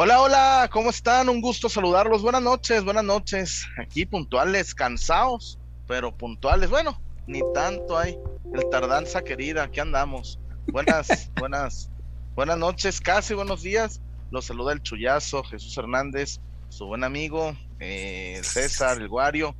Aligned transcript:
Hola, 0.00 0.20
hola, 0.20 0.70
¿cómo 0.70 0.90
están? 0.90 1.28
Un 1.28 1.40
gusto 1.40 1.68
saludarlos. 1.68 2.22
Buenas 2.22 2.40
noches, 2.40 2.84
buenas 2.84 3.02
noches. 3.02 3.66
Aquí 3.82 4.06
puntuales, 4.06 4.72
cansados, 4.72 5.58
pero 5.88 6.16
puntuales. 6.16 6.70
Bueno, 6.70 7.02
ni 7.26 7.40
tanto 7.52 7.98
hay. 7.98 8.16
El 8.54 8.70
tardanza 8.70 9.24
querida, 9.24 9.64
aquí 9.64 9.80
andamos. 9.80 10.38
Buenas, 10.68 11.32
buenas, 11.40 11.90
buenas 12.36 12.56
noches, 12.58 13.00
casi 13.00 13.34
buenos 13.34 13.64
días. 13.64 14.00
Los 14.30 14.44
saluda 14.44 14.72
el 14.72 14.82
Chullazo, 14.82 15.42
Jesús 15.42 15.76
Hernández, 15.76 16.38
su 16.68 16.86
buen 16.86 17.02
amigo, 17.02 17.56
eh, 17.80 18.40
César, 18.44 18.98
el 18.98 19.08
Guario. 19.08 19.56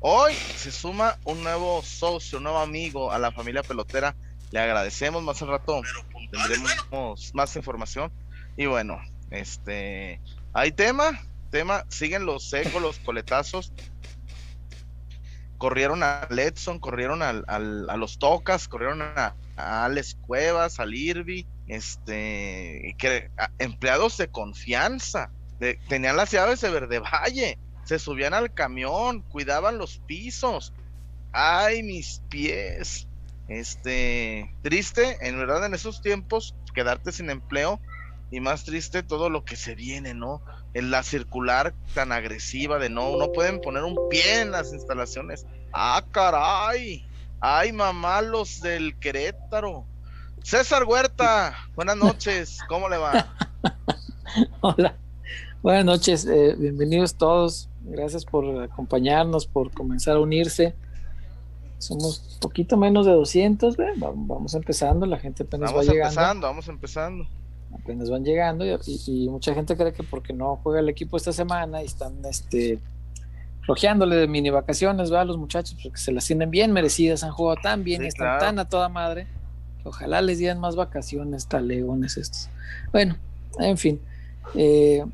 Hoy 0.00 0.32
se 0.56 0.72
suma 0.72 1.18
un 1.24 1.42
nuevo 1.42 1.82
socio, 1.82 2.38
un 2.38 2.44
nuevo 2.44 2.60
amigo 2.60 3.12
a 3.12 3.18
la 3.18 3.30
familia 3.30 3.62
pelotera. 3.62 4.16
Le 4.52 4.58
agradecemos 4.58 5.22
más 5.22 5.42
al 5.42 5.48
rato. 5.48 5.82
Tendremos 6.30 7.34
más 7.34 7.54
información. 7.56 8.10
Y 8.56 8.64
bueno, 8.64 8.98
este, 9.30 10.20
hay 10.52 10.72
tema, 10.72 11.20
tema, 11.50 11.84
siguen 11.88 12.26
los 12.26 12.48
secos, 12.48 12.80
los 12.80 12.98
coletazos. 12.98 13.72
Corrieron 15.58 16.02
a 16.02 16.26
Letson, 16.30 16.78
corrieron 16.78 17.22
al, 17.22 17.44
a 17.48 17.96
los 17.96 18.18
Tocas, 18.18 18.68
corrieron 18.68 19.00
a, 19.02 19.34
a 19.56 19.84
Alex 19.86 20.16
Cuevas, 20.26 20.80
al 20.80 20.94
Irvi, 20.94 21.46
este, 21.66 22.94
que, 22.98 23.30
empleados 23.58 24.18
de 24.18 24.28
confianza. 24.28 25.30
tenían 25.88 26.16
las 26.16 26.30
llaves 26.30 26.60
de 26.60 26.70
Verde 26.70 26.98
Valle, 26.98 27.58
se 27.84 27.98
subían 27.98 28.34
al 28.34 28.52
camión, 28.52 29.22
cuidaban 29.22 29.78
los 29.78 29.98
pisos. 30.06 30.72
Ay, 31.32 31.82
mis 31.82 32.22
pies. 32.28 33.08
Este, 33.48 34.52
triste, 34.62 35.18
en 35.20 35.38
verdad, 35.38 35.64
en 35.64 35.74
esos 35.74 36.02
tiempos, 36.02 36.54
quedarte 36.74 37.12
sin 37.12 37.30
empleo 37.30 37.80
y 38.30 38.40
más 38.40 38.64
triste 38.64 39.02
todo 39.02 39.30
lo 39.30 39.44
que 39.44 39.56
se 39.56 39.74
viene, 39.74 40.14
¿no? 40.14 40.42
En 40.74 40.90
la 40.90 41.02
circular 41.02 41.74
tan 41.94 42.12
agresiva 42.12 42.78
de 42.78 42.90
no, 42.90 43.16
no 43.16 43.32
pueden 43.32 43.60
poner 43.60 43.84
un 43.84 43.96
pie 44.08 44.40
en 44.40 44.50
las 44.50 44.72
instalaciones. 44.72 45.46
Ah, 45.72 46.04
caray. 46.10 47.06
Ay, 47.40 47.72
mamá, 47.72 48.22
los 48.22 48.60
del 48.60 48.98
Querétaro. 48.98 49.84
César 50.42 50.84
Huerta, 50.84 51.54
buenas 51.74 51.96
noches, 51.96 52.58
¿cómo 52.68 52.88
le 52.88 52.98
va? 52.98 53.34
Hola, 54.60 54.96
buenas 55.60 55.84
noches, 55.84 56.24
eh, 56.24 56.54
bienvenidos 56.56 57.16
todos, 57.16 57.68
gracias 57.82 58.24
por 58.24 58.62
acompañarnos, 58.62 59.46
por 59.46 59.72
comenzar 59.72 60.16
a 60.16 60.20
unirse. 60.20 60.76
Somos 61.78 62.38
poquito 62.40 62.76
menos 62.76 63.06
de 63.06 63.12
200, 63.12 63.76
vamos 63.96 64.54
empezando, 64.54 65.04
la 65.04 65.18
gente 65.18 65.42
apenas 65.42 65.74
va 65.74 65.82
llegando. 65.82 65.98
Vamos 65.98 66.16
empezando, 66.16 66.46
vamos 66.46 66.68
empezando 66.68 67.28
apenas 67.72 68.10
van 68.10 68.24
llegando 68.24 68.64
y, 68.64 69.28
mucha 69.28 69.54
gente 69.54 69.76
cree 69.76 69.92
que 69.92 70.02
porque 70.02 70.32
no 70.32 70.56
juega 70.62 70.80
el 70.80 70.88
equipo 70.88 71.16
esta 71.16 71.32
semana 71.32 71.82
y 71.82 71.86
están 71.86 72.24
este 72.24 72.78
flojeándole 73.62 74.16
de 74.16 74.28
mini 74.28 74.50
vacaciones 74.50 75.12
va 75.12 75.22
a 75.22 75.24
los 75.24 75.36
muchachos 75.36 75.76
porque 75.82 75.98
se 75.98 76.12
las 76.12 76.24
tienen 76.26 76.50
bien 76.50 76.72
merecidas 76.72 77.24
han 77.24 77.32
jugado 77.32 77.60
tan 77.62 77.84
bien 77.84 78.04
y 78.04 78.06
están 78.06 78.38
tan 78.38 78.58
a 78.58 78.68
toda 78.68 78.88
madre 78.88 79.26
que 79.82 79.88
ojalá 79.88 80.20
les 80.22 80.38
dieran 80.38 80.60
más 80.60 80.76
vacaciones 80.76 81.46
talegones 81.48 82.16
estos 82.16 82.48
bueno 82.92 83.16
en 83.58 83.76
fin 83.76 84.00
eh, 84.54 85.04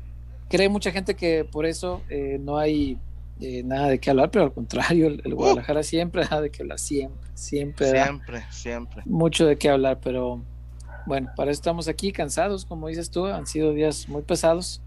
cree 0.49 0.69
mucha 0.69 0.91
gente 0.91 1.15
que 1.15 1.45
por 1.45 1.65
eso 1.65 2.01
eh, 2.09 2.37
no 2.39 2.57
hay 2.57 2.97
eh, 3.39 3.63
nada 3.63 3.89
de 3.89 3.99
qué 3.99 4.09
hablar, 4.09 4.31
pero 4.31 4.45
al 4.45 4.53
contrario, 4.53 5.07
el, 5.07 5.35
Guadalajara 5.35 5.83
siempre 5.83 6.25
da 6.29 6.39
de 6.39 6.49
que 6.49 6.61
hablar, 6.61 6.79
siempre, 6.79 7.29
siempre. 7.33 7.91
Siempre, 7.91 8.45
siempre. 8.51 9.01
Mucho 9.05 9.45
de 9.45 9.57
qué 9.57 9.69
hablar, 9.69 9.99
pero 10.01 10.41
bueno, 11.05 11.31
para 11.35 11.51
eso 11.51 11.59
estamos 11.59 11.87
aquí 11.87 12.11
cansados, 12.11 12.65
como 12.65 12.87
dices 12.87 13.09
tú, 13.09 13.25
han 13.25 13.45
sido 13.47 13.73
días 13.73 14.07
muy 14.07 14.21
pesados. 14.21 14.81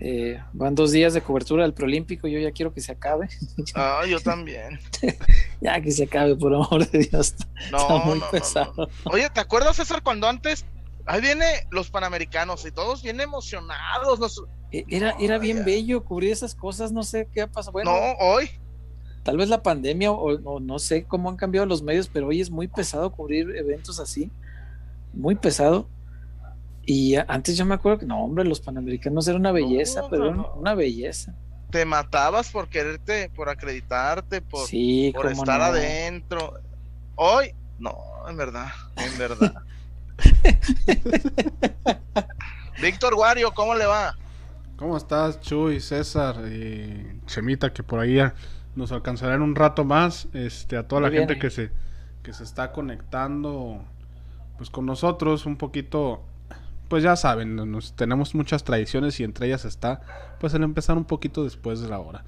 Eh, 0.00 0.40
van 0.52 0.76
dos 0.76 0.92
días 0.92 1.12
de 1.12 1.20
cobertura 1.20 1.64
del 1.64 1.74
Prolímpico, 1.74 2.28
yo 2.28 2.38
ya 2.38 2.52
quiero 2.52 2.72
que 2.72 2.80
se 2.80 2.92
acabe. 2.92 3.28
Ah, 3.74 4.02
yo 4.08 4.20
también. 4.20 4.78
ya 5.60 5.80
que 5.80 5.90
se 5.90 6.04
acabe, 6.04 6.36
por 6.36 6.54
amor 6.54 6.88
de 6.88 7.00
Dios. 7.00 7.34
No, 7.72 7.98
muy 8.04 8.20
pesado. 8.30 8.88
Oye, 9.04 9.28
¿te 9.30 9.40
acuerdas, 9.40 9.76
César, 9.76 10.02
cuando 10.02 10.28
antes 10.28 10.64
ahí 11.06 11.20
viene 11.20 11.44
los 11.70 11.90
panamericanos 11.90 12.64
y 12.64 12.70
todos 12.70 13.02
bien 13.02 13.20
emocionados? 13.20 14.42
E, 14.70 14.84
era, 14.88 15.16
era 15.18 15.38
bien 15.38 15.64
bello 15.64 16.04
cubrir 16.04 16.30
esas 16.30 16.54
cosas, 16.54 16.92
no 16.92 17.02
sé 17.02 17.28
qué 17.32 17.42
ha 17.42 17.46
pasado. 17.48 17.72
Bueno, 17.72 17.90
no, 17.90 18.12
hoy. 18.20 18.50
Tal 19.24 19.36
vez 19.36 19.48
la 19.48 19.62
pandemia 19.62 20.10
o 20.12 20.60
no 20.60 20.78
sé 20.78 21.04
cómo 21.04 21.28
han 21.28 21.36
cambiado 21.36 21.66
los 21.66 21.82
medios, 21.82 22.08
pero 22.08 22.28
hoy 22.28 22.40
es 22.40 22.50
muy 22.50 22.66
pesado 22.66 23.10
cubrir 23.10 23.54
eventos 23.56 24.00
así 24.00 24.30
muy 25.18 25.34
pesado. 25.34 25.88
Y 26.86 27.16
antes 27.16 27.56
yo 27.58 27.66
me 27.66 27.74
acuerdo 27.74 27.98
que 27.98 28.06
no, 28.06 28.24
hombre, 28.24 28.44
los 28.44 28.60
panamericanos 28.60 29.28
eran 29.28 29.42
una 29.42 29.52
belleza, 29.52 30.04
pero 30.08 30.54
una 30.56 30.74
belleza. 30.74 31.34
Te 31.70 31.84
matabas 31.84 32.50
por 32.50 32.68
quererte, 32.68 33.30
por 33.34 33.50
acreditarte, 33.50 34.40
por, 34.40 34.66
por 35.12 35.30
estar 35.30 35.60
adentro. 35.60 36.54
Hoy, 37.16 37.52
no, 37.78 37.94
en 38.26 38.38
verdad, 38.38 38.68
en 38.96 39.18
verdad. 39.18 39.54
Víctor 42.80 43.14
Guario, 43.14 43.52
¿cómo 43.52 43.74
le 43.74 43.84
va? 43.84 44.16
¿Cómo 44.76 44.96
estás, 44.96 45.40
Chuy, 45.40 45.80
César 45.80 46.36
y 46.50 47.20
Chemita, 47.26 47.72
que 47.72 47.82
por 47.82 48.00
ahí 48.00 48.18
nos 48.74 48.92
alcanzará 48.92 49.34
en 49.34 49.42
un 49.42 49.54
rato 49.54 49.84
más? 49.84 50.28
Este, 50.32 50.78
a 50.78 50.88
toda 50.88 51.02
la 51.02 51.10
gente 51.10 51.38
que 51.38 51.50
se, 51.50 51.70
que 52.22 52.32
se 52.32 52.44
está 52.44 52.72
conectando 52.72 53.84
pues 54.58 54.68
con 54.68 54.84
nosotros 54.84 55.46
un 55.46 55.56
poquito, 55.56 56.22
pues 56.88 57.02
ya 57.02 57.16
saben, 57.16 57.56
nos, 57.56 57.94
tenemos 57.94 58.34
muchas 58.34 58.64
tradiciones 58.64 59.18
y 59.20 59.24
entre 59.24 59.46
ellas 59.46 59.64
está, 59.64 60.02
pues 60.38 60.52
el 60.52 60.62
empezar 60.62 60.98
un 60.98 61.04
poquito 61.04 61.44
después 61.44 61.80
de 61.80 61.88
la 61.88 62.00
hora. 62.00 62.24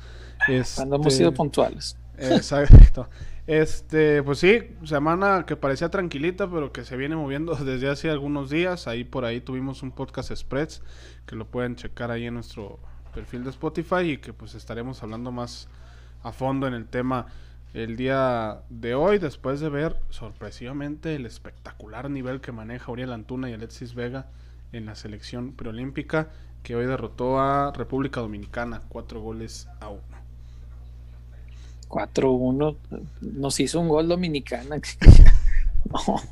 Cuando 0.77 0.97
hemos 0.97 1.15
sido 1.15 1.35
puntuales. 1.35 1.97
Exacto. 2.17 3.09
Este, 3.47 4.23
pues 4.23 4.39
sí, 4.39 4.61
semana 4.85 5.45
que 5.45 5.57
parecía 5.57 5.89
tranquilita, 5.89 6.49
pero 6.49 6.73
que 6.73 6.85
se 6.85 6.97
viene 6.97 7.17
moviendo 7.17 7.55
desde 7.57 7.91
hace 7.91 8.09
algunos 8.09 8.49
días. 8.49 8.87
Ahí 8.87 9.03
por 9.03 9.25
ahí 9.25 9.41
tuvimos 9.41 9.83
un 9.83 9.91
podcast 9.91 10.33
Spreads, 10.33 10.83
que 11.27 11.35
lo 11.35 11.47
pueden 11.47 11.75
checar 11.75 12.11
ahí 12.11 12.27
en 12.27 12.35
nuestro 12.35 12.79
perfil 13.13 13.43
de 13.43 13.51
Spotify 13.51 14.13
y 14.13 14.17
que 14.19 14.33
pues 14.33 14.55
estaremos 14.55 15.03
hablando 15.03 15.33
más 15.33 15.69
a 16.23 16.33
fondo 16.33 16.69
en 16.69 16.75
el 16.75 16.87
tema 16.87 17.27
el 17.75 17.97
día 17.97 18.63
de 18.69 18.95
hoy, 18.95 19.19
después 19.19 19.61
de 19.61 19.69
ver 19.69 19.97
sorpresivamente 20.11 21.15
el 21.15 21.27
espectacular 21.27 22.11
nivel 22.11 22.41
que 22.41 22.53
maneja 22.53 22.91
Uriel 22.91 23.13
Antuna 23.13 23.49
y 23.49 23.53
Alexis 23.53 23.95
Vega 23.95 24.27
en 24.73 24.87
la 24.87 24.95
selección 24.95 25.53
preolímpica, 25.53 26.29
que 26.63 26.77
hoy 26.77 26.87
derrotó 26.87 27.41
a 27.41 27.73
República 27.73 28.21
Dominicana, 28.21 28.83
cuatro 28.89 29.21
goles 29.21 29.69
a 29.81 29.89
uno. 29.89 30.21
4-1, 31.89 32.77
nos 33.21 33.59
hizo 33.59 33.81
un 33.81 33.89
gol 33.89 34.09
dominicana. 34.09 34.77
no, 36.07 36.23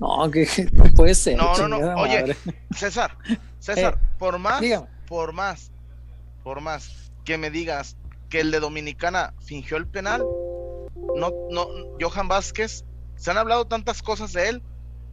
no, 0.00 0.30
que 0.30 0.48
no 0.72 0.84
puede 0.94 1.14
ser. 1.14 1.36
No, 1.36 1.56
no, 1.68 1.78
no. 1.78 1.94
Oye, 1.96 2.34
César, 2.74 3.16
César, 3.60 3.98
eh, 4.00 4.08
por 4.18 4.38
más, 4.38 4.62
por 5.06 5.34
más, 5.34 5.70
por 6.42 6.62
más 6.62 7.12
que 7.24 7.36
me 7.36 7.50
digas 7.50 7.96
que 8.30 8.40
el 8.40 8.50
de 8.50 8.60
Dominicana 8.60 9.34
fingió 9.40 9.76
el 9.76 9.86
penal, 9.86 10.24
no, 11.16 11.32
no, 11.50 11.66
Johan 12.00 12.28
Vázquez, 12.28 12.84
se 13.16 13.30
han 13.30 13.38
hablado 13.38 13.66
tantas 13.66 14.02
cosas 14.02 14.32
de 14.32 14.48
él 14.48 14.62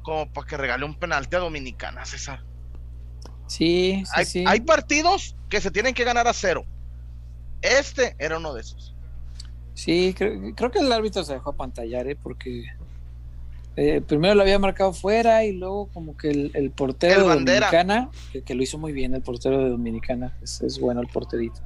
como 0.01 0.31
para 0.31 0.47
que 0.47 0.57
regale 0.57 0.85
un 0.85 0.95
penalti 0.95 1.35
a 1.35 1.39
Dominicana, 1.39 2.05
César. 2.05 2.43
Sí, 3.47 4.03
hay, 4.13 4.25
sí. 4.25 4.43
hay 4.47 4.61
partidos 4.61 5.35
que 5.49 5.61
se 5.61 5.71
tienen 5.71 5.93
que 5.93 6.03
ganar 6.03 6.27
a 6.27 6.33
cero. 6.33 6.65
Este 7.61 8.15
era 8.17 8.38
uno 8.38 8.53
de 8.53 8.61
esos. 8.61 8.95
Sí, 9.73 10.15
creo, 10.17 10.71
que 10.71 10.79
el 10.79 10.91
árbitro 10.91 11.23
se 11.23 11.33
dejó 11.33 11.51
apantallar, 11.51 12.07
¿eh? 12.07 12.17
porque 12.21 12.65
eh, 13.75 14.01
primero 14.05 14.35
lo 14.35 14.41
había 14.41 14.59
marcado 14.59 14.94
fuera 14.94 15.44
y 15.44 15.53
luego 15.53 15.87
como 15.87 16.15
que 16.17 16.29
el, 16.29 16.71
portero 16.71 17.27
de 17.27 17.35
Dominicana, 17.35 18.09
que, 18.45 18.55
lo 18.55 18.63
hizo 18.63 18.77
muy 18.77 18.91
bien 18.91 19.15
el 19.15 19.21
portero 19.21 19.59
de 19.59 19.69
Dominicana, 19.69 20.37
es, 20.41 20.61
es 20.61 20.79
bueno 20.79 21.01
el 21.01 21.07
porterito. 21.07 21.61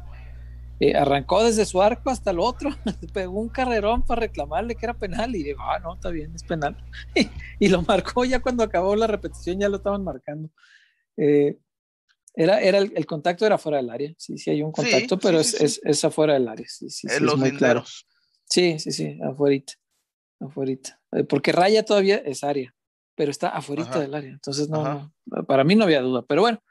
Eh, 0.80 0.94
arrancó 0.94 1.42
desde 1.42 1.66
su 1.66 1.82
arco 1.82 2.10
hasta 2.10 2.32
el 2.32 2.40
otro, 2.40 2.70
pegó 3.14 3.40
un 3.40 3.50
carrerón 3.50 4.04
para 4.04 4.22
reclamarle 4.22 4.76
que 4.76 4.86
era 4.86 4.94
penal 4.94 5.34
y 5.36 5.44
dijo, 5.44 5.62
ah, 5.62 5.80
no, 5.80 5.96
está 5.96 6.10
bien, 6.10 6.36
es 6.36 6.44
penal. 6.44 6.76
y 7.60 7.68
lo 7.70 7.82
marcó 7.84 8.26
ya 8.26 8.42
cuando 8.42 8.64
acabó 8.64 8.96
la 8.96 9.08
repetición, 9.08 9.60
ya 9.60 9.70
lo 9.70 9.78
estaban 9.78 10.04
marcando. 10.04 10.50
Eh, 11.16 11.58
era, 12.36 12.60
era 12.60 12.80
el, 12.80 13.06
contacto 13.06 13.46
era 13.46 13.58
fuera 13.58 13.78
del 13.78 13.90
área, 13.90 14.14
sí, 14.18 14.38
sí 14.38 14.50
hay 14.50 14.62
un 14.62 14.74
contacto, 14.74 15.18
pero 15.18 15.40
es, 15.40 15.80
es, 15.82 16.04
afuera 16.04 16.34
del 16.34 16.50
área, 16.50 16.68
sí, 16.68 16.90
sí, 16.90 17.08
es 17.10 17.22
muy 17.22 17.56
claro. 17.56 17.86
Sí, 18.44 18.78
sí, 18.78 18.92
sí, 18.92 19.18
afuerita, 19.24 19.74
afuerita. 20.42 21.00
Eh, 21.14 21.24
porque 21.24 21.54
raya 21.54 21.84
todavía 21.84 22.18
es 22.18 22.44
área, 22.44 22.76
pero 23.16 23.32
está 23.32 23.50
afuera 23.50 23.86
del 23.86 24.14
área, 24.14 24.32
entonces 24.32 24.68
no, 24.68 25.14
para 25.48 25.64
mí 25.64 25.76
no 25.76 25.86
había 25.86 26.02
duda, 26.02 26.26
pero 26.28 26.42
bueno, 26.42 26.62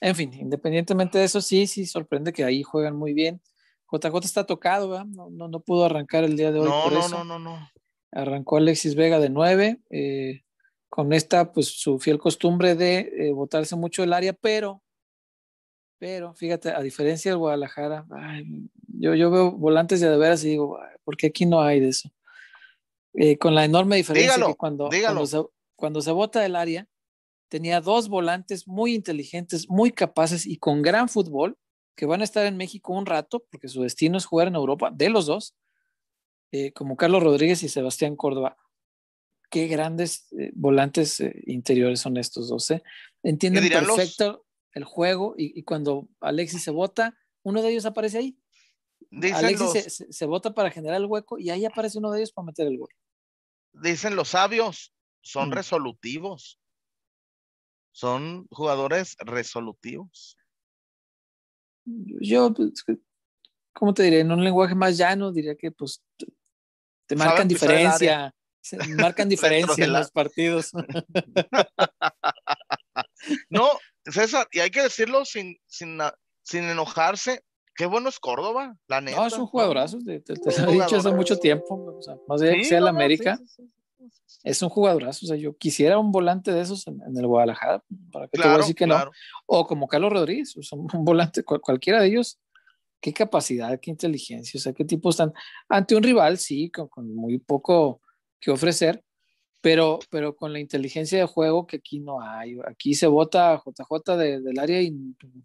en 0.00 0.14
fin, 0.14 0.32
independientemente 0.34 1.18
de 1.18 1.24
eso, 1.24 1.40
sí, 1.40 1.66
sí, 1.66 1.86
sorprende 1.86 2.32
que 2.32 2.44
ahí 2.44 2.62
juegan 2.62 2.96
muy 2.96 3.12
bien. 3.12 3.40
JJ 3.92 4.24
está 4.24 4.46
tocado, 4.46 4.88
¿verdad? 4.88 5.06
No, 5.06 5.30
no, 5.30 5.60
pudo 5.60 5.84
arrancar 5.84 6.24
el 6.24 6.36
día 6.36 6.52
de 6.52 6.60
hoy. 6.60 6.68
No, 6.68 6.84
por 6.84 6.92
no, 6.92 7.00
eso. 7.00 7.24
no, 7.24 7.24
no, 7.24 7.38
no. 7.38 7.70
Arrancó 8.12 8.56
Alexis 8.56 8.94
Vega 8.94 9.18
de 9.18 9.30
nueve, 9.30 9.80
eh, 9.90 10.42
con 10.88 11.12
esta, 11.12 11.52
pues 11.52 11.66
su 11.68 11.98
fiel 11.98 12.18
costumbre 12.18 12.74
de 12.74 13.12
eh, 13.16 13.32
botarse 13.32 13.76
mucho 13.76 14.02
el 14.02 14.12
área, 14.12 14.32
pero 14.32 14.82
Pero 15.98 16.34
fíjate, 16.34 16.70
a 16.70 16.80
diferencia 16.80 17.30
del 17.30 17.38
Guadalajara, 17.38 18.06
yo, 18.88 19.14
yo 19.14 19.30
veo 19.30 19.52
volantes 19.52 20.00
de 20.00 20.16
veras 20.16 20.42
y 20.44 20.48
digo, 20.48 20.78
¿por 21.04 21.16
qué 21.16 21.26
aquí 21.26 21.44
no 21.44 21.60
hay 21.60 21.78
de 21.78 21.88
eso? 21.88 22.10
Eh, 23.14 23.36
con 23.36 23.54
la 23.54 23.64
enorme 23.64 23.96
diferencia 23.96 24.34
que 24.34 24.54
cuando, 24.54 24.88
cuando, 24.88 25.26
se, 25.26 25.42
cuando 25.76 26.00
se 26.00 26.12
vota 26.12 26.46
el 26.46 26.56
área, 26.56 26.88
tenía 27.50 27.80
dos 27.80 28.08
volantes 28.08 28.66
muy 28.66 28.94
inteligentes, 28.94 29.68
muy 29.68 29.90
capaces 29.90 30.46
y 30.46 30.56
con 30.56 30.80
gran 30.80 31.08
fútbol, 31.08 31.58
que 31.96 32.06
van 32.06 32.22
a 32.22 32.24
estar 32.24 32.46
en 32.46 32.56
México 32.56 32.94
un 32.94 33.04
rato, 33.04 33.44
porque 33.50 33.68
su 33.68 33.82
destino 33.82 34.16
es 34.16 34.24
jugar 34.24 34.48
en 34.48 34.54
Europa, 34.54 34.90
de 34.90 35.10
los 35.10 35.26
dos, 35.26 35.56
eh, 36.52 36.72
como 36.72 36.96
Carlos 36.96 37.22
Rodríguez 37.22 37.62
y 37.62 37.68
Sebastián 37.68 38.16
Córdoba. 38.16 38.56
Qué 39.50 39.66
grandes 39.66 40.32
eh, 40.32 40.52
volantes 40.54 41.20
interiores 41.44 42.00
son 42.00 42.16
estos 42.16 42.48
dos. 42.48 42.72
Entienden 43.22 43.68
perfecto 43.68 44.46
el 44.72 44.84
juego 44.84 45.34
y, 45.36 45.64
cuando 45.64 46.08
Alexis 46.20 46.62
se 46.62 46.70
vota, 46.70 47.18
uno 47.42 47.62
de 47.62 47.70
ellos 47.70 47.84
aparece 47.84 48.18
ahí. 48.18 48.38
Alexis 49.34 50.06
se, 50.08 50.26
vota 50.26 50.54
para 50.54 50.70
generar 50.70 51.00
el 51.00 51.06
hueco 51.06 51.36
y 51.36 51.50
ahí 51.50 51.64
aparece 51.64 51.98
uno 51.98 52.12
de 52.12 52.20
ellos 52.20 52.32
para 52.32 52.46
meter 52.46 52.68
el 52.68 52.78
gol. 52.78 52.90
Dicen 53.72 54.14
los 54.14 54.28
sabios, 54.28 54.94
son 55.20 55.48
mm. 55.48 55.52
resolutivos. 55.52 56.59
Son 57.92 58.46
jugadores 58.50 59.16
resolutivos. 59.20 60.36
Yo, 61.84 62.52
pues, 62.52 62.84
¿cómo 63.72 63.94
te 63.94 64.04
diré? 64.04 64.20
En 64.20 64.30
un 64.30 64.44
lenguaje 64.44 64.74
más 64.74 64.96
llano, 64.96 65.32
diría 65.32 65.56
que 65.56 65.72
pues 65.72 66.02
te 67.06 67.16
marcan 67.16 67.48
diferencia. 67.48 68.34
marcan 68.96 69.28
diferencia 69.28 69.84
en 69.84 69.92
los 69.92 70.10
partidos. 70.10 70.72
no, 73.50 73.68
César, 74.04 74.46
y 74.52 74.60
hay 74.60 74.70
que 74.70 74.82
decirlo 74.82 75.24
sin, 75.24 75.56
sin, 75.66 75.98
sin 76.42 76.64
enojarse, 76.64 77.42
qué 77.74 77.86
bueno 77.86 78.08
es 78.08 78.20
Córdoba, 78.20 78.76
la 78.86 79.00
neta. 79.00 79.18
No, 79.18 79.26
es 79.26 79.32
un 79.32 79.46
jugadorazo, 79.46 79.98
te, 80.04 80.20
te, 80.20 80.34
lo 80.34 80.70
he 80.70 80.74
dicho 80.74 80.96
hace 80.96 81.12
mucho 81.12 81.38
tiempo, 81.38 81.96
o 81.98 82.02
sea, 82.02 82.14
más 82.28 82.42
allá 82.42 82.52
que 82.52 82.64
sea 82.64 82.78
el 82.78 82.86
América, 82.86 83.40
es 84.42 84.62
un 84.62 84.68
jugadorazo, 84.68 85.26
o 85.26 85.28
sea, 85.28 85.36
yo 85.36 85.56
quisiera 85.56 85.98
un 85.98 86.12
volante 86.12 86.52
de 86.52 86.60
esos 86.60 86.86
en, 86.86 87.00
el 87.16 87.26
Guadalajara, 87.26 87.84
para 88.10 88.28
que 88.28 88.38
te 88.38 88.46
voy 88.46 88.54
a 88.54 88.58
decir 88.58 88.74
que 88.74 88.86
no, 88.86 88.98
o 89.46 89.66
como 89.66 89.86
Carlos 89.88 90.12
Rodríguez, 90.12 90.56
o 90.56 90.62
sea, 90.62 90.78
un 90.78 91.04
volante, 91.04 91.42
cualquiera 91.42 92.00
de 92.00 92.08
ellos, 92.08 92.38
qué 93.00 93.12
capacidad, 93.12 93.78
qué 93.80 93.90
inteligencia, 93.90 94.58
o 94.58 94.60
sea, 94.60 94.72
qué 94.72 94.84
tipo 94.84 95.10
están, 95.10 95.32
ante 95.68 95.94
un 95.96 96.02
rival, 96.02 96.38
sí, 96.38 96.70
con, 96.70 96.88
con 96.88 97.14
muy 97.14 97.38
poco 97.38 98.00
que 98.40 98.50
ofrecer, 98.50 99.04
pero, 99.60 99.98
pero 100.10 100.34
con 100.34 100.52
la 100.52 100.60
inteligencia 100.60 101.18
de 101.18 101.26
juego 101.26 101.66
que 101.66 101.76
aquí 101.76 102.00
no 102.00 102.20
hay. 102.20 102.58
Aquí 102.66 102.94
se 102.94 103.06
vota 103.06 103.62
JJ 103.64 104.16
del 104.16 104.58
área 104.58 104.80
y 104.80 104.90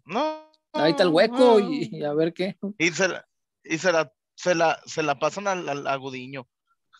no, 0.06 0.50
ahí 0.72 0.92
está 0.92 1.02
el 1.02 1.10
hueco 1.10 1.60
y, 1.60 2.02
a 2.02 2.14
ver 2.14 2.32
qué. 2.32 2.56
Y 2.78 2.90
se 2.90 3.08
la, 3.08 3.26
y 3.62 3.78
se 3.78 3.92
la, 3.92 4.12
se 4.34 4.54
la, 4.54 4.80
se 4.86 5.02
la 5.02 5.18
pasan 5.18 5.46
al, 5.46 5.86
agudiño. 5.86 6.48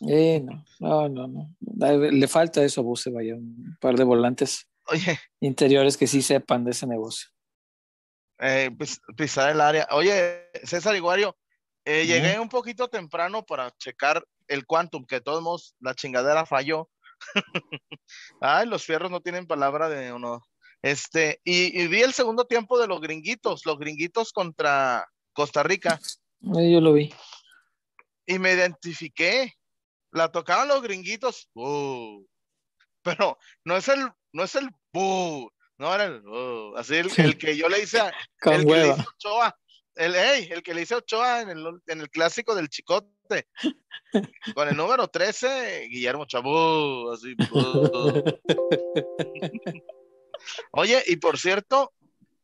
Eh, 0.07 0.43
no, 0.79 1.09
no, 1.09 1.27
no, 1.27 1.55
Le 1.59 2.27
falta 2.27 2.63
eso 2.63 2.81
a 2.81 2.83
Buse, 2.83 3.09
vaya, 3.09 3.35
un 3.35 3.77
par 3.79 3.95
de 3.95 4.03
volantes 4.03 4.69
interiores 5.39 5.97
que 5.97 6.07
sí 6.07 6.21
sepan 6.21 6.63
de 6.63 6.71
ese 6.71 6.87
negocio. 6.87 7.29
Eh, 8.39 8.69
pues, 8.77 9.01
pisar 9.15 9.51
el 9.51 9.61
área. 9.61 9.87
Oye, 9.91 10.49
César 10.63 10.95
Iguario, 10.95 11.35
eh, 11.85 12.05
llegué 12.05 12.39
un 12.39 12.49
poquito 12.49 12.87
temprano 12.87 13.43
para 13.45 13.71
checar 13.77 14.23
el 14.47 14.65
Quantum, 14.65 15.05
que 15.05 15.15
de 15.15 15.21
todos 15.21 15.41
modos 15.41 15.75
la 15.79 15.95
chingadera 15.95 16.45
falló. 16.45 16.89
Ay, 18.41 18.67
los 18.67 18.83
fierros 18.83 19.09
no 19.09 19.21
tienen 19.21 19.47
palabra 19.47 19.89
de 19.89 20.13
uno. 20.13 20.43
Este, 20.81 21.41
y, 21.43 21.87
vi 21.87 22.01
el 22.01 22.13
segundo 22.13 22.45
tiempo 22.45 22.79
de 22.79 22.87
los 22.87 23.01
gringuitos, 23.01 23.65
los 23.65 23.79
gringuitos 23.79 24.31
contra 24.31 25.09
Costa 25.33 25.63
Rica. 25.63 25.99
Yo 26.39 26.81
lo 26.81 26.93
vi. 26.93 27.13
Y 28.25 28.37
me 28.37 28.53
identifiqué. 28.53 29.56
La 30.17 30.31
tocaban 30.31 30.67
los 30.67 30.81
gringuitos. 30.81 31.49
Uh, 31.53 32.25
pero 33.01 33.37
no 33.63 33.77
es 33.77 33.87
el, 33.87 34.09
no 34.33 34.43
es 34.43 34.55
el 34.55 34.69
no 35.79 35.93
era 35.93 36.05
el 36.05 36.27
uh, 36.27 36.75
así 36.75 36.95
el, 36.95 37.37
que 37.37 37.55
yo 37.55 37.69
le 37.69 37.83
hice 37.83 37.99
a, 37.99 38.07
el 38.45 38.65
que 38.65 38.73
le 38.73 38.89
hice 38.89 39.05
Ochoa, 39.15 39.55
el, 39.95 40.15
el 40.15 40.63
que 40.63 40.73
le 40.73 40.81
hice 40.81 40.95
Ochoa 40.95 41.41
en 41.41 41.49
el, 41.49 41.65
en 41.85 42.01
el 42.01 42.09
clásico 42.09 42.55
del 42.55 42.67
Chicote 42.67 43.47
con 44.53 44.67
el 44.67 44.71
número 44.77 45.07
13, 45.07 45.87
Guillermo 45.89 46.25
Chabú, 46.25 47.11
así. 47.11 47.35
Oye, 50.71 51.03
y 51.07 51.17
por 51.17 51.37
cierto, 51.37 51.93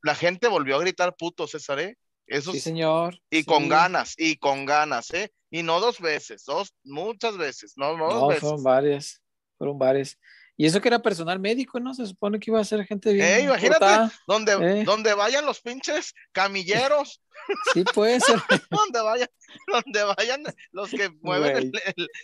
la 0.01 0.15
gente 0.15 0.47
volvió 0.47 0.75
a 0.75 0.81
gritar 0.81 1.15
puto, 1.15 1.47
César, 1.47 1.79
¿eh? 1.79 1.97
Eso 2.27 2.51
sí, 2.51 2.59
señor. 2.59 3.19
Y 3.29 3.43
con 3.43 3.67
ganas, 3.67 4.15
y 4.17 4.37
con 4.37 4.65
ganas, 4.65 5.13
¿eh? 5.13 5.31
Y 5.49 5.63
no 5.63 5.79
dos 5.79 5.99
veces, 5.99 6.43
dos, 6.45 6.73
muchas 6.83 7.37
veces, 7.37 7.73
no, 7.75 7.97
no, 7.97 8.11
dos 8.11 8.29
veces. 8.29 8.41
fueron 8.41 8.63
varias, 8.63 9.21
fueron 9.57 9.77
varias. 9.77 10.17
Y 10.55 10.65
eso 10.65 10.79
que 10.79 10.87
era 10.87 11.01
personal 11.01 11.39
médico, 11.39 11.79
¿no? 11.79 11.93
Se 11.93 12.05
supone 12.05 12.39
que 12.39 12.51
iba 12.51 12.59
a 12.59 12.63
ser 12.63 12.85
gente 12.85 13.11
bien. 13.11 13.25
Eh, 13.25 13.41
imagínate, 13.41 14.13
donde, 14.27 14.53
eh. 14.53 14.83
donde 14.83 15.13
vayan 15.13 15.45
los 15.45 15.61
pinches 15.61 16.13
camilleros. 16.31 17.21
Sí, 17.73 17.83
puede 17.83 18.21
ser. 18.21 18.37
donde 18.71 19.01
vayan, 19.01 19.27
donde 19.67 20.03
vayan 20.15 20.43
los 20.71 20.89
que 20.91 21.09
mueven 21.21 21.73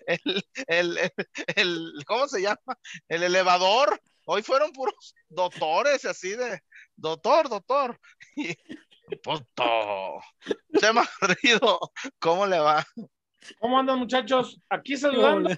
el, 0.07 0.45
el, 0.67 1.11
el, 1.57 1.93
¿cómo 2.05 2.29
se 2.29 2.41
llama? 2.41 2.79
El 3.09 3.23
elevador. 3.23 3.99
Hoy 4.25 4.43
fueron 4.43 4.71
puros 4.71 5.15
doctores, 5.27 6.05
así 6.05 6.29
de, 6.29 6.61
doctor, 6.95 7.49
doctor. 7.49 7.99
Y, 8.35 8.55
puto. 9.17 10.21
Chema 10.79 11.07
Rido, 11.21 11.79
¿cómo 12.19 12.45
le 12.47 12.59
va? 12.59 12.85
¿Cómo 13.59 13.79
andan, 13.79 13.99
muchachos? 13.99 14.59
Aquí 14.69 14.97
saludando. 14.97 15.49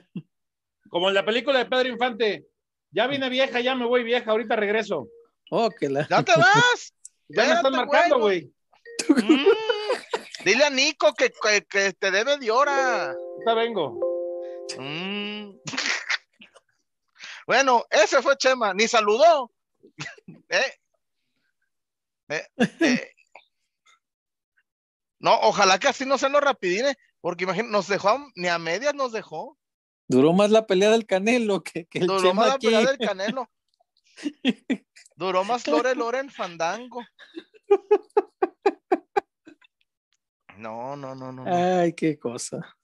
Como 0.90 1.10
en 1.10 1.16
la 1.16 1.26
película 1.26 1.60
de 1.60 1.66
Pedro 1.66 1.90
Infante. 1.90 2.46
Ya 2.92 3.08
vine 3.08 3.30
vieja, 3.30 3.62
ya 3.62 3.76
me 3.76 3.86
voy 3.86 4.04
vieja, 4.04 4.32
ahorita 4.32 4.56
regreso. 4.56 5.08
Oh, 5.50 5.70
que 5.70 5.90
la... 5.90 6.08
¡Ya 6.08 6.24
te 6.24 6.34
vas! 6.38 6.94
ya 7.30 7.46
me 7.46 7.54
están 7.54 7.72
marcando, 7.74 8.20
güey. 8.20 8.52
Mm. 9.08 9.46
dile 10.46 10.66
a 10.66 10.70
Nico 10.70 11.14
que, 11.14 11.32
que, 11.70 11.94
te 11.94 12.12
debe 12.12 12.38
de 12.38 12.52
hora. 12.52 13.16
Ya 13.46 13.54
vengo. 13.54 14.00
Mm. 14.78 15.52
bueno, 17.48 17.86
ese 17.90 18.22
fue 18.22 18.38
Chema, 18.38 18.74
ni 18.74 18.88
saludó. 18.88 19.52
Eh. 20.50 20.74
Eh, 22.28 22.48
eh. 22.58 23.11
No, 25.22 25.40
ojalá 25.42 25.78
que 25.78 25.88
así 25.88 26.04
no 26.04 26.18
se 26.18 26.30
nos 26.30 26.42
rapidine, 26.42 26.96
porque 27.22 27.44
imagínate, 27.44 27.72
nos 27.72 27.88
dejó, 27.88 28.18
ni 28.36 28.48
a 28.48 28.58
medias 28.58 28.96
nos 28.96 29.12
dejó. 29.12 29.58
Duró 30.08 30.34
más 30.34 30.50
la 30.50 30.66
pelea 30.66 30.90
del 30.90 31.06
Canelo 31.06 31.64
que, 31.64 31.86
que 31.86 32.00
el 32.00 32.08
Duró 32.08 32.34
más 32.34 32.48
la 32.48 32.58
pelea 32.58 32.80
del 32.80 32.98
Canelo. 32.98 33.50
Duró 35.16 35.44
más 35.44 35.68
Lore 35.68 35.94
Lore 35.94 36.20
en 36.20 36.32
Fandango. 36.32 37.04
No, 40.58 40.96
no, 40.96 41.14
no, 41.14 41.32
no. 41.32 41.44
Ay, 41.46 41.94
qué 41.94 42.18
cosa. 42.18 42.76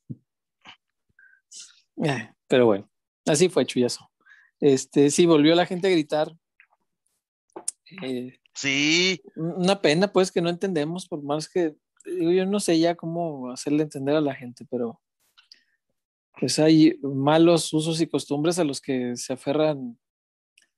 Eh, 2.03 2.31
pero 2.47 2.67
bueno, 2.67 2.87
así 3.25 3.49
fue 3.49 3.65
Chuyazo. 3.65 4.11
Este, 4.59 5.09
sí, 5.09 5.25
volvió 5.25 5.55
la 5.55 5.65
gente 5.65 5.87
a 5.87 5.91
gritar. 5.91 6.31
Eh, 8.03 8.39
sí. 8.53 9.23
Una 9.35 9.81
pena, 9.81 10.13
pues, 10.13 10.31
que 10.31 10.41
no 10.41 10.49
entendemos, 10.49 11.07
por 11.07 11.23
más 11.23 11.49
que 11.49 11.75
yo 12.07 12.45
no 12.45 12.59
sé 12.59 12.79
ya 12.79 12.95
cómo 12.95 13.51
hacerle 13.51 13.83
entender 13.83 14.15
a 14.15 14.21
la 14.21 14.35
gente, 14.35 14.65
pero 14.69 14.99
pues 16.39 16.59
hay 16.59 16.97
malos 17.01 17.73
usos 17.73 17.99
y 18.01 18.07
costumbres 18.07 18.59
a 18.59 18.63
los 18.63 18.79
que 18.79 19.15
se 19.15 19.33
aferran 19.33 19.97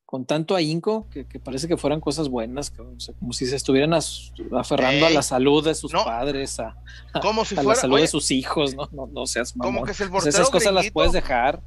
con 0.06 0.26
tanto 0.26 0.56
ahínco 0.56 1.08
que, 1.12 1.24
parece 1.40 1.68
que 1.68 1.78
fueran 1.78 2.02
cosas 2.02 2.30
buenas, 2.30 2.72
como 2.72 3.32
si 3.32 3.46
se 3.46 3.56
estuvieran 3.56 3.94
aferrando 3.94 5.06
a 5.06 5.12
la 5.12 5.22
salud 5.22 5.64
de 5.64 5.76
sus 5.76 5.92
padres, 5.92 6.60
a, 6.60 6.76
como 7.22 7.46
si 7.46 7.54
la 7.54 7.76
salud 7.76 8.00
de 8.00 8.08
sus 8.08 8.32
hijos, 8.32 8.74
no, 8.74 8.90
no, 8.92 9.06
no 9.06 9.28
seas 9.28 9.56
mamón. 9.56 9.76
Como 9.76 9.86
que 9.86 9.92
es 9.92 10.02
el 10.02 10.10
portero 10.10 10.30
esas 10.30 10.50
cosas 10.50 10.74
las 10.74 10.90
puedes 10.90 11.12
dejar. 11.12 11.62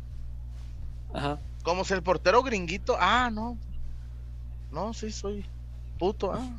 Ajá. 1.13 1.39
Como 1.63 1.85
si 1.85 1.95
el 1.95 2.03
portero 2.03 2.43
gringuito, 2.43 2.97
ah, 2.99 3.31
no, 3.33 3.57
no, 4.73 4.93
sí 4.93 5.13
soy 5.13 5.45
puto, 6.01 6.33
ah. 6.33 6.57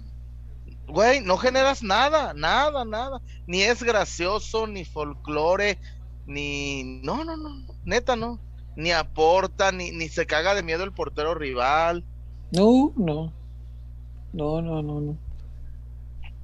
Güey, 0.88 1.22
no 1.22 1.38
generas 1.38 1.82
nada, 1.82 2.34
nada, 2.34 2.86
nada. 2.86 3.22
Ni 3.48 3.62
es 3.62 3.82
gracioso, 3.84 4.68
ni 4.68 4.86
folclore, 4.86 5.80
ni. 6.26 7.02
No, 7.04 7.24
no, 7.24 7.38
no, 7.38 7.66
neta, 7.86 8.16
no. 8.16 8.40
Ni 8.76 8.92
aporta, 8.92 9.72
ni, 9.72 9.92
ni 9.92 10.10
se 10.10 10.26
caga 10.26 10.56
de 10.56 10.64
miedo 10.64 10.84
el 10.84 10.92
portero 10.92 11.36
rival. 11.36 12.04
No, 12.52 12.94
no. 12.98 13.34
No, 14.34 14.62
no, 14.62 14.82
no, 14.82 15.00
no. 15.00 15.18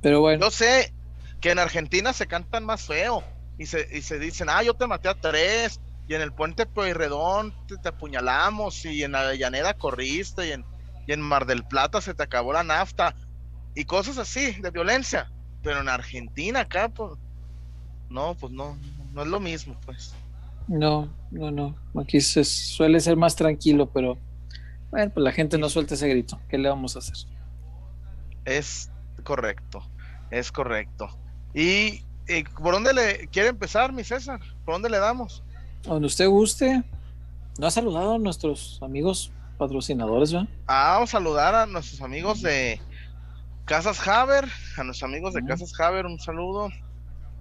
Pero 0.01 0.21
bueno. 0.21 0.45
Yo 0.45 0.51
sé 0.51 0.93
que 1.41 1.51
en 1.51 1.59
Argentina 1.59 2.13
se 2.13 2.27
cantan 2.27 2.65
más 2.65 2.83
feo 2.83 3.23
y 3.57 3.65
se, 3.65 3.87
y 3.91 4.01
se 4.01 4.19
dicen, 4.19 4.47
ah, 4.49 4.63
yo 4.63 4.73
te 4.73 4.87
maté 4.87 5.09
a 5.09 5.15
tres, 5.15 5.81
y 6.07 6.15
en 6.15 6.21
el 6.21 6.31
puente 6.31 6.65
Pueyrredón 6.65 7.53
te, 7.67 7.77
te 7.77 7.89
apuñalamos, 7.89 8.85
y 8.85 9.03
en 9.03 9.15
Avellaneda 9.15 9.73
corriste, 9.73 10.47
y 10.47 10.51
en, 10.51 10.65
y 11.07 11.13
en 11.13 11.21
Mar 11.21 11.45
del 11.45 11.65
Plata 11.65 11.99
se 12.01 12.13
te 12.13 12.23
acabó 12.23 12.53
la 12.53 12.63
nafta. 12.63 13.15
Y 13.75 13.85
cosas 13.85 14.17
así 14.17 14.53
de 14.61 14.71
violencia. 14.71 15.31
Pero 15.63 15.81
en 15.81 15.89
Argentina 15.89 16.61
acá, 16.61 16.89
pues, 16.89 17.13
no, 18.09 18.35
pues 18.35 18.51
no, 18.53 18.77
no 19.13 19.21
es 19.21 19.27
lo 19.27 19.39
mismo, 19.39 19.75
pues. 19.85 20.13
No, 20.67 21.11
no, 21.31 21.51
no. 21.51 21.75
Aquí 21.99 22.21
se 22.21 22.43
suele 22.43 22.99
ser 22.99 23.17
más 23.17 23.35
tranquilo, 23.35 23.89
pero 23.91 24.17
bueno, 24.91 25.11
pues 25.13 25.23
la 25.23 25.31
gente 25.31 25.57
no 25.57 25.69
suelta 25.69 25.95
ese 25.95 26.07
grito. 26.07 26.39
¿Qué 26.47 26.57
le 26.57 26.69
vamos 26.69 26.95
a 26.95 26.99
hacer? 26.99 27.15
Es 28.45 28.91
correcto, 29.23 29.83
es 30.31 30.51
correcto. 30.51 31.09
¿Y, 31.53 32.03
por 32.61 32.73
dónde 32.73 32.93
le 32.93 33.27
quiere 33.27 33.49
empezar, 33.49 33.91
mi 33.91 34.03
César? 34.03 34.39
¿Por 34.63 34.75
dónde 34.75 34.89
le 34.89 34.99
damos? 34.99 35.43
Donde 35.83 36.07
usted 36.07 36.27
guste. 36.27 36.83
¿No 37.57 37.67
ha 37.67 37.71
saludado 37.71 38.15
a 38.15 38.17
nuestros 38.19 38.79
amigos 38.81 39.31
patrocinadores, 39.57 40.31
¿verdad? 40.31 40.47
Ah, 40.67 40.93
vamos 40.93 41.09
a 41.09 41.17
saludar 41.17 41.55
a 41.55 41.65
nuestros 41.65 42.01
amigos 42.01 42.41
de 42.41 42.79
Casas 43.69 44.07
Haber, 44.07 44.45
a 44.77 44.83
nuestros 44.83 45.07
amigos 45.07 45.35
de 45.35 45.45
Casas 45.45 45.79
Haber, 45.79 46.07
un 46.07 46.19
saludo. 46.19 46.69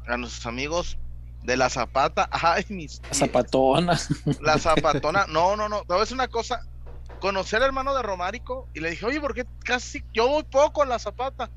A 0.07 0.17
nuestros 0.19 0.45
amigos 0.45 0.99
de 1.43 1.57
la 1.57 1.71
Zapata. 1.71 2.29
Ay, 2.31 2.67
mis. 2.69 3.01
La 3.01 3.15
Zapatona. 3.15 3.99
La 4.43 4.59
Zapatona. 4.59 5.27
No, 5.27 5.57
no, 5.57 5.71
no. 5.71 5.85
Te 5.85 6.13
una 6.13 6.29
cosa. 6.29 6.61
Conocí 7.21 7.57
al 7.57 7.63
hermano 7.63 7.95
de 7.95 8.03
Romárico 8.03 8.69
y 8.75 8.81
le 8.81 8.91
dije, 8.91 9.07
oye, 9.07 9.23
¿por 9.23 9.33
qué 9.33 9.47
casi 9.65 10.05
yo 10.13 10.29
voy 10.29 10.43
poco 10.43 10.83
a 10.83 10.87
la 10.87 10.99
Zapata? 10.99 11.49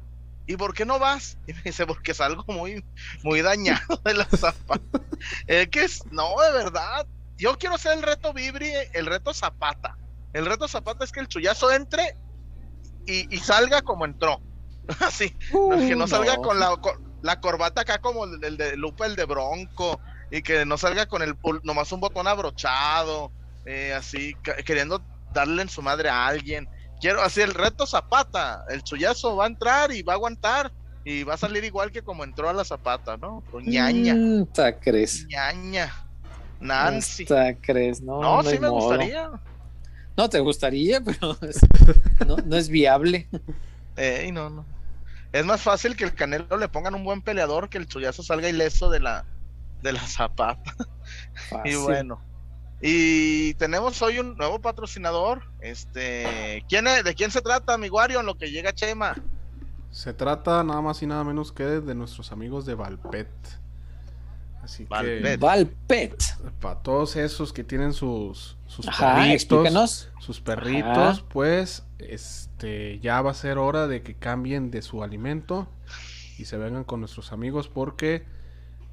¿Y 0.47 0.55
por 0.55 0.73
qué 0.73 0.85
no 0.85 0.99
vas? 0.99 1.37
Y 1.47 1.53
me 1.53 1.63
dice, 1.63 1.85
porque 1.85 2.13
es 2.13 2.21
algo 2.21 2.45
muy, 2.47 2.81
muy 3.23 3.41
dañado 3.41 3.97
de 4.05 4.13
la 4.13 4.23
Zapata. 4.23 5.01
es 5.47 5.67
que 5.67 5.83
es, 5.83 6.05
no, 6.11 6.29
de 6.39 6.63
verdad. 6.63 7.05
Yo 7.35 7.57
quiero 7.57 7.75
hacer 7.75 7.97
el 7.97 8.03
reto 8.03 8.31
Vibri, 8.31 8.71
el 8.93 9.05
reto 9.05 9.33
Zapata. 9.33 9.97
El 10.31 10.45
reto 10.45 10.65
Zapata 10.69 11.03
es 11.03 11.11
que 11.11 11.19
el 11.19 11.27
chullazo 11.27 11.73
entre 11.73 12.15
y, 13.05 13.37
salga 13.39 13.81
como 13.81 14.05
entró. 14.05 14.41
Así. 14.99 15.29
que 15.29 15.95
no, 15.95 16.07
salga 16.07 16.37
con 16.37 16.59
la, 16.59 16.75
la 17.21 17.39
corbata 17.39 17.81
acá 17.81 17.99
como 17.99 18.25
el, 18.25 18.57
de 18.57 18.77
Lupe, 18.77 19.05
el 19.05 19.15
de 19.15 19.25
Bronco. 19.25 19.99
Y 20.31 20.41
que 20.41 20.65
no 20.65 20.77
salga 20.77 21.07
con 21.07 21.21
el 21.21 21.35
nomás 21.63 21.91
un 21.91 21.99
botón 21.99 22.27
abrochado. 22.27 23.31
Eh, 23.65 23.93
así, 23.93 24.35
queriendo 24.65 25.01
darle 25.33 25.61
en 25.61 25.69
su 25.69 25.81
madre 25.81 26.09
a 26.09 26.25
alguien. 26.27 26.67
Quiero 27.01 27.21
así 27.21 27.41
el 27.41 27.53
reto 27.53 27.85
Zapata. 27.85 28.63
El 28.69 28.83
chullazo 28.83 29.35
va 29.35 29.45
a 29.45 29.47
entrar 29.47 29.91
y 29.91 30.03
va 30.03 30.13
a 30.13 30.15
aguantar. 30.15 30.71
Y 31.03 31.23
va 31.23 31.33
a 31.33 31.37
salir 31.37 31.63
igual 31.63 31.91
que 31.91 32.03
como 32.03 32.23
entró 32.23 32.47
a 32.47 32.53
la 32.53 32.63
Zapata, 32.63 33.17
¿no? 33.17 33.43
Con 33.51 33.65
ñaña. 33.65 34.13
Mm, 34.13 34.47
crees? 34.81 35.25
ñaña. 35.27 35.91
Nancy. 36.59 37.25
crees? 37.61 38.01
No, 38.01 38.21
no, 38.21 38.43
sí 38.43 38.59
me 38.59 38.69
gustaría. 38.69 39.31
No, 40.15 40.29
te 40.29 40.39
gustaría, 40.39 41.01
pero 41.03 41.37
no, 42.45 42.55
es 42.55 42.69
viable. 42.69 43.27
Ey, 43.95 44.31
no, 44.31 44.49
no. 44.49 44.65
Es 45.31 45.45
más 45.45 45.61
fácil 45.61 45.95
que 45.95 46.03
el 46.03 46.13
Canelo 46.13 46.57
le 46.57 46.67
pongan 46.67 46.95
un 46.95 47.03
buen 47.03 47.21
peleador 47.21 47.69
que 47.69 47.77
el 47.77 47.87
chullazo 47.87 48.21
salga 48.23 48.49
ileso 48.49 48.89
de 48.89 48.99
la, 48.99 49.25
de 49.81 49.93
la 49.93 50.01
zapata. 50.01 50.75
Y 51.65 51.75
bueno. 51.75 52.21
Y 52.81 53.53
tenemos 53.55 54.01
hoy 54.01 54.19
un 54.19 54.37
nuevo 54.37 54.59
patrocinador. 54.59 55.43
Este, 55.59 56.63
¿quién 56.69 56.85
¿De 56.85 57.13
quién 57.15 57.29
se 57.29 57.41
trata, 57.41 57.77
mi 57.77 57.89
Wario, 57.89 58.21
en 58.21 58.25
lo 58.25 58.37
que 58.37 58.49
llega 58.49 58.73
Chema? 58.73 59.15
Se 59.91 60.13
trata 60.13 60.63
nada 60.63 60.81
más 60.81 61.01
y 61.03 61.07
nada 61.07 61.23
menos 61.23 61.51
que 61.51 61.63
de 61.63 61.95
nuestros 61.95 62.31
amigos 62.31 62.65
de 62.65 62.75
Valpet. 62.75 63.27
Así 64.63 64.85
que. 64.85 65.37
Valpet. 65.37 66.23
Para 66.59 66.79
todos 66.81 67.15
esos 67.15 67.53
que 67.53 67.63
tienen 67.63 67.93
sus, 67.93 68.57
sus 68.67 68.85
perritos. 68.87 70.09
Sus 70.19 70.39
perritos, 70.41 71.21
pues. 71.21 71.85
Este. 71.99 72.99
Ya 72.99 73.21
va 73.21 73.31
a 73.31 73.35
ser 73.35 73.57
hora 73.57 73.87
de 73.87 74.01
que 74.03 74.15
cambien 74.15 74.71
de 74.71 74.81
su 74.81 75.03
alimento. 75.03 75.67
Y 76.37 76.45
se 76.45 76.57
vengan 76.57 76.83
con 76.83 76.99
nuestros 76.99 77.31
amigos. 77.31 77.67
Porque. 77.67 78.25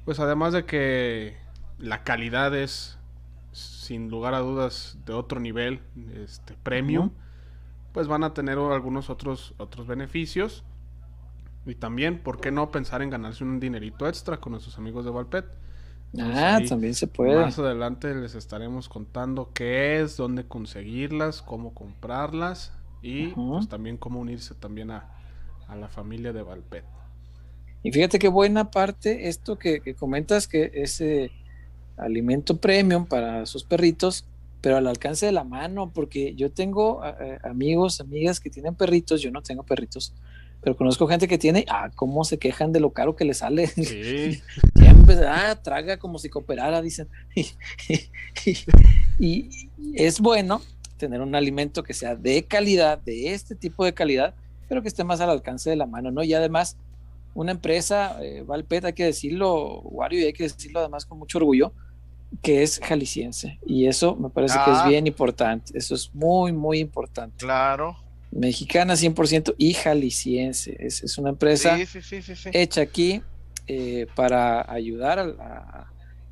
Pues 0.05 0.19
además 0.19 0.53
de 0.53 0.65
que 0.65 1.37
la 1.77 2.03
calidad 2.03 2.55
es. 2.55 2.97
Sin 3.51 4.09
lugar 4.09 4.33
a 4.33 4.39
dudas. 4.39 4.97
De 5.05 5.13
otro 5.13 5.39
nivel. 5.39 5.81
Este. 6.15 6.55
Premium. 6.63 7.11
Pues 7.93 8.07
van 8.07 8.23
a 8.23 8.33
tener 8.33 8.57
algunos 8.57 9.09
otros. 9.09 9.53
otros 9.57 9.87
beneficios. 9.87 10.63
Y 11.69 11.75
también, 11.75 12.19
¿por 12.19 12.39
qué 12.39 12.51
no 12.51 12.71
pensar 12.71 13.01
en 13.01 13.09
ganarse 13.09 13.43
un 13.43 13.59
dinerito 13.59 14.07
extra 14.07 14.37
con 14.37 14.51
nuestros 14.51 14.77
amigos 14.77 15.05
de 15.05 15.11
Valpet? 15.11 15.45
ah, 16.17 16.59
también 16.67 16.95
se 16.95 17.07
puede. 17.07 17.35
Más 17.35 17.59
adelante 17.59 18.13
les 18.15 18.35
estaremos 18.35 18.89
contando 18.89 19.51
qué 19.53 20.01
es, 20.01 20.17
dónde 20.17 20.45
conseguirlas, 20.45 21.41
cómo 21.41 21.73
comprarlas 21.73 22.73
y 23.01 23.27
pues 23.27 23.69
también 23.69 23.97
cómo 23.97 24.19
unirse 24.19 24.55
también 24.55 24.91
a, 24.91 25.15
la 25.79 25.87
familia 25.87 26.33
de 26.33 26.41
Valpet. 26.41 26.83
Y 27.83 27.91
fíjate 27.91 28.17
qué 28.17 28.27
buena 28.27 28.71
parte 28.71 29.29
esto 29.29 29.59
que, 29.59 29.93
comentas, 29.93 30.47
que 30.47 30.71
ese 30.73 31.31
alimento 31.95 32.57
premium 32.57 33.05
para 33.05 33.45
sus 33.45 33.63
perritos, 33.63 34.25
pero 34.61 34.77
al 34.77 34.87
alcance 34.87 35.27
de 35.27 35.31
la 35.31 35.43
mano, 35.43 35.91
porque 35.93 36.33
yo 36.33 36.51
tengo 36.51 37.01
amigos, 37.43 38.01
amigas 38.01 38.39
que 38.39 38.49
tienen 38.49 38.73
perritos, 38.73 39.21
yo 39.21 39.29
no 39.29 39.43
tengo 39.43 39.61
perritos, 39.61 40.15
pero 40.61 40.75
conozco 40.75 41.07
gente 41.07 41.27
que 41.27 41.37
tiene, 41.37 41.65
ah, 41.69 41.89
cómo 41.95 42.23
se 42.25 42.37
quejan 42.37 42.71
de 42.73 42.79
lo 42.79 42.91
caro 42.91 43.15
que 43.15 43.25
le 43.25 43.33
sale. 43.33 43.67
Sí. 43.67 44.41
ah, 45.27 45.55
traga 45.61 45.97
como 45.97 46.19
si 46.19 46.29
cooperara, 46.29 46.81
dicen. 46.81 47.07
y, 49.19 49.49
es 49.95 50.19
bueno 50.19 50.61
tener 50.97 51.21
un 51.21 51.33
alimento 51.33 51.81
que 51.81 51.93
sea 51.93 52.15
de 52.15 52.43
calidad, 52.43 52.99
de 52.99 53.33
este 53.33 53.55
tipo 53.55 53.85
de 53.85 53.93
calidad, 53.93 54.33
pero 54.67 54.81
que 54.81 54.89
esté 54.89 55.05
más 55.05 55.21
al 55.21 55.29
alcance 55.29 55.69
de 55.69 55.77
la 55.77 55.85
mano, 55.85 56.11
¿no? 56.11 56.23
Y 56.23 56.33
además, 56.33 56.75
una 57.33 57.51
empresa, 57.51 58.17
eh, 58.21 58.43
Valpet, 58.45 58.83
hay 58.83 58.93
que 58.93 59.05
decirlo, 59.05 59.79
Wario, 59.81 60.19
y 60.19 60.25
hay 60.25 60.33
que 60.33 60.43
decirlo 60.43 60.81
además 60.81 61.05
con 61.05 61.17
mucho 61.17 61.37
orgullo, 61.37 61.71
que 62.41 62.63
es 62.63 62.79
jalisciense. 62.83 63.59
Y 63.65 63.87
eso 63.87 64.17
me 64.17 64.29
parece 64.29 64.59
que 64.65 64.71
es 64.71 64.77
ah. 64.79 64.89
bien 64.89 65.07
importante. 65.07 65.77
Eso 65.77 65.95
es 65.95 66.13
muy, 66.13 66.51
muy 66.51 66.79
importante. 66.79 67.37
Claro 67.37 68.08
mexicana 68.31 68.93
100% 68.93 69.55
y 69.57 69.73
jalisciense. 69.73 70.75
Es, 70.79 71.03
es 71.03 71.17
una 71.17 71.29
empresa 71.29 71.77
hecha 72.51 72.81
aquí 72.81 73.21
eh, 73.67 74.07
para 74.15 74.71
ayudar 74.71 75.19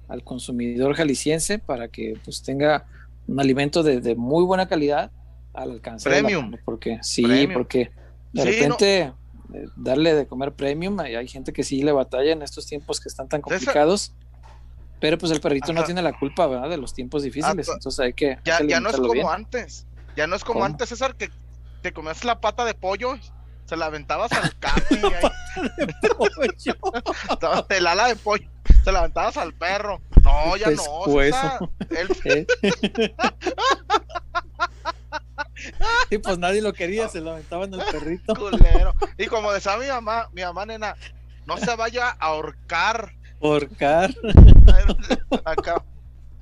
al, 0.08 0.24
consumidor 0.24 0.96
jalisciense 0.96 1.60
para 1.60 1.88
que 1.90 2.18
pues 2.24 2.42
tenga 2.42 2.86
un 3.28 3.40
alimento 3.40 3.84
de, 3.84 4.16
muy 4.16 4.44
buena 4.44 4.68
calidad 4.68 5.12
al 5.54 5.72
alcance. 5.72 6.10
Premium. 6.10 6.54
porque 6.64 7.00
sí, 7.02 7.48
porque 7.54 7.92
de 8.32 8.46
repente 8.46 9.14
eh, 9.54 9.66
darle 9.76 10.14
de 10.14 10.28
comer 10.28 10.54
premium, 10.54 11.00
hay, 11.00 11.16
hay, 11.16 11.28
gente 11.28 11.52
que 11.52 11.64
sí 11.64 11.82
le 11.82 11.92
batalla 11.92 12.32
en 12.32 12.42
estos 12.42 12.68
tiempos 12.68 13.00
que 13.00 13.10
están 13.10 13.28
tan 13.28 13.42
complicados. 13.42 14.14
Pero 15.00 15.20
pues 15.20 15.32
el 15.32 15.40
perrito 15.40 15.74
no 15.74 15.84
tiene 15.84 16.02
la 16.02 16.18
culpa, 16.18 16.48
¿verdad? 16.48 16.72
De 16.72 16.78
los 16.78 16.92
tiempos 16.92 17.22
difíciles. 17.22 17.70
Ah, 17.70 17.74
Entonces 17.76 18.00
hay 18.00 18.14
que. 18.14 18.40
Ya, 18.44 18.64
ya 18.64 18.80
no 18.80 18.90
es 18.90 18.98
como 18.98 19.30
antes. 19.30 19.86
Ya 20.16 20.26
no 20.26 20.36
es 20.36 20.44
como 20.44 20.64
antes, 20.64 20.90
César, 20.90 21.16
que 21.16 21.30
te 21.88 21.94
comías 21.94 22.26
la 22.26 22.42
pata 22.42 22.66
de 22.66 22.74
pollo, 22.74 23.18
se 23.64 23.78
la 23.78 23.86
aventabas 23.86 24.30
al 24.34 24.60
capi. 24.60 25.00
el 27.70 27.88
ala 27.88 28.10
de 28.10 28.18
pollo, 28.18 28.46
se 28.84 28.92
la 28.92 29.00
aventabas 29.00 29.38
al 29.38 29.54
perro. 29.54 30.02
No, 30.22 30.58
ya 30.58 30.72
no. 30.72 31.06
El... 32.26 32.46
y 36.10 36.18
pues 36.18 36.38
nadie 36.38 36.62
lo 36.62 36.74
quería, 36.74 37.08
se 37.08 37.22
lo 37.22 37.32
aventaban 37.32 37.74
al 37.74 37.86
perrito. 37.86 38.34
Y 39.18 39.28
como 39.28 39.54
decía 39.54 39.78
mi 39.78 39.88
mamá, 39.88 40.28
mi 40.34 40.42
mamá 40.42 40.66
nena, 40.66 40.98
no 41.46 41.56
se 41.56 41.74
vaya 41.78 42.10
a 42.10 42.26
ahorcar. 42.26 43.14
Ahorcar. 43.42 44.14
Acá. 45.46 45.86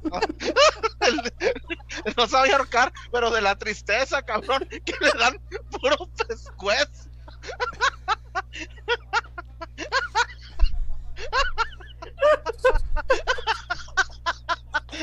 no 2.17 2.27
sabía 2.27 2.57
ahorcar, 2.57 2.93
pero 3.11 3.31
de 3.31 3.41
la 3.41 3.55
tristeza, 3.55 4.21
cabrón, 4.21 4.67
que 4.69 4.93
le 5.01 5.11
dan 5.19 5.41
puro 5.71 6.07
pescuezo. 6.27 7.09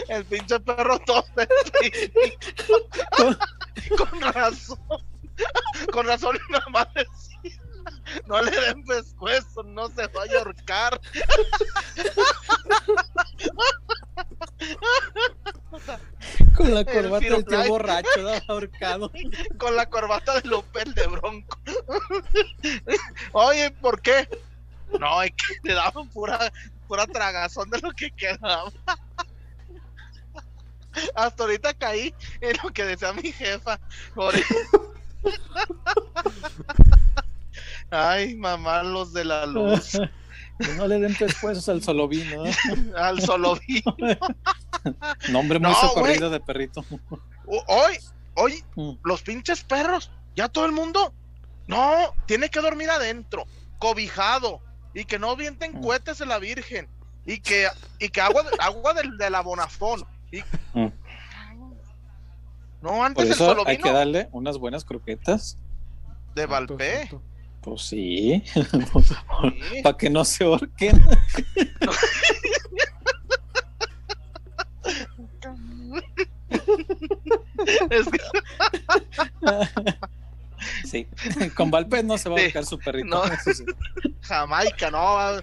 El 0.09 0.25
pinche 0.25 0.59
perro 0.61 0.99
todo 1.00 1.25
con, 3.97 4.21
razón. 4.21 4.78
Con 5.92 6.06
razón 6.06 6.38
una 6.49 6.64
madre 6.71 7.06
no 8.26 8.42
le 8.42 8.50
den 8.50 8.85
pescuezo, 8.85 9.62
no 9.62 9.88
se 9.88 10.07
vaya 10.09 10.37
a 10.37 10.38
ahorcar. 10.40 11.00
Con 16.57 16.75
la 16.75 16.85
corbata 16.85 17.26
del 17.26 17.45
tío 17.45 17.69
borracho, 17.69 18.09
ahorcado. 18.49 19.11
Con 19.59 19.76
la 19.76 19.88
corbata 19.88 20.40
de 20.40 20.49
Lopel 20.49 20.95
de 20.95 21.07
Bronco. 21.07 21.59
Oye, 23.33 23.71
¿por 23.71 24.00
qué? 24.00 24.28
No, 24.99 25.23
es 25.23 25.31
que 25.31 25.57
le 25.62 25.75
daban 25.75 26.09
pura, 26.11 26.52
pura 26.87 27.07
tragazón 27.07 27.71
de 27.71 27.81
lo 27.81 27.92
que 27.92 28.11
quedaba. 28.11 28.71
Hasta 31.14 31.45
ahorita 31.45 31.73
caí 31.75 32.14
en 32.40 32.57
lo 32.62 32.71
que 32.71 32.85
decía 32.85 33.12
mi 33.12 33.33
jefa. 33.33 33.81
Ay, 37.92 38.34
mamá, 38.37 38.82
los 38.82 39.12
de 39.12 39.22
la 39.26 39.44
luz. 39.44 39.92
que 40.58 40.75
no 40.76 40.88
le 40.88 40.99
den 40.99 41.14
pescuezos 41.14 41.68
al 41.68 41.82
solovino. 41.82 42.44
al 42.96 43.20
solovino. 43.20 43.94
Nombre 45.30 45.58
muy 45.58 45.75
socorrido 45.75 46.30
de 46.30 46.40
perrito. 46.40 46.82
Hoy, 47.46 47.99
hoy, 48.34 48.64
mm. 48.76 48.92
los 49.04 49.20
pinches 49.20 49.62
perros, 49.62 50.11
ya 50.34 50.49
todo 50.49 50.64
el 50.64 50.72
mundo. 50.72 51.12
No, 51.66 52.14
tiene 52.25 52.49
que 52.49 52.61
dormir 52.61 52.88
adentro, 52.88 53.44
cobijado, 53.78 54.61
y 54.94 55.04
que 55.04 55.18
no 55.18 55.37
vienten 55.37 55.78
mm. 55.78 55.82
cohetes 55.82 56.22
en 56.22 56.30
la 56.30 56.38
Virgen, 56.38 56.88
y 57.26 57.40
que, 57.40 57.68
y 57.99 58.08
que 58.08 58.22
agua, 58.22 58.42
agua 58.58 58.94
del, 58.94 59.18
de 59.18 59.28
la 59.28 59.42
Bonafón. 59.42 60.06
Mm. 60.72 60.87
No, 62.80 63.04
antes 63.04 63.25
Por 63.26 63.34
eso 63.34 63.66
Hay 63.66 63.76
que 63.76 63.92
darle 63.92 64.30
unas 64.32 64.56
buenas 64.56 64.82
croquetas. 64.87 65.58
De 66.34 66.46
Valpé. 66.46 67.11
Pues 67.62 67.83
sí. 67.83 68.42
Para 69.83 69.97
que 69.97 70.11
no 70.11 70.25
se 70.25 70.45
ahorquen. 70.45 71.00
sí, 80.85 81.07
con 81.54 81.71
Valpé 81.71 82.02
no 82.02 82.19
se 82.19 82.28
va 82.28 82.38
a 82.38 82.42
buscar 82.42 82.66
su 82.66 82.78
perrito. 82.78 83.23
Jamaica, 84.23 84.90
no, 84.90 85.40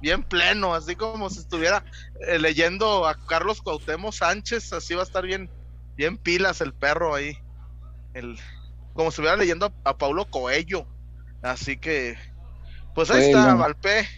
bien 0.00 0.22
pleno, 0.22 0.74
así 0.74 0.96
como 0.96 1.30
si 1.30 1.40
estuviera 1.40 1.84
eh, 2.26 2.38
leyendo 2.38 3.06
a 3.06 3.14
Carlos 3.26 3.62
Cuauhtémoc 3.62 4.12
Sánchez, 4.12 4.72
así 4.72 4.94
va 4.94 5.02
a 5.02 5.04
estar 5.04 5.24
bien, 5.24 5.50
bien 5.96 6.16
pilas 6.18 6.60
el 6.60 6.72
perro 6.72 7.14
ahí. 7.14 7.38
El, 8.14 8.38
como 8.94 9.10
si 9.10 9.14
estuviera 9.14 9.36
leyendo 9.36 9.72
a 9.84 9.96
Paulo 9.96 10.24
Coello. 10.24 10.86
Así 11.42 11.76
que, 11.76 12.16
pues 12.94 13.10
ahí 13.10 13.24
está, 13.24 13.54
Valpe. 13.54 14.08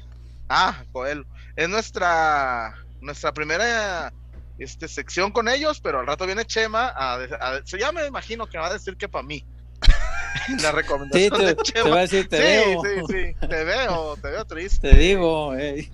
Ah, 0.49 0.83
Coelho. 0.93 1.25
Es 1.57 1.69
nuestra, 1.69 2.75
nuestra 3.01 3.33
primera 3.33 4.13
este, 4.59 4.89
sección 4.89 5.31
con 5.31 5.49
ellos, 5.49 5.81
pero 5.81 6.01
al 6.01 6.07
rato 6.07 6.27
viene 6.27 6.45
Chema 6.45 6.93
a, 6.95 7.19
ya 7.65 7.93
me 7.93 8.07
imagino 8.07 8.47
que 8.47 8.59
va 8.59 8.67
a 8.67 8.73
decir 8.73 8.97
que 8.97 9.09
para 9.09 9.25
mí. 9.25 9.45
La 10.63 10.73
recomendación 10.73 11.39
te, 11.39 11.47
de 11.47 11.57
Chema. 11.57 11.85
Te 11.85 11.91
va 11.91 11.97
a 11.97 12.01
decir, 12.01 12.29
te 12.29 12.37
sí, 12.37 12.43
veo. 12.43 12.83
Sí, 12.83 12.89
sí, 13.09 13.47
te 13.49 13.65
veo, 13.65 14.17
te 14.17 14.31
veo 14.31 14.45
triste. 14.45 14.91
Te 14.91 14.97
digo, 14.97 15.55
eh. 15.57 15.89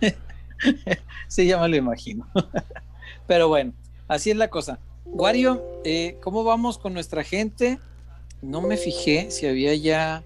sí, 1.28 1.46
ya 1.46 1.58
me 1.58 1.68
lo 1.68 1.76
imagino. 1.76 2.30
pero 3.26 3.48
bueno, 3.48 3.72
así 4.06 4.30
es 4.30 4.36
la 4.36 4.48
cosa. 4.48 4.78
Wario, 5.04 5.80
eh, 5.84 6.18
¿cómo 6.22 6.44
vamos 6.44 6.78
con 6.78 6.92
nuestra 6.94 7.24
gente? 7.24 7.78
No 8.42 8.60
me 8.60 8.76
fijé 8.76 9.30
si 9.30 9.46
había 9.46 9.74
ya 9.74 10.22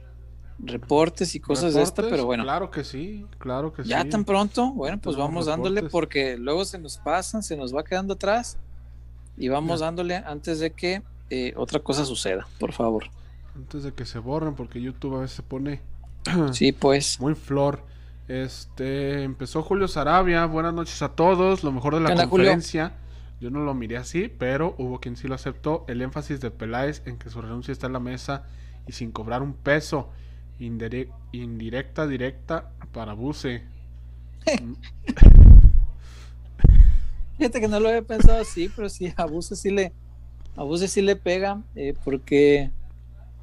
reportes 0.58 1.34
y 1.34 1.40
cosas 1.40 1.74
de 1.74 1.82
esta, 1.82 2.02
pero 2.02 2.24
bueno. 2.24 2.44
Claro 2.44 2.70
que 2.70 2.84
sí, 2.84 3.26
claro 3.38 3.72
que 3.72 3.82
sí. 3.82 3.88
Ya 3.88 4.04
tan 4.08 4.24
pronto, 4.24 4.72
bueno, 4.72 4.98
pues 5.00 5.16
vamos 5.16 5.46
dándole 5.46 5.82
porque 5.84 6.36
luego 6.38 6.64
se 6.64 6.78
nos 6.78 6.98
pasan, 6.98 7.42
se 7.42 7.56
nos 7.56 7.74
va 7.74 7.82
quedando 7.82 8.14
atrás 8.14 8.58
y 9.36 9.48
vamos 9.48 9.80
dándole 9.80 10.16
antes 10.16 10.60
de 10.60 10.70
que 10.72 11.02
eh, 11.30 11.54
otra 11.56 11.80
cosa 11.80 12.04
suceda, 12.04 12.46
por 12.58 12.72
favor. 12.72 13.04
Antes 13.56 13.82
de 13.82 13.92
que 13.92 14.04
se 14.04 14.18
borren, 14.18 14.54
porque 14.54 14.80
YouTube 14.80 15.16
a 15.16 15.20
veces 15.20 15.36
se 15.36 15.42
pone. 15.42 15.80
sí, 16.52 16.72
pues. 16.72 17.20
Muy 17.20 17.34
flor. 17.34 17.82
Este 18.28 19.24
empezó 19.24 19.62
Julio 19.62 19.88
Sarabia. 19.88 20.46
Buenas 20.46 20.72
noches 20.72 21.02
a 21.02 21.10
todos. 21.10 21.64
Lo 21.64 21.72
mejor 21.72 21.94
de 21.94 22.00
la 22.00 22.28
conferencia. 22.28 22.92
Yo 23.42 23.50
no 23.50 23.64
lo 23.64 23.74
miré 23.74 23.96
así, 23.96 24.28
pero 24.28 24.76
hubo 24.78 25.00
quien 25.00 25.16
sí 25.16 25.26
lo 25.26 25.34
aceptó. 25.34 25.84
El 25.88 26.00
énfasis 26.00 26.40
de 26.40 26.52
Peláez 26.52 27.02
en 27.06 27.18
que 27.18 27.28
su 27.28 27.42
renuncia 27.42 27.72
está 27.72 27.88
en 27.88 27.92
la 27.92 27.98
mesa 27.98 28.44
y 28.86 28.92
sin 28.92 29.10
cobrar 29.10 29.42
un 29.42 29.54
peso 29.54 30.10
indirecta, 30.60 32.06
directa 32.06 32.70
para 32.92 33.14
Buse. 33.14 33.64
Fíjate 37.36 37.60
que 37.60 37.66
no 37.66 37.80
lo 37.80 37.88
había 37.88 38.02
pensado 38.02 38.40
así, 38.40 38.70
pero 38.76 38.88
sí, 38.88 39.12
a 39.16 39.26
Buse 39.26 39.56
sí 39.56 39.70
le, 39.70 39.92
a 40.54 40.62
Buse 40.62 40.86
sí 40.86 41.02
le 41.02 41.16
pega, 41.16 41.60
eh, 41.74 41.94
porque 42.04 42.70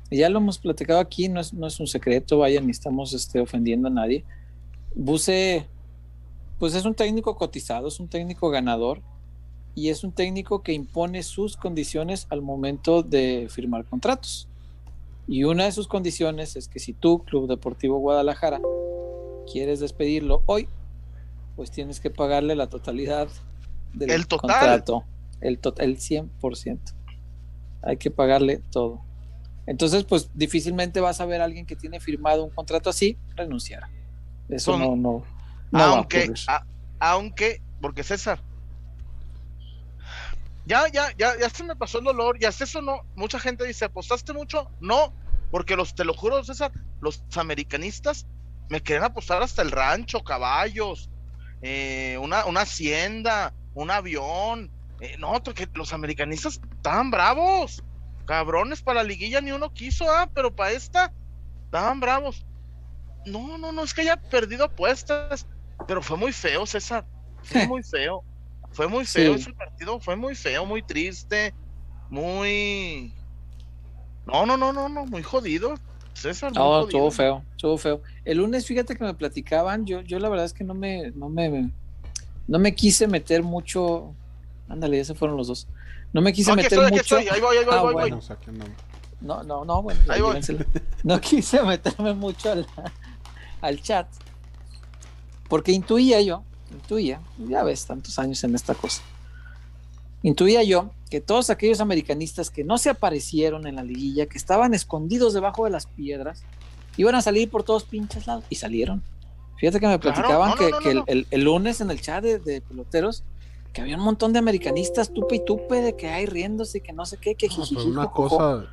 ya 0.09 0.29
lo 0.29 0.39
hemos 0.39 0.59
platicado 0.59 1.01
aquí, 1.01 1.27
no 1.27 1.41
es, 1.41 1.53
no 1.53 1.67
es 1.67 1.77
un 1.77 1.87
secreto, 1.87 2.37
vaya, 2.37 2.61
ni 2.61 2.71
estamos 2.71 3.11
este, 3.11 3.41
ofendiendo 3.41 3.89
a 3.89 3.91
nadie. 3.91 4.23
Buse, 4.95 5.67
pues 6.57 6.73
es 6.73 6.85
un 6.85 6.95
técnico 6.95 7.35
cotizado, 7.35 7.89
es 7.89 7.99
un 7.99 8.07
técnico 8.07 8.49
ganador 8.49 9.01
y 9.75 9.89
es 9.89 10.03
un 10.03 10.11
técnico 10.11 10.61
que 10.61 10.73
impone 10.73 11.23
sus 11.23 11.57
condiciones 11.57 12.27
al 12.29 12.41
momento 12.41 13.03
de 13.03 13.47
firmar 13.49 13.85
contratos. 13.85 14.47
Y 15.27 15.43
una 15.43 15.65
de 15.65 15.71
sus 15.71 15.87
condiciones 15.87 16.55
es 16.55 16.67
que 16.67 16.79
si 16.79 16.93
tú, 16.93 17.19
Club 17.19 17.47
Deportivo 17.47 17.99
Guadalajara, 17.99 18.59
quieres 19.51 19.79
despedirlo 19.79 20.43
hoy, 20.47 20.67
pues 21.55 21.71
tienes 21.71 21.99
que 21.99 22.09
pagarle 22.09 22.55
la 22.55 22.67
totalidad 22.67 23.27
del 23.93 24.11
¿El 24.11 24.27
contrato. 24.27 25.03
El, 25.41 25.59
el 25.77 25.97
100%. 25.97 26.79
Hay 27.83 27.97
que 27.97 28.11
pagarle 28.11 28.61
todo. 28.71 29.01
Entonces, 29.65 30.03
pues 30.03 30.31
difícilmente 30.33 30.99
vas 30.99 31.21
a 31.21 31.25
ver 31.25 31.41
a 31.41 31.45
alguien 31.45 31.65
que 31.65 31.75
tiene 31.75 31.99
firmado 31.99 32.43
un 32.43 32.49
contrato 32.49 32.89
así 32.89 33.17
renunciar. 33.35 33.83
Eso 34.49 34.77
no, 34.79 34.95
no, 34.95 35.23
aunque, 35.71 36.33
aunque, 36.99 37.61
porque 37.79 38.03
César, 38.03 38.41
ya, 40.69 40.87
ya, 40.87 41.11
ya, 41.17 41.37
ya 41.37 41.49
se 41.49 41.63
me 41.63 41.75
pasó 41.75 41.97
el 41.97 42.05
dolor, 42.05 42.37
ya 42.39 42.49
es 42.49 42.61
eso 42.61 42.79
no, 42.81 43.01
mucha 43.15 43.39
gente 43.39 43.65
dice, 43.65 43.85
¿apostaste 43.85 44.33
mucho? 44.33 44.69
No, 44.79 45.15
porque 45.49 45.75
los, 45.75 45.95
te 45.95 46.05
lo 46.05 46.13
juro, 46.13 46.43
César, 46.43 46.71
los 47.01 47.23
americanistas 47.35 48.27
me 48.69 48.79
quieren 48.79 49.03
apostar 49.03 49.41
hasta 49.41 49.63
el 49.63 49.71
rancho, 49.71 50.23
caballos, 50.23 51.09
eh, 51.63 52.19
una, 52.21 52.45
una 52.45 52.61
hacienda, 52.61 53.51
un 53.73 53.89
avión. 53.89 54.69
Eh, 55.01 55.15
no, 55.17 55.41
porque 55.41 55.67
los 55.73 55.91
americanistas 55.91 56.61
estaban 56.75 57.09
bravos, 57.09 57.83
cabrones, 58.27 58.83
para 58.83 59.01
la 59.01 59.09
liguilla 59.09 59.41
ni 59.41 59.51
uno 59.51 59.73
quiso, 59.73 60.05
ah, 60.07 60.29
pero 60.31 60.55
para 60.55 60.71
esta, 60.71 61.11
estaban 61.65 61.99
bravos. 61.99 62.45
No, 63.25 63.57
no, 63.57 63.71
no, 63.71 63.83
es 63.83 63.95
que 63.95 64.01
haya 64.01 64.17
perdido 64.17 64.65
apuestas, 64.65 65.47
pero 65.87 66.03
fue 66.03 66.15
muy 66.15 66.31
feo, 66.31 66.67
César, 66.67 67.07
fue 67.41 67.67
muy 67.67 67.81
feo. 67.81 68.23
Fue 68.71 68.87
muy 68.87 69.05
feo 69.05 69.35
ese 69.35 69.53
partido, 69.53 69.99
fue 69.99 70.15
muy 70.15 70.35
feo, 70.35 70.65
muy 70.65 70.81
triste, 70.81 71.53
muy... 72.09 73.13
No, 74.25 74.45
no, 74.45 74.57
no, 74.57 74.71
no, 74.71 74.89
no, 74.89 75.05
muy 75.05 75.23
jodido. 75.23 75.75
César, 76.13 76.51
no, 76.53 76.81
estuvo 76.83 77.09
feo, 77.11 77.43
estuvo 77.51 77.77
feo. 77.77 78.01
El 78.25 78.39
lunes, 78.39 78.65
fíjate 78.65 78.95
que 78.95 79.03
me 79.03 79.13
platicaban, 79.13 79.85
yo, 79.85 80.01
yo 80.01 80.19
la 80.19 80.29
verdad 80.29 80.45
es 80.45 80.53
que 80.53 80.63
no 80.63 80.73
me, 80.73 81.11
no 81.11 81.29
me, 81.29 81.71
no 82.47 82.59
me 82.59 82.75
quise 82.75 83.07
meter 83.07 83.41
mucho. 83.41 84.13
Ándale, 84.67 84.97
ya 84.97 85.05
se 85.05 85.15
fueron 85.15 85.37
los 85.37 85.47
dos. 85.47 85.67
No 86.13 86.21
me 86.21 86.33
quise 86.33 86.53
meter 86.55 86.91
mucho. 86.91 87.17
Ahí 87.17 87.41
voy, 87.41 87.57
ahí 87.57 87.65
voy, 87.65 87.73
ah, 87.75 87.81
voy, 87.81 87.93
voy. 87.93 88.19
No, 89.21 89.43
no, 89.43 89.65
no, 89.65 89.81
bueno, 89.81 89.99
ahí 90.09 90.21
voy. 90.21 90.39
no 91.03 91.19
quise 91.19 91.63
meterme 91.63 92.13
mucho 92.13 92.51
al, 92.51 92.67
al 93.61 93.81
chat. 93.81 94.07
Porque 95.47 95.71
intuía 95.71 96.21
yo 96.21 96.43
intuía, 96.71 97.21
ya 97.37 97.63
ves, 97.63 97.85
tantos 97.85 98.17
años 98.19 98.43
en 98.43 98.55
esta 98.55 98.75
cosa, 98.75 99.01
intuía 100.23 100.63
yo 100.63 100.91
que 101.09 101.21
todos 101.21 101.49
aquellos 101.49 101.79
americanistas 101.81 102.49
que 102.49 102.63
no 102.63 102.77
se 102.77 102.89
aparecieron 102.89 103.65
en 103.67 103.75
la 103.75 103.83
liguilla, 103.83 104.27
que 104.27 104.37
estaban 104.37 104.73
escondidos 104.73 105.33
debajo 105.33 105.65
de 105.65 105.71
las 105.71 105.87
piedras, 105.87 106.43
iban 106.97 107.15
a 107.15 107.21
salir 107.21 107.49
por 107.49 107.63
todos 107.63 107.83
pinches 107.83 108.27
lados 108.27 108.43
y 108.49 108.55
salieron. 108.55 109.01
Fíjate 109.57 109.79
que 109.79 109.87
me 109.87 109.99
platicaban 109.99 110.53
que, 110.57 111.25
el, 111.29 111.43
lunes 111.43 111.81
en 111.81 111.91
el 111.91 111.99
chat 111.99 112.23
de, 112.23 112.61
peloteros, 112.61 113.23
que 113.73 113.81
había 113.81 113.97
un 113.97 114.03
montón 114.03 114.33
de 114.33 114.39
americanistas 114.39 115.13
tupe 115.13 115.35
y 115.35 115.45
tupe 115.45 115.81
de 115.81 115.95
que 115.95 116.09
hay 116.09 116.25
riéndose 116.25 116.77
y 116.77 116.81
que 116.81 116.93
no 116.93 117.05
sé 117.05 117.17
qué, 117.17 117.35
que 117.35 117.49
no, 117.49 117.83
una 117.85 118.07
cosa. 118.07 118.67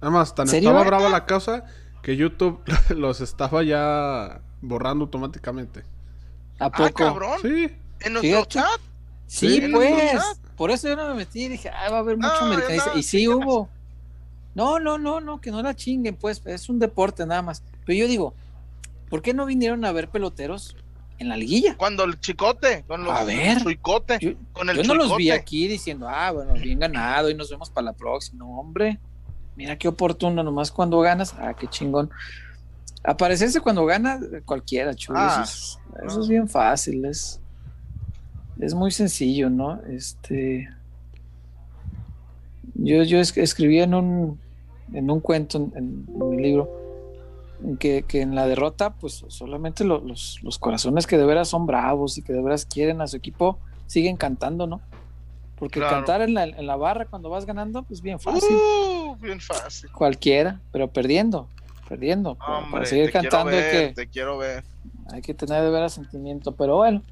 Además, 0.00 0.34
tan 0.34 0.48
estaba 0.48 0.84
brava 0.84 1.08
la 1.08 1.26
causa 1.26 1.64
que 2.02 2.16
YouTube 2.16 2.60
los 2.90 3.20
estaba 3.20 3.62
ya 3.62 4.40
borrando 4.62 5.04
automáticamente. 5.04 5.82
¿A 6.58 6.66
ah, 6.66 6.70
poco? 6.70 6.92
cabrón. 6.94 7.38
Sí. 7.42 7.68
¿En 8.00 8.12
nuestro 8.14 8.44
chat? 8.46 8.80
Sí, 9.26 9.60
pues. 9.72 10.22
Por 10.56 10.70
eso 10.70 10.88
yo 10.88 10.96
no 10.96 11.08
me 11.08 11.14
metí 11.14 11.44
y 11.44 11.48
dije, 11.48 11.68
ah, 11.68 11.90
va 11.90 11.98
a 11.98 12.00
haber 12.00 12.16
mucho 12.16 12.34
americanista. 12.40 12.92
y 12.94 13.02
sí 13.02 13.28
hubo. 13.28 13.68
No, 14.54 14.78
no, 14.78 14.96
no, 14.96 15.20
no, 15.20 15.40
que 15.40 15.50
no 15.50 15.62
la 15.62 15.74
chinguen, 15.74 16.16
pues. 16.16 16.40
Es 16.46 16.68
un 16.68 16.78
deporte 16.78 17.26
nada 17.26 17.42
más. 17.42 17.62
Pero 17.84 17.98
yo 17.98 18.08
digo, 18.08 18.34
¿por 19.10 19.20
qué 19.20 19.34
no 19.34 19.44
vinieron 19.44 19.84
a 19.84 19.92
ver 19.92 20.08
peloteros 20.08 20.76
en 21.18 21.28
la 21.28 21.36
liguilla? 21.36 21.76
Cuando 21.76 22.04
el 22.04 22.18
chicote, 22.20 22.84
con 22.86 23.04
los 23.04 23.12
a 23.12 23.24
ver, 23.24 23.58
yo, 23.58 24.30
con 24.52 24.70
el 24.70 24.78
yo 24.78 24.84
no 24.84 24.94
los 24.94 25.14
vi 25.16 25.30
aquí 25.30 25.68
diciendo, 25.68 26.08
ah, 26.08 26.30
bueno, 26.30 26.54
bien 26.54 26.78
ganado 26.78 27.28
y 27.28 27.34
nos 27.34 27.50
vemos 27.50 27.68
para 27.68 27.86
la 27.86 27.92
próxima. 27.92 28.38
No, 28.38 28.58
hombre, 28.58 28.98
mira 29.56 29.76
qué 29.76 29.88
oportuno, 29.88 30.42
nomás 30.42 30.70
cuando 30.70 31.00
ganas, 31.00 31.34
ah, 31.34 31.54
qué 31.54 31.66
chingón. 31.66 32.10
Aparecerse 33.06 33.60
cuando 33.60 33.86
gana 33.86 34.18
cualquiera, 34.44 34.92
chulo. 34.94 35.20
Ah, 35.20 35.42
eso, 35.44 36.20
es, 36.20 36.28
bien 36.28 36.48
fácil, 36.48 37.04
es, 37.04 37.40
es 38.58 38.74
muy 38.74 38.90
sencillo, 38.90 39.48
¿no? 39.48 39.80
Este. 39.82 40.68
Yo, 42.74 43.04
yo 43.04 43.20
escribí 43.20 43.80
en 43.80 43.94
un, 43.94 44.40
en 44.92 45.10
un 45.10 45.20
cuento, 45.20 45.70
en, 45.76 46.04
mi 46.28 46.36
libro, 46.36 46.68
que, 47.78 48.04
en 48.10 48.34
la 48.34 48.46
derrota, 48.48 48.94
pues 48.94 49.24
solamente 49.28 49.84
los, 49.84 50.42
los, 50.42 50.58
corazones 50.58 51.06
que 51.06 51.16
de 51.16 51.24
veras 51.24 51.48
son 51.48 51.64
bravos 51.64 52.18
y 52.18 52.22
que 52.22 52.32
de 52.32 52.42
veras 52.42 52.66
quieren 52.66 53.00
a 53.00 53.06
su 53.06 53.16
equipo 53.16 53.58
siguen 53.86 54.16
cantando, 54.16 54.66
¿no? 54.66 54.80
Porque 55.56 55.80
cantar 55.80 56.20
en 56.22 56.34
la, 56.34 56.44
en 56.44 56.66
la, 56.66 56.76
barra 56.76 57.06
cuando 57.06 57.30
vas 57.30 57.46
ganando, 57.46 57.82
pues 57.84 58.02
bien 58.02 58.20
fácil. 58.20 58.54
Uh, 58.54 59.16
bien 59.16 59.40
fácil. 59.40 59.90
Cualquiera, 59.90 60.60
pero 60.70 60.88
perdiendo, 60.88 61.48
perdiendo. 61.88 62.36
para 62.36 62.84
seguir 62.84 63.10
cantando 63.10 63.56
hay 63.56 63.62
que, 63.70 63.92
te 63.94 64.08
quiero 64.08 64.38
ver. 64.38 64.64
Hay 65.12 65.22
que 65.22 65.34
tener 65.34 65.62
de 65.62 65.70
veras 65.70 65.94
sentimiento, 65.94 66.54
pero 66.54 66.76
bueno. 66.76 67.02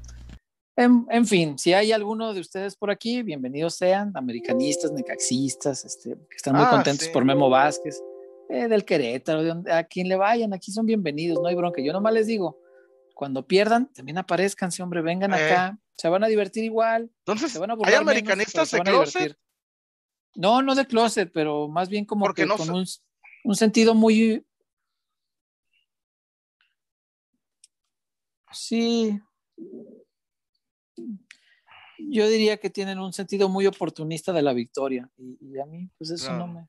En, 0.77 1.25
fin, 1.25 1.57
si 1.57 1.73
hay 1.73 1.93
alguno 1.93 2.33
de 2.33 2.41
ustedes 2.41 2.75
por 2.75 2.91
aquí, 2.91 3.23
bienvenidos 3.23 3.75
sean, 3.75 4.11
americanistas, 4.13 4.91
necaxistas, 4.91 5.85
este, 5.85 6.15
que 6.29 6.35
están 6.35 6.53
muy 6.53 6.65
ah, 6.65 6.69
contentos 6.69 7.07
por 7.07 7.23
Memo 7.23 7.49
Vázquez, 7.49 8.03
eh, 8.49 8.67
del 8.67 8.83
Querétaro, 8.83 9.41
de 9.41 9.47
donde, 9.47 9.71
a 9.71 9.85
quien 9.85 10.09
le 10.09 10.17
vayan, 10.17 10.53
aquí 10.53 10.73
son 10.73 10.85
bienvenidos, 10.85 11.39
no 11.41 11.47
hay 11.47 11.55
bronca. 11.55 11.81
Yo 11.81 11.93
nomás 11.93 12.13
les 12.13 12.27
digo, 12.27 12.59
cuando 13.13 13.47
pierdan, 13.47 13.87
también 13.93 14.17
aparezcan, 14.17 14.69
si 14.71 14.81
hombre, 14.81 15.01
vengan 15.01 15.33
eh. 15.33 15.37
acá, 15.37 15.79
se 15.95 16.09
van 16.09 16.25
a 16.25 16.27
divertir 16.27 16.65
igual. 16.65 17.09
Entonces, 17.19 17.53
se 17.53 17.59
van 17.59 17.71
a 17.71 17.77
¿hay 17.81 17.93
americanistas 17.93 18.69
de 18.71 18.81
closet? 18.81 19.37
No, 20.35 20.61
no 20.61 20.75
de 20.75 20.85
closet, 20.85 21.31
pero 21.33 21.69
más 21.69 21.87
bien 21.87 22.03
como 22.03 22.33
que 22.33 22.45
con 22.45 22.69
un, 22.69 22.85
un, 23.45 23.55
sentido 23.55 23.95
muy. 23.95 24.45
Sí. 28.55 29.19
Yo 31.97 32.27
diría 32.27 32.57
que 32.57 32.69
tienen 32.69 32.99
un 32.99 33.13
sentido 33.13 33.49
muy 33.49 33.67
oportunista 33.67 34.33
de 34.33 34.41
la 34.41 34.53
victoria. 34.53 35.09
Y, 35.17 35.59
a 35.59 35.65
mí, 35.65 35.89
pues 35.97 36.11
eso 36.11 36.33
no 36.33 36.47
me. 36.47 36.67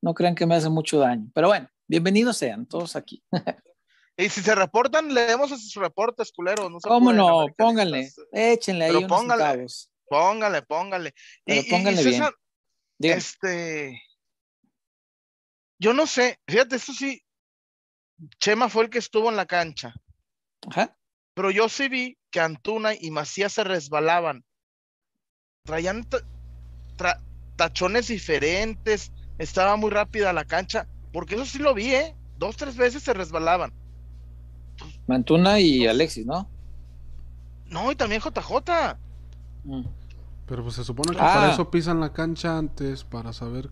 No 0.00 0.14
crean 0.14 0.34
que 0.34 0.46
me 0.46 0.54
hace 0.54 0.68
mucho 0.68 0.98
daño. 0.98 1.30
Pero 1.34 1.48
bueno, 1.48 1.68
bienvenidos 1.86 2.36
sean 2.36 2.66
todos 2.66 2.96
aquí. 2.96 3.22
Y 4.14 4.28
si 4.28 4.42
se 4.42 4.54
reportan, 4.54 5.12
leemos 5.12 5.50
esos 5.52 5.72
reportes, 5.74 6.32
culeros. 6.32 6.70
No 6.70 6.78
¿Cómo 6.80 7.12
no? 7.14 7.46
Pónganle, 7.56 8.12
échenle 8.30 8.84
ahí 8.84 8.96
unos 8.96 9.08
póngale, 9.08 9.66
póngale, 10.06 10.62
póngale. 10.62 11.14
y, 11.46 11.62
póngale 11.70 12.04
bien. 12.04 12.22
este, 12.98 14.02
yo 15.78 15.94
no 15.94 16.06
sé, 16.06 16.38
fíjate, 16.46 16.76
eso 16.76 16.92
sí, 16.92 17.24
Chema 18.38 18.68
fue 18.68 18.84
el 18.84 18.90
que 18.90 18.98
estuvo 18.98 19.30
en 19.30 19.36
la 19.36 19.46
cancha. 19.46 19.94
Ajá. 20.68 20.96
Pero 21.34 21.50
yo 21.50 21.68
sí 21.68 21.88
vi 21.88 22.18
que 22.30 22.40
Antuna 22.40 22.94
y 22.94 23.10
Macías 23.10 23.52
se 23.52 23.64
resbalaban. 23.64 24.44
Traían 25.64 26.06
tachones 27.56 28.08
diferentes, 28.08 29.12
estaba 29.38 29.76
muy 29.76 29.90
rápida 29.90 30.32
la 30.32 30.44
cancha, 30.44 30.86
porque 31.12 31.36
eso 31.36 31.46
sí 31.46 31.58
lo 31.58 31.74
vi, 31.74 31.94
¿eh? 31.94 32.16
Dos, 32.38 32.56
tres 32.56 32.76
veces 32.76 33.02
se 33.02 33.14
resbalaban. 33.14 33.72
Mantuna 35.06 35.60
y 35.60 35.86
Alexis, 35.86 36.26
¿no? 36.26 36.48
No, 37.66 37.90
y 37.92 37.96
también 37.96 38.20
JJ. 38.20 38.98
Mm. 39.64 39.84
Pero 40.46 40.62
pues 40.64 40.74
se 40.74 40.84
supone 40.84 41.12
que 41.12 41.18
para 41.18 41.48
ah. 41.48 41.52
eso 41.52 41.70
pisan 41.70 42.00
la 42.00 42.12
cancha 42.12 42.58
antes, 42.58 43.04
para 43.04 43.32
saber. 43.32 43.70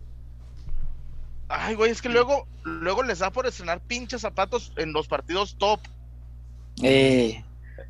Ay, 1.49 1.75
güey, 1.75 1.91
es 1.91 2.01
que 2.01 2.09
luego, 2.09 2.47
luego 2.63 3.03
les 3.03 3.19
da 3.19 3.29
por 3.29 3.45
estrenar 3.45 3.81
pinches 3.81 4.21
zapatos 4.21 4.71
en 4.77 4.93
los 4.93 5.07
partidos 5.07 5.57
top. 5.57 5.81
Eh, 6.81 7.43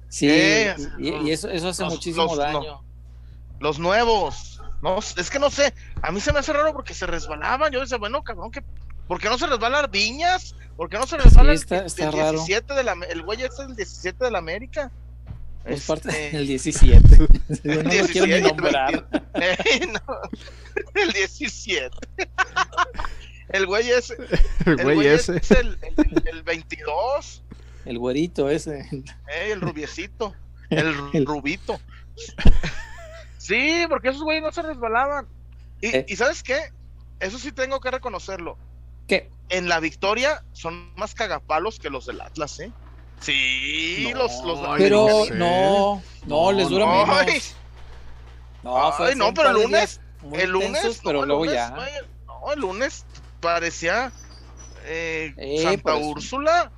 sí, 0.09 0.27
eh, 0.29 0.75
y, 0.99 1.31
eso, 1.31 1.49
eso 1.49 1.69
hace 1.69 1.83
muchísimo 1.85 2.35
daño. 2.35 2.83
los 3.59 3.79
nuevos. 3.79 4.61
No, 4.81 4.97
es 4.99 5.29
que 5.29 5.37
no 5.37 5.51
sé, 5.51 5.73
a 6.01 6.11
mí 6.11 6.19
se 6.19 6.33
me 6.33 6.39
hace 6.39 6.53
raro 6.53 6.73
porque 6.73 6.93
se 6.93 7.05
resbalaban. 7.05 7.71
Yo 7.71 7.79
decía, 7.79 7.97
bueno, 7.97 8.23
cabrón, 8.23 8.51
que 8.51 8.63
¿por 9.07 9.19
qué 9.19 9.29
no 9.29 9.37
se 9.37 9.45
resbalan 9.47 9.89
viñas? 9.91 10.55
¿Por 10.75 10.89
qué 10.89 10.97
no 10.97 11.05
se 11.05 11.17
les 11.17 11.33
sale 11.33 11.53
está, 11.53 11.85
el, 11.85 11.91
17 11.91 12.73
de 12.73 12.83
la 12.83 12.93
el 13.09 13.21
güey 13.21 13.43
es 13.43 13.59
el 13.59 13.75
17 13.75 14.25
de 14.25 14.31
la 14.31 14.39
América? 14.39 14.91
Es 15.65 15.85
parte 15.85 16.09
este, 16.09 16.37
del 16.37 16.47
17. 16.47 17.15
el 17.63 17.83
no 17.83 17.89
17, 17.91 18.11
quiero 18.11 18.47
nombrar. 18.47 19.05
El, 20.95 21.13
17. 21.13 21.95
El 23.51 23.65
güey 23.65 23.89
es 23.89 24.13
el, 24.65 24.83
güey 24.83 25.05
ese. 25.07 25.37
es 25.37 25.51
el, 25.51 25.77
el, 26.25 26.43
22. 26.43 27.43
El 27.85 27.97
güerito 27.99 28.49
ese. 28.49 28.87
Eh, 29.27 29.51
el 29.51 29.61
rubiecito. 29.61 30.33
El 30.69 31.25
rubito. 31.25 31.79
Sí, 33.37 33.85
porque 33.89 34.09
esos 34.09 34.23
güeyes 34.23 34.43
no 34.43 34.51
se 34.51 34.61
resbalaban. 34.61 35.27
Y, 35.81 35.87
eh. 35.87 36.05
y 36.07 36.15
¿sabes 36.15 36.43
qué? 36.43 36.57
Eso 37.19 37.37
sí 37.37 37.51
tengo 37.51 37.81
que 37.81 37.91
reconocerlo 37.91 38.57
en 39.51 39.69
la 39.69 39.79
victoria 39.79 40.43
son 40.53 40.93
más 40.95 41.13
cagapalos 41.13 41.77
que 41.77 41.89
los 41.89 42.05
del 42.05 42.21
Atlas, 42.21 42.59
¿eh? 42.59 42.71
Sí, 43.19 44.11
los, 44.15 44.43
los. 44.43 44.59
Pero 44.77 45.25
no, 45.33 46.01
no, 46.25 46.51
les 46.51 46.69
dura 46.69 46.85
no, 46.85 47.05
menos. 47.05 47.55
No, 48.63 48.91
fue, 48.93 49.15
no, 49.15 49.33
pero 49.33 49.49
el 49.49 49.61
lunes, 49.61 50.01
el 50.33 50.49
lunes, 50.49 51.01
pero 51.03 51.25
luego 51.25 51.45
ya. 51.45 51.75
no, 52.25 52.51
el 52.51 52.59
lunes 52.59 53.05
parecía 53.39 54.11
eh, 54.85 55.33
eh 55.37 55.61
Santa 55.61 55.95
Úrsula. 55.97 56.71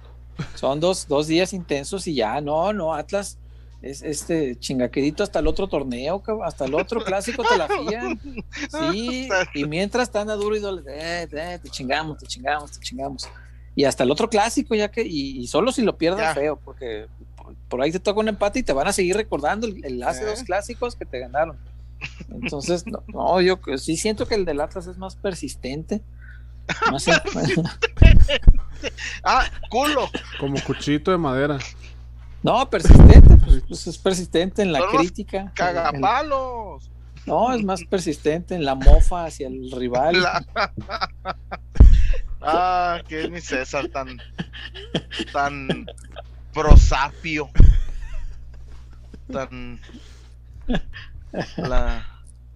Son 0.56 0.80
dos, 0.80 1.08
dos 1.08 1.28
días 1.28 1.54
intensos 1.54 2.08
y 2.08 2.16
ya, 2.16 2.42
no, 2.42 2.74
no, 2.74 2.94
Atlas 2.94 3.38
es 3.84 4.02
este 4.02 4.56
chingaquedito 4.56 5.24
hasta 5.24 5.40
el 5.40 5.48
otro 5.48 5.68
torneo, 5.68 6.24
hasta 6.44 6.66
el 6.66 6.74
otro 6.74 7.04
clásico 7.04 7.44
te 7.44 7.58
la 7.58 7.68
fían. 7.68 8.20
Sí, 8.92 9.28
y 9.54 9.66
mientras 9.66 10.08
están 10.08 10.30
a 10.30 10.36
duro 10.36 10.56
y 10.56 10.60
doble, 10.60 10.84
eh, 10.88 11.28
eh, 11.32 11.60
te 11.62 11.70
chingamos, 11.70 12.18
te 12.18 12.26
chingamos, 12.26 12.72
te 12.72 12.80
chingamos. 12.80 13.30
Y 13.76 13.84
hasta 13.84 14.04
el 14.04 14.12
otro 14.12 14.30
clásico, 14.30 14.74
ya 14.74 14.90
que, 14.90 15.04
y, 15.04 15.46
solo 15.48 15.72
si 15.72 15.82
lo 15.82 15.98
pierdes 15.98 16.34
feo, 16.34 16.58
porque 16.64 17.08
por, 17.68 17.82
ahí 17.82 17.92
te 17.92 18.00
toca 18.00 18.20
un 18.20 18.30
empate 18.30 18.60
y 18.60 18.64
te 18.64 18.72
van 18.72 18.88
a 18.88 18.94
seguir 18.94 19.18
recordando 19.18 19.68
el, 19.68 20.02
hace 20.04 20.26
dos 20.26 20.44
clásicos 20.44 20.96
que 20.96 21.06
te 21.06 21.20
ganaron. 21.20 21.58
Entonces, 22.30 22.86
no, 22.88 23.42
yo 23.42 23.60
sí 23.78 23.98
siento 23.98 24.28
que 24.28 24.36
el 24.36 24.46
del 24.46 24.62
Atlas 24.62 24.88
es 24.88 24.98
más 24.98 25.16
persistente. 25.16 26.02
Ah, 29.24 29.46
culo. 29.70 30.10
Como 30.40 30.60
cuchito 30.62 31.12
de 31.12 31.18
madera. 31.18 31.58
No, 32.42 32.70
persistente, 32.70 33.38
pues, 33.38 33.64
pues, 33.66 33.88
es 33.88 33.98
persistente 33.98 34.62
en 34.62 34.74
la 34.74 34.82
crítica. 34.92 35.54
Cagapalos. 35.56 36.92
No, 37.26 37.54
es 37.54 37.64
más 37.64 37.84
persistente 37.86 38.56
en 38.56 38.66
la 38.66 38.76
mofa 38.76 39.26
hacia 39.26 39.48
el 39.48 39.72
rival. 39.72 40.18
ah, 42.42 43.02
que 43.08 43.24
es 43.24 43.32
mi 43.32 43.40
César 43.40 43.88
tan, 43.88 44.22
tan 45.32 45.86
prosapio. 46.54 47.50
Tan. 49.32 49.80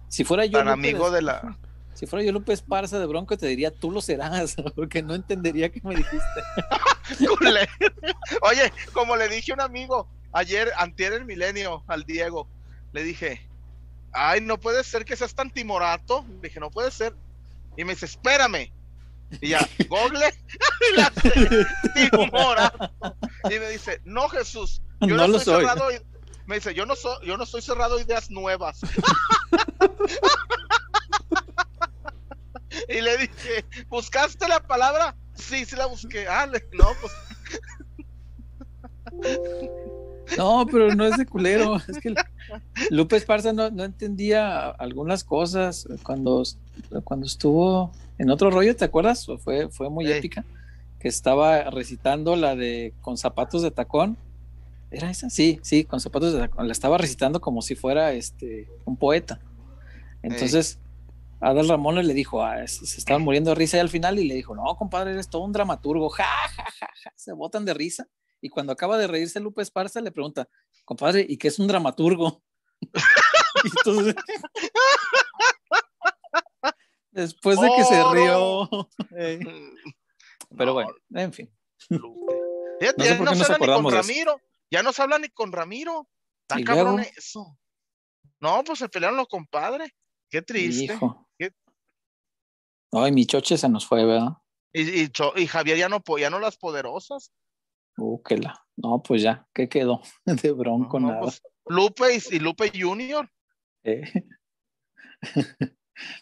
si 0.08 0.24
fuera 0.24 0.44
yo. 0.44 0.58
Tan 0.58 0.68
amigo 0.68 1.10
de 1.10 1.22
la. 1.22 1.56
Si 1.98 2.06
fuera 2.06 2.24
yo 2.24 2.30
Lupe 2.30 2.52
Esparza 2.52 3.00
de 3.00 3.06
Bronco, 3.06 3.36
te 3.36 3.48
diría, 3.48 3.72
tú 3.72 3.90
lo 3.90 4.00
serás, 4.00 4.54
porque 4.76 5.02
no 5.02 5.16
entendería 5.16 5.68
qué 5.68 5.80
me 5.82 5.96
dijiste. 5.96 6.22
Oye, 8.42 8.72
como 8.92 9.16
le 9.16 9.28
dije 9.28 9.50
a 9.50 9.54
un 9.56 9.62
amigo 9.62 10.08
ayer, 10.32 10.70
antier 10.76 11.12
el 11.14 11.24
milenio, 11.24 11.82
al 11.88 12.04
Diego, 12.04 12.46
le 12.92 13.02
dije, 13.02 13.48
ay, 14.12 14.40
no 14.40 14.60
puede 14.60 14.84
ser 14.84 15.04
que 15.04 15.16
seas 15.16 15.34
tan 15.34 15.50
timorato. 15.50 16.24
Le 16.40 16.48
dije, 16.48 16.60
no 16.60 16.70
puede 16.70 16.92
ser. 16.92 17.16
Y 17.76 17.82
me 17.82 17.94
dice, 17.94 18.06
espérame. 18.06 18.70
Y 19.40 19.48
ya, 19.48 19.68
Google, 19.88 20.32
timorato. 21.94 22.92
Y 23.50 23.58
me 23.58 23.70
dice, 23.70 24.00
no, 24.04 24.28
Jesús, 24.28 24.82
yo 25.00 25.16
no, 25.16 25.26
lo 25.26 25.40
soy. 25.40 25.62
cerrado. 25.64 25.88
me 26.46 26.54
dice, 26.54 26.74
yo 26.74 26.86
no, 26.86 26.94
soy, 26.94 27.26
yo 27.26 27.36
no 27.36 27.42
estoy 27.42 27.60
cerrado 27.60 27.96
a 27.96 28.00
ideas 28.00 28.30
nuevas. 28.30 28.82
y 32.88 33.00
le 33.00 33.18
dije, 33.18 33.64
¿buscaste 33.88 34.48
la 34.48 34.60
palabra? 34.60 35.16
Sí, 35.34 35.64
sí 35.64 35.76
la 35.76 35.86
busqué. 35.86 36.26
Ah, 36.28 36.46
no, 36.46 36.88
pues. 37.00 37.12
No, 40.36 40.66
pero 40.70 40.94
no 40.94 41.06
es 41.06 41.16
de 41.16 41.26
culero. 41.26 41.76
Es 41.88 41.98
que 42.00 42.14
Lupe 42.90 43.16
Esparza 43.16 43.52
no, 43.52 43.66
entendía 43.84 44.68
algunas 44.70 45.24
cosas 45.24 45.88
cuando, 46.02 46.42
cuando 47.04 47.26
estuvo 47.26 47.92
en 48.18 48.30
otro 48.30 48.50
rollo, 48.50 48.76
¿te 48.76 48.84
acuerdas? 48.84 49.26
Fue, 49.42 49.68
fue 49.70 49.88
muy 49.88 50.10
épica. 50.10 50.44
Que 50.98 51.08
estaba 51.08 51.70
recitando 51.70 52.34
la 52.36 52.56
de 52.56 52.92
con 53.00 53.16
zapatos 53.16 53.62
de 53.62 53.70
tacón. 53.70 54.16
¿Era 54.90 55.10
esa? 55.10 55.30
Sí, 55.30 55.60
sí, 55.62 55.84
con 55.84 56.00
zapatos 56.00 56.32
de 56.32 56.40
tacón. 56.40 56.66
La 56.66 56.72
estaba 56.72 56.98
recitando 56.98 57.40
como 57.40 57.62
si 57.62 57.74
fuera 57.74 58.12
este 58.12 58.68
un 58.84 58.96
poeta. 58.96 59.40
Entonces, 60.22 60.78
Adal 61.40 61.68
Ramón 61.68 61.94
le 61.94 62.14
dijo, 62.14 62.42
ah, 62.42 62.66
se 62.66 62.98
estaban 62.98 63.22
muriendo 63.22 63.50
de 63.50 63.56
risa 63.56 63.76
y 63.76 63.80
al 63.80 63.88
final 63.88 64.18
y 64.18 64.26
le 64.26 64.34
dijo, 64.34 64.54
no, 64.54 64.76
compadre, 64.76 65.12
eres 65.12 65.30
todo 65.30 65.42
un 65.42 65.52
dramaturgo, 65.52 66.08
ja, 66.10 66.24
ja, 66.24 66.64
ja, 66.64 66.88
ja, 67.02 67.12
se 67.16 67.32
botan 67.32 67.64
de 67.64 67.74
risa. 67.74 68.08
Y 68.40 68.48
cuando 68.48 68.72
acaba 68.72 68.98
de 68.98 69.06
reírse 69.06 69.40
Lupe 69.40 69.62
Esparza 69.62 70.00
le 70.00 70.12
pregunta, 70.12 70.48
compadre, 70.84 71.26
¿y 71.28 71.36
qué 71.36 71.48
es 71.48 71.58
un 71.58 71.66
dramaturgo? 71.66 72.42
después 77.10 77.60
de 77.60 77.68
que 77.76 77.84
se 77.84 78.02
rió. 78.12 78.68
Pero 80.56 80.72
bueno, 80.72 80.94
en 81.14 81.32
fin. 81.32 81.52
Ya, 82.80 82.92
no, 83.18 83.34
se 83.34 83.52
habla 83.52 83.58
ni 83.58 83.66
con 83.66 83.92
Ramiro. 83.92 84.40
Ya 84.70 84.82
no 84.82 84.92
se 84.92 85.02
habla 85.02 85.18
ni 85.18 85.28
con 85.28 85.52
Ramiro. 85.52 86.08
Está 86.48 86.62
cabrón 86.64 87.00
eso. 87.16 87.58
No, 88.40 88.62
pues 88.64 88.78
se 88.78 88.88
pelearon 88.88 89.16
los 89.16 89.28
compadres. 89.28 89.90
Qué 90.30 90.42
triste. 90.42 90.84
Hijo. 90.84 91.28
Ay, 92.92 93.12
mi 93.12 93.26
choche 93.26 93.58
se 93.58 93.68
nos 93.68 93.86
fue, 93.86 94.04
¿verdad? 94.04 94.32
Y, 94.72 95.02
y, 95.02 95.46
Javier 95.46 95.76
ya 95.76 95.88
no, 95.88 96.02
ya 96.18 96.30
no 96.30 96.38
las 96.38 96.56
poderosas. 96.56 97.32
Uh, 97.96 98.22
que 98.22 98.38
la. 98.38 98.64
No, 98.76 99.02
pues 99.02 99.22
ya, 99.22 99.46
¿qué 99.52 99.68
quedó? 99.68 100.00
De 100.24 100.52
bronco, 100.52 101.00
nada. 101.00 101.20
Pues, 101.20 101.42
Lupe 101.66 102.18
y, 102.30 102.38
Lupe 102.38 102.70
Junior. 102.74 103.30
Eh. 103.84 104.04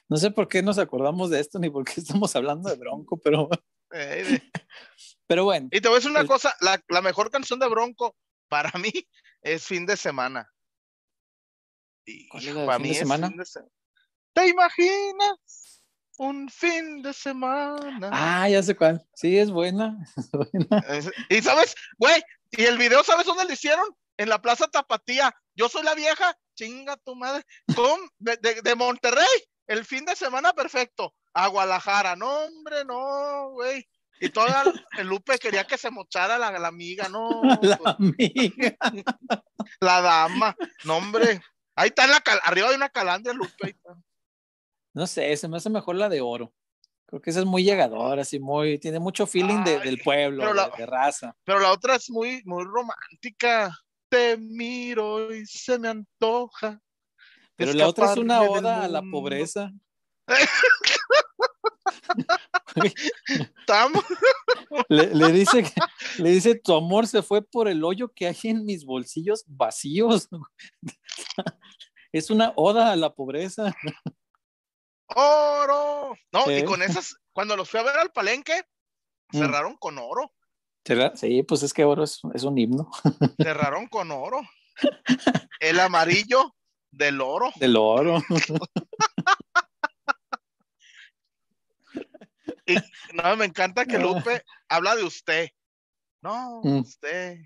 no 0.08 0.16
sé 0.16 0.30
por 0.30 0.48
qué 0.48 0.62
nos 0.62 0.78
acordamos 0.78 1.30
de 1.30 1.40
esto 1.40 1.58
ni 1.58 1.70
por 1.70 1.84
qué 1.84 2.00
estamos 2.00 2.34
hablando 2.34 2.68
de 2.70 2.76
bronco, 2.76 3.18
pero. 3.18 3.48
Eh, 3.92 4.40
pero 5.26 5.44
bueno. 5.44 5.68
Y 5.70 5.80
te 5.80 5.88
voy 5.88 5.96
a 5.96 5.98
decir 5.98 6.10
una 6.10 6.26
cosa: 6.26 6.54
la, 6.60 6.82
la 6.88 7.02
mejor 7.02 7.30
canción 7.30 7.60
de 7.60 7.68
bronco 7.68 8.16
para 8.48 8.72
mí 8.78 8.92
es 9.42 9.64
fin 9.64 9.86
de 9.86 9.96
semana. 9.96 10.50
Y 12.06 12.28
para 12.28 12.78
mí 12.78 12.88
de 12.88 12.94
semana? 12.94 13.32
¿Te 14.37 14.49
imaginas? 14.49 15.83
Un 16.18 16.51
fin 16.51 17.01
de 17.01 17.14
semana. 17.14 18.11
Ah, 18.12 18.46
ya 18.46 18.62
sé 18.62 18.77
cuál. 18.77 19.03
Sí, 19.14 19.38
es 19.38 19.51
buena. 19.51 19.96
y 21.31 21.40
sabes, 21.40 21.75
güey, 21.96 22.22
y 22.51 22.64
el 22.64 22.77
video, 22.77 23.03
¿sabes 23.03 23.25
dónde 23.25 23.46
lo 23.46 23.53
hicieron? 23.55 23.87
En 24.18 24.29
la 24.29 24.42
Plaza 24.42 24.68
Tapatía. 24.68 25.35
Yo 25.55 25.70
soy 25.70 25.85
la 25.85 25.94
vieja, 25.94 26.37
chinga 26.55 26.99
tu 26.99 27.16
madre. 27.16 27.44
Con, 27.75 27.99
de, 28.18 28.75
Monterrey, 28.77 29.25
el 29.68 29.87
fin 29.87 30.05
de 30.05 30.14
semana 30.14 30.53
perfecto. 30.53 31.14
A 31.33 31.46
Guadalajara. 31.46 32.14
No, 32.14 32.31
hombre, 32.31 32.85
no, 32.85 33.53
güey. 33.53 33.88
Y 34.20 34.29
toda 34.29 34.64
el 34.99 35.07
Lupe 35.07 35.38
quería 35.38 35.66
que 35.66 35.79
se 35.79 35.90
mochara 35.90 36.37
la, 36.37 36.51
la 36.59 36.68
amiga, 36.68 37.09
no. 37.09 37.40
La 37.62 37.79
amiga. 37.85 38.77
La 39.81 40.03
dama. 40.03 40.55
No, 40.85 40.99
hombre. 40.99 41.40
Ahí 41.75 41.88
está 41.88 42.07
la 42.07 42.22
arriba 42.44 42.70
de 42.70 42.77
una 42.77 42.90
calandria, 42.90 43.33
Lupe. 43.33 43.79
No 44.96 45.06
sé, 45.06 45.37
se 45.37 45.46
me 45.46 45.59
hace 45.59 45.68
mejor 45.68 45.96
la 45.96 46.09
de 46.09 46.22
oro. 46.22 46.54
Creo 47.04 47.20
que 47.20 47.28
esa 47.28 47.40
es 47.40 47.46
muy 47.46 47.62
llegadora, 47.62 48.22
así 48.22 48.40
muy, 48.40 48.78
tiene 48.78 48.98
mucho 48.98 49.26
feeling 49.26 49.62
de, 49.62 49.78
del 49.80 49.98
pueblo, 49.98 50.54
de, 50.54 50.87
raza. 50.87 51.37
Pero 51.44 51.61
la 51.61 51.70
otra 51.70 51.96
es 51.96 52.09
muy, 52.09 52.40
muy 52.46 52.64
romántica. 52.64 53.78
Te 54.09 54.38
miro 54.38 55.35
y 55.35 55.44
se 55.44 55.78
me 55.78 55.88
antoja. 55.88 56.80
Pero 57.56 57.74
la 57.74 57.88
otra 57.88 58.11
es 58.11 58.16
una 58.16 58.40
oda 58.40 58.85
a 58.85 58.88
la 58.88 59.02
pobreza. 59.02 59.70
le, 64.88 65.14
le, 65.14 65.28
dice 65.30 65.62
le 66.18 66.30
dice 66.30 66.54
tu 66.54 66.74
amor 66.74 67.06
se 67.06 67.22
fue 67.22 67.42
por 67.42 67.68
el 67.68 67.85
hoyo 67.85 68.09
que 68.09 68.26
hay 68.26 68.37
en 68.44 68.64
mis 68.64 68.85
bolsillos 68.85 69.44
vacíos 69.46 70.28
es 72.12 72.30
una 72.30 72.52
oda 72.56 72.90
a 72.90 72.96
la 72.96 73.14
pobreza 73.14 73.72
oro 75.14 76.16
no 76.32 76.50
y 76.50 76.64
con 76.64 76.82
esas 76.82 77.16
cuando 77.32 77.56
los 77.56 77.70
fui 77.70 77.80
a 77.80 77.84
ver 77.84 77.96
al 77.96 78.10
palenque 78.10 78.64
mm. 79.32 79.38
cerraron 79.38 79.76
con 79.76 79.98
oro 79.98 80.32
sí 81.14 81.42
pues 81.42 81.62
es 81.62 81.72
que 81.72 81.84
oro 81.84 82.04
es, 82.04 82.20
es 82.34 82.44
un 82.44 82.58
himno 82.58 82.90
cerraron 83.42 83.86
con 83.86 84.10
oro 84.10 84.40
el 85.60 85.80
amarillo 85.80 86.54
del 86.90 87.20
oro 87.20 87.52
del 87.56 87.76
oro 87.76 88.22
y 92.66 92.76
no, 93.14 93.36
me 93.36 93.44
encanta 93.44 93.86
que 93.86 93.98
Lupe 93.98 94.44
habla 94.68 94.96
de 94.96 95.04
usted. 95.04 95.48
No, 96.20 96.60
mm. 96.62 96.80
usted. 96.80 97.38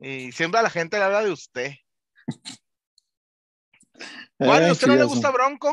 Y 0.00 0.32
siempre 0.32 0.58
a 0.58 0.62
la 0.62 0.70
gente 0.70 0.96
le 0.96 1.04
habla 1.04 1.22
de 1.22 1.30
usted. 1.30 1.74
¿Cuál? 4.38 4.64
¿A 4.64 4.72
usted 4.72 4.86
no 4.86 4.96
le 4.96 5.04
gusta 5.04 5.30
Bronco? 5.30 5.72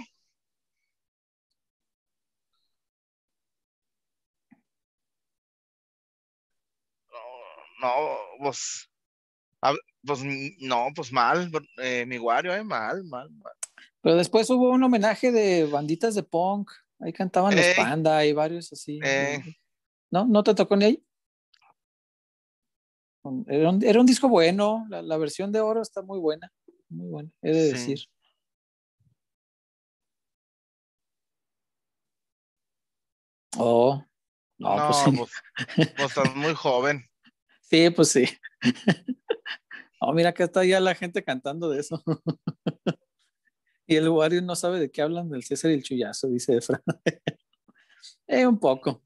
No, 7.81 7.91
pues, 8.39 8.89
pues 10.05 10.21
no, 10.59 10.87
pues 10.95 11.11
mal, 11.11 11.51
eh, 11.77 12.05
mi 12.05 12.17
Wario, 12.17 12.53
eh, 12.53 12.63
mal, 12.63 13.03
mal, 13.03 13.29
mal. 13.31 13.53
Pero 14.01 14.15
después 14.15 14.49
hubo 14.49 14.69
un 14.69 14.83
homenaje 14.83 15.31
de 15.31 15.65
banditas 15.65 16.15
de 16.15 16.23
punk. 16.23 16.71
Ahí 16.99 17.11
cantaban 17.11 17.55
los 17.55 17.65
Panda 17.75 18.25
y 18.25 18.33
varios 18.33 18.71
así. 18.71 18.99
¿No? 20.11 20.25
¿No 20.25 20.43
te 20.43 20.53
tocó 20.53 20.75
ni 20.75 20.85
ahí? 20.85 21.05
Era 23.47 23.99
un, 23.99 24.05
disco 24.05 24.29
bueno, 24.29 24.85
la, 24.89 25.17
versión 25.17 25.51
de 25.51 25.59
oro 25.59 25.81
está 25.81 26.03
muy 26.03 26.19
buena, 26.19 26.51
muy 26.89 27.09
buena, 27.09 27.31
he 27.41 27.51
de 27.51 27.71
decir. 27.71 27.99
Oh, 33.57 34.03
no, 34.59 34.75
pues, 34.75 34.97
sí. 34.97 35.11
pues, 35.17 35.31
pues, 35.95 36.09
estás 36.09 36.35
muy 36.35 36.53
joven. 36.53 37.03
Sí, 37.69 37.89
pues 37.89 38.09
sí. 38.09 38.25
oh, 39.99 40.13
mira 40.13 40.33
que 40.33 40.43
está 40.43 40.63
ya 40.63 40.79
la 40.79 40.95
gente 40.95 41.23
cantando 41.23 41.69
de 41.69 41.79
eso. 41.79 42.03
Y 43.87 43.95
el 43.97 44.09
Wario 44.09 44.41
no 44.41 44.55
sabe 44.55 44.79
de 44.79 44.89
qué 44.89 45.03
hablan 45.03 45.29
del 45.29 45.43
César 45.43 45.69
y 45.69 45.75
el 45.75 45.83
Chuyazo, 45.83 46.27
dice 46.27 46.57
Efra. 46.57 46.81
eh, 48.27 48.47
un 48.47 48.57
poco. 48.57 49.03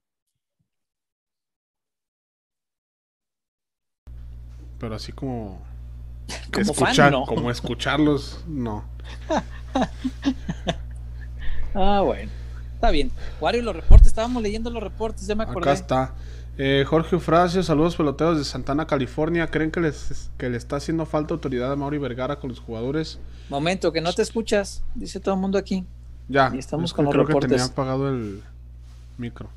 Pero 4.80 4.96
así 4.96 5.12
como. 5.12 5.62
Como, 6.54 6.72
escuchar, 6.72 7.14
como 7.28 7.52
escucharlos, 7.52 8.46
no. 8.48 8.90
ah, 11.74 12.02
bueno. 12.02 12.32
Está 12.76 12.92
bien. 12.92 13.12
Wario, 13.42 13.62
los 13.62 13.76
reportes, 13.76 14.08
estábamos 14.08 14.42
leyendo 14.42 14.70
los 14.70 14.82
reportes, 14.82 15.28
ya 15.28 15.36
me 15.36 15.44
acordé. 15.44 15.72
Acá 15.72 15.74
está. 15.74 16.16
Eh, 16.62 16.84
Jorge 16.86 17.16
Eufrasio, 17.16 17.64
saludos 17.64 17.96
peloteros 17.96 18.38
de 18.38 18.44
Santana, 18.44 18.86
California. 18.86 19.48
¿Creen 19.48 19.72
que 19.72 19.80
les 19.80 20.30
que 20.38 20.50
le 20.50 20.58
está 20.58 20.76
haciendo 20.76 21.06
falta 21.06 21.34
autoridad 21.34 21.72
a 21.72 21.78
Mauri 21.78 22.00
Vergara 22.00 22.38
con 22.38 22.50
los 22.50 22.60
jugadores? 22.60 23.18
Momento, 23.48 23.94
que 23.94 24.02
no 24.02 24.12
te 24.12 24.24
escuchas, 24.24 24.84
dice 24.94 25.22
todo 25.22 25.36
el 25.36 25.40
mundo 25.40 25.58
aquí. 25.58 25.86
Ya. 26.28 26.52
Y 26.54 26.58
estamos 26.58 26.94
con 26.94 27.06
los 27.06 27.14
creo 27.14 27.24
reportes. 27.24 27.50
que 27.50 27.56
tenía 27.56 27.72
apagado 27.72 28.10
el 28.10 28.44
micro. 29.18 29.50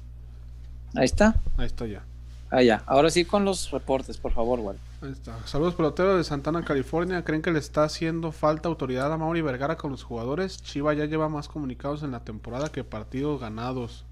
Ahí 0.94 1.06
está. 1.06 1.34
Ahí 1.56 1.66
está 1.66 1.86
ya. 1.86 2.04
Ah, 2.50 2.62
ya. 2.62 2.84
Ahora 2.86 3.10
sí 3.10 3.24
con 3.24 3.44
los 3.44 3.72
reportes, 3.72 4.16
por 4.16 4.30
favor, 4.30 4.60
Wal. 4.60 4.76
Ahí 5.00 5.10
está. 5.10 5.36
Saludos 5.44 5.74
peloteros 5.74 6.16
de 6.16 6.22
Santana, 6.22 6.64
California. 6.64 7.24
¿Creen 7.24 7.42
que 7.42 7.50
le 7.50 7.58
está 7.58 7.82
haciendo 7.82 8.30
falta 8.30 8.68
autoridad 8.68 9.12
a 9.12 9.18
Mauri 9.18 9.42
Vergara 9.42 9.76
con 9.76 9.90
los 9.90 10.04
jugadores? 10.04 10.62
Chiva 10.62 10.94
ya 10.94 11.06
lleva 11.06 11.28
más 11.28 11.48
comunicados 11.48 12.04
en 12.04 12.12
la 12.12 12.20
temporada 12.20 12.70
que 12.70 12.84
partidos 12.84 13.40
ganados. 13.40 14.04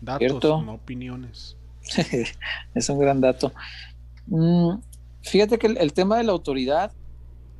Datos, 0.00 0.44
no 0.64 0.74
opiniones. 0.74 1.56
es 2.74 2.88
un 2.88 2.98
gran 2.98 3.20
dato. 3.20 3.52
Mm, 4.26 4.74
fíjate 5.22 5.58
que 5.58 5.66
el, 5.66 5.92
tema 5.92 6.16
de 6.18 6.24
la 6.24 6.32
autoridad, 6.32 6.92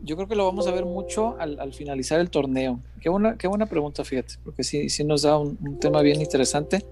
yo 0.02 0.16
creo 0.16 0.28
que 0.28 0.34
lo 0.34 0.46
vamos 0.46 0.66
a 0.66 0.70
ver 0.70 0.84
mucho 0.84 1.36
al, 1.38 1.72
finalizar 1.72 2.20
el 2.20 2.30
torneo. 2.30 2.80
Qué 3.00 3.08
buena, 3.08 3.36
qué 3.36 3.48
buena 3.48 3.66
pregunta, 3.66 4.04
fíjate, 4.04 4.34
porque 4.44 4.62
sí, 4.64 4.88
sí 4.88 5.04
nos 5.04 5.22
da 5.22 5.38
un, 5.38 5.78
tema 5.78 6.02
bien 6.02 6.20
interesante. 6.20 6.84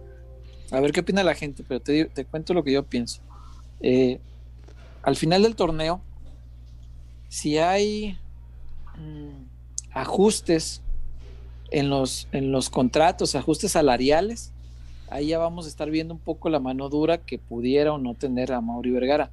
A 0.70 0.80
ver 0.80 0.92
qué 0.92 1.00
opina 1.00 1.22
la 1.22 1.34
gente, 1.34 1.64
pero 1.66 1.80
te, 1.80 2.06
te 2.06 2.24
cuento 2.24 2.52
lo 2.52 2.62
que 2.62 2.72
yo 2.72 2.82
pienso. 2.82 3.22
Eh, 3.80 4.20
al 5.02 5.16
final 5.16 5.42
del 5.42 5.56
torneo, 5.56 6.02
si 7.28 7.58
hay 7.58 8.18
mm, 8.96 9.48
ajustes 9.92 10.82
en 11.70 11.90
los, 11.90 12.28
en 12.32 12.52
los 12.52 12.70
contratos, 12.70 13.34
ajustes 13.34 13.72
salariales, 13.72 14.52
ahí 15.10 15.28
ya 15.28 15.38
vamos 15.38 15.66
a 15.66 15.68
estar 15.68 15.90
viendo 15.90 16.14
un 16.14 16.20
poco 16.20 16.48
la 16.48 16.60
mano 16.60 16.88
dura 16.88 17.18
que 17.18 17.38
pudiera 17.38 17.92
o 17.92 17.98
no 17.98 18.14
tener 18.14 18.52
a 18.52 18.60
Mauri 18.60 18.90
Vergara. 18.90 19.30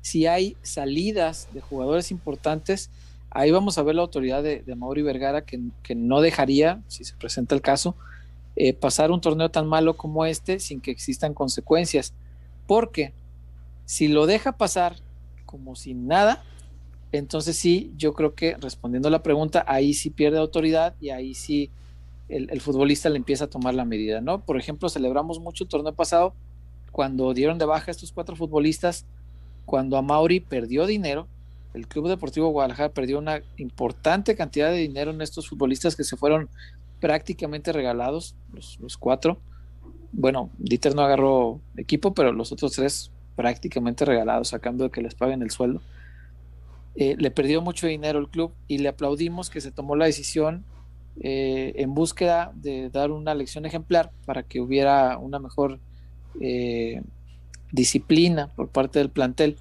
Si 0.00 0.26
hay 0.26 0.56
salidas 0.62 1.48
de 1.52 1.60
jugadores 1.60 2.10
importantes, 2.10 2.90
ahí 3.30 3.50
vamos 3.50 3.78
a 3.78 3.82
ver 3.82 3.94
la 3.94 4.02
autoridad 4.02 4.42
de, 4.42 4.62
Mauri 4.76 5.02
Vergara 5.02 5.42
que, 5.42 5.60
no 5.94 6.20
dejaría, 6.20 6.80
si 6.88 7.04
se 7.04 7.14
presenta 7.14 7.54
el 7.54 7.62
caso, 7.62 7.94
eh, 8.56 8.74
pasar 8.74 9.10
un 9.10 9.20
torneo 9.20 9.50
tan 9.50 9.66
malo 9.66 9.96
como 9.96 10.26
este 10.26 10.58
sin 10.58 10.80
que 10.80 10.90
existan 10.90 11.34
consecuencias. 11.34 12.12
Porque 12.66 13.12
si 13.84 14.08
lo 14.08 14.26
deja 14.26 14.52
pasar 14.52 14.96
como 15.46 15.76
sin 15.76 16.06
nada, 16.06 16.42
entonces 17.12 17.56
sí, 17.56 17.92
yo 17.96 18.14
creo 18.14 18.34
que 18.34 18.56
respondiendo 18.56 19.08
a 19.08 19.10
la 19.10 19.22
pregunta, 19.22 19.64
ahí 19.68 19.94
sí 19.94 20.10
pierde 20.10 20.38
autoridad 20.38 20.94
y 21.00 21.10
ahí 21.10 21.34
sí 21.34 21.70
el, 22.32 22.60
futbolista 22.60 23.08
le 23.08 23.18
empieza 23.18 23.44
a 23.44 23.50
tomar 23.50 23.74
la 23.74 23.84
medida, 23.84 24.20
¿no? 24.20 24.40
Por 24.40 24.56
ejemplo, 24.56 24.88
celebramos 24.88 25.38
mucho 25.38 25.64
el 25.64 25.70
torneo 25.70 25.94
pasado 25.94 26.34
cuando 26.90 27.32
dieron 27.34 27.58
de 27.58 27.64
baja 27.64 27.86
a 27.88 27.92
estos 27.92 28.12
cuatro 28.12 28.36
futbolistas, 28.36 29.06
cuando 29.64 29.96
a 29.96 30.02
Mauri 30.02 30.40
perdió 30.40 30.86
dinero, 30.86 31.28
el 31.74 31.86
Club 31.86 32.08
Deportivo 32.08 32.48
Guadalajara 32.48 32.92
perdió 32.92 33.18
una 33.18 33.40
importante 33.56 34.34
cantidad 34.34 34.70
de 34.70 34.78
dinero 34.78 35.10
en 35.10 35.22
estos 35.22 35.48
futbolistas 35.48 35.96
que 35.96 36.04
se 36.04 36.16
fueron 36.16 36.48
prácticamente 37.00 37.72
regalados, 37.72 38.34
los, 38.52 38.96
cuatro. 38.98 39.38
Bueno, 40.12 40.50
Dieter 40.58 40.94
no 40.94 41.02
agarró 41.02 41.60
equipo, 41.76 42.12
pero 42.12 42.32
los 42.32 42.52
otros 42.52 42.72
tres 42.72 43.10
prácticamente 43.36 44.04
regalado, 44.04 44.44
sacando 44.44 44.84
de 44.84 44.90
que 44.90 45.00
les 45.00 45.14
paguen 45.14 45.42
el 45.42 45.50
sueldo. 45.50 45.80
Eh, 46.94 47.16
le 47.18 47.30
perdió 47.30 47.62
mucho 47.62 47.86
dinero 47.86 48.18
el 48.18 48.28
club 48.28 48.52
y 48.68 48.78
le 48.78 48.88
aplaudimos 48.88 49.48
que 49.48 49.62
se 49.62 49.72
tomó 49.72 49.96
la 49.96 50.04
decisión 50.04 50.64
eh, 51.20 51.72
en 51.76 51.94
búsqueda 51.94 52.52
de 52.54 52.90
dar 52.90 53.10
una 53.10 53.34
lección 53.34 53.66
ejemplar 53.66 54.10
para 54.24 54.42
que 54.42 54.60
hubiera 54.60 55.18
una 55.18 55.38
mejor 55.38 55.78
eh, 56.40 57.02
disciplina 57.70 58.48
por 58.54 58.68
parte 58.68 58.98
del 58.98 59.10
plantel. 59.10 59.56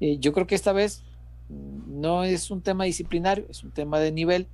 yo 0.00 0.32
creo 0.32 0.46
que 0.46 0.56
esta 0.56 0.72
vez 0.72 1.02
no 1.48 2.24
es 2.24 2.50
un 2.50 2.62
tema 2.62 2.84
disciplinario, 2.84 3.46
es 3.48 3.62
un 3.62 3.70
tema 3.70 4.00
de 4.00 4.10
nivel, 4.10 4.46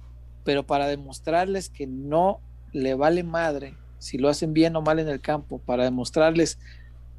pero 0.45 0.67
para 0.67 0.87
demostrarles 0.87 1.69
que 1.69 1.87
no 1.87 2.41
le 2.73 2.95
vale 2.95 3.23
madre 3.23 3.75
si 3.99 4.19
lo 4.19 4.29
hacen 4.29 4.53
bien 4.53 4.77
o 4.77 4.83
mal 4.83 4.99
en 4.99 5.09
el 5.09 5.21
campo, 5.21 5.59
para 5.59 5.85
demostrarles 5.85 6.59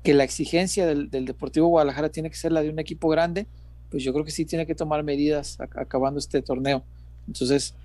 que 0.03 0.13
la 0.13 0.23
exigencia 0.23 0.85
del, 0.85 1.09
Deportivo 1.09 1.67
Guadalajara 1.67 2.09
tiene 2.09 2.29
que 2.29 2.37
ser 2.37 2.51
la 2.51 2.61
de 2.61 2.69
un 2.69 2.79
equipo 2.79 3.09
grande, 3.09 3.47
pues 3.89 4.03
yo 4.03 4.13
creo 4.13 4.23
que 4.23 4.31
sí 4.31 4.45
tiene 4.45 4.65
que 4.65 4.75
tomar 4.75 5.03
medidas 5.03 5.57
acabando 5.59 6.19
este 6.19 6.41
torneo. 6.41 6.83
Entonces, 7.27 7.75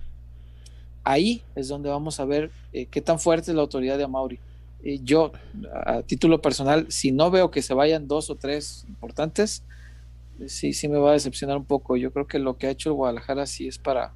ahí 1.05 1.43
es 1.55 1.69
donde 1.69 1.89
vamos 1.89 2.19
a 2.19 2.25
ver 2.25 2.51
eh, 2.73 2.87
qué 2.87 3.01
tan 3.01 3.19
fuerte 3.19 3.51
es 3.51 3.55
la 3.55 3.61
autoridad 3.61 3.97
de 3.97 4.03
Amauri. 4.03 4.39
Eh, 4.83 4.99
yo, 5.03 5.31
a 5.85 6.01
título 6.01 6.41
personal, 6.41 6.87
si 6.89 7.11
no 7.11 7.31
veo 7.31 7.51
que 7.51 7.61
se 7.61 7.73
vayan 7.73 8.07
dos 8.07 8.29
o 8.29 8.35
tres 8.35 8.85
importantes, 8.89 9.63
sí, 10.47 10.73
sí 10.73 10.87
me 10.87 10.97
va 10.97 11.11
a 11.11 11.13
decepcionar 11.13 11.57
un 11.57 11.65
poco. 11.65 11.95
Yo 11.95 12.11
creo 12.11 12.27
que 12.27 12.39
lo 12.39 12.57
que 12.57 12.67
ha 12.67 12.71
hecho 12.71 12.89
el 12.89 12.95
Guadalajara 12.95 13.45
sí 13.45 13.67
es 13.67 13.77
para, 13.77 14.13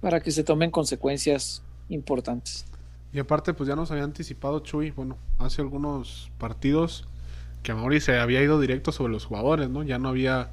para 0.00 0.20
que 0.20 0.30
se 0.30 0.44
tomen 0.44 0.70
consecuencias 0.70 1.62
importantes. 1.88 2.64
Y 3.12 3.18
aparte, 3.18 3.54
pues 3.54 3.68
ya 3.68 3.76
nos 3.76 3.90
había 3.90 4.04
anticipado 4.04 4.60
Chuy, 4.60 4.90
bueno, 4.90 5.16
hace 5.38 5.62
algunos 5.62 6.30
partidos 6.38 7.08
que 7.62 7.74
Mauri 7.74 8.00
se 8.00 8.18
había 8.18 8.42
ido 8.42 8.60
directo 8.60 8.92
sobre 8.92 9.12
los 9.12 9.24
jugadores, 9.24 9.68
¿no? 9.68 9.82
Ya 9.82 9.98
no 9.98 10.08
había 10.08 10.50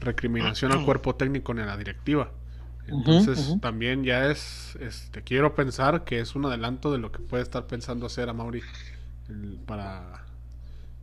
recriminación 0.00 0.72
al 0.72 0.84
cuerpo 0.84 1.14
técnico 1.14 1.54
ni 1.54 1.62
a 1.62 1.66
la 1.66 1.76
directiva. 1.76 2.30
Entonces 2.88 3.60
también 3.60 4.02
ya 4.02 4.30
es, 4.30 4.76
este, 4.80 5.22
quiero 5.22 5.54
pensar 5.54 6.04
que 6.04 6.20
es 6.20 6.34
un 6.34 6.46
adelanto 6.46 6.90
de 6.90 6.98
lo 6.98 7.12
que 7.12 7.18
puede 7.18 7.42
estar 7.42 7.66
pensando 7.66 8.06
hacer 8.06 8.30
a 8.30 8.32
Mauri 8.32 8.62
para 9.66 10.24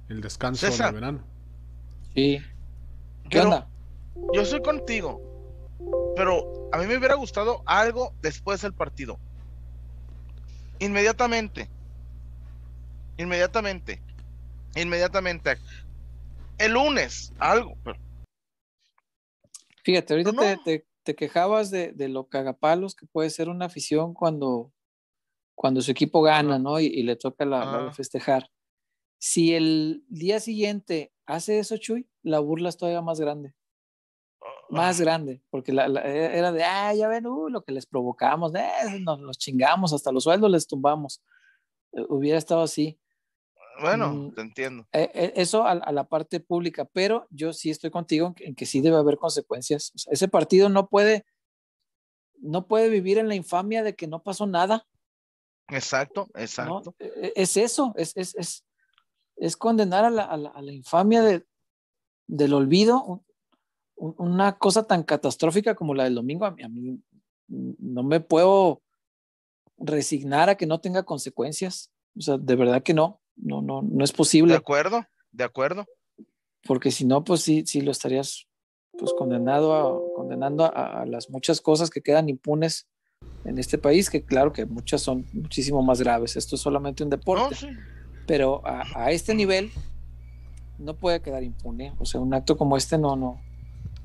el 0.10 0.20
descanso 0.20 0.66
del 0.66 0.94
verano. 0.94 1.24
Sí. 2.16 2.42
¿Qué 3.30 3.40
onda? 3.40 3.68
Yo 4.34 4.46
soy 4.46 4.62
contigo, 4.62 5.22
pero 6.16 6.70
a 6.72 6.78
mí 6.80 6.88
me 6.88 6.98
hubiera 6.98 7.16
gustado 7.16 7.62
algo 7.66 8.14
después 8.22 8.62
del 8.62 8.74
partido. 8.74 9.20
Inmediatamente. 10.80 11.70
Inmediatamente. 13.18 14.02
Inmediatamente. 14.76 15.58
El 16.58 16.74
lunes, 16.74 17.32
algo. 17.38 17.78
Fíjate, 19.84 20.14
ahorita 20.14 20.32
te, 20.64 20.86
quejabas 21.14 21.70
de, 21.70 21.94
lo 22.10 22.30
cagapalos 22.30 22.96
que 22.96 23.06
puede 23.06 23.30
ser 23.30 23.50
una 23.50 23.66
afición 23.66 24.16
cuando, 24.16 24.72
cuando 25.54 25.82
su 25.82 25.92
equipo 25.92 26.24
gana, 26.24 26.58
¿no? 26.58 26.80
Y, 26.80 27.04
le 27.04 27.16
toca 27.16 27.46
la, 27.46 27.92
festejar. 27.92 28.50
Si 29.20 29.54
el 29.54 30.04
día 30.08 30.40
siguiente 30.40 31.14
hace 31.28 31.60
eso, 31.60 31.78
Chuy, 31.78 32.10
la 32.24 32.40
burla 32.40 32.70
es 32.70 32.78
todavía 32.78 33.02
más 33.02 33.20
grande. 33.20 33.54
Más 34.70 35.00
grande, 35.00 35.44
porque 35.52 35.72
la, 35.72 35.86
era 35.86 36.52
de, 36.52 36.64
ah, 36.64 36.94
ya 36.96 37.08
ven, 37.08 37.28
uh, 37.28 37.50
lo 37.50 37.64
que 37.64 37.72
les 37.72 37.86
provocamos, 37.86 38.52
eh, 38.56 39.00
nos 39.02 39.20
los 39.20 39.38
chingamos, 39.38 39.94
hasta 39.94 40.12
los 40.12 40.24
sueldos 40.24 40.50
les 40.50 40.66
tumbamos. 40.66 41.22
Eh, 41.94 42.04
hubiera 42.10 42.38
estado 42.38 42.62
así. 42.62 43.00
Bueno, 43.80 44.14
mm, 44.14 44.34
te 44.34 44.42
entiendo. 44.42 44.88
Eh, 44.92 45.34
eso 45.36 45.66
a, 45.66 45.76
la 45.76 46.04
parte 46.08 46.40
pública, 46.40 46.86
pero 46.86 47.28
yo 47.30 47.54
sí 47.54 47.70
estoy 47.70 47.92
contigo 47.92 48.34
en 48.38 48.56
que, 48.56 48.66
sí 48.66 48.82
debe 48.82 48.98
haber 48.98 49.18
consecuencias. 49.18 49.92
ese 50.10 50.28
partido 50.28 50.70
no 50.70 50.88
puede, 50.88 51.26
no 52.40 52.68
puede 52.68 52.90
vivir 52.90 53.18
en 53.18 53.28
la 53.28 53.36
infamia 53.36 53.84
de 53.84 53.96
que 53.96 54.08
no 54.08 54.24
pasó 54.24 54.46
nada. 54.46 54.86
Exacto, 55.70 56.28
exacto. 56.36 56.96
E, 57.00 57.06
e, 57.06 57.34
es 57.36 57.58
eso, 57.58 57.94
es, 57.98 58.16
es, 58.16 58.36
es, 58.36 58.66
es 59.38 59.58
condenar 59.58 60.06
a 60.06 60.10
la, 60.10 60.24
a 60.24 60.38
la, 60.38 60.72
infamia 60.72 61.22
de, 61.22 61.46
del 62.28 62.54
olvido, 62.54 63.24
una 63.96 64.58
cosa 64.58 64.84
tan 64.84 65.04
catastrófica 65.04 65.76
como 65.76 65.94
la 65.94 66.04
del 66.04 66.16
domingo, 66.16 66.46
a 66.46 66.52
mí, 66.52 66.64
a 66.64 66.70
mí 66.70 67.00
no 67.48 68.04
me 68.04 68.20
puedo 68.20 68.82
resignar 69.78 70.50
a 70.50 70.56
que 70.56 70.66
no 70.66 70.80
tenga 70.80 71.04
consecuencias. 71.04 71.92
O 72.18 72.22
sea, 72.22 72.38
de 72.38 72.56
verdad 72.56 72.84
que 72.84 72.94
no, 72.94 73.22
no, 73.36 73.62
no, 73.62 73.82
no 73.82 74.04
es 74.04 74.12
posible. 74.12 74.54
De 74.54 74.58
acuerdo, 74.58 75.06
de 75.32 75.44
acuerdo. 75.44 75.86
Porque 76.64 76.92
si 76.92 77.06
no, 77.06 77.24
pues 77.24 77.42
sí, 77.42 77.64
sí 77.66 77.82
lo 77.82 77.92
estarías 77.92 78.48
pues 78.98 79.14
condenado 79.18 79.76
a, 79.76 80.16
condenando 80.16 80.66
a, 80.66 81.06
las 81.06 81.30
muchas 81.30 81.62
cosas 81.62 81.90
que 81.90 82.02
quedan 82.02 82.30
impunes 82.30 82.88
en 83.44 83.58
este 83.58 83.78
país, 83.78 84.10
que 84.10 84.24
claro 84.24 84.54
que 84.54 84.66
muchas 84.66 85.02
son 85.02 85.26
muchísimo 85.34 85.82
más 85.82 86.02
graves. 86.02 86.36
Esto 86.36 86.56
es 86.56 86.62
solamente 86.62 87.04
un 87.04 87.10
deporte. 87.10 87.56
Pero 88.26 88.66
a, 88.66 88.84
a, 88.96 89.12
este 89.12 89.36
nivel 89.36 89.72
no 90.80 90.96
puede 90.96 91.22
quedar 91.22 91.44
impune. 91.44 91.94
O 92.00 92.06
sea, 92.06 92.20
un 92.20 92.34
acto 92.34 92.58
como 92.58 92.78
este 92.78 92.98
no, 92.98 93.16
no, 93.16 93.40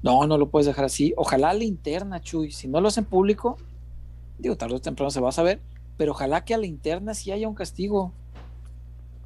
no, 0.02 0.26
no 0.26 0.38
lo 0.38 0.50
puedes 0.50 0.66
dejar 0.66 0.84
así. 0.84 1.12
Ojalá 1.16 1.52
la 1.52 1.64
interna, 1.64 2.20
Chuy. 2.20 2.50
Si 2.50 2.68
no 2.68 2.80
lo 2.80 2.88
hacen 2.88 3.04
público, 3.04 3.56
digo, 4.38 4.56
tarde 4.56 4.76
o 4.76 4.80
temprano 4.80 5.10
se 5.10 5.20
va 5.20 5.28
a 5.30 5.32
saber, 5.32 5.60
pero 5.96 6.12
ojalá 6.12 6.44
que 6.44 6.54
a 6.54 6.58
la 6.58 6.66
interna 6.66 7.14
sí 7.14 7.32
haya 7.32 7.48
un 7.48 7.54
castigo. 7.54 8.12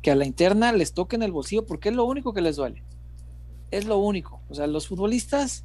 Que 0.05 0.13
a 0.13 0.15
la 0.15 0.25
interna 0.25 0.71
les 0.73 0.93
toque 0.93 1.17
en 1.17 1.25
el 1.25 1.33
bolsillo, 1.33 1.67
porque 1.67 1.89
es 1.89 1.97
lo 1.97 2.05
único 2.05 2.33
que 2.33 2.41
les 2.41 2.55
duele. 2.55 2.85
Es 3.73 3.87
lo 3.87 3.99
único. 3.99 4.41
O 4.49 4.55
sea, 4.55 4.69
los 4.69 4.87
futbolistas, 4.87 5.65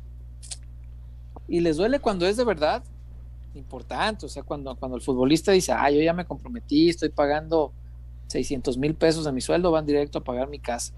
y 1.48 1.60
les 1.60 1.78
duele 1.78 2.00
cuando 2.00 2.26
es 2.26 2.38
de 2.38 2.44
verdad 2.44 2.84
importante. 3.54 4.26
O 4.26 4.30
sea, 4.30 4.42
cuando, 4.42 4.76
cuando 4.76 4.98
el 4.98 5.04
futbolista 5.04 5.52
dice, 5.52 5.74
ah, 5.74 5.92
yo 5.92 6.02
ya 6.02 6.14
me 6.14 6.26
comprometí, 6.26 6.90
estoy 6.90 7.10
pagando 7.10 7.72
600 8.30 8.80
mil 8.80 8.96
pesos 8.96 9.26
de 9.26 9.32
mi 9.32 9.42
sueldo, 9.42 9.70
van 9.70 9.86
directo 9.86 10.18
a 10.18 10.24
pagar 10.24 10.50
mi 10.50 10.60
casa 10.60 10.94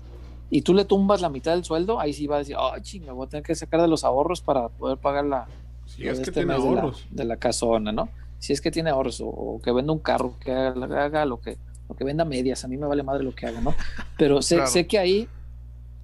y 0.51 0.61
tú 0.61 0.74
le 0.74 0.84
tumbas 0.84 1.22
la 1.22 1.30
mitad 1.30 1.53
del 1.53 1.63
sueldo, 1.63 1.99
ahí 1.99 2.11
sí 2.11 2.28
va 2.28 2.36
a 2.36 2.39
decir, 2.39 2.57
oh, 2.59 2.74
chinga, 2.82 3.13
voy 3.13 3.26
a 3.26 3.30
tener 3.30 3.43
que 3.43 3.55
sacar 3.55 3.82
de 3.82 3.88
los 3.88 4.03
ahorros 4.03 4.41
para 4.41 4.68
poder 4.68 4.97
pagar 4.97 5.24
la, 5.24 5.47
si 5.86 6.05
es 6.05 6.20
que 6.20 6.24
este 6.24 6.32
tiene 6.34 6.53
ahorros. 6.53 7.07
De, 7.09 7.24
la, 7.24 7.38
casona, 7.38 7.93
¿no? 7.93 8.09
Si 8.38 8.51
es 8.51 8.59
que 8.59 8.70
tiene 8.70 8.89
ahorros, 8.89 9.24
o, 9.26 9.61
que 9.63 9.72
venda 9.72 9.93
un 9.93 9.99
carro, 9.99 10.36
que 10.41 10.51
haga, 10.51 11.26
lo 11.26 11.39
que, 11.39 11.57
lo 11.91 11.97
que 11.97 12.05
venda 12.05 12.23
medias, 12.23 12.63
a 12.63 12.69
mí 12.69 12.77
me 12.77 12.87
vale 12.87 13.03
madre 13.03 13.21
lo 13.23 13.35
que 13.35 13.47
haga, 13.47 13.59
¿no? 13.59 13.75
Pero 14.17 14.41
sé, 14.41 14.65
sé 14.65 14.87
que 14.87 14.97
ahí 14.97 15.27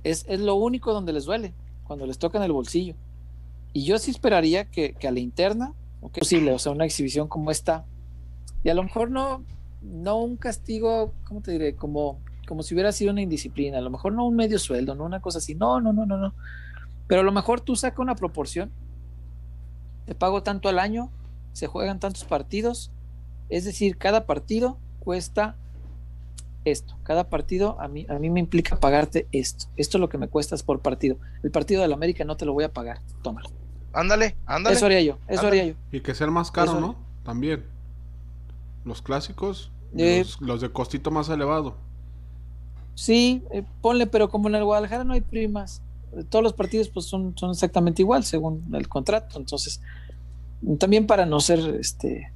es, 0.04 0.26
es, 0.28 0.42
lo 0.42 0.56
único 0.56 0.92
donde 0.92 1.14
les 1.14 1.24
duele, 1.24 1.54
cuando 1.86 2.06
les 2.06 2.20
toca 2.20 2.38
en 2.38 2.44
el 2.44 2.52
bolsillo. 2.52 2.96
Y 3.72 3.86
yo 3.86 3.98
sí 3.98 4.12
esperaría 4.12 4.66
que, 4.66 4.96
que 4.96 5.08
a 5.08 5.12
la 5.12 5.22
interna, 5.22 5.74
o 6.02 6.12
que 6.12 6.20
posible, 6.20 6.52
o 6.52 6.60
sea, 6.60 6.74
una 6.74 6.84
exhibición 6.84 7.30
como 7.30 7.52
esta, 7.52 7.86
y 8.66 8.70
a 8.70 8.74
lo 8.74 8.84
mejor 8.84 9.10
no, 9.10 9.46
no 9.82 10.18
un 10.18 10.36
castigo, 10.36 11.14
¿cómo 11.24 11.42
te 11.42 11.54
diré? 11.54 11.76
Como 11.78 12.20
como 12.48 12.64
si 12.64 12.74
hubiera 12.74 12.94
sido 12.94 13.12
una 13.12 13.22
indisciplina, 13.22 13.78
a 13.78 13.82
lo 13.82 13.90
mejor 13.90 14.14
no 14.14 14.26
un 14.26 14.36
medio 14.36 14.58
sueldo, 14.58 14.96
no 14.96 15.04
una 15.04 15.20
cosa 15.20 15.40
así, 15.40 15.54
no, 15.54 15.82
no, 15.82 15.92
no, 15.92 16.06
no, 16.06 16.18
no. 16.18 16.34
Pero 17.06 17.20
a 17.20 17.24
lo 17.26 17.34
mejor 17.34 17.60
tú 17.60 17.76
saca 17.76 18.02
una 18.02 18.16
proporción, 18.16 18.72
te 20.06 20.16
pago 20.16 20.42
tanto 20.44 20.70
al 20.70 20.80
año, 20.80 21.12
se 21.52 21.68
juegan 21.68 22.00
tantos 22.00 22.24
partidos, 22.24 22.92
es 23.50 23.66
decir, 23.66 23.98
cada 23.98 24.26
partido 24.26 24.80
cuesta 25.00 25.58
esto, 26.72 26.98
cada 27.04 27.30
partido 27.30 27.80
a 27.80 27.88
mí, 27.88 28.06
a 28.10 28.20
mí 28.20 28.30
me 28.30 28.40
implica 28.40 28.80
pagarte 28.80 29.28
esto, 29.32 29.68
esto 29.76 29.98
es 29.98 30.02
lo 30.02 30.10
que 30.10 30.18
me 30.18 30.28
cuestas 30.28 30.64
por 30.64 30.82
partido. 30.82 31.18
El 31.44 31.52
partido 31.52 31.82
del 31.82 31.94
América 31.94 32.26
no 32.26 32.38
te 32.38 32.46
lo 32.46 32.54
voy 32.54 32.64
a 32.64 32.74
pagar, 32.74 33.02
tómalo. 33.22 33.50
Ándale, 33.94 34.36
ándale. 34.46 34.76
Eso 34.76 34.86
haría 34.86 35.02
yo, 35.02 35.18
eso 35.28 35.48
haría 35.48 35.66
yo. 35.66 35.74
Y 35.92 36.02
que 36.02 36.14
sea 36.14 36.28
más 36.28 36.52
caro, 36.52 36.80
¿no? 36.80 36.96
También. 37.24 37.66
Los 38.86 39.02
clásicos, 39.02 39.72
eh, 39.98 40.26
los 40.40 40.62
de 40.62 40.72
costito 40.72 41.12
más 41.12 41.30
elevado. 41.30 41.76
Sí, 42.96 43.44
eh, 43.52 43.64
ponle, 43.82 44.08
pero 44.08 44.30
como 44.30 44.48
en 44.48 44.56
el 44.56 44.64
Guadalajara 44.64 45.04
no 45.04 45.14
hay 45.14 45.22
primas, 45.22 45.82
todos 46.30 46.44
los 46.44 46.54
partidos 46.54 46.90
pues 46.90 47.06
son, 47.06 47.38
son 47.38 47.52
exactamente 47.52 48.02
igual 48.02 48.24
según 48.24 48.64
el 48.74 48.88
contrato, 48.88 49.38
entonces 49.38 49.82
también 50.80 51.06
para 51.06 51.26
no 51.26 51.40
ser 51.40 51.60
este 51.80 52.32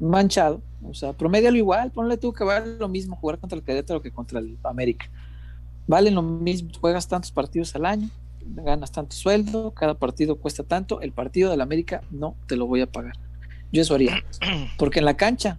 manchado, 0.00 0.62
o 0.82 0.94
sea, 0.94 1.12
promedialo 1.12 1.56
igual, 1.56 1.90
ponle 1.90 2.16
tú 2.16 2.32
que 2.32 2.44
vale 2.44 2.76
lo 2.78 2.88
mismo 2.88 3.16
jugar 3.16 3.38
contra 3.38 3.56
el 3.56 3.64
Querétaro 3.64 4.02
que 4.02 4.10
contra 4.10 4.40
el 4.40 4.58
América. 4.64 5.10
Vale 5.86 6.10
lo 6.10 6.22
mismo, 6.22 6.70
juegas 6.80 7.08
tantos 7.08 7.30
partidos 7.30 7.74
al 7.74 7.86
año, 7.86 8.08
ganas 8.44 8.90
tanto 8.90 9.14
sueldo, 9.14 9.72
cada 9.72 9.94
partido 9.94 10.36
cuesta 10.36 10.62
tanto, 10.62 11.00
el 11.00 11.12
partido 11.12 11.50
del 11.50 11.60
América 11.60 12.02
no 12.10 12.36
te 12.46 12.56
lo 12.56 12.66
voy 12.66 12.80
a 12.80 12.90
pagar. 12.90 13.14
Yo 13.72 13.82
eso 13.82 13.94
haría, 13.94 14.22
porque 14.78 14.98
en 14.98 15.04
la 15.04 15.16
cancha, 15.16 15.58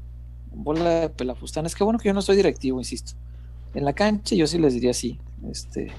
bola 0.53 0.89
de 0.89 1.09
pelafustán, 1.09 1.65
es 1.65 1.75
que 1.75 1.83
bueno 1.83 1.99
que 1.99 2.07
yo 2.07 2.13
no 2.13 2.21
soy 2.21 2.35
directivo, 2.35 2.79
insisto 2.79 3.13
en 3.75 3.85
la 3.85 3.93
cancha 3.93 4.35
yo 4.35 4.47
sí 4.47 4.57
les 4.57 4.73
diría 4.73 4.91
así, 4.91 5.19
este, 5.51 5.91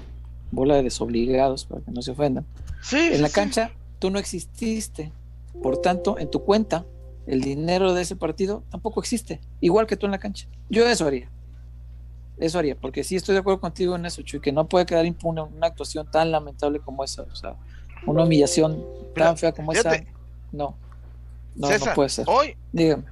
bola 0.51 0.75
de 0.75 0.83
desobligados 0.83 1.65
para 1.65 1.81
que 1.81 1.91
no 1.91 2.01
se 2.01 2.11
ofendan. 2.11 2.45
en 2.91 3.21
la 3.21 3.29
cancha 3.29 3.71
tú 3.99 4.09
no 4.09 4.19
exististe, 4.19 5.11
por 5.61 5.77
tanto, 5.77 6.19
en 6.19 6.29
tu 6.29 6.43
cuenta 6.43 6.85
el 7.27 7.41
dinero 7.41 7.93
de 7.93 8.01
ese 8.01 8.15
partido 8.15 8.63
tampoco 8.71 8.99
existe, 9.01 9.41
igual 9.61 9.85
que 9.85 9.97
tú 9.97 10.05
en 10.05 10.13
la 10.13 10.19
cancha. 10.19 10.47
Yo 10.69 10.87
eso 10.87 11.05
haría. 11.05 11.29
eso 12.37 12.57
haría, 12.57 12.75
porque 12.75 13.03
sí 13.03 13.15
estoy 13.15 13.33
de 13.33 13.39
acuerdo 13.39 13.59
contigo 13.59 13.95
en 13.95 14.05
eso, 14.05 14.21
Chuy, 14.21 14.39
que 14.39 14.51
no 14.51 14.67
puede 14.67 14.85
quedar 14.85 15.05
impune 15.05 15.41
una 15.41 15.67
actuación 15.67 16.09
tan 16.09 16.31
lamentable 16.31 16.79
como 16.79 17.03
esa, 17.03 17.23
o 17.23 17.35
sea, 17.35 17.55
una 18.05 18.23
humillación 18.23 18.83
tan 19.15 19.37
fea 19.37 19.51
como 19.51 19.73
esa, 19.73 20.03
no, 20.51 20.75
no, 21.55 21.69
no 21.69 21.93
puede 21.93 22.09
ser. 22.09 22.25
Hoy, 22.27 22.55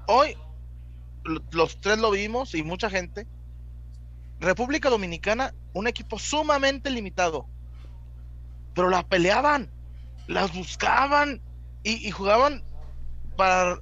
hoy, 0.07 0.38
los 1.51 1.78
tres 1.82 1.97
lo 1.97 2.11
vimos 2.11 2.55
y 2.55 2.63
mucha 2.63 2.89
gente. 2.89 3.28
República 4.39 4.89
Dominicana, 4.89 5.53
un 5.74 5.88
equipo 5.88 6.20
sumamente 6.20 6.89
limitado, 6.89 7.47
pero 8.74 8.89
la 8.89 9.03
peleaban, 9.07 9.70
las 10.28 10.53
buscaban 10.53 11.41
y, 11.84 12.11
jugaban 12.11 12.63
para 13.38 13.80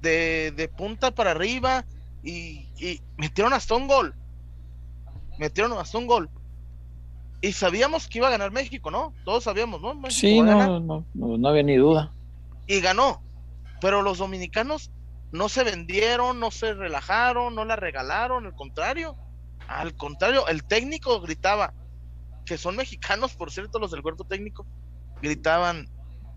de, 0.00 0.52
de, 0.56 0.68
punta 0.68 1.10
para 1.10 1.32
arriba 1.32 1.84
y, 2.22 2.68
y 2.78 3.00
metieron 3.16 3.52
hasta 3.52 3.74
un 3.74 3.88
gol 3.88 4.14
metieron 5.38 5.72
hasta 5.78 5.98
un 5.98 6.06
gol. 6.06 6.30
Y 7.40 7.52
sabíamos 7.52 8.08
que 8.08 8.18
iba 8.18 8.28
a 8.28 8.30
ganar 8.30 8.50
México, 8.50 8.90
¿no? 8.90 9.12
Todos 9.24 9.44
sabíamos, 9.44 9.80
¿no? 9.80 9.94
sí, 10.10 10.40
no, 10.40 10.80
no, 10.80 11.04
no, 11.14 11.48
había 11.48 11.62
ni 11.62 11.76
duda. 11.76 12.12
Y 12.66 12.80
ganó. 12.80 13.22
Pero 13.80 14.02
los 14.02 14.18
dominicanos 14.18 14.90
no 15.32 15.48
se 15.48 15.62
vendieron, 15.62 16.40
no 16.40 16.50
se 16.50 16.72
relajaron, 16.72 17.54
no 17.54 17.64
la 17.64 17.76
regalaron, 17.76 18.46
al 18.46 18.54
contrario. 18.54 19.16
Al 19.68 19.94
contrario, 19.94 20.48
el 20.48 20.64
técnico 20.64 21.20
gritaba, 21.20 21.74
que 22.46 22.56
son 22.56 22.76
mexicanos, 22.76 23.34
por 23.34 23.50
cierto, 23.50 23.78
los 23.78 23.90
del 23.90 24.02
cuerpo 24.02 24.24
técnico, 24.24 24.64
gritaban, 25.20 25.88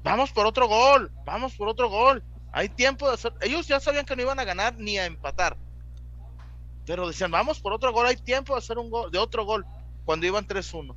vamos 0.03 0.31
por 0.31 0.47
otro 0.47 0.67
gol, 0.67 1.11
vamos 1.25 1.55
por 1.55 1.69
otro 1.69 1.89
gol. 1.89 2.23
Hay 2.51 2.69
tiempo 2.69 3.07
de 3.07 3.13
hacer. 3.13 3.33
Ellos 3.41 3.67
ya 3.67 3.79
sabían 3.79 4.05
que 4.05 4.15
no 4.15 4.21
iban 4.23 4.39
a 4.39 4.43
ganar 4.43 4.75
ni 4.77 4.97
a 4.97 5.05
empatar 5.05 5.57
pero 6.89 7.07
decían, 7.07 7.29
vamos 7.29 7.59
por 7.59 7.71
otro 7.71 7.93
gol, 7.93 8.07
hay 8.07 8.15
tiempo 8.15 8.53
de 8.53 8.57
hacer 8.57 8.79
un 8.79 8.89
gol, 8.89 9.11
de 9.11 9.19
otro 9.19 9.45
gol, 9.45 9.63
cuando 10.05 10.25
iban 10.25 10.47
3-1. 10.47 10.95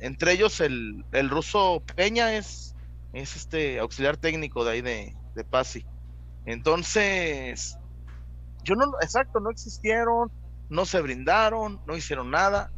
Entre 0.00 0.32
ellos 0.32 0.60
el, 0.60 1.04
el, 1.12 1.30
ruso 1.30 1.84
Peña 1.94 2.34
es, 2.34 2.74
es 3.12 3.36
este 3.36 3.78
auxiliar 3.78 4.16
técnico 4.16 4.64
de 4.64 4.72
ahí 4.72 4.80
de, 4.80 5.14
de 5.36 5.44
Pasi. 5.44 5.86
Entonces, 6.46 7.78
yo 8.64 8.74
no, 8.74 8.86
exacto, 9.00 9.38
no 9.38 9.50
existieron, 9.50 10.32
no 10.68 10.84
se 10.84 11.00
brindaron, 11.00 11.80
no 11.86 11.96
hicieron 11.96 12.32
nada. 12.32 12.72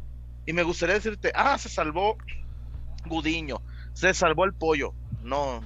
Y 0.45 0.53
me 0.53 0.61
gustaría 0.61 0.93
decirte, 0.93 1.31
ah, 1.33 1.57
se 1.57 1.69
salvó 1.69 2.17
Gudiño, 3.07 3.63
se 3.93 4.13
salvó 4.13 4.45
el 4.45 4.53
pollo. 4.53 4.93
No, 5.23 5.63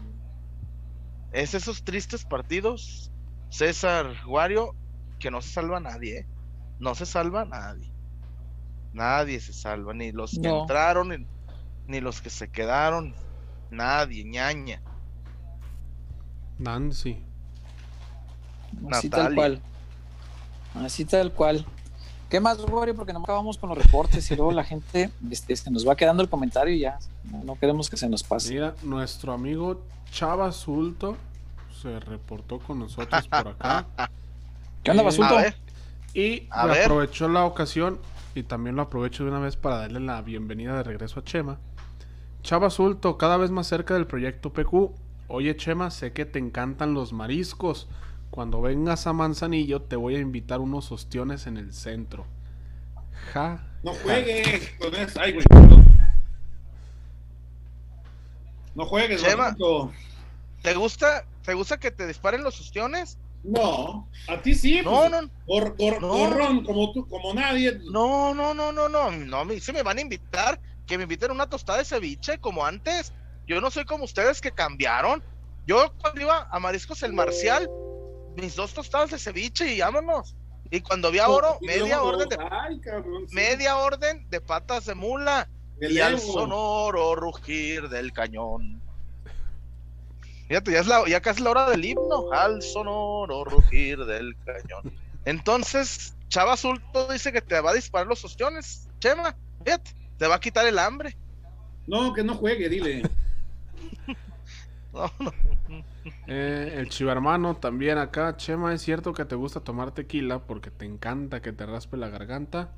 es 1.36 1.54
esos 1.54 1.84
tristes 1.84 2.26
partidos, 2.26 3.12
César 3.50 4.16
Guario, 4.26 4.76
que 5.20 5.30
no 5.30 5.42
se 5.42 5.50
salva 5.50 5.78
a 5.78 5.82
nadie. 5.82 6.20
¿eh? 6.20 6.28
no 6.80 6.96
se 6.96 7.06
salva 7.06 7.46
nadie. 7.46 7.92
Nadie 8.94 9.40
se 9.40 9.54
salva, 9.54 9.94
ni 9.94 10.12
los 10.12 10.40
que 10.42 10.48
entraron, 10.48 11.28
ni, 11.88 12.00
los 12.00 12.22
que 12.22 12.30
se 12.30 12.50
quedaron. 12.50 13.14
Nadie, 13.70 14.24
ñaña. 14.24 14.82
Nancy. 16.58 17.22
Así 18.92 19.10
tal 19.10 19.36
cual. 19.36 19.62
Así 20.76 21.06
tal 21.06 21.34
cual. 21.34 21.66
¿Qué 22.30 22.40
más, 22.40 22.60
Wario? 22.60 22.96
Porque 22.96 23.14
no 23.14 23.20
acabamos 23.20 23.58
con 23.58 23.70
los 23.70 23.78
reportes 23.78 24.30
y 24.32 24.36
luego 24.36 24.52
la 24.52 24.64
gente 24.64 25.12
este, 25.30 25.56
se 25.56 25.70
nos 25.70 25.88
va 25.88 25.96
quedando 25.96 26.24
el 26.24 26.30
comentario 26.30 26.74
y 26.74 26.80
ya 26.80 26.98
no, 27.44 27.58
queremos 27.58 27.90
que 27.90 27.98
se 27.98 28.10
nos 28.10 28.24
pase. 28.24 28.54
Mira, 28.54 28.76
nuestro 28.84 29.34
amigo 29.34 29.82
Chava 30.12 30.52
Sulto 30.52 31.18
se 31.82 32.00
reportó 32.00 32.60
con 32.60 32.80
nosotros 32.80 33.28
por 33.28 33.48
acá. 33.50 33.86
¿Qué 34.84 34.92
onda, 34.92 35.04
Basulto? 35.04 35.36
Y 36.14 36.48
aprovechó 36.50 37.28
la 37.28 37.46
ocasión 37.46 38.00
y 38.34 38.44
también 38.44 38.76
lo 38.76 38.84
aprovecho 38.84 39.24
de 39.24 39.30
una 39.30 39.40
vez 39.40 39.56
para 39.56 39.78
darle 39.78 40.00
la 40.00 40.22
bienvenida 40.22 40.76
de 40.78 40.84
regreso 40.84 41.20
a 41.20 41.24
Chema. 41.24 41.58
Chava 42.42 42.70
Sulto, 42.70 43.18
cada 43.18 43.38
vez 43.38 43.52
más 43.52 43.68
cerca 43.68 43.94
del 43.94 44.08
proyecto 44.08 44.52
PQ. 44.52 44.92
Oye 45.28 45.56
Chema, 45.58 45.92
sé 45.92 46.14
que 46.14 46.26
te 46.26 46.40
encantan 46.40 46.94
los 46.94 47.14
mariscos. 47.14 47.88
Cuando 48.36 48.60
vengas 48.60 49.08
a 49.08 49.14
Manzanillo 49.14 49.82
te 49.84 49.96
voy 49.96 50.18
a 50.18 50.20
invitar 50.20 50.60
unos 50.60 50.92
ostiones 50.92 51.48
en 51.48 51.56
el 51.56 51.72
centro. 51.72 52.28
Ja. 53.32 53.66
No 53.82 53.94
juegues 53.94 54.72
con 54.78 54.94
eso. 54.94 55.22
Ay, 55.22 55.32
güey. 55.32 55.46
No 58.76 58.86
juegues, 58.86 59.24
Chema. 59.24 59.56
¿Te 60.62 60.74
gusta, 60.74 61.26
¿Te 61.46 61.54
gusta 61.54 61.80
que 61.80 61.92
te 61.92 62.06
disparen 62.06 62.44
los 62.44 62.60
ostiones? 62.60 63.18
No, 63.42 64.10
a 64.28 64.42
ti 64.42 64.54
sí. 64.54 64.82
No, 64.84 65.08
pues, 65.46 66.02
no. 66.02 66.30
no. 66.30 66.64
como 66.66 66.92
tú, 66.92 67.08
como 67.08 67.34
nadie. 67.34 67.80
No, 67.90 68.34
no, 68.34 68.54
no, 68.54 68.74
no, 68.74 68.90
no. 68.90 69.12
No, 69.12 69.46
si 69.62 69.72
me 69.72 69.82
van 69.82 70.00
a 70.00 70.02
invitar, 70.02 70.60
que 70.86 70.98
me 70.98 71.04
inviten 71.04 71.32
una 71.32 71.48
tostada 71.48 71.78
de 71.80 71.86
ceviche 71.86 72.38
como 72.40 72.66
antes. 72.66 73.14
Yo 73.48 73.62
no 73.62 73.72
soy 73.72 73.86
como 73.86 74.04
ustedes 74.04 74.42
que 74.42 74.52
cambiaron. 74.52 75.24
Yo 75.66 75.94
cuando 76.02 76.20
iba 76.20 76.50
a 76.52 76.60
Mariscos 76.60 77.02
el 77.04 77.14
Marcial, 77.14 77.70
mis 78.36 78.56
dos 78.56 78.74
tostadas 78.74 79.12
de 79.12 79.20
ceviche 79.20 79.74
y 79.74 79.80
vámonos. 79.80 80.36
Y 80.72 80.82
cuando 80.82 81.10
había 81.10 81.30
oro, 81.30 81.58
media 81.62 82.02
orden 82.02 82.28
de 82.28 82.38
media 83.32 83.78
orden 83.78 84.28
de 84.30 84.42
patas 84.42 84.86
de 84.86 84.96
mula 84.96 85.48
y 85.80 86.00
al 86.00 86.20
sonoro 86.20 87.16
rugir 87.16 87.88
del 87.90 88.12
cañón. 88.14 88.82
Fíjate, 90.48 90.72
ya, 90.72 90.80
es 90.80 90.88
la, 90.88 91.08
ya 91.08 91.22
casi 91.22 91.42
la 91.42 91.52
hora 91.52 91.70
del 91.70 91.86
himno, 91.86 92.32
al 92.32 92.62
sonoro 92.62 93.44
rugir 93.46 94.06
del 94.06 94.36
cañón. 94.46 94.94
Entonces, 95.26 96.16
Chava 96.30 96.54
Azulto 96.54 97.12
dice 97.12 97.32
que 97.32 97.42
te 97.42 97.60
va 97.60 97.72
a 97.72 97.74
disparar 97.74 98.08
los 98.08 98.24
ostiones. 98.24 98.88
Chema, 99.00 99.36
fíjate, 99.64 99.92
te 100.18 100.28
va 100.28 100.36
a 100.36 100.40
quitar 100.40 100.66
el 100.68 100.78
hambre. 100.78 101.18
No, 101.88 102.14
que 102.14 102.24
no 102.24 102.36
juegue, 102.36 102.70
dile. 102.70 103.10
no, 104.94 105.12
no. 105.20 105.34
Eh, 106.28 106.76
el 106.78 106.90
chivarmano 106.90 107.56
también 107.56 107.98
acá. 107.98 108.38
Chema, 108.38 108.74
¿es 108.74 108.82
cierto 108.82 109.14
que 109.14 109.26
te 109.26 109.36
gusta 109.36 109.60
tomar 109.60 109.92
tequila 109.92 110.40
porque 110.40 110.72
te 110.72 110.86
encanta 110.86 111.42
que 111.42 111.52
te 111.52 111.66
raspe 111.66 111.98
la 111.98 112.08
garganta? 112.10 112.70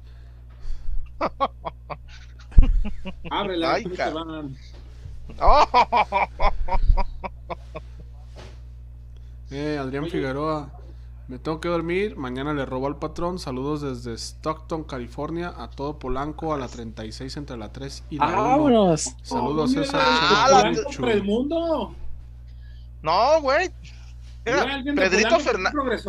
Abre 3.29 3.57
la 3.57 3.79
Eh, 9.49 9.77
Adrián 9.79 10.07
Figueroa. 10.07 10.69
Me 11.29 11.39
tengo 11.39 11.61
que 11.61 11.69
dormir. 11.69 12.17
Mañana 12.17 12.53
le 12.53 12.65
robo 12.65 12.87
al 12.87 12.97
patrón. 12.97 13.39
Saludos 13.39 13.79
desde 13.81 14.13
Stockton, 14.13 14.83
California. 14.83 15.53
A 15.57 15.69
todo 15.69 15.99
Polanco, 15.99 16.53
a 16.53 16.57
la 16.57 16.67
36 16.67 17.37
entre 17.37 17.55
la 17.57 17.71
3 17.71 18.03
y 18.09 18.17
la 18.17 18.25
¡Vámonos! 18.25 19.15
Saludos, 19.23 19.71
oh, 19.71 19.73
César. 19.73 20.01
Ah, 20.03 20.69
el 21.07 21.23
mundo! 21.23 21.95
No, 23.01 23.41
güey. 23.41 23.71
Pedrito, 24.43 25.39
Fernández. 25.39 26.05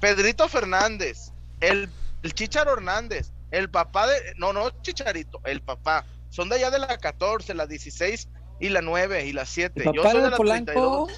Pedrito 0.00 0.48
Fernández. 0.48 1.32
El, 1.60 1.88
el 2.22 2.34
Chicharo 2.34 2.72
Hernández. 2.72 3.32
El 3.50 3.70
papá 3.70 4.06
de. 4.06 4.14
No, 4.36 4.52
no, 4.52 4.70
Chicharito. 4.82 5.40
El 5.44 5.60
papá. 5.60 6.04
Son 6.30 6.48
de 6.48 6.56
allá 6.56 6.70
de 6.70 6.78
la 6.78 6.98
14, 6.98 7.54
la 7.54 7.66
16 7.66 8.28
y 8.60 8.68
la 8.68 8.82
9 8.82 9.26
y 9.26 9.32
la 9.32 9.44
7. 9.44 9.84
Yo 9.92 10.02
soy 10.02 10.22
de, 10.22 10.30
la 10.30 10.36
Polanco? 10.36 11.08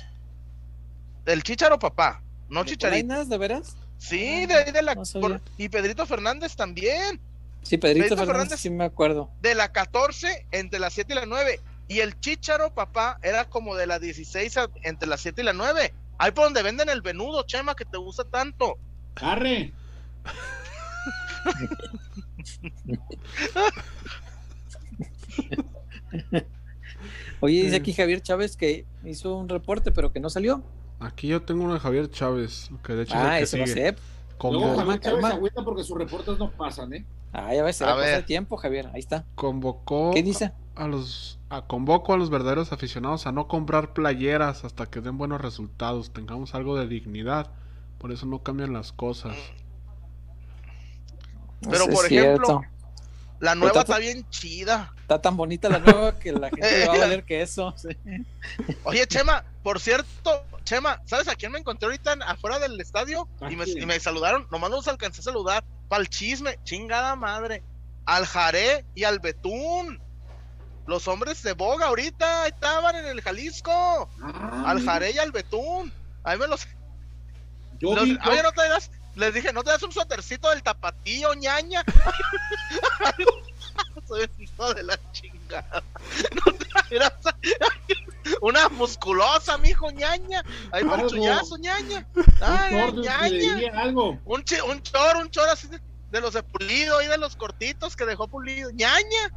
El 1.27 1.43
Chicharo 1.43 1.79
papá, 1.79 2.23
no 2.49 2.65
Chicharito. 2.65 3.25
¿De 3.27 3.39
veras? 3.39 3.77
Sí, 3.99 4.47
de 4.47 4.55
ahí 4.55 4.73
de 4.73 4.83
la. 4.83 4.97
y 5.59 5.69
Pedrito 5.69 6.07
Fernández 6.07 6.57
también. 6.57 7.21
Sí, 7.63 7.79
Pedrito, 7.79 8.17
Fernández, 8.17 8.59
sí 8.59 8.71
me 8.71 8.85
acuerdo. 8.85 9.31
De 9.41 9.55
la 9.55 9.71
14 9.71 10.47
entre 10.51 10.81
la 10.81 10.91
7 10.91 11.13
y 11.13 11.17
la 11.17 11.27
9. 11.27 11.61
Y 11.89 12.01
el 12.01 12.19
Chicharo 12.21 12.75
papá 12.75 13.19
era 13.23 13.49
como 13.49 13.75
de 13.75 13.87
la 13.87 13.99
16 13.99 14.57
entre 14.83 15.09
la 15.09 15.17
7 15.17 15.43
y 15.43 15.45
la 15.45 15.53
9. 15.53 15.93
Ahí 16.19 16.31
por 16.31 16.45
donde 16.45 16.63
venden 16.63 16.89
el 16.89 17.03
venudo, 17.03 17.43
Chema, 17.45 17.75
que 17.75 17.85
te 17.85 17.99
gusta 17.99 18.25
tanto. 18.25 18.79
Arre. 19.17 19.73
Oye, 27.41 27.65
dice 27.65 27.77
aquí 27.77 27.93
Javier 27.93 28.23
Chávez 28.23 28.57
que 28.57 28.87
hizo 29.05 29.37
un 29.37 29.49
reporte, 29.49 29.91
pero 29.91 30.13
que 30.13 30.21
no 30.21 30.31
salió. 30.31 30.63
Aquí 31.01 31.27
yo 31.27 31.43
tengo 31.43 31.65
uno 31.65 31.75
de 31.75 31.81
Javier 31.81 32.09
Chávez, 32.11 32.71
que 32.85 32.93
de 32.93 33.03
hecho 33.03 33.15
ah, 33.17 33.41
ese 33.41 33.59
va 33.59 33.65
a 33.65 33.67
ser. 33.67 33.97
No, 34.41 34.77
Javier 34.77 35.01
Chávez 35.01 35.25
agüita 35.25 35.65
porque 35.65 35.83
sus 35.83 35.99
reportes 35.99 36.39
no 36.39 36.53
pasan, 36.53 36.95
¿eh? 36.95 37.05
Ah, 37.33 37.53
ya 37.55 37.65
ves, 37.65 37.77
se 37.77 37.85
va 37.85 37.95
a 37.95 37.97
pasar 37.97 38.25
tiempo, 38.25 38.57
Javier. 38.57 38.91
Ahí 38.93 39.01
está. 39.01 39.25
Convocó. 39.35 40.13
¿Qué 40.13 40.23
dice? 40.23 40.53
A, 40.75 40.87
los, 40.87 41.39
a, 41.51 41.63
convoco 41.63 42.15
a 42.15 42.17
los 42.17 42.31
verdaderos 42.31 42.73
aficionados 42.73 43.27
a 43.27 43.33
no 43.33 43.47
comprar 43.47 43.93
playeras 43.93 44.65
hasta 44.65 44.87
que 44.87 45.01
den 45.01 45.19
buenos 45.19 45.41
resultados, 45.41 46.13
tengamos 46.13 46.55
algo 46.55 46.79
de 46.79 46.87
dignidad. 46.87 47.51
Por 47.99 48.11
eso 48.11 48.27
no 48.27 48.43
cambian 48.43 48.73
las 48.73 48.93
cosas. 48.93 49.37
Pero, 51.71 51.87
por 51.87 52.07
ejemplo, 52.07 52.63
La 53.39 53.55
nueva 53.55 53.81
está, 53.81 53.99
bien 53.99 54.29
chida. 54.31 54.93
Está 55.01 55.21
tan 55.21 55.37
bonita 55.37 55.69
la 55.69 55.79
nueva 55.79 56.19
que 56.19 56.33
la 56.33 56.49
gente 56.49 56.79
le 56.79 56.87
va 56.89 56.95
a 56.95 56.99
valer 57.01 57.25
que 57.25 57.43
eso. 57.43 57.75
Oye, 58.85 59.07
Chema, 59.07 59.45
por 59.63 59.81
cierto, 59.81 60.45
Chema, 60.65 61.01
¿sabes 61.07 61.29
a 61.29 61.35
quién 61.35 61.53
me 61.53 61.59
encontré 61.59 61.87
ahorita 61.87 62.15
afuera 62.27 62.59
del 62.59 62.81
estadio? 62.81 63.29
Y 63.49 63.57
me, 63.57 63.65
y 63.69 63.87
me, 63.87 63.99
saludaron, 64.01 64.47
nomás 64.51 64.71
no 64.71 64.77
los 64.77 64.89
alcancé 64.89 65.21
a 65.21 65.25
saludar. 65.25 65.65
Para 65.89 66.03
el 66.03 66.09
chisme, 66.09 66.59
chingada 66.65 67.15
madre. 67.17 67.63
Al 68.05 68.27
Jaré 68.27 68.85
y 68.95 69.05
al 69.05 69.21
Betún. 69.21 70.01
Los 70.87 71.07
hombres 71.09 71.43
de 71.43 71.53
Boga 71.53 71.87
ahorita 71.87 72.47
estaban 72.47 72.97
en 72.97 73.07
el 73.07 73.21
Jalisco. 73.21 74.09
Ah, 74.23 74.65
al 74.67 74.85
Jaré 74.85 75.13
y 75.13 75.19
al 75.19 75.33
Betún. 75.33 75.93
Ahí 76.25 76.39
me 76.39 76.47
los. 76.47 76.67
Yo 77.79 77.95
los, 77.95 78.09
no 78.09 78.53
te 78.53 78.69
das, 78.69 78.91
les 79.15 79.35
dije, 79.35 79.53
¿no 79.53 79.63
te 79.63 79.71
das 79.71 79.83
un 79.83 79.93
suétercito 79.93 80.49
del 80.51 80.63
tapatío, 80.63 81.35
ñaña? 81.35 81.85
Soy 84.09 84.23
el 84.23 84.31
hijo 84.39 84.75
de 84.75 84.83
la 84.83 84.99
chingada. 85.13 85.83
No 86.47 86.53
te 86.89 86.99
das 86.99 87.13
una 88.41 88.69
musculosa, 88.69 89.59
mijo, 89.59 89.91
ñaña. 89.91 90.43
Ahí 90.71 90.85
chullazo, 91.09 91.57
ñaña. 91.59 92.07
Ay, 92.41 92.93
ñaña. 92.93 93.81
Algo. 93.81 94.19
Un, 94.25 94.45
ch 94.45 94.61
un 94.63 94.83
chor, 94.83 95.17
un 95.17 95.31
chor 95.31 95.49
así 95.49 95.69
de, 96.11 96.21
los 96.21 96.35
de 96.35 96.43
pulido 96.43 97.03
y 97.03 97.07
de 97.07 97.19
los 97.19 97.37
cortitos 97.37 97.97
que 97.97 98.05
dejó 98.05 98.29
pulido. 98.29 98.71
ñaña. 98.71 99.31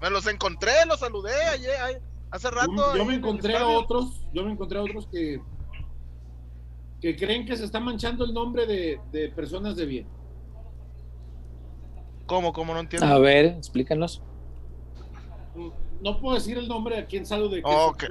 Me 0.00 0.10
los 0.10 0.26
encontré, 0.26 0.72
los 0.86 1.00
saludé 1.00 1.34
ayer, 1.52 2.02
hace 2.30 2.50
rato. 2.50 2.96
Yo, 2.96 3.04
me 3.04 3.14
encontré 3.14 3.56
a 3.56 3.66
otros, 3.66 4.26
yo 4.32 4.44
me 4.44 4.52
encontré 4.52 4.78
a 4.78 4.82
otros 4.82 5.06
que 5.06 5.40
que 7.00 7.16
creen 7.16 7.46
que 7.46 7.56
se 7.56 7.64
está 7.64 7.80
manchando 7.80 8.24
el 8.24 8.34
nombre 8.34 8.66
de, 8.66 9.28
personas 9.34 9.76
de 9.76 9.86
bien. 9.86 10.06
¿Cómo? 12.26 12.52
¿Cómo 12.52 12.74
no 12.74 12.80
entiendo? 12.80 13.06
A 13.06 13.18
ver, 13.18 13.46
explícanos. 13.46 14.22
No 16.00 16.20
puedo 16.20 16.34
decir 16.34 16.58
el 16.58 16.68
nombre 16.68 16.98
a 16.98 17.06
quien 17.06 17.26
salude. 17.26 17.62
Que, 17.62 18.08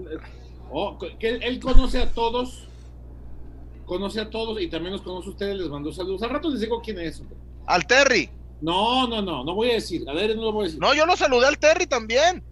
oh, 0.72 0.98
que 0.98 1.30
él, 1.30 1.60
conoce 1.60 2.02
a 2.02 2.12
todos, 2.12 2.68
conoce 3.86 4.20
a 4.20 4.30
todos 4.30 4.60
y 4.62 4.68
también 4.68 4.94
los 4.94 5.02
conoce 5.02 5.30
a 5.30 5.32
ustedes, 5.32 5.58
les 5.58 5.70
mandó 5.70 5.92
saludos. 5.92 6.22
Al 6.24 6.32
rato 6.32 6.50
les 6.50 6.62
digo 6.62 6.82
quién 6.82 7.00
es. 7.00 7.24
Al 7.66 7.86
Terry. 7.86 8.30
No, 8.62 9.08
no, 9.08 9.22
no, 9.22 9.44
no 9.44 9.56
voy 9.56 9.72
a 9.72 9.74
decir. 9.76 10.08
A 10.10 10.14
ver, 10.14 10.36
no 10.36 10.44
lo 10.44 10.52
voy 10.52 10.64
a 10.64 10.66
decir. 10.66 10.80
No, 10.80 10.94
yo 10.94 11.06
lo 11.06 11.16
saludé 11.16 11.48
al 11.48 11.58
Terry 11.58 11.88
también. 11.88 12.44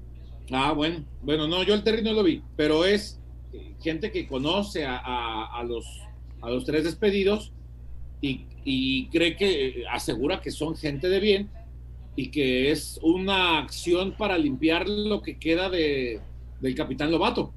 Ah, 0.52 0.72
bueno, 0.72 1.04
bueno, 1.22 1.48
no, 1.48 1.64
yo 1.64 1.74
al 1.74 1.84
Terry 1.84 2.02
no 2.02 2.14
lo 2.14 2.24
vi, 2.24 2.42
pero 2.56 2.86
es 2.86 3.20
gente 3.82 4.12
que 4.12 4.28
conoce 4.28 4.86
a 4.86 5.64
los 5.68 5.86
a 6.42 6.50
los 6.50 6.66
tres 6.66 6.84
despedidos 6.84 7.52
y, 8.22 9.08
cree 9.10 9.38
que 9.38 9.86
asegura 9.90 10.42
que 10.42 10.52
son 10.52 10.76
gente 10.76 11.08
de 11.08 11.20
bien 11.20 11.50
y 12.16 12.32
que 12.32 12.72
es 12.72 13.00
una 13.02 13.60
acción 13.60 14.14
para 14.18 14.38
limpiar 14.38 14.90
lo 14.90 15.22
que 15.22 15.38
queda 15.38 15.70
de, 15.70 16.20
del 16.60 16.76
capitán 16.76 17.12
Lobato. 17.12 17.54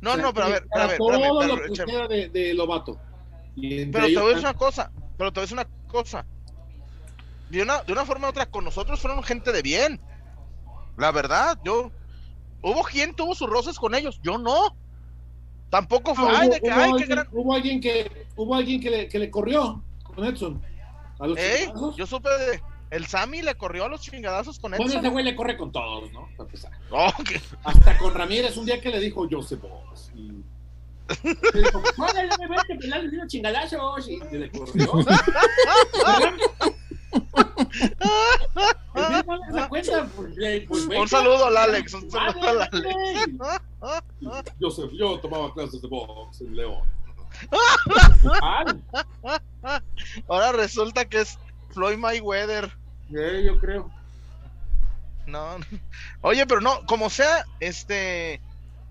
No, 0.00 0.16
no, 0.16 0.34
pero 0.34 0.46
a 0.46 0.50
ver, 0.50 0.66
a 0.72 0.86
ver, 0.86 0.98
todo 0.98 1.46
lo 1.46 1.62
que 1.62 1.84
queda 1.84 2.08
de, 2.08 2.54
Lobato. 2.54 2.98
pero 3.92 4.06
te 4.06 4.14
voy 4.18 4.24
a 4.24 4.28
decir 4.28 4.38
una 4.40 4.54
cosa, 4.54 4.92
pero 5.16 5.32
te 5.32 5.40
voy 5.40 5.42
a 5.42 5.46
decir 5.46 5.58
una 5.58 5.68
cosa. 5.86 6.26
De 7.50 7.62
una, 7.62 7.82
de 7.82 7.92
una 7.92 8.04
forma 8.04 8.26
u 8.26 8.30
otra, 8.30 8.46
con 8.46 8.64
nosotros 8.64 9.00
fueron 9.00 9.22
gente 9.22 9.52
de 9.52 9.62
bien. 9.62 10.00
La 10.96 11.12
verdad, 11.12 11.58
yo. 11.64 11.90
Hubo 12.60 12.82
quien 12.82 13.14
tuvo 13.14 13.34
sus 13.34 13.48
roces 13.48 13.78
con 13.78 13.94
ellos, 13.94 14.20
yo 14.22 14.36
no. 14.36 14.76
Tampoco 15.70 16.14
fue. 16.14 16.28
Ah, 16.28 16.30
hubo, 16.30 16.42
alguien, 16.82 17.18
hubo, 17.32 17.54
alguien, 17.54 17.80
que 17.80 18.26
hubo 18.36 18.54
alguien 18.54 18.80
que 18.80 18.90
le, 18.90 19.08
que 19.08 19.18
le 19.18 19.30
corrió 19.30 19.82
con 20.02 20.24
Edson. 20.24 20.60
A 21.18 21.26
los 21.26 21.38
¿Eh? 21.38 21.72
Yo 21.96 22.06
supe 22.06 22.28
de. 22.28 22.62
El 22.90 23.06
Sammy 23.06 23.42
le 23.42 23.54
corrió 23.54 23.84
a 23.84 23.88
los 23.88 24.00
chingadazos 24.00 24.58
con 24.58 24.72
Edson. 24.72 24.86
Bueno, 24.86 25.00
ese 25.00 25.08
güey 25.10 25.24
le 25.24 25.36
corre 25.36 25.58
con 25.58 25.70
todos, 25.70 26.10
¿no? 26.12 26.28
Hasta 27.64 27.98
con 27.98 28.14
Ramírez, 28.14 28.56
un 28.56 28.64
día 28.64 28.80
que 28.80 28.88
le 28.90 28.98
dijo 28.98 29.28
Joseph 29.30 29.60
Boss. 29.60 30.10
Y... 30.14 30.42
Le 31.22 31.62
dijo, 31.62 31.80
vete, 31.80 32.78
que 32.78 32.86
le 32.86 33.10
dio 33.10 33.22
corrió. 40.66 41.00
un 41.00 41.08
saludo 41.08 41.46
al 41.46 41.56
Alex, 41.56 41.94
un 41.94 42.10
saludo 42.10 42.48
al 42.48 42.62
Alex. 42.62 42.86
Yo, 44.58 44.70
sé, 44.70 44.82
yo 44.92 45.18
tomaba 45.20 45.54
clases 45.54 45.80
de 45.80 45.86
box 45.88 46.40
en 46.40 46.56
León. 46.56 46.82
Ahora 50.28 50.52
resulta 50.52 51.04
que 51.04 51.20
es 51.20 51.38
Floyd 51.70 51.98
Mayweather. 51.98 52.72
Sí, 53.08 53.44
yo 53.44 53.58
creo. 53.58 53.90
No, 55.26 55.56
oye, 56.22 56.46
pero 56.46 56.62
no, 56.62 56.86
como 56.86 57.10
sea, 57.10 57.44
este, 57.60 58.40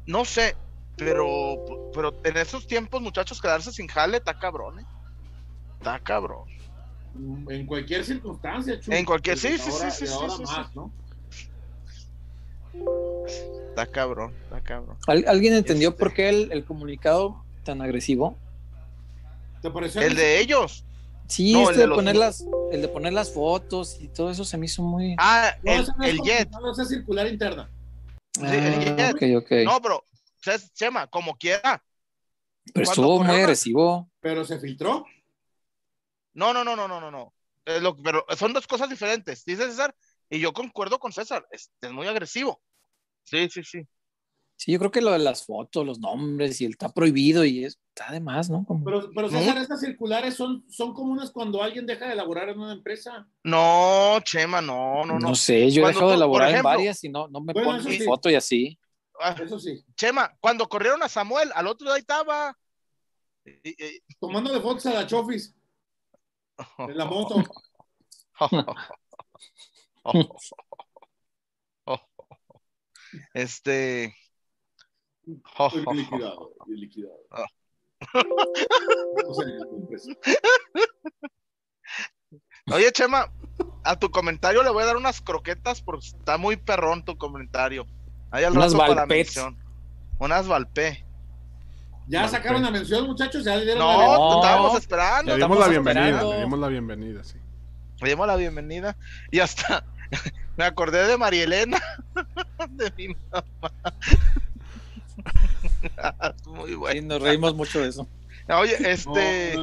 no 0.05 0.24
sé, 0.24 0.55
pero, 0.95 1.89
pero 1.93 2.13
en 2.24 2.38
esos 2.38 2.68
tiempos, 2.68 3.01
muchachos, 3.01 3.41
quedarse 3.41 3.72
sin 3.72 3.88
jale 3.88 4.18
está 4.18 4.38
cabrón, 4.38 4.80
¿eh? 4.80 4.86
Está 5.80 5.99
cabrón. 5.99 6.47
En 7.49 7.65
cualquier 7.65 8.05
circunstancia, 8.05 8.80
En 8.88 9.05
cualquier, 9.05 9.38
sí, 9.38 9.57
sí, 9.57 9.72
sí, 9.72 9.91
sí, 9.91 10.07
sí, 10.07 10.13
Está 13.70 13.86
cabrón, 13.86 14.34
está 14.43 14.61
cabrón. 14.61 14.97
¿Alguien 15.07 15.53
entendió 15.53 15.95
por 15.95 16.13
qué 16.13 16.30
el, 16.30 16.65
comunicado 16.65 17.43
tan 17.63 17.82
agresivo? 17.82 18.38
¿Te 19.61 19.70
pareció? 19.70 20.01
El 20.01 20.15
de 20.15 20.39
ellos. 20.39 20.84
Sí, 21.28 21.59
este 21.59 21.84
el 21.84 21.89
de, 21.89 21.95
poner 21.95 22.15
las, 22.15 22.45
el 22.72 22.82
de 22.82 22.88
poner 22.88 23.13
las 23.13 23.34
fotos 23.34 23.97
y 23.99 24.07
todo 24.07 24.32
eso 24.32 24.45
se 24.45 24.57
me 24.57 24.65
hizo 24.65 24.82
muy. 24.82 25.15
Ah, 25.20 25.51
el, 25.63 25.86
el 26.03 26.22
jet. 26.22 26.49
No, 26.49 26.72
es 26.72 26.88
circular 26.88 27.28
interna. 27.28 27.70
Ah, 28.41 28.55
el 28.55 28.95
jet. 28.95 29.15
Okay, 29.15 29.36
okay. 29.36 29.65
No, 29.65 29.82
pero, 29.82 30.03
Chema, 30.74 31.07
como 31.07 31.36
quiera. 31.36 31.84
Pero 32.74 32.84
estuvo 32.84 33.24
muy 33.24 33.36
agresivo. 33.36 34.09
Pero 34.22 34.45
se 34.45 34.59
filtró. 34.59 35.05
No, 36.38 36.54
no, 36.54 36.64
no, 36.64 36.76
no, 36.76 36.88
no, 36.88 37.02
no, 37.02 37.10
no. 37.10 37.34
pero 38.04 38.24
son 38.38 38.54
dos 38.54 38.68
cosas 38.68 38.88
diferentes, 38.92 39.44
dice 39.44 39.64
César, 39.64 39.96
y 40.30 40.40
yo 40.40 40.54
concuerdo 40.54 41.00
con 41.00 41.12
César, 41.12 41.48
es, 41.50 41.72
muy 41.92 42.06
agresivo. 42.06 42.62
Sí, 43.24 43.50
sí, 43.50 43.64
sí. 43.64 43.82
Sí, 44.56 44.72
yo 44.72 44.78
creo 44.78 44.92
que 44.92 45.02
lo 45.02 45.12
de 45.12 45.20
las 45.20 45.48
fotos, 45.48 45.84
los 45.84 46.00
nombres 46.00 46.62
y 46.62 46.66
el 46.66 46.74
está 46.74 46.90
prohibido 46.90 47.44
y 47.44 47.66
está 47.66 48.12
de 48.12 48.20
más, 48.20 48.52
¿no? 48.52 48.68
Pero, 48.86 49.10
pero 49.16 49.30
César, 49.30 49.58
estas 49.58 49.82
circulares 49.82 50.36
son, 50.36 50.64
son 50.70 50.94
comunes 50.94 51.32
cuando 51.32 51.64
alguien 51.64 51.88
deja 51.88 52.06
de 52.06 52.14
elaborar 52.14 52.50
en 52.50 52.60
una 52.60 52.74
empresa. 52.74 53.28
No, 53.44 54.20
Chema, 54.24 54.62
no, 54.62 55.06
no, 55.06 55.18
no. 55.18 55.30
No 55.30 55.36
sé, 55.36 55.72
yo 55.72 55.86
he 55.86 55.88
dejado 55.88 56.10
de 56.10 56.18
elaborar 56.18 56.54
en 56.54 56.62
varias 56.62 57.04
y 57.04 57.10
no, 57.10 57.28
no 57.30 57.42
me 57.42 57.56
ponen 57.56 57.84
mi 57.84 57.98
foto 57.98 58.30
y 58.30 58.36
así. 58.36 58.80
Ah, 59.20 59.36
eso 59.44 59.60
sí. 59.60 59.84
Chema, 59.96 60.38
cuando 60.40 60.70
corrieron 60.70 61.02
a 61.02 61.10
Samuel, 61.10 61.50
al 61.56 61.66
otro 61.66 61.88
día 61.88 61.98
estaba. 61.98 62.56
Tomando 64.20 64.54
de 64.54 64.62
fotos 64.62 64.86
a 64.86 64.94
la 64.94 65.08
Chofis. 65.08 65.57
En 66.78 66.97
la 66.97 67.05
moto. 67.05 67.43
Este. 73.34 74.14
liquidado, 75.93 76.53
liquidado. 76.68 77.18
Oye, 82.72 82.91
Chema, 82.91 83.34
a 83.84 83.97
tu 83.97 84.12
comentario 84.12 84.62
le 84.62 84.70
voy 84.70 84.84
a 84.84 84.88
dar 84.88 84.97
unas 84.97 85.22
croquetas 85.22 85.82
porque 85.82 86.05
está 86.08 86.38
muy 86.38 86.58
perrón 86.58 87.05
tu 87.05 87.18
comentario. 87.18 87.88
Hay 88.30 88.43
unas 88.45 88.76
Valpet. 88.76 89.30
Unas 90.20 90.47
Valpe. 90.47 91.07
¿Ya 92.08 92.28
sacaron 92.28 92.64
la 92.64 92.72
mención, 92.72 93.05
muchachos? 93.05 93.43
¿Ya 93.43 93.58
le 93.58 93.66
dieron 93.66 93.80
no, 93.80 94.41
estábamos 94.41 94.80
esperando. 94.80 95.36
Le 95.36 95.43
dimos 95.43 95.60
la 95.60 95.68
bienvenida, 95.68 96.24
le 96.24 96.39
dimos 96.39 96.60
la 96.60 96.68
bienvenida, 96.70 97.24
sí. 97.24 97.38
Le 98.01 98.10
dimos 98.10 98.28
la 98.28 98.36
bienvenida. 98.38 98.95
Y 99.30 99.39
hasta 99.39 99.84
me 100.58 100.64
acordé 100.64 101.05
de 101.05 101.18
María 101.18 101.43
Elena, 101.43 101.82
de 102.70 102.93
mi 102.97 103.16
mamá. 103.30 103.74
Muy 106.45 106.76
bueno. 106.76 107.01
Sí, 107.01 107.05
nos 107.05 107.22
reímos 107.22 107.55
mucho 107.55 107.82
de 107.82 107.89
eso. 107.89 108.08
Oye, 108.49 108.78
este. 108.89 109.58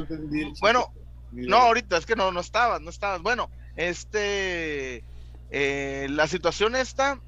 bueno, 0.61 0.93
no, 1.33 1.57
ahorita 1.57 1.97
es 1.97 2.05
que 2.05 2.17
no, 2.17 2.31
no 2.31 2.41
estabas, 2.41 2.81
no 2.83 2.91
estabas. 2.91 3.23
Bueno, 3.23 3.51
este. 3.77 5.03
Eh, 5.51 6.09
la 6.11 6.27
situación 6.27 6.77
está. 6.77 7.19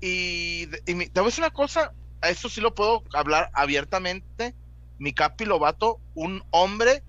Y, 0.00 0.68
y 0.86 1.06
te 1.08 1.20
voy 1.20 1.22
a 1.22 1.26
decir 1.26 1.44
una 1.44 1.52
cosa, 1.52 1.92
eso 2.30 2.48
sí 2.48 2.60
lo 2.60 2.74
puedo 2.74 3.02
hablar 3.12 3.50
abiertamente. 3.52 4.54
Mi 4.98 5.12
Capi 5.12 5.44
Lobato, 5.44 6.00
un 6.14 6.42
hombre 6.50 7.02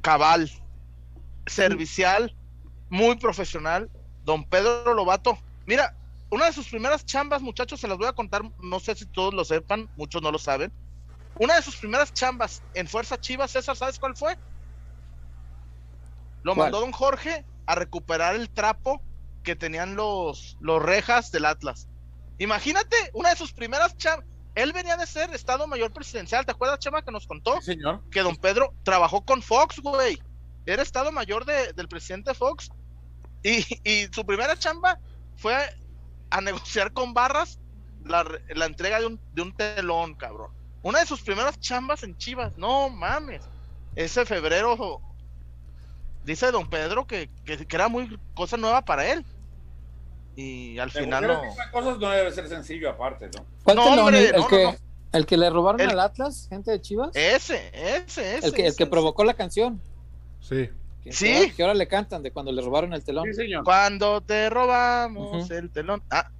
cabal, 0.00 0.50
servicial, 1.46 2.36
muy 2.90 3.16
profesional. 3.16 3.90
Don 4.24 4.44
Pedro 4.44 4.94
Lobato, 4.94 5.38
mira, 5.66 5.96
una 6.30 6.46
de 6.46 6.52
sus 6.52 6.68
primeras 6.68 7.04
chambas, 7.04 7.42
muchachos, 7.42 7.80
se 7.80 7.88
las 7.88 7.98
voy 7.98 8.06
a 8.06 8.12
contar, 8.12 8.42
no 8.62 8.80
sé 8.80 8.94
si 8.94 9.06
todos 9.06 9.34
lo 9.34 9.44
sepan, 9.44 9.90
muchos 9.96 10.22
no 10.22 10.30
lo 10.30 10.38
saben. 10.38 10.72
Una 11.38 11.56
de 11.56 11.62
sus 11.62 11.76
primeras 11.76 12.12
chambas 12.12 12.62
en 12.74 12.86
Fuerza 12.86 13.20
Chivas, 13.20 13.50
César, 13.50 13.76
¿sabes 13.76 13.98
cuál 13.98 14.16
fue? 14.16 14.38
Lo 16.42 16.54
mandó 16.54 16.80
don 16.80 16.92
Jorge 16.92 17.44
a 17.66 17.74
recuperar 17.74 18.34
el 18.34 18.50
trapo 18.50 19.00
que 19.42 19.56
tenían 19.56 19.94
los, 19.94 20.56
los 20.60 20.82
rejas 20.82 21.30
del 21.32 21.46
Atlas. 21.46 21.88
Imagínate, 22.42 22.96
una 23.12 23.30
de 23.30 23.36
sus 23.36 23.52
primeras 23.52 23.96
chambas. 23.96 24.26
Él 24.56 24.72
venía 24.72 24.96
de 24.96 25.06
ser 25.06 25.32
Estado 25.32 25.68
Mayor 25.68 25.92
Presidencial. 25.92 26.44
¿Te 26.44 26.50
acuerdas, 26.50 26.80
Chema, 26.80 27.02
que 27.02 27.12
nos 27.12 27.28
contó? 27.28 27.62
señor. 27.62 28.02
Que 28.10 28.20
don 28.20 28.34
Pedro 28.34 28.74
trabajó 28.82 29.24
con 29.24 29.42
Fox, 29.42 29.78
güey. 29.78 30.20
Era 30.66 30.82
Estado 30.82 31.12
Mayor 31.12 31.44
del 31.44 31.86
presidente 31.88 32.34
Fox. 32.34 32.70
Y, 33.44 33.62
su 34.12 34.26
primera 34.26 34.56
chamba 34.56 34.98
fue 35.36 35.54
a 36.30 36.40
negociar 36.40 36.92
con 36.92 37.14
Barras 37.14 37.60
la, 38.04 38.26
entrega 38.66 38.98
de 38.98 39.06
un, 39.06 39.20
de 39.32 39.42
un 39.42 39.54
telón, 39.56 40.14
cabrón. 40.16 40.50
Una 40.82 40.98
de 40.98 41.06
sus 41.06 41.22
primeras 41.22 41.60
chambas 41.60 42.02
en 42.02 42.16
Chivas. 42.16 42.58
No 42.58 42.88
mames. 42.88 43.42
Ese 43.94 44.26
febrero 44.26 45.00
dice 46.24 46.50
don 46.50 46.68
Pedro 46.68 47.06
que, 47.06 47.30
que, 47.44 47.66
era 47.70 47.88
muy 47.88 48.18
cosa 48.34 48.56
nueva 48.56 48.84
para 48.84 49.06
él. 49.06 49.24
Y 50.34 50.78
al 50.78 50.90
final 50.90 51.26
no. 51.26 51.42
Cosas 51.70 51.98
no 51.98 52.10
debe 52.10 52.32
ser 52.32 52.48
sencillo 52.48 52.90
aparte, 52.90 53.28
¿no? 53.36 53.44
¿Cuál 53.64 53.76
no, 53.76 53.84
hombre, 53.84 54.30
el, 54.30 54.46
que, 54.46 54.78
el 55.12 55.26
que 55.26 55.36
le 55.36 55.50
robaron 55.50 55.80
al 55.80 56.00
Atlas, 56.00 56.46
gente 56.48 56.70
de 56.70 56.80
Chivas. 56.80 57.10
Ese, 57.14 57.70
ese, 57.72 58.38
ese. 58.38 58.46
El 58.46 58.52
que, 58.52 58.66
el 58.68 58.76
que 58.76 58.86
provocó 58.86 59.24
la 59.24 59.34
canción. 59.34 59.80
Sí. 60.40 60.70
sí. 61.10 61.52
Que 61.54 61.62
ahora 61.62 61.74
le 61.74 61.86
cantan 61.86 62.22
de 62.22 62.30
cuando 62.30 62.50
le 62.50 62.62
robaron 62.62 62.94
el 62.94 63.04
telón. 63.04 63.26
Sí, 63.26 63.34
señor. 63.34 63.64
Cuando 63.64 64.20
te 64.22 64.48
robamos 64.48 65.50
el 65.50 65.70
telón. 65.70 66.02
Ah. 66.10 66.30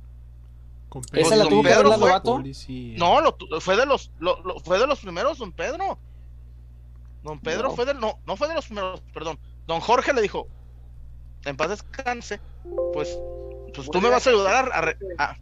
¿Esa 1.12 1.36
la 1.36 1.46
tuvo 1.46 1.62
Pedro 1.62 1.96
Lobato? 1.96 2.42
No, 2.96 3.20
lo, 3.20 3.36
fue 3.60 3.76
de 3.76 3.86
los 3.86 4.10
lo, 4.18 4.60
fue 4.60 4.78
de 4.78 4.86
los 4.86 5.00
primeros, 5.00 5.38
don 5.38 5.52
Pedro. 5.52 5.98
Don 7.22 7.40
Pedro 7.40 7.70
fue 7.70 7.86
de 7.86 7.94
no, 7.94 8.18
no 8.26 8.36
fue 8.36 8.48
de 8.48 8.54
los 8.54 8.66
primeros, 8.66 9.00
perdón. 9.14 9.38
Don 9.66 9.80
Jorge 9.80 10.12
le 10.12 10.20
dijo, 10.20 10.48
en 11.44 11.56
paz 11.56 11.70
descanse, 11.70 12.40
pues, 12.92 13.18
pues 13.74 13.90
tú 13.90 14.00
me 14.00 14.08
vas 14.08 14.26
a 14.26 14.30
ayudar 14.30 14.96
a, 15.18 15.36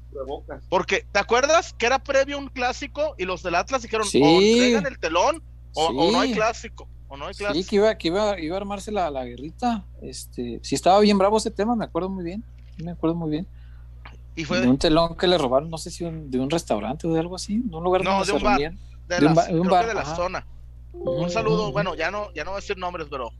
porque 0.68 1.06
te 1.12 1.18
acuerdas 1.18 1.74
que 1.74 1.86
era 1.86 1.98
previo 1.98 2.38
un 2.38 2.48
clásico 2.48 3.14
y 3.18 3.24
los 3.24 3.42
del 3.42 3.54
Atlas 3.54 3.82
dijeron 3.82 4.06
o 4.06 4.18
entregan 4.18 4.86
el 4.86 4.98
telón 4.98 5.42
o, 5.74 5.92
no 5.92 6.20
hay 6.20 6.32
clásico 6.32 6.88
o 7.08 7.16
no 7.16 7.26
hay 7.26 7.34
clásico. 7.34 7.62
Sí, 7.62 7.68
que 7.68 7.76
iba, 7.76 7.94
que 7.96 8.08
iba, 8.08 8.38
iba 8.40 8.56
a 8.56 8.58
armarse 8.58 8.92
la, 8.92 9.10
la, 9.10 9.24
guerrita. 9.24 9.84
Este, 10.02 10.60
sí 10.62 10.74
estaba 10.74 11.00
bien 11.00 11.18
bravo 11.18 11.38
ese 11.38 11.50
tema, 11.50 11.74
me 11.74 11.84
acuerdo 11.84 12.08
muy 12.08 12.24
bien. 12.24 12.44
Me 12.82 12.92
acuerdo 12.92 13.16
muy 13.16 13.30
bien. 13.30 13.46
Y 14.36 14.44
fue 14.44 14.60
de 14.60 14.68
un 14.68 14.78
telón 14.78 15.16
que 15.16 15.26
le 15.26 15.36
robaron, 15.36 15.70
no 15.70 15.78
sé 15.78 15.90
si 15.90 16.04
de 16.04 16.38
un 16.38 16.50
restaurante 16.50 17.06
o 17.06 17.12
de 17.12 17.20
algo 17.20 17.36
así, 17.36 17.60
de 17.62 17.76
un 17.76 17.84
lugar 17.84 18.04
no, 18.04 18.24
de 18.24 18.32
un, 18.32 18.42
bar, 18.42 18.58
de, 18.58 19.26
un 19.54 19.68
bar, 19.68 19.86
de 19.86 19.94
la 19.94 20.04
zona. 20.04 20.46
Un 20.92 21.30
saludo, 21.30 21.72
bueno, 21.72 21.94
ya 21.94 22.10
no, 22.10 22.32
ya 22.32 22.44
no 22.44 22.52
voy 22.52 22.58
a 22.58 22.60
decir 22.60 22.78
nombres, 22.78 23.08
pero 23.10 23.30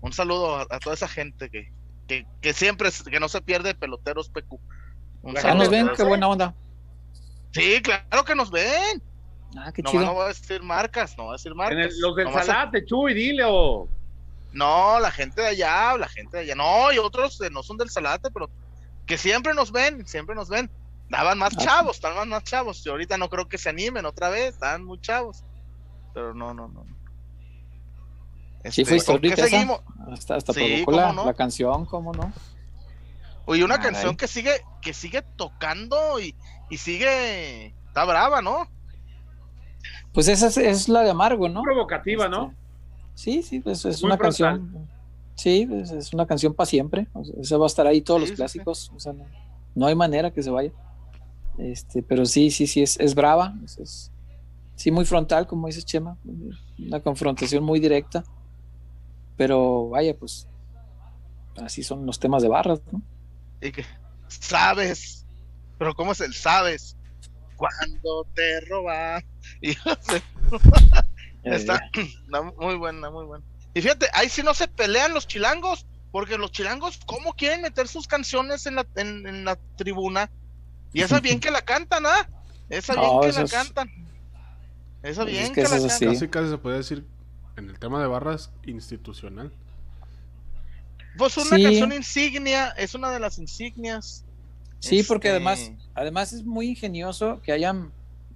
un 0.00 0.12
saludo 0.12 0.56
a, 0.56 0.78
toda 0.78 0.94
esa 0.94 1.08
gente 1.08 1.50
que, 1.50 1.72
que, 2.06 2.26
que, 2.40 2.52
siempre, 2.52 2.90
que 3.10 3.20
no 3.20 3.28
se 3.28 3.40
pierde 3.40 3.74
peloteros 3.74 4.28
PQ. 4.28 4.58
nos 5.22 5.70
ven, 5.70 5.90
qué 5.96 6.02
buena 6.02 6.28
onda. 6.28 6.54
Sí, 7.52 7.80
claro 7.82 8.24
que 8.24 8.34
nos 8.34 8.50
ven. 8.50 9.02
Ah, 9.56 9.72
qué 9.72 9.82
no, 9.82 9.90
chido. 9.90 10.04
No 10.04 10.14
voy 10.14 10.24
a 10.24 10.28
decir 10.28 10.62
marcas, 10.62 11.16
no 11.16 11.24
voy 11.24 11.32
a 11.32 11.36
decir 11.36 11.54
marcas. 11.54 11.94
los 11.98 12.16
del 12.16 12.32
Salate, 12.32 12.84
Chuy, 12.84 13.14
dile 13.14 13.44
o. 13.46 13.88
No, 14.52 15.00
la 15.00 15.10
gente 15.10 15.42
de 15.42 15.48
allá, 15.48 15.96
la 15.98 16.08
gente 16.08 16.36
de 16.36 16.42
allá. 16.44 16.54
No, 16.54 16.92
y 16.92 16.98
otros 16.98 17.40
no 17.50 17.62
son 17.62 17.76
del 17.76 17.90
Salate, 17.90 18.30
pero 18.30 18.50
que 19.06 19.18
siempre 19.18 19.54
nos 19.54 19.72
ven, 19.72 20.06
siempre 20.06 20.34
nos 20.34 20.48
ven. 20.48 20.70
Daban 21.08 21.38
más 21.38 21.54
ah, 21.56 21.64
chavos, 21.64 21.96
estaban 21.96 22.28
más 22.28 22.44
chavos. 22.44 22.84
Y 22.84 22.88
ahorita 22.88 23.16
no 23.16 23.28
creo 23.28 23.48
que 23.48 23.58
se 23.58 23.68
animen 23.68 24.06
otra 24.06 24.28
vez, 24.28 24.54
estaban 24.54 24.84
muy 24.84 25.00
chavos. 25.00 25.44
Pero 26.12 26.34
no, 26.34 26.52
no, 26.52 26.68
no. 26.68 26.84
Sí, 28.70 28.84
fue 28.84 28.96
este, 28.96 29.12
histórica 29.12 29.44
esa. 29.44 29.80
Hasta, 30.10 30.36
hasta 30.36 30.52
provocó 30.52 30.92
la, 30.92 31.12
la, 31.12 31.34
canción, 31.34 31.84
¿cómo 31.86 32.12
no? 32.12 32.32
Oye, 33.46 33.64
una 33.64 33.80
canción 33.80 34.16
que 34.16 34.26
sigue, 34.26 34.52
que 34.82 34.92
sigue 34.92 35.22
tocando 35.22 36.20
y, 36.20 36.34
y 36.68 36.78
sigue. 36.78 37.74
Está 37.86 38.04
brava, 38.04 38.42
¿no? 38.42 38.68
Pues 40.12 40.28
esa 40.28 40.48
es, 40.60 40.88
la 40.88 41.02
de 41.02 41.10
Amargo, 41.10 41.48
¿no? 41.48 41.62
Provocativa, 41.62 42.28
¿no? 42.28 42.46
Este, 42.46 42.56
sí, 43.14 43.42
sí, 43.42 43.60
pues 43.60 43.84
es 43.84 44.02
una 44.02 44.18
canción. 44.18 44.88
Sí, 45.34 45.66
pues 45.68 45.90
es 45.90 46.12
una 46.12 46.26
canción 46.26 46.54
para 46.54 46.66
siempre. 46.66 47.06
O 47.12 47.58
va 47.58 47.66
a 47.66 47.68
estar 47.68 47.86
ahí 47.86 48.00
todos 48.00 48.20
los 48.20 48.32
clásicos. 48.32 48.90
O 48.96 48.98
sea, 49.00 49.14
no, 49.74 49.86
hay 49.86 49.94
manera 49.94 50.32
que 50.32 50.42
se 50.42 50.50
vaya. 50.50 50.72
Este, 51.58 52.02
pero 52.02 52.24
sí, 52.26 52.50
sí, 52.50 52.66
sí, 52.66 52.82
es, 52.82 52.98
es 52.98 53.14
brava. 53.14 53.54
Es, 53.64 54.10
sí, 54.74 54.90
muy 54.90 55.04
frontal, 55.04 55.46
como 55.46 55.66
dice 55.66 55.82
Chema. 55.82 56.16
Una 56.78 57.00
confrontación 57.00 57.62
muy 57.62 57.78
directa. 57.78 58.24
Pero 59.36 59.88
vaya, 59.90 60.16
pues 60.16 60.46
así 61.62 61.82
son 61.82 62.06
los 62.06 62.18
temas 62.18 62.42
de 62.42 62.48
barras, 62.48 62.80
¿no? 62.90 63.02
Y 63.60 63.72
que 63.72 63.84
sabes, 64.28 65.26
pero 65.78 65.94
¿cómo 65.94 66.12
es 66.12 66.20
el 66.20 66.34
sabes? 66.34 66.96
Cuando 67.56 68.26
te 68.34 68.60
roba. 68.62 69.22
Y 69.62 71.50
está 71.50 71.80
muy 72.58 72.74
buena, 72.74 73.10
muy 73.10 73.24
buena. 73.24 73.44
Y 73.72 73.80
fíjate, 73.80 74.08
ahí 74.14 74.28
sí 74.28 74.42
no 74.42 74.52
se 74.52 74.68
pelean 74.68 75.14
los 75.14 75.26
chilangos, 75.26 75.86
porque 76.10 76.38
los 76.38 76.50
chilangos, 76.50 76.98
¿cómo 77.06 77.34
quieren 77.34 77.62
meter 77.62 77.88
sus 77.88 78.08
canciones 78.08 78.66
en 78.66 78.76
la, 78.76 78.86
en, 78.96 79.44
la 79.44 79.56
tribuna? 79.76 80.30
Y 80.92 81.02
esa 81.02 81.20
bien 81.20 81.40
que 81.40 81.50
la 81.50 81.62
cantan, 81.62 82.06
¿ah? 82.06 82.28
Esa 82.68 82.94
bien 83.00 83.20
que 83.20 83.32
la 83.32 83.48
cantan. 83.48 83.90
Esa 85.02 85.24
bien 85.24 85.52
que, 85.52 85.62
la 85.62 85.70
cantan. 85.70 85.88
Casi, 85.88 86.28
casi 86.28 86.48
se 86.48 86.58
puede 86.58 86.78
decir, 86.78 87.06
en 87.56 87.70
el 87.70 87.78
tema 87.78 88.00
de 88.00 88.06
barras, 88.06 88.50
institucional. 88.64 89.52
Pues 91.16 91.36
una 91.36 91.50
canción 91.50 91.92
insignia, 91.92 92.68
es 92.70 92.94
una 92.94 93.10
de 93.10 93.20
las 93.20 93.38
insignias. 93.38 94.24
Sí, 94.78 95.02
porque 95.02 95.28
este, 95.28 95.36
además, 95.36 95.72
además 95.94 96.32
es 96.32 96.44
muy 96.44 96.68
ingenioso 96.68 97.40
que 97.42 97.52
hayan 97.52 97.90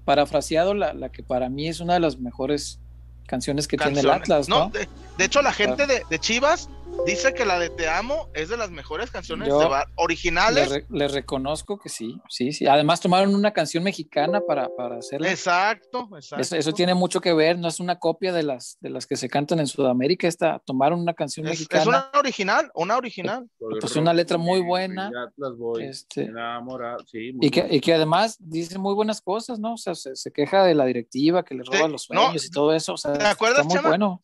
parafraseado 0.04 0.74
la, 0.74 0.94
la 0.94 1.10
que 1.10 1.22
para 1.22 1.48
mí 1.48 1.68
es 1.68 1.80
una 1.80 1.94
de 1.94 2.00
las 2.00 2.18
mejores 2.18 2.80
canciones 3.26 3.68
que 3.68 3.76
tiene 3.76 4.00
el 4.00 4.10
Atlas, 4.10 4.48
¿no? 4.48 4.70
de, 4.70 4.88
hecho, 5.24 5.42
la 5.42 5.52
gente 5.52 5.86
de, 5.86 6.18
Chivas 6.18 6.68
dice 7.06 7.32
que 7.34 7.44
la 7.44 7.58
de 7.58 7.70
Te 7.70 7.88
Amo 7.88 8.28
es 8.34 8.48
de 8.48 8.56
las 8.56 8.70
mejores 8.70 9.10
canciones 9.10 9.48
originales. 9.96 10.84
Le, 10.88 11.08
reconozco 11.08 11.78
que 11.78 11.88
sí, 11.88 12.20
sí, 12.28 12.52
sí. 12.52 12.66
Además 12.66 13.00
tomaron 13.00 13.34
una 13.34 13.52
canción 13.52 13.82
mexicana 13.82 14.40
para, 14.40 14.68
para 14.76 14.98
hacerla. 14.98 15.30
Exacto, 15.30 16.08
exacto. 16.14 16.56
Eso, 16.56 16.72
tiene 16.72 16.94
mucho 16.94 17.20
que 17.20 17.32
ver, 17.32 17.58
no 17.58 17.68
es 17.68 17.80
una 17.80 17.98
copia 17.98 18.32
de 18.32 18.42
las, 18.42 18.78
de 18.80 18.90
las 18.90 19.06
que 19.06 19.16
se 19.16 19.28
cantan 19.28 19.60
en 19.60 19.66
Sudamérica, 19.66 20.28
esta, 20.28 20.60
tomaron 20.60 21.00
una 21.00 21.14
canción 21.14 21.46
mexicana. 21.46 21.82
Es 21.82 21.88
una 21.88 22.10
original, 22.14 22.70
una 22.74 22.96
original. 22.96 23.48
Pues 23.58 23.96
una 23.96 24.12
letra 24.12 24.38
muy 24.38 24.60
buena. 24.60 25.10
este, 25.80 26.30
y, 27.12 27.50
que, 27.50 27.66
y 27.70 27.80
que 27.80 27.94
además 27.94 28.36
dice 28.38 28.78
muy 28.78 28.94
buenas 28.94 29.20
cosas, 29.20 29.58
¿no? 29.58 29.74
O 29.74 29.78
sea, 29.78 29.94
se, 29.94 30.32
queja 30.32 30.64
de 30.64 30.74
la 30.74 30.84
directiva 30.84 31.44
que 31.44 31.54
le 31.54 31.64
roba 31.64 31.88
los 31.88 32.04
sueños 32.04 32.44
y 32.44 32.50
todo 32.50 32.72
eso. 32.72 32.94
O 32.94 32.96
sea, 32.96 33.12
¿Te 33.12 33.24
acuerdas, 33.24 33.66
muy 33.66 33.78
bueno. 33.78 34.22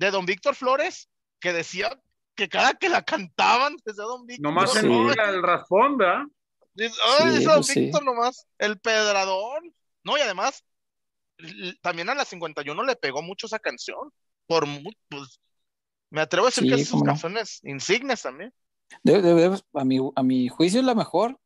De 0.00 0.10
don 0.10 0.24
Víctor 0.24 0.54
Flores, 0.54 1.10
que 1.38 1.52
decía 1.52 2.00
que 2.34 2.48
cada 2.48 2.72
que 2.72 2.88
la 2.88 3.02
cantaban, 3.02 3.76
decía 3.84 4.04
don 4.04 4.24
Víctor. 4.24 4.50
Nomás 4.50 4.74
en 4.76 4.90
el 4.90 5.42
raspón, 5.42 5.98
¿verdad? 5.98 6.24
Ay, 7.20 7.44
don 7.44 7.56
pues 7.56 7.74
Víctor 7.74 8.02
nomás, 8.02 8.46
el 8.56 8.80
pedrador. 8.80 9.62
No, 10.02 10.16
y 10.16 10.22
además, 10.22 10.64
también 11.82 12.08
a 12.08 12.14
la 12.14 12.24
51 12.24 12.82
le 12.82 12.96
pegó 12.96 13.20
mucho 13.20 13.46
esa 13.46 13.58
canción. 13.58 14.10
Por 14.46 14.64
pues, 15.10 15.38
me 16.08 16.22
atrevo 16.22 16.46
a 16.46 16.48
decir 16.48 16.66
que 16.66 16.80
es 16.80 16.88
sus 16.88 17.02
canciones 17.02 17.60
insignes 17.62 18.22
también. 18.22 18.54
a, 19.74 19.84
mi, 19.84 19.98
a 20.16 20.22
mi 20.22 20.48
juicio 20.48 20.80
es 20.80 20.86
la 20.86 20.94
mejor. 20.94 21.38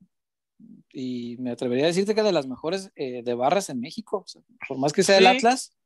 Y 0.93 1.39
me 1.41 1.51
atrevería 1.51 1.87
a 1.87 1.89
decirte 1.89 2.15
que 2.15 2.23
de 2.23 2.31
las 2.31 2.47
mejores 2.47 2.93
eh, 2.95 3.25
de 3.25 3.35
barras 3.35 3.69
en 3.69 3.81
México. 3.81 4.25
por 4.69 4.79
más 4.79 4.93
que 4.93 5.03
sea 5.03 5.19
el 5.19 5.27
Atlas, 5.27 5.77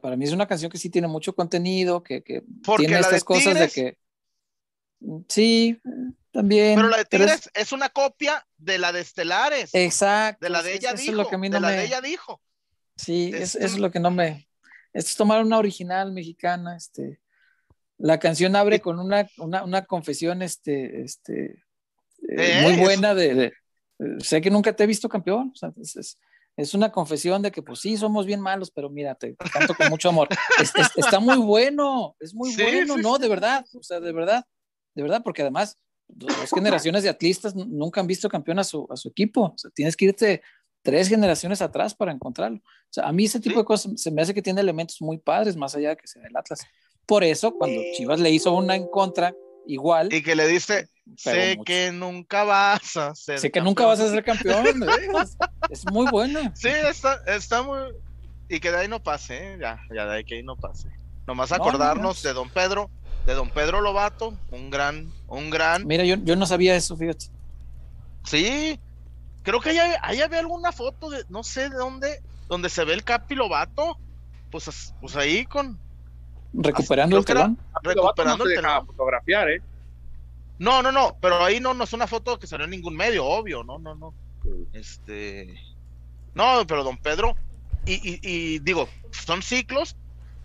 para, 0.00 0.16
mí 0.16 0.24
es 0.24 0.32
una 0.32 0.46
canción 0.46 0.70
que 0.70 0.78
sí 0.78 0.90
tiene 0.90 1.08
mucho 1.08 1.34
contenido, 1.34 2.02
que, 2.02 2.22
que 2.22 2.44
tiene 2.76 2.98
estas 2.98 3.24
cosas 3.24 3.58
de 3.58 3.68
que. 3.68 3.98
Sí, 5.28 5.80
también. 6.32 6.76
Pero 6.76 6.88
la 6.88 6.98
de 6.98 7.04
Tigres 7.04 7.50
es... 7.54 7.72
una 7.72 7.88
copia 7.88 8.46
de 8.56 8.78
la 8.78 8.92
de 8.92 9.00
Estelares. 9.00 9.70
Exacto. 9.74 10.44
De 10.44 10.50
la 10.50 10.62
de 10.62 10.74
ella 10.74 10.92
dijo. 10.94 11.10
Es 11.10 11.16
lo 11.16 11.28
que 11.28 11.34
a 11.34 11.38
mí 11.38 11.48
no 11.48 11.56
de 11.56 11.60
la 11.60 11.70
de 11.70 11.84
ella 11.84 12.00
dijo. 12.00 12.40
Sí, 12.96 13.30
eso 13.34 13.58
es 13.58 13.78
lo 13.78 13.90
que 13.90 14.00
no 14.00 14.10
me. 14.10 14.48
Esto 14.92 15.10
es 15.10 15.16
tomar 15.16 15.42
una 15.42 15.58
original 15.58 16.12
mexicana, 16.12 16.76
este. 16.76 17.20
La 17.98 18.18
canción 18.18 18.56
abre 18.56 18.80
con 18.80 18.98
una, 18.98 19.26
una, 19.38 19.64
una 19.64 19.84
confesión, 19.86 20.42
este, 20.42 21.00
este, 21.02 21.64
eh, 22.28 22.60
muy 22.62 22.76
buena 22.76 23.14
de, 23.14 23.34
de, 23.34 23.52
sé 24.20 24.40
que 24.40 24.50
nunca 24.50 24.74
te 24.74 24.84
he 24.84 24.86
visto 24.86 25.08
campeón, 25.08 25.52
o 25.54 25.56
sea, 25.56 25.72
es, 25.76 26.18
es 26.56 26.74
una 26.74 26.90
confesión 26.90 27.42
de 27.42 27.50
que 27.50 27.62
pues 27.62 27.80
sí, 27.80 27.96
somos 27.96 28.26
bien 28.26 28.40
malos, 28.40 28.70
pero 28.70 28.88
mírate, 28.88 29.36
canto 29.52 29.74
con 29.74 29.88
mucho 29.88 30.08
amor. 30.08 30.28
está 30.96 31.20
muy 31.20 31.36
bueno, 31.36 32.16
es 32.18 32.34
muy 32.34 32.54
bueno, 32.56 32.96
¿no? 32.96 33.18
De 33.18 33.28
verdad, 33.28 33.64
o 33.74 33.82
sea, 33.82 34.00
de 34.00 34.12
verdad, 34.12 34.44
de 34.94 35.02
verdad, 35.02 35.22
porque 35.22 35.42
además 35.42 35.78
dos 36.08 36.50
generaciones 36.54 37.02
de 37.02 37.08
atlistas 37.08 37.54
nunca 37.54 38.00
han 38.00 38.06
visto 38.06 38.28
campeón 38.28 38.58
a 38.58 38.64
su, 38.64 38.86
a 38.90 38.96
su 38.96 39.08
equipo, 39.08 39.42
o 39.42 39.58
sea, 39.58 39.70
tienes 39.74 39.96
que 39.96 40.06
irte 40.06 40.42
tres 40.82 41.08
generaciones 41.08 41.60
atrás 41.60 41.94
para 41.94 42.12
encontrarlo. 42.12 42.58
O 42.58 42.92
sea, 42.92 43.08
a 43.08 43.12
mí 43.12 43.24
ese 43.24 43.40
tipo 43.40 43.58
de 43.58 43.64
cosas 43.64 44.00
se 44.00 44.10
me 44.10 44.22
hace 44.22 44.32
que 44.32 44.40
tiene 44.40 44.60
elementos 44.60 45.02
muy 45.02 45.18
padres, 45.18 45.56
más 45.56 45.74
allá 45.74 45.90
de 45.90 45.96
que 45.96 46.06
sea 46.06 46.22
el 46.24 46.36
Atlas. 46.36 46.60
Por 47.06 47.24
eso, 47.24 47.52
cuando 47.52 47.80
Chivas 47.96 48.20
le 48.20 48.30
hizo 48.30 48.54
una 48.54 48.76
en 48.76 48.88
contra, 48.88 49.34
igual. 49.66 50.12
Y 50.12 50.22
que 50.22 50.36
le 50.36 50.46
dice, 50.46 50.88
sé 51.16 51.58
que 51.64 51.92
nunca 51.92 52.44
vas 52.44 52.96
a 52.96 53.14
ser 53.14 53.38
Sé 53.38 53.50
que 53.50 53.60
nunca 53.60 53.86
vas 53.86 54.00
a 54.00 54.08
ser 54.08 54.24
campeón. 54.24 54.66
es, 55.70 55.84
muy 55.90 56.10
buena. 56.10 56.54
Sí, 56.54 56.68
está, 56.68 57.20
está 57.26 57.62
muy... 57.62 57.78
Y 58.48 58.60
que 58.60 58.70
de 58.70 58.78
ahí 58.78 58.88
no 58.88 59.02
pase, 59.02 59.54
¿eh? 59.54 59.58
ya, 59.60 59.80
ya 59.94 60.06
de 60.06 60.16
ahí 60.16 60.24
que 60.24 60.36
ahí 60.36 60.42
no 60.42 60.56
pase. 60.56 60.88
Nomás 61.26 61.52
acordarnos 61.52 62.22
de 62.22 62.32
don 62.32 62.48
Pedro, 62.48 62.90
de 63.26 63.34
don 63.34 63.50
Pedro 63.50 63.80
Lobato, 63.80 64.36
un 64.50 64.70
gran, 64.70 65.10
un 65.26 65.50
gran... 65.50 65.86
Mira, 65.86 66.04
yo, 66.04 66.16
yo 66.16 66.36
no 66.36 66.46
sabía 66.46 66.76
eso, 66.76 66.96
fíjate. 66.96 67.26
Sí, 68.24 68.78
creo 69.42 69.60
que 69.60 69.70
ahí, 69.70 70.20
había 70.22 70.38
alguna 70.38 70.72
foto 70.72 71.10
de, 71.10 71.24
no 71.28 71.42
sé 71.42 71.70
de 71.70 71.76
dónde, 71.76 72.22
donde 72.48 72.68
se 72.68 72.84
ve 72.84 72.94
el 72.94 73.04
Capi 73.04 73.34
Lobato, 73.34 73.98
pues, 74.50 74.94
pues 75.00 75.16
ahí 75.16 75.44
con... 75.46 75.78
Recuperando 76.52 77.18
el 77.18 77.24
telón. 77.24 77.58
Recuperando 77.82 78.44
el 78.44 78.54
telón. 78.54 78.86
fotografiar, 78.86 79.50
¿eh? 79.50 79.62
No, 80.58 80.82
no, 80.82 80.90
no, 80.90 81.16
pero 81.20 81.44
ahí 81.44 81.60
no, 81.60 81.74
no 81.74 81.84
es 81.84 81.92
una 81.92 82.06
foto 82.06 82.38
que 82.38 82.46
salió 82.46 82.64
en 82.64 82.70
ningún 82.70 82.96
medio, 82.96 83.24
obvio, 83.24 83.62
no, 83.62 83.78
no, 83.78 83.94
no. 83.94 84.14
Este... 84.72 85.60
No, 86.34 86.66
pero 86.66 86.84
don 86.84 86.98
Pedro, 86.98 87.34
y, 87.86 88.20
y, 88.22 88.58
digo, 88.58 88.88
son 89.10 89.42
ciclos, 89.42 89.96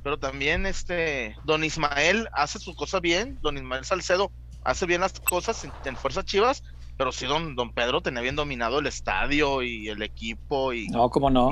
pero 0.03 0.17
también 0.17 0.65
este 0.65 1.35
don 1.43 1.63
Ismael 1.63 2.29
hace 2.33 2.59
su 2.59 2.75
cosa 2.75 2.99
bien, 2.99 3.39
don 3.41 3.57
Ismael 3.57 3.83
Salcedo 3.83 4.31
hace 4.63 4.85
bien 4.85 5.01
las 5.01 5.19
cosas 5.19 5.67
en, 5.85 5.97
Fuerza 5.97 6.23
Chivas, 6.23 6.63
pero 6.97 7.11
sí 7.11 7.25
don, 7.25 7.55
don 7.55 7.73
Pedro 7.73 8.01
tenía 8.01 8.21
bien 8.21 8.35
dominado 8.35 8.79
el 8.79 8.87
estadio 8.87 9.63
y 9.63 9.89
el 9.89 10.01
equipo 10.03 10.71
y 10.71 10.87
no, 10.89 11.09
cómo 11.09 11.29
no, 11.29 11.49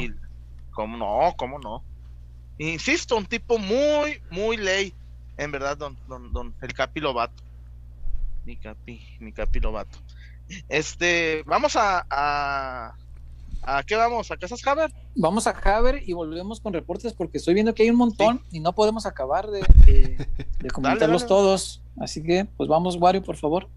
cómo 0.72 0.97
no, 0.97 1.34
cómo 1.36 1.60
no. 1.60 1.84
Insisto, 2.60 3.16
un 3.16 3.26
tipo 3.26 3.57
muy, 3.57 4.22
muy 4.30 4.57
ley, 4.57 4.93
en 5.38 5.51
verdad, 5.51 5.78
don, 5.78 5.97
don, 6.07 6.32
don 6.32 6.53
el 6.62 6.74
Capi 6.74 6.99
Lobato. 6.99 7.41
Mi 8.50 8.58
Capi, 8.58 9.00
mi 9.20 9.32
Capi 9.32 9.60
Lobato. 9.60 10.00
Este, 10.68 11.43
vamos 11.45 11.76
a 11.76 12.95
¿A 13.62 13.84
qué 13.84 13.95
vamos? 13.95 14.32
¿A 14.32 14.38
Casas 14.38 14.66
Haber? 14.66 14.91
Vamos 15.16 15.45
a 15.45 15.52
Haber 15.52 16.02
y 16.10 16.14
volvemos 16.14 16.60
con 16.60 16.74
reportes 16.74 17.14
porque 17.14 17.38
estoy 17.38 17.54
viendo 17.54 17.76
que 17.76 17.84
hay 17.84 17.91
un 17.91 17.97
montón 17.97 18.41
y 18.52 18.60
no 18.60 18.74
podemos 18.74 19.06
acabar 19.06 19.47
de, 19.52 19.62
comentarlos 20.74 21.28
todos. 21.28 21.84
Así 22.00 22.24
que, 22.24 22.47
pues 22.58 22.68
vamos, 22.68 22.95
Wario, 22.95 23.22
por 23.22 23.36
favor. 23.36 23.68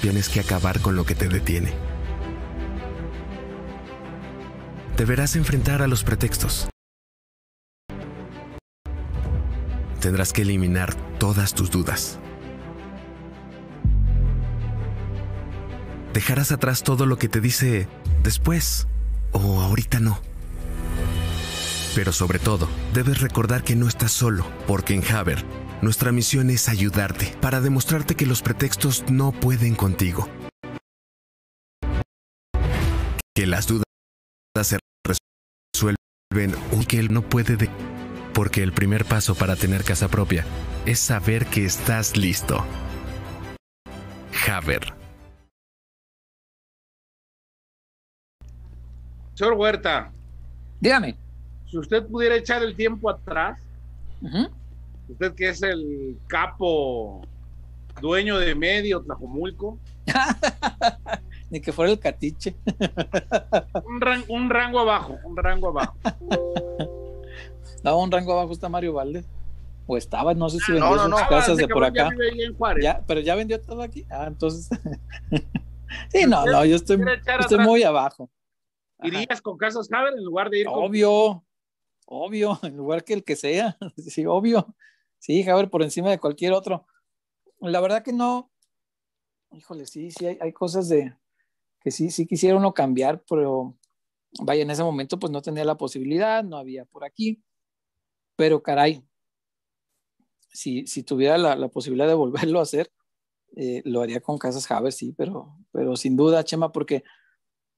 Tienes 0.00 0.30
que 0.30 0.40
acabar 0.40 0.80
con 0.80 0.96
lo 0.96 1.04
que 1.04 1.14
te 1.14 1.28
detiene. 1.28 1.74
Deberás 4.96 5.36
enfrentar 5.36 5.82
a 5.82 5.86
los 5.86 6.04
pretextos. 6.04 6.70
Tendrás 10.00 10.32
que 10.32 10.42
eliminar 10.42 10.94
todas 11.18 11.54
tus 11.54 11.70
dudas. 11.70 12.18
dejarás 16.12 16.52
atrás 16.52 16.82
todo 16.82 17.06
lo 17.06 17.16
que 17.18 17.28
te 17.28 17.40
dice 17.40 17.88
después 18.22 18.86
o 19.32 19.60
ahorita 19.60 20.00
no. 20.00 20.20
Pero 21.94 22.12
sobre 22.12 22.38
todo, 22.38 22.68
debes 22.94 23.20
recordar 23.20 23.64
que 23.64 23.74
no 23.74 23.88
estás 23.88 24.12
solo, 24.12 24.46
porque 24.66 24.94
en 24.94 25.04
Haber, 25.12 25.44
nuestra 25.82 26.12
misión 26.12 26.50
es 26.50 26.68
ayudarte 26.68 27.34
para 27.40 27.60
demostrarte 27.60 28.14
que 28.14 28.26
los 28.26 28.42
pretextos 28.42 29.04
no 29.10 29.32
pueden 29.32 29.74
contigo. 29.74 30.28
Que 33.34 33.46
las 33.46 33.66
dudas 33.66 33.84
se 34.62 34.78
resuelven 35.04 36.54
o 36.72 36.86
que 36.86 36.98
él 36.98 37.12
no 37.12 37.22
puede 37.22 37.56
de... 37.56 37.70
Porque 38.32 38.62
el 38.62 38.72
primer 38.72 39.04
paso 39.04 39.34
para 39.34 39.56
tener 39.56 39.84
casa 39.84 40.08
propia 40.08 40.44
es 40.86 40.98
saber 40.98 41.46
que 41.46 41.64
estás 41.64 42.16
listo. 42.16 42.64
Haber 44.50 45.00
Señor 49.40 49.54
Huerta. 49.54 50.12
Dígame. 50.80 51.16
Si 51.70 51.78
usted 51.78 52.06
pudiera 52.06 52.36
echar 52.36 52.62
el 52.62 52.76
tiempo 52.76 53.08
atrás, 53.08 53.58
usted 55.08 55.34
que 55.34 55.48
es 55.48 55.62
el 55.62 56.18
capo 56.26 57.22
dueño 58.02 58.38
de 58.38 58.54
medio 58.54 59.00
Tlajomulco. 59.00 59.78
Ni 61.50 61.62
que 61.62 61.72
fuera 61.72 61.90
el 61.90 61.98
catiche. 61.98 62.54
un, 64.28 64.50
rango 64.50 64.80
abajo, 64.80 65.18
un 65.24 65.36
rango 65.38 65.68
abajo. 65.68 65.96
no, 67.82 67.98
un 67.98 68.10
rango 68.10 68.32
abajo 68.32 68.52
está 68.52 68.68
Mario 68.68 68.94
Valdez. 68.94 69.26
O 69.86 69.96
estaba, 69.96 70.34
no 70.34 70.48
sé 70.48 70.58
si 70.60 70.72
vendió 70.72 70.98
sus 70.98 71.22
casas 71.22 71.56
de 71.56 71.66
por 71.66 71.84
acá. 71.84 72.10
Ya, 72.80 73.04
pero 73.06 73.20
ya 73.20 73.34
vendió 73.34 73.60
todo 73.60 73.82
aquí. 73.82 74.06
Ah, 74.10 74.26
entonces. 74.28 74.68
sí, 76.12 76.26
no, 76.28 76.44
no, 76.46 76.64
yo 76.64 76.76
estoy, 76.76 77.00
estoy 77.40 77.58
muy 77.58 77.82
abajo. 77.82 78.30
¿Irías 79.02 79.40
con 79.40 79.56
Casas 79.56 79.90
Haber 79.92 80.14
en 80.14 80.24
lugar 80.24 80.50
de 80.50 80.60
ir 80.60 80.66
con... 80.66 80.84
Obvio, 80.84 81.44
obvio, 82.06 82.58
en 82.62 82.76
lugar 82.76 83.04
que 83.04 83.14
el 83.14 83.24
que 83.24 83.36
sea, 83.36 83.76
sí, 83.96 84.26
obvio. 84.26 84.74
Sí, 85.18 85.46
Haber 85.48 85.68
por 85.68 85.82
encima 85.82 86.10
de 86.10 86.18
cualquier 86.18 86.52
otro. 86.52 86.86
La 87.60 87.80
verdad 87.80 88.02
que 88.02 88.12
no, 88.12 88.50
híjole, 89.52 89.86
sí, 89.86 90.10
sí, 90.10 90.26
hay, 90.26 90.52
cosas 90.52 90.88
de 90.88 91.14
que 91.80 91.90
sí, 91.90 92.10
sí 92.10 92.26
quisiera 92.26 92.56
uno 92.56 92.72
cambiar, 92.72 93.22
pero 93.28 93.76
vaya, 94.40 94.62
en 94.62 94.70
ese 94.70 94.82
momento 94.82 95.18
pues 95.18 95.30
no 95.30 95.42
tenía 95.42 95.64
la 95.64 95.76
posibilidad, 95.76 96.42
no 96.42 96.56
había 96.56 96.84
por 96.86 97.04
aquí, 97.04 97.42
pero 98.40 98.62
caray, 98.62 99.04
si, 100.48 100.86
si 100.86 101.02
tuviera 101.02 101.36
la, 101.36 101.68
posibilidad 101.68 102.08
de 102.08 102.14
volverlo 102.14 102.58
a 102.58 102.62
hacer, 102.62 102.90
eh, 103.54 103.82
lo 103.84 104.00
haría 104.00 104.22
con 104.22 104.38
Casas 104.38 104.70
Haber, 104.70 104.94
sí, 104.94 105.12
pero, 105.12 105.58
pero 105.72 105.94
sin 105.94 106.16
duda, 106.16 106.42
Chema, 106.42 106.72
porque 106.72 107.04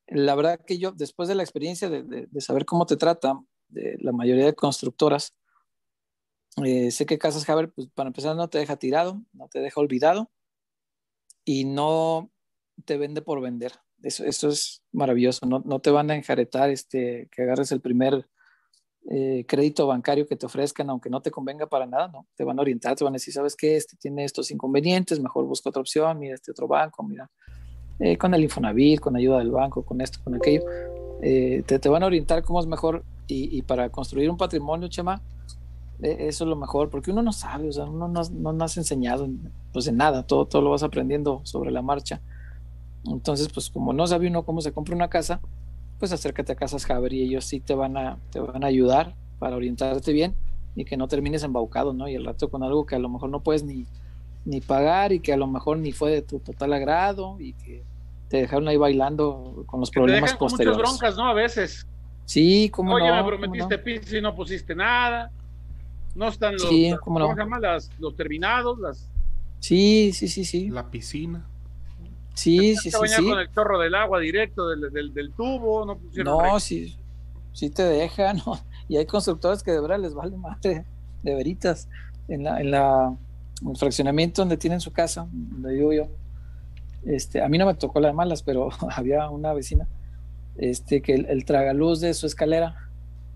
la 0.06 0.36
verdad 0.36 0.60
que 0.64 0.78
yo, 0.78 0.92
después 0.92 1.28
de 1.28 1.34
la 1.34 1.42
experiencia 1.42 1.90
de, 1.90 2.28
saber 2.40 2.64
cómo 2.64 2.86
te 2.86 2.96
trata 2.96 3.40
de 3.66 3.96
la 3.98 4.12
mayoría 4.12 4.46
de 4.46 4.54
constructoras, 4.54 5.34
eh, 6.64 6.92
sé 6.92 7.06
que 7.06 7.18
Casas 7.18 7.48
Haber, 7.48 7.72
pues 7.72 7.88
para 7.92 8.06
empezar, 8.06 8.36
no 8.36 8.48
te 8.48 8.58
deja 8.58 8.76
tirado, 8.76 9.20
no 9.32 9.48
te 9.48 9.58
deja 9.58 9.80
olvidado 9.80 10.30
y 11.44 11.64
no 11.64 12.30
te 12.84 12.98
vende 12.98 13.20
por 13.20 13.40
vender. 13.40 13.72
Eso, 14.00 14.24
eso 14.24 14.48
es 14.48 14.84
maravilloso. 14.92 15.44
No, 15.44 15.60
no, 15.64 15.80
te 15.80 15.90
van 15.90 16.12
a 16.12 16.14
enjaretar 16.14 16.70
este, 16.70 17.28
que 17.32 17.42
agarres 17.42 17.72
el 17.72 17.80
primer 17.80 18.28
eh, 19.10 19.44
crédito 19.46 19.86
bancario 19.86 20.26
que 20.26 20.36
te 20.36 20.46
ofrezcan, 20.46 20.88
aunque 20.90 21.10
no 21.10 21.20
te 21.20 21.30
convenga 21.30 21.66
para 21.66 21.86
nada, 21.86 22.08
¿no? 22.08 22.26
Te 22.36 22.44
van 22.44 22.58
a 22.58 22.62
orientar, 22.62 22.96
te 22.96 23.04
van 23.04 23.14
a 23.14 23.16
decir, 23.16 23.34
¿sabes 23.34 23.56
qué? 23.56 23.76
Este 23.76 23.96
tiene 23.96 24.24
estos 24.24 24.50
inconvenientes, 24.50 25.20
mejor 25.20 25.44
busca 25.44 25.70
otra 25.70 25.80
opción, 25.80 26.18
mira 26.18 26.34
este 26.34 26.50
otro 26.50 26.68
banco, 26.68 27.02
mira 27.02 27.30
eh, 27.98 28.16
con 28.16 28.34
el 28.34 28.42
Infonavit, 28.42 29.00
con 29.00 29.16
ayuda 29.16 29.38
del 29.38 29.50
banco, 29.50 29.84
con 29.84 30.00
esto, 30.00 30.18
con 30.24 30.34
aquello, 30.34 30.62
eh, 31.22 31.62
te, 31.66 31.78
te, 31.78 31.88
van 31.88 32.02
a 32.02 32.06
orientar 32.06 32.42
cómo 32.42 32.60
es 32.60 32.66
mejor 32.66 33.04
y, 33.26 33.56
y 33.56 33.62
para 33.62 33.90
construir 33.90 34.30
un 34.30 34.36
patrimonio, 34.36 34.88
Chema, 34.88 35.22
eh, 36.02 36.28
eso 36.28 36.44
es 36.44 36.48
lo 36.48 36.56
mejor, 36.56 36.90
porque 36.90 37.12
uno 37.12 37.22
no 37.22 37.32
sabe, 37.32 37.68
o 37.68 37.72
sea, 37.72 37.84
uno 37.84 38.08
no, 38.08 38.22
no, 38.30 38.52
no 38.52 38.64
has 38.64 38.76
enseñado 38.76 39.28
pues 39.72 39.86
en 39.86 39.96
nada, 39.96 40.26
todo, 40.26 40.46
todo 40.46 40.62
lo 40.62 40.70
vas 40.70 40.82
aprendiendo 40.82 41.40
sobre 41.44 41.70
la 41.70 41.80
marcha. 41.80 42.20
Entonces, 43.04 43.48
pues 43.52 43.70
como 43.70 43.92
no 43.92 44.06
sabe 44.06 44.28
uno 44.28 44.44
cómo 44.44 44.60
se 44.60 44.72
compra 44.72 44.96
una 44.96 45.08
casa, 45.08 45.40
pues 46.02 46.10
acércate 46.10 46.50
a 46.50 46.56
Casas 46.56 46.90
Haber 46.90 47.12
y 47.12 47.22
ellos 47.22 47.44
sí 47.44 47.60
te 47.60 47.76
van 47.76 47.96
a, 47.96 48.18
te 48.32 48.40
van 48.40 48.64
a 48.64 48.66
ayudar 48.66 49.14
para 49.38 49.54
orientarte 49.54 50.12
bien 50.12 50.34
y 50.74 50.84
que 50.84 50.96
no 50.96 51.06
termines 51.06 51.44
embaucado, 51.44 51.92
¿no? 51.92 52.08
Y 52.08 52.16
el 52.16 52.24
rato 52.24 52.50
con 52.50 52.64
algo 52.64 52.84
que 52.86 52.96
a 52.96 52.98
lo 52.98 53.08
mejor 53.08 53.30
no 53.30 53.44
puedes 53.44 53.62
ni, 53.62 53.86
ni 54.44 54.60
pagar 54.60 55.12
y 55.12 55.20
que 55.20 55.32
a 55.32 55.36
lo 55.36 55.46
mejor 55.46 55.78
ni 55.78 55.92
fue 55.92 56.10
de 56.10 56.22
tu 56.22 56.40
total 56.40 56.72
agrado 56.72 57.36
y 57.38 57.52
que 57.52 57.84
te 58.28 58.38
dejaron 58.38 58.66
ahí 58.66 58.76
bailando 58.76 59.62
con 59.66 59.78
los 59.78 59.92
problemas 59.92 60.34
posteriores. 60.34 60.76
muchas 60.76 60.90
broncas, 60.90 61.16
¿no? 61.16 61.28
A 61.28 61.34
veces. 61.34 61.86
Sí, 62.24 62.68
como 62.70 62.94
Oye, 62.94 63.06
no. 63.06 63.22
me 63.22 63.24
prometiste 63.24 63.78
piso 63.78 64.16
y 64.16 64.20
no 64.20 64.34
pusiste 64.34 64.74
nada. 64.74 65.30
No 66.16 66.26
están 66.26 66.54
los, 66.54 66.64
¿cómo, 67.00 67.20
no? 67.20 67.32
los 68.00 68.16
terminados, 68.16 68.76
las... 68.80 69.08
Sí, 69.60 70.10
sí, 70.12 70.26
sí, 70.26 70.44
sí. 70.44 70.68
La 70.68 70.90
piscina. 70.90 71.46
Sí, 72.34 72.76
sí, 72.76 72.90
sí, 72.90 72.98
sí. 73.08 73.28
con 73.28 73.38
el 73.38 73.50
chorro 73.52 73.78
del 73.78 73.94
agua 73.94 74.18
directo 74.18 74.68
del, 74.68 75.12
del, 75.12 75.32
tubo, 75.32 75.84
no 75.84 75.98
No, 76.24 76.60
sí, 76.60 76.96
sí 77.52 77.70
te 77.70 77.82
dejan, 77.82 78.38
¿no? 78.46 78.58
Y 78.88 78.96
hay 78.96 79.06
constructores 79.06 79.62
que 79.62 79.70
de 79.70 79.80
verdad 79.80 79.98
les 79.98 80.14
vale 80.14 80.36
madre, 80.36 80.84
de 81.22 81.34
veritas. 81.34 81.88
En 82.28 82.44
la, 82.44 82.60
en 82.60 82.70
la 82.70 83.14
el 83.68 83.76
fraccionamiento 83.76 84.42
donde 84.42 84.56
tienen 84.56 84.80
su 84.80 84.92
casa, 84.92 85.28
donde 85.30 85.74
vivo 85.74 85.92
yo, 85.92 86.08
este, 87.04 87.42
a 87.42 87.48
mí 87.48 87.58
no 87.58 87.66
me 87.66 87.74
tocó 87.74 88.00
las 88.00 88.14
malas, 88.14 88.42
pero 88.42 88.70
había 88.96 89.28
una 89.30 89.52
vecina 89.52 89.88
este, 90.56 91.02
que 91.02 91.14
el, 91.14 91.44
tragaluz 91.44 92.00
de 92.00 92.14
su 92.14 92.26
escalera 92.26 92.76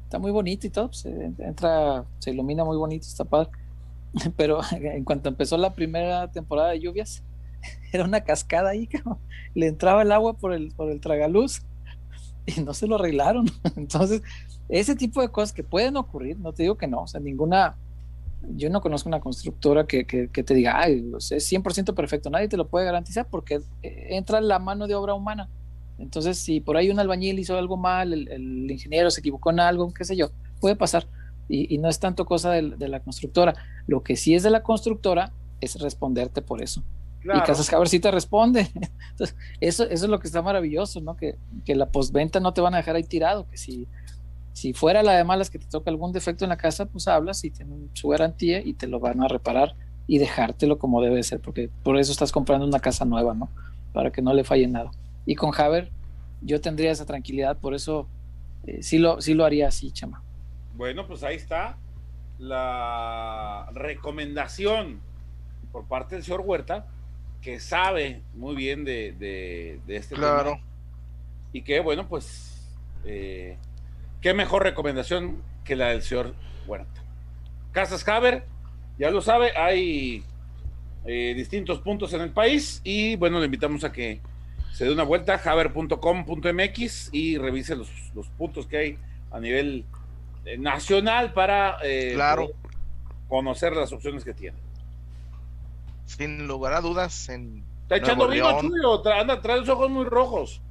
está 0.04 0.18
muy 0.18 0.30
bonito 0.30 0.66
y 0.66 0.70
todo, 0.70 0.92
se 0.92 1.10
pues, 1.10 1.48
entra, 1.48 2.04
se 2.18 2.30
ilumina 2.30 2.64
muy 2.64 2.76
bonito, 2.76 3.06
está 3.06 3.24
padre. 3.24 3.50
Pero 4.36 4.60
en 4.70 5.04
cuanto 5.04 5.28
empezó 5.28 5.58
la 5.58 5.74
primera 5.74 6.30
temporada 6.30 6.70
de 6.70 6.80
lluvias, 6.80 7.22
era 7.92 8.04
una 8.04 8.22
cascada 8.22 8.70
ahí, 8.70 8.88
le 9.54 9.66
entraba 9.68 10.02
el 10.02 10.12
agua 10.12 10.34
por 10.34 10.52
el, 10.52 10.72
por 10.72 10.90
el 10.90 11.00
tragaluz 11.00 11.62
y 12.46 12.60
no 12.60 12.74
se 12.74 12.86
lo 12.86 12.96
arreglaron. 12.96 13.50
Entonces, 13.76 14.22
ese 14.68 14.96
tipo 14.96 15.20
de 15.20 15.28
cosas 15.28 15.52
que 15.52 15.64
pueden 15.64 15.96
ocurrir, 15.96 16.38
no 16.38 16.52
te 16.52 16.62
digo 16.62 16.76
que 16.76 16.86
no, 16.86 17.02
o 17.02 17.06
sea, 17.06 17.20
ninguna 17.20 17.76
yo 18.54 18.70
no 18.70 18.80
conozco 18.80 19.08
una 19.08 19.20
constructora 19.20 19.86
que, 19.86 20.04
te 20.04 20.54
diga, 20.54 20.78
ay, 20.78 21.04
es 21.16 21.52
100% 21.52 21.94
perfecto, 21.94 22.30
nadie 22.30 22.48
te 22.48 22.56
lo 22.56 22.68
puede 22.68 22.84
garantizar 22.84 23.26
porque 23.28 23.60
eh, 23.82 24.06
entra 24.10 24.40
la 24.40 24.58
mano 24.58 24.86
de 24.86 24.94
obra 24.94 25.14
humana. 25.14 25.48
Entonces, 25.98 26.38
si 26.38 26.60
por 26.60 26.76
ahí 26.76 26.90
un 26.90 26.98
albañil 26.98 27.38
hizo 27.38 27.56
algo 27.56 27.76
mal, 27.76 28.12
el, 28.12 28.70
ingeniero 28.70 29.10
se 29.10 29.20
equivocó 29.20 29.50
en 29.50 29.60
algo, 29.60 29.92
qué 29.92 30.04
sé 30.04 30.16
yo, 30.16 30.30
puede 30.60 30.76
pasar. 30.76 31.06
Y, 31.48 31.78
no 31.78 31.88
es 31.88 32.00
tanto 32.00 32.26
cosa 32.26 32.50
de, 32.50 32.88
la 32.88 33.00
constructora. 33.00 33.54
Lo 33.86 34.02
que 34.02 34.16
sí 34.16 34.34
es 34.34 34.42
de 34.42 34.50
la 34.50 34.62
constructora 34.62 35.32
es 35.60 35.80
responderte 35.80 36.42
por 36.42 36.60
eso. 36.60 36.82
Y 37.34 37.40
Casas 37.40 37.70
te 37.90 38.10
responde. 38.10 38.70
Entonces, 39.10 39.36
eso, 39.60 39.84
eso 39.84 40.04
es 40.04 40.10
lo 40.10 40.18
que 40.18 40.26
está 40.26 40.42
maravilloso, 40.42 41.00
¿no? 41.00 41.16
Que, 41.16 41.38
que 41.64 41.74
la 41.74 41.90
postventa 41.90 42.40
no 42.40 42.52
te 42.52 42.60
van 42.60 42.74
a 42.74 42.78
dejar 42.78 42.96
ahí 42.96 43.04
tirado, 43.04 43.48
que 43.48 43.56
si 43.56 43.88
si 44.56 44.72
fuera 44.72 45.02
la 45.02 45.12
de 45.12 45.22
malas 45.22 45.50
que 45.50 45.58
te 45.58 45.66
toca 45.66 45.90
algún 45.90 46.12
defecto 46.12 46.46
en 46.46 46.48
la 46.48 46.56
casa, 46.56 46.86
pues 46.86 47.08
hablas 47.08 47.44
y 47.44 47.50
tienen 47.50 47.90
su 47.92 48.08
garantía 48.08 48.62
y 48.64 48.72
te 48.72 48.86
lo 48.86 48.98
van 49.00 49.22
a 49.22 49.28
reparar 49.28 49.76
y 50.06 50.16
dejártelo 50.16 50.78
como 50.78 51.02
debe 51.02 51.22
ser, 51.24 51.40
porque 51.40 51.68
por 51.82 51.98
eso 51.98 52.10
estás 52.10 52.32
comprando 52.32 52.66
una 52.66 52.80
casa 52.80 53.04
nueva, 53.04 53.34
¿no? 53.34 53.50
Para 53.92 54.10
que 54.10 54.22
no 54.22 54.32
le 54.32 54.44
falle 54.44 54.66
nada. 54.66 54.90
Y 55.26 55.34
con 55.34 55.52
Haber 55.54 55.90
yo 56.40 56.58
tendría 56.62 56.90
esa 56.90 57.04
tranquilidad, 57.04 57.58
por 57.58 57.74
eso 57.74 58.08
eh, 58.66 58.82
sí, 58.82 58.96
lo, 58.96 59.20
sí 59.20 59.34
lo 59.34 59.44
haría 59.44 59.68
así, 59.68 59.92
chama. 59.92 60.22
Bueno, 60.74 61.06
pues 61.06 61.22
ahí 61.22 61.36
está 61.36 61.76
la 62.38 63.68
recomendación 63.74 65.00
por 65.70 65.84
parte 65.84 66.14
del 66.14 66.24
señor 66.24 66.40
Huerta, 66.46 66.86
que 67.46 67.60
sabe 67.60 68.22
muy 68.34 68.56
bien 68.56 68.84
de, 68.84 69.12
de, 69.12 69.96
este 69.96 70.16
claro. 70.16 70.58
Y 71.52 71.62
que, 71.62 71.78
bueno, 71.78 72.08
pues 72.08 72.60
eh, 73.04 73.56
qué 74.20 74.34
mejor 74.34 74.64
recomendación 74.64 75.44
que 75.62 75.76
la 75.76 75.90
del 75.90 76.02
señor 76.02 76.34
Huerta. 76.66 77.04
Casas 77.70 78.06
Haber, 78.08 78.46
ya 78.98 79.12
lo 79.12 79.22
sabe, 79.22 79.56
hay 79.56 80.24
eh, 81.04 81.34
distintos 81.36 81.78
puntos 81.78 82.12
en 82.14 82.22
el 82.22 82.30
país 82.30 82.80
y 82.82 83.14
bueno, 83.14 83.38
le 83.38 83.44
invitamos 83.44 83.84
a 83.84 83.92
que 83.92 84.20
se 84.72 84.84
dé 84.84 84.90
una 84.90 85.04
vuelta 85.04 85.40
a 85.44 85.50
haber.com.mx 85.52 87.10
y 87.12 87.38
revise 87.38 87.76
los, 87.76 87.88
puntos 88.36 88.66
que 88.66 88.76
hay 88.76 88.98
a 89.30 89.38
nivel 89.38 89.84
eh, 90.46 90.58
nacional 90.58 91.32
para 91.32 91.76
eh, 91.84 92.18
conocer 93.28 93.76
las 93.76 93.92
opciones 93.92 94.24
que 94.24 94.34
tiene. 94.34 94.65
Sin 96.06 96.46
lugar 96.46 96.72
a 96.72 96.80
dudas, 96.80 97.28
en. 97.28 97.64
Está 97.82 97.96
echando 97.96 98.28
vino, 98.28 98.60
Chuyo, 98.60 99.06
anda, 99.12 99.40
trae 99.40 99.58
los 99.58 99.68
ojos 99.68 99.90
muy 99.90 100.04
rojos. 100.04 100.62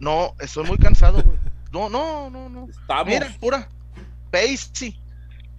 No, 0.00 0.34
estoy 0.40 0.64
muy 0.64 0.78
cansado, 0.78 1.22
güey. 1.22 1.38
No, 1.72 1.88
no, 1.88 2.30
no, 2.30 2.48
no. 2.48 2.68
Estamos. 2.68 3.06
Mira, 3.06 3.36
pura. 3.40 3.68
Pacey. 4.30 5.00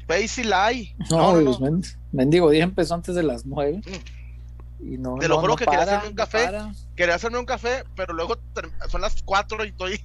Pacey 0.07 0.43
Lai. 0.43 0.95
No, 1.09 1.33
no, 1.33 1.41
no, 1.41 1.69
no. 1.69 1.81
mendigo 2.11 2.49
día 2.49 2.63
empezó 2.63 2.95
antes 2.95 3.15
de 3.15 3.23
las 3.23 3.45
nueve. 3.45 3.81
Mm. 3.85 4.93
Y 4.93 4.97
no, 4.97 5.15
Te 5.15 5.27
lo 5.27 5.39
juro 5.39 5.55
que 5.55 5.65
quería 5.65 5.83
hacerme 5.83 6.09
un 6.09 6.15
café. 6.15 6.49
Quería 6.95 7.15
hacerme 7.15 7.39
un 7.39 7.45
café, 7.45 7.83
pero 7.95 8.13
luego 8.13 8.37
son 8.89 9.01
las 9.01 9.21
cuatro 9.23 9.63
y 9.65 9.69
estoy. 9.69 10.01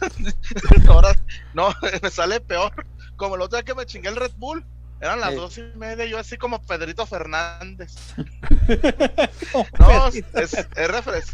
Ahora, 0.88 1.14
no, 1.54 1.68
me 2.02 2.10
sale 2.10 2.40
peor. 2.40 2.72
Como 3.16 3.36
el 3.36 3.42
otro 3.42 3.58
día 3.58 3.64
que 3.64 3.74
me 3.74 3.86
chingué 3.86 4.08
el 4.08 4.16
Red 4.16 4.32
Bull. 4.36 4.64
Eran 5.00 5.20
las 5.20 5.34
dos 5.34 5.58
y 5.58 5.62
media, 5.76 6.06
yo 6.06 6.18
así 6.18 6.36
como 6.36 6.62
Pedrito 6.62 7.04
Fernández. 7.06 7.94
no, 9.78 10.08
es, 10.08 10.24
es, 10.34 11.32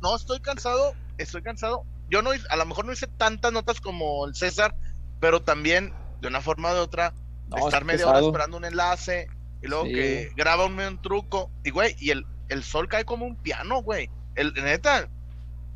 no, 0.00 0.16
estoy 0.16 0.40
cansado, 0.40 0.94
estoy 1.18 1.42
cansado 1.42 1.84
yo 2.10 2.22
no, 2.22 2.30
a 2.32 2.56
lo 2.56 2.66
mejor 2.66 2.84
no 2.84 2.92
hice 2.92 3.06
tantas 3.06 3.52
notas 3.52 3.80
como 3.80 4.26
el 4.26 4.34
César, 4.34 4.74
pero 5.20 5.42
también, 5.42 5.94
de 6.20 6.28
una 6.28 6.40
forma 6.40 6.72
u 6.72 6.74
de 6.74 6.80
otra, 6.80 7.14
estar 7.56 7.84
media 7.84 8.08
hora 8.08 8.20
esperando 8.20 8.56
un 8.56 8.64
enlace 8.64 9.28
y 9.62 9.68
luego 9.68 9.84
que 9.84 10.32
graba 10.36 10.66
un, 10.66 11.00
truco. 11.00 11.50
Y, 11.64 11.70
güey, 11.70 11.94
y 12.00 12.10
el, 12.10 12.26
el 12.48 12.64
sol 12.64 12.88
cae 12.88 13.04
como 13.04 13.26
un 13.26 13.36
piano, 13.36 13.82
güey. 13.82 14.10
El, 14.34 14.52
neta, 14.54 15.08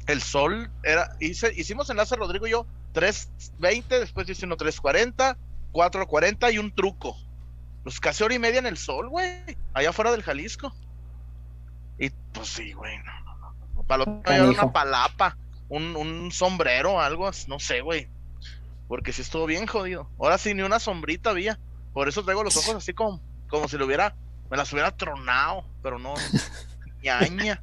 el 0.08 0.20
sol 0.20 0.70
era, 0.82 1.16
hice, 1.20 1.52
hicimos 1.54 1.88
enlace 1.88 2.16
Rodrigo 2.16 2.48
y 2.48 2.50
yo 2.50 2.66
3.20, 2.94 3.84
después 4.00 4.28
hice 4.28 4.46
uno 4.46 4.56
3.40, 4.56 5.36
4.40 5.74 6.54
y 6.54 6.58
un 6.58 6.74
truco. 6.74 7.16
Pues 7.82 8.00
casi 8.00 8.24
hora 8.24 8.34
y 8.34 8.38
media 8.38 8.60
en 8.60 8.66
el 8.66 8.78
sol, 8.78 9.10
güey, 9.10 9.58
allá 9.74 9.90
afuera 9.90 10.10
del 10.10 10.22
Jalisco. 10.22 10.74
Y 11.98 12.08
pues 12.32 12.48
sí, 12.48 12.72
güey, 12.72 12.96
no, 12.98 13.20
no, 13.24 13.54
no. 13.74 13.82
Para 13.82 14.04
lo 14.04 14.50
una 14.50 14.72
palapa 14.72 15.36
un, 15.68 15.96
un 15.96 16.32
sombrero, 16.32 17.00
algo, 17.00 17.30
no 17.48 17.58
sé, 17.58 17.80
güey. 17.80 18.08
Porque 18.88 19.12
si 19.12 19.22
estuvo 19.22 19.46
bien 19.46 19.66
jodido. 19.66 20.08
Ahora 20.18 20.38
sí, 20.38 20.54
ni 20.54 20.62
una 20.62 20.78
sombrita 20.78 21.30
había. 21.30 21.58
Por 21.92 22.08
eso 22.08 22.22
traigo 22.22 22.44
los 22.44 22.56
ojos 22.56 22.74
así 22.76 22.92
como, 22.92 23.20
como 23.48 23.68
si 23.68 23.76
lo 23.76 23.86
hubiera, 23.86 24.14
me 24.50 24.56
las 24.56 24.72
hubiera 24.72 24.96
tronado, 24.96 25.64
pero 25.82 25.98
no, 25.98 26.14
ñaña. 27.02 27.60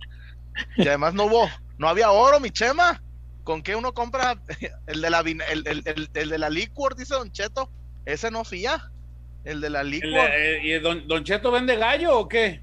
Y 0.77 0.87
además 0.87 1.13
no 1.13 1.25
hubo, 1.25 1.49
no 1.77 1.87
había 1.87 2.11
oro, 2.11 2.39
mi 2.39 2.51
chema. 2.51 3.01
¿Con 3.43 3.63
qué 3.63 3.75
uno 3.75 3.93
compra 3.93 4.39
el 4.87 5.01
de 5.01 5.09
la 5.09 5.19
el, 5.19 5.67
el, 5.67 6.09
el, 6.13 6.29
de 6.29 6.37
la 6.37 6.49
liquor, 6.49 6.95
dice 6.95 7.15
Don 7.15 7.31
Cheto? 7.31 7.71
Ese 8.05 8.31
no 8.31 8.43
fía. 8.43 8.91
El 9.43 9.61
de 9.61 9.69
la 9.69 9.83
liquor. 9.83 10.29
Eh, 10.31 10.59
¿Y 10.63 10.79
don, 10.79 11.07
don, 11.07 11.23
Cheto 11.23 11.51
vende 11.51 11.75
gallo 11.75 12.19
o 12.19 12.27
qué? 12.27 12.61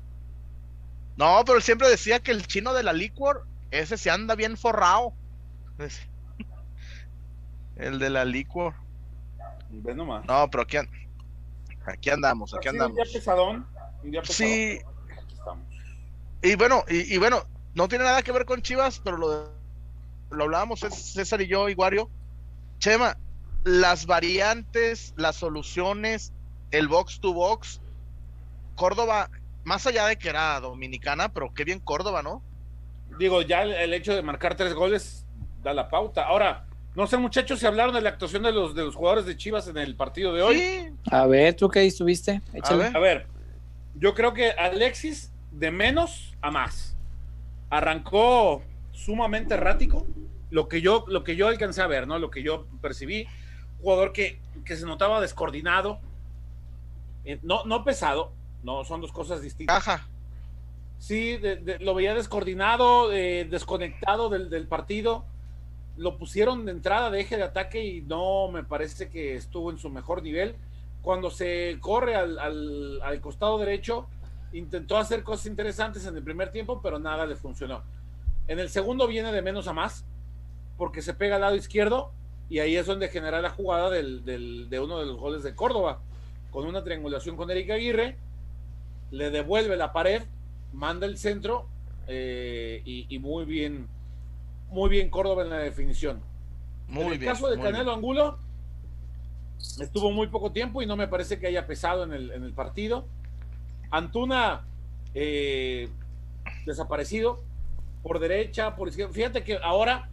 No, 1.16 1.42
pero 1.44 1.58
él 1.58 1.64
siempre 1.64 1.88
decía 1.88 2.20
que 2.20 2.30
el 2.30 2.46
chino 2.46 2.72
de 2.72 2.84
la 2.84 2.92
liquor, 2.92 3.46
ese 3.72 3.96
se 3.96 4.10
anda 4.10 4.36
bien 4.36 4.56
forrado. 4.56 5.12
El 7.76 7.98
de 7.98 8.10
la 8.10 8.24
licor. 8.24 8.74
No, 9.70 10.48
pero 10.50 10.62
aquí, 10.62 10.78
aquí 11.86 12.10
andamos, 12.10 12.54
aquí 12.54 12.68
andamos. 12.68 12.98
Un 12.98 13.04
día 13.04 13.12
pesadón, 13.12 13.66
Sí. 14.24 14.80
Y 16.42 16.54
bueno, 16.54 16.84
y, 16.88 17.18
bueno, 17.18 17.44
no 17.74 17.88
tiene 17.88 18.04
nada 18.04 18.22
que 18.22 18.32
ver 18.32 18.44
con 18.44 18.62
Chivas, 18.62 19.00
pero 19.02 19.16
lo, 19.16 19.52
lo 20.30 20.44
hablábamos 20.44 20.80
César 20.80 21.40
y 21.40 21.48
yo 21.48 21.68
y 21.68 21.74
Wario. 21.74 22.10
Chema, 22.78 23.16
las 23.64 24.06
variantes, 24.06 25.14
las 25.16 25.36
soluciones, 25.36 26.32
el 26.70 26.88
box 26.88 27.20
to 27.20 27.32
box, 27.32 27.80
Córdoba, 28.74 29.30
más 29.64 29.86
allá 29.86 30.06
de 30.06 30.16
que 30.16 30.28
era 30.28 30.60
dominicana, 30.60 31.32
pero 31.32 31.52
qué 31.52 31.64
bien 31.64 31.80
Córdoba, 31.80 32.22
¿no? 32.22 32.42
Digo, 33.18 33.42
ya 33.42 33.62
el 33.62 33.92
hecho 33.92 34.14
de 34.14 34.22
marcar 34.22 34.54
tres 34.54 34.74
goles 34.74 35.26
da 35.62 35.72
la 35.72 35.88
pauta. 35.88 36.24
Ahora, 36.24 36.66
no 36.94 37.06
sé, 37.06 37.16
muchachos, 37.16 37.60
si 37.60 37.66
hablaron 37.66 37.94
de 37.94 38.00
la 38.00 38.10
actuación 38.10 38.42
de 38.42 38.52
los, 38.52 38.74
de 38.74 38.82
los 38.84 38.94
jugadores 38.94 39.26
de 39.26 39.36
Chivas 39.36 39.68
en 39.68 39.78
el 39.78 39.94
partido 39.94 40.32
de 40.32 40.42
hoy. 40.42 40.92
A 41.10 41.26
ver, 41.26 41.54
¿tú 41.54 41.68
qué 41.68 41.84
estuviste? 41.84 42.40
A 42.62 42.74
ver. 42.74 42.96
a 42.96 42.98
ver, 42.98 43.26
yo 43.94 44.14
creo 44.14 44.32
que 44.34 44.50
Alexis, 44.50 45.32
de 45.50 45.70
menos 45.70 46.36
a 46.40 46.50
más, 46.50 46.96
arrancó 47.70 48.62
sumamente 48.92 49.54
errático. 49.54 50.06
Lo 50.50 50.68
que 50.68 50.80
yo, 50.80 51.04
lo 51.08 51.24
que 51.24 51.36
yo 51.36 51.48
alcancé 51.48 51.82
a 51.82 51.86
ver, 51.86 52.06
¿no? 52.06 52.18
Lo 52.18 52.30
que 52.30 52.42
yo 52.42 52.66
percibí. 52.80 53.26
Jugador 53.80 54.12
que, 54.12 54.40
que 54.64 54.76
se 54.76 54.86
notaba 54.86 55.20
descoordinado. 55.20 56.00
Eh, 57.24 57.38
no, 57.42 57.64
no 57.64 57.84
pesado, 57.84 58.32
no, 58.62 58.84
son 58.84 59.00
dos 59.00 59.12
cosas 59.12 59.42
distintas. 59.42 59.76
Ajá. 59.76 60.08
Sí, 60.98 61.38
lo 61.80 61.94
veía 61.94 62.14
descoordinado, 62.14 63.12
eh, 63.12 63.46
desconectado 63.48 64.28
del, 64.28 64.50
del 64.50 64.66
partido 64.66 65.24
lo 65.98 66.16
pusieron 66.16 66.64
de 66.64 66.72
entrada 66.72 67.10
de 67.10 67.20
eje 67.20 67.36
de 67.36 67.42
ataque 67.42 67.84
y 67.84 68.02
no 68.02 68.48
me 68.48 68.62
parece 68.62 69.10
que 69.10 69.34
estuvo 69.34 69.70
en 69.70 69.78
su 69.78 69.90
mejor 69.90 70.22
nivel. 70.22 70.54
Cuando 71.02 71.30
se 71.30 71.76
corre 71.80 72.14
al, 72.14 72.38
al, 72.38 73.20
costado 73.20 73.58
derecho, 73.58 74.06
intentó 74.52 74.96
hacer 74.96 75.24
cosas 75.24 75.46
interesantes 75.46 76.06
en 76.06 76.16
el 76.16 76.22
primer 76.22 76.52
tiempo, 76.52 76.80
pero 76.80 76.98
nada 77.00 77.26
le 77.26 77.34
funcionó. 77.34 77.82
En 78.46 78.60
el 78.60 78.70
segundo 78.70 79.08
viene 79.08 79.32
de 79.32 79.42
menos 79.42 79.66
a 79.66 79.72
más, 79.72 80.04
porque 80.76 81.02
se 81.02 81.14
pega 81.14 81.34
al 81.34 81.42
lado 81.42 81.56
izquierdo 81.56 82.12
y 82.50 82.60
ahí 82.60 82.76
es 82.76 82.86
donde 82.86 83.08
genera 83.08 83.40
la 83.40 83.50
jugada 83.50 83.90
del, 83.90 84.24
del, 84.24 84.70
de 84.70 84.80
uno 84.80 84.98
de 84.98 85.06
los 85.06 85.18
goles 85.18 85.42
de 85.42 85.54
Córdoba, 85.54 86.00
con 86.50 86.66
una 86.66 86.82
triangulación 86.82 87.36
con 87.36 87.50
Erika 87.50 87.74
Aguirre, 87.74 88.16
le 89.10 89.30
devuelve 89.30 89.76
la 89.76 89.92
pared, 89.92 90.22
manda 90.72 91.06
el 91.06 91.18
centro 91.18 91.66
eh, 92.06 92.82
y 92.84 93.18
muy 93.18 93.44
bien 93.44 93.88
muy 94.70 94.90
bien 94.90 95.10
Córdoba 95.10 95.42
en 95.42 95.50
la 95.50 95.58
definición. 95.58 96.20
Muy 96.88 97.04
en 97.04 97.12
el 97.12 97.24
caso 97.24 97.48
de 97.48 97.60
Canelo 97.60 97.92
Angulo, 97.92 98.38
estuvo 99.80 100.10
muy 100.10 100.28
poco 100.28 100.52
tiempo 100.52 100.82
y 100.82 100.86
no 100.86 100.96
me 100.96 101.08
parece 101.08 101.38
que 101.38 101.46
haya 101.46 101.66
pesado 101.66 102.04
en 102.04 102.12
el, 102.12 102.52
partido. 102.52 103.06
Antuna, 103.90 104.64
eh, 105.14 105.88
desaparecido 106.66 107.40
por 108.02 108.18
derecha, 108.18 108.76
por 108.76 108.88
izquierda. 108.88 109.12
Fíjate 109.12 109.44
que 109.44 109.58
ahora 109.62 110.08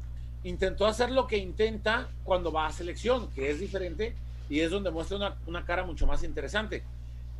intentó 0.45 0.85
hacer 0.85 1.09
lo 1.11 1.25
que 1.25 1.37
intenta 1.37 2.07
cuando 2.23 2.51
va 2.51 2.67
a 2.67 2.71
selección, 2.71 3.29
que 3.31 3.49
es 3.49 3.59
diferente 3.59 4.15
y 4.47 4.59
es 4.59 4.69
donde 4.69 4.91
muestra 4.91 5.35
una, 5.47 5.65
cara 5.65 5.83
mucho 5.83 6.05
más 6.05 6.23
interesante. 6.23 6.83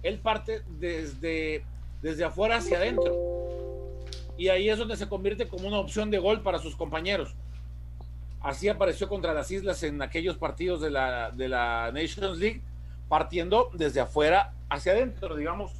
Él 0.01 0.17
parte 0.17 0.63
desde, 0.79 1.63
desde 2.01 2.23
afuera 2.23 2.57
hacia 2.57 2.77
adentro 2.77 3.15
y 4.37 4.47
ahí 4.49 4.69
es 4.69 4.79
donde 4.79 4.97
se 4.97 5.07
convierte 5.07 5.47
como 5.47 5.67
una 5.67 5.77
opción 5.77 6.09
de 6.09 6.17
gol 6.17 6.41
para 6.41 6.57
sus 6.57 6.75
compañeros. 6.75 7.35
Así 8.41 8.69
apareció 8.69 9.07
contra 9.07 9.33
las 9.33 9.51
Islas 9.51 9.83
en 9.83 10.01
aquellos 10.01 10.37
partidos 10.37 10.81
de 10.81 10.89
la, 10.89 11.29
de 11.29 11.47
la 11.47 11.91
Nations 11.93 12.39
League, 12.39 12.61
partiendo 13.07 13.69
desde 13.73 13.99
afuera 13.99 14.53
hacia 14.67 14.93
adentro, 14.93 15.35
digamos, 15.35 15.71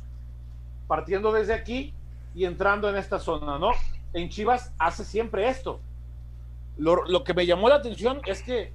partiendo 0.88 1.32
desde 1.32 1.54
aquí 1.54 1.92
y 2.36 2.46
entrando 2.46 2.88
en 2.88 2.98
esta 2.98 3.18
zona, 3.18 3.58
¿no? 3.58 3.72
En 4.14 4.30
Chivas 4.30 4.72
hace 4.78 5.04
siempre 5.04 5.50
esto. 5.50 5.80
Lo, 6.78 7.24
que 7.24 7.34
me 7.34 7.46
llamó 7.46 7.70
la 7.70 7.76
atención 7.76 8.22
es 8.26 8.42
que 8.42 8.74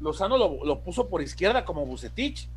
Lozano 0.00 0.36
lo, 0.36 0.80
puso 0.80 1.08
por 1.08 1.22
izquierda 1.22 1.64
como 1.64 1.86
Bucetich. 1.86 2.48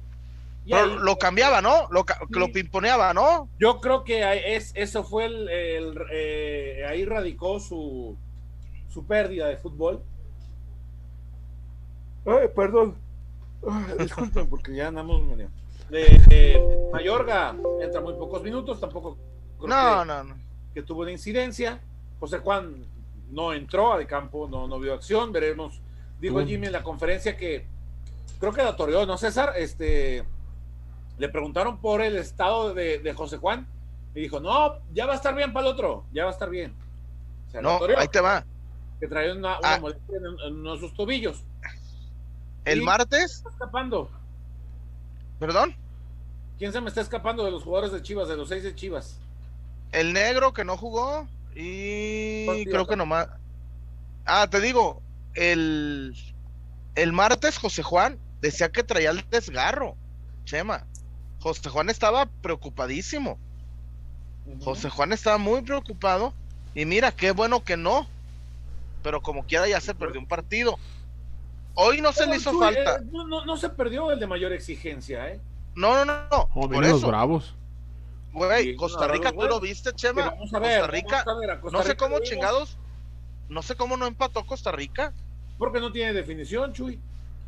lo 0.66 1.18
cambiaba, 1.18 1.62
¿no? 1.62 1.88
Lo, 1.92 2.06
lo 2.30 2.52
pimponeaba, 2.52 3.14
¿no? 3.14 3.50
Yo 3.60 3.80
creo 3.80 4.04
que 4.04 4.56
es, 4.56 4.72
eso 4.76 5.04
fue 5.04 5.26
el, 5.26 5.98
eh, 6.12 6.86
ahí 6.90 7.06
radicó 7.06 7.60
su, 7.60 8.18
su 8.90 9.06
pérdida 9.06 9.48
de 9.48 9.58
fútbol. 9.58 10.04
Ay, 12.26 12.50
perdón. 12.56 12.96
disculpen, 14.00 14.48
porque 14.50 14.76
ya 14.76 14.88
andamos. 14.88 15.22
Eh, 15.92 16.90
Mayorga 16.92 17.56
entra 17.82 18.02
muy 18.02 18.14
pocos 18.14 18.42
minutos, 18.42 18.80
tampoco 18.80 19.18
no, 19.68 20.06
no, 20.06 20.24
no. 20.24 20.36
que 20.74 20.82
tuvo 20.84 21.02
una 21.02 21.12
incidencia. 21.12 21.80
José 22.20 22.40
Juan 22.40 22.86
no 23.32 23.54
entró 23.54 23.94
al 23.94 24.06
campo, 24.08 24.48
no, 24.48 24.68
no 24.68 24.80
vio 24.80 24.94
acción. 24.94 25.32
Veremos. 25.32 25.82
Digo 26.20 26.46
Jimmy 26.46 26.68
en 26.68 26.74
la 26.74 26.84
conferencia 26.84 27.36
que 27.36 27.66
creo 28.40 28.54
que 28.54 28.64
la 28.64 28.76
toreó, 28.76 29.06
¿no, 29.06 29.18
César? 29.18 29.54
Este, 29.58 30.24
le 31.18 31.30
preguntaron 31.30 31.80
por 31.80 32.02
el 32.02 32.18
estado 32.18 32.74
de, 32.74 33.14
José 33.16 33.38
Juan 33.38 33.68
y 34.14 34.22
dijo, 34.22 34.40
no, 34.40 34.80
ya 34.94 35.06
va 35.06 35.14
a 35.14 35.16
estar 35.16 35.34
bien 35.36 35.54
para 35.54 35.68
el 35.68 35.74
otro, 35.74 36.06
ya 36.12 36.24
va 36.24 36.32
a 36.32 36.34
estar 36.34 36.50
bien. 36.50 36.76
no, 37.62 37.80
ahí 37.98 38.08
te 38.08 38.20
va. 38.20 38.44
Que 39.00 39.08
trae 39.08 39.32
una, 39.32 39.58
ah. 39.64 39.80
molestia 39.80 40.18
en, 40.18 40.56
uno 40.56 40.74
de 40.74 40.80
sus 40.80 40.94
tobillos. 40.94 41.44
¿El 42.66 42.82
martes? 42.82 43.38
Está 43.38 43.50
escapando. 43.50 44.10
¿Perdón? 45.40 45.76
¿Quién 46.60 46.72
se 46.72 46.82
me 46.82 46.90
está 46.90 47.02
escapando 47.02 47.44
de 47.44 47.52
los 47.52 47.64
jugadores 47.64 47.92
de 47.92 48.04
Chivas, 48.04 48.28
de 48.28 48.38
los 48.38 48.50
seis 48.50 48.64
de 48.64 48.76
Chivas? 48.76 49.20
El 49.92 50.14
negro 50.14 50.54
que 50.54 50.64
no 50.64 50.78
jugó 50.78 51.28
y 51.56 52.66
creo 52.66 52.88
que 52.88 52.96
nomás. 52.96 53.28
Ah, 54.26 54.48
te 54.50 54.62
digo, 54.62 55.02
el, 55.34 56.16
el 56.96 57.14
martes 57.14 57.58
José 57.58 57.84
Juan 57.84 58.18
decía 58.42 58.72
que 58.72 58.84
traía 58.84 59.12
el 59.12 59.24
desgarro. 59.30 59.96
Chema. 60.46 60.86
José 61.40 61.70
Juan 61.70 61.90
estaba 61.90 62.28
preocupadísimo. 62.42 63.38
José 64.64 64.90
Juan 64.90 65.14
estaba 65.14 65.38
muy 65.38 65.62
preocupado. 65.62 66.34
Y 66.74 66.86
mira, 66.86 67.12
qué 67.12 67.32
bueno 67.32 67.64
que 67.64 67.78
no. 67.78 68.08
Pero 69.04 69.22
como 69.22 69.44
quiera 69.46 69.68
ya 69.68 69.82
se 69.82 69.96
perdió 69.96 70.20
un 70.20 70.28
partido. 70.28 70.78
Hoy 71.74 72.02
no 72.02 72.12
se 72.12 72.28
le 72.28 72.36
hizo 72.36 72.58
falta. 72.58 72.98
Eh, 72.98 73.10
no, 73.12 73.58
se 73.58 73.70
perdió 73.70 74.12
el 74.12 74.20
de 74.20 74.28
mayor 74.28 74.52
exigencia, 74.54 75.30
¿eh? 75.30 75.40
No, 75.74 76.06
no, 76.06 76.24
no. 76.30 76.50
por 76.54 76.86
los 76.86 77.02
bravos. 77.02 77.56
Güey, 78.34 78.76
Costa 78.76 79.08
Rica, 79.08 79.32
¿tú 79.32 79.42
lo 79.42 79.60
viste, 79.60 79.94
Chema? 79.94 80.36
Costa 80.36 80.88
Rica. 80.88 81.26
no 81.72 81.84
sé 81.84 81.96
cómo 81.96 82.20
chingados. 82.20 82.78
No 83.50 83.62
sé 83.62 83.76
cómo 83.76 83.98
no 83.98 84.06
empató 84.06 84.46
Costa 84.46 84.72
Rica. 84.72 85.14
Porque 85.58 85.82
no 85.82 85.92
tiene 85.92 86.14
definición, 86.14 86.72
Chuy. 86.72 87.00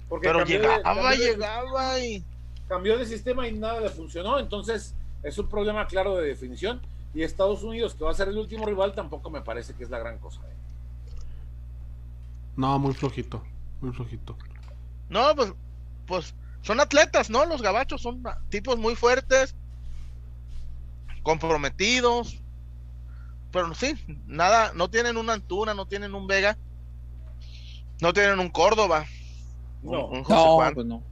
Porque 0.09 0.27
Pero 0.27 0.45
llegaba, 0.45 1.15
llegaba 1.15 1.99
y. 1.99 2.23
Cambió 2.67 2.97
de 2.97 3.05
sistema 3.05 3.47
y 3.47 3.53
nada 3.53 3.79
le 3.79 3.89
funcionó. 3.89 4.37
Entonces, 4.37 4.93
es 5.23 5.37
un 5.37 5.47
problema 5.47 5.87
claro 5.87 6.17
de 6.17 6.27
definición. 6.27 6.81
Y 7.13 7.23
Estados 7.23 7.63
Unidos, 7.63 7.95
que 7.95 8.03
va 8.03 8.11
a 8.11 8.15
ser 8.15 8.27
el 8.27 8.37
último 8.37 8.65
rival, 8.65 8.93
tampoco 8.93 9.29
me 9.29 9.41
parece 9.41 9.73
que 9.75 9.83
es 9.83 9.89
la 9.89 9.99
gran 9.99 10.17
cosa. 10.17 10.41
¿eh? 10.41 10.53
No, 12.57 12.77
muy 12.79 12.93
flojito. 12.93 13.41
Muy 13.79 13.93
flojito. 13.93 14.35
No, 15.09 15.33
pues, 15.35 15.53
pues 16.05 16.35
son 16.61 16.79
atletas, 16.79 17.29
¿no? 17.29 17.45
Los 17.45 17.61
gabachos 17.61 18.01
son 18.01 18.23
tipos 18.49 18.77
muy 18.77 18.95
fuertes 18.95 19.55
comprometidos, 21.23 22.43
pero 23.51 23.73
sí, 23.75 23.95
nada, 24.25 24.71
no 24.73 24.89
tienen 24.89 25.17
una 25.17 25.33
Antuna, 25.33 25.73
no 25.73 25.87
tienen 25.87 26.15
un 26.15 26.27
Vega, 26.27 26.57
no 28.01 28.13
tienen 28.13 28.39
un 28.39 28.49
Córdoba. 28.49 29.05
No, 29.81 30.07
un, 30.07 30.23
no, 30.27 30.71
pues 30.73 30.85
no. 30.85 31.03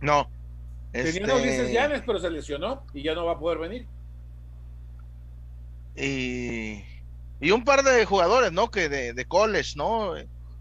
No. 0.00 0.30
Tenía 0.92 1.34
este... 1.36 1.72
Llanes, 1.72 2.02
pero 2.06 2.18
se 2.18 2.30
lesionó 2.30 2.82
y 2.94 3.02
ya 3.02 3.14
no 3.14 3.26
va 3.26 3.32
a 3.32 3.38
poder 3.38 3.58
venir. 3.58 3.86
Y, 5.94 6.82
y 7.40 7.50
un 7.50 7.64
par 7.64 7.82
de 7.82 8.04
jugadores, 8.04 8.52
¿no? 8.52 8.70
Que 8.70 8.88
de, 8.88 9.12
de 9.12 9.24
college, 9.26 9.74
¿no? 9.76 10.14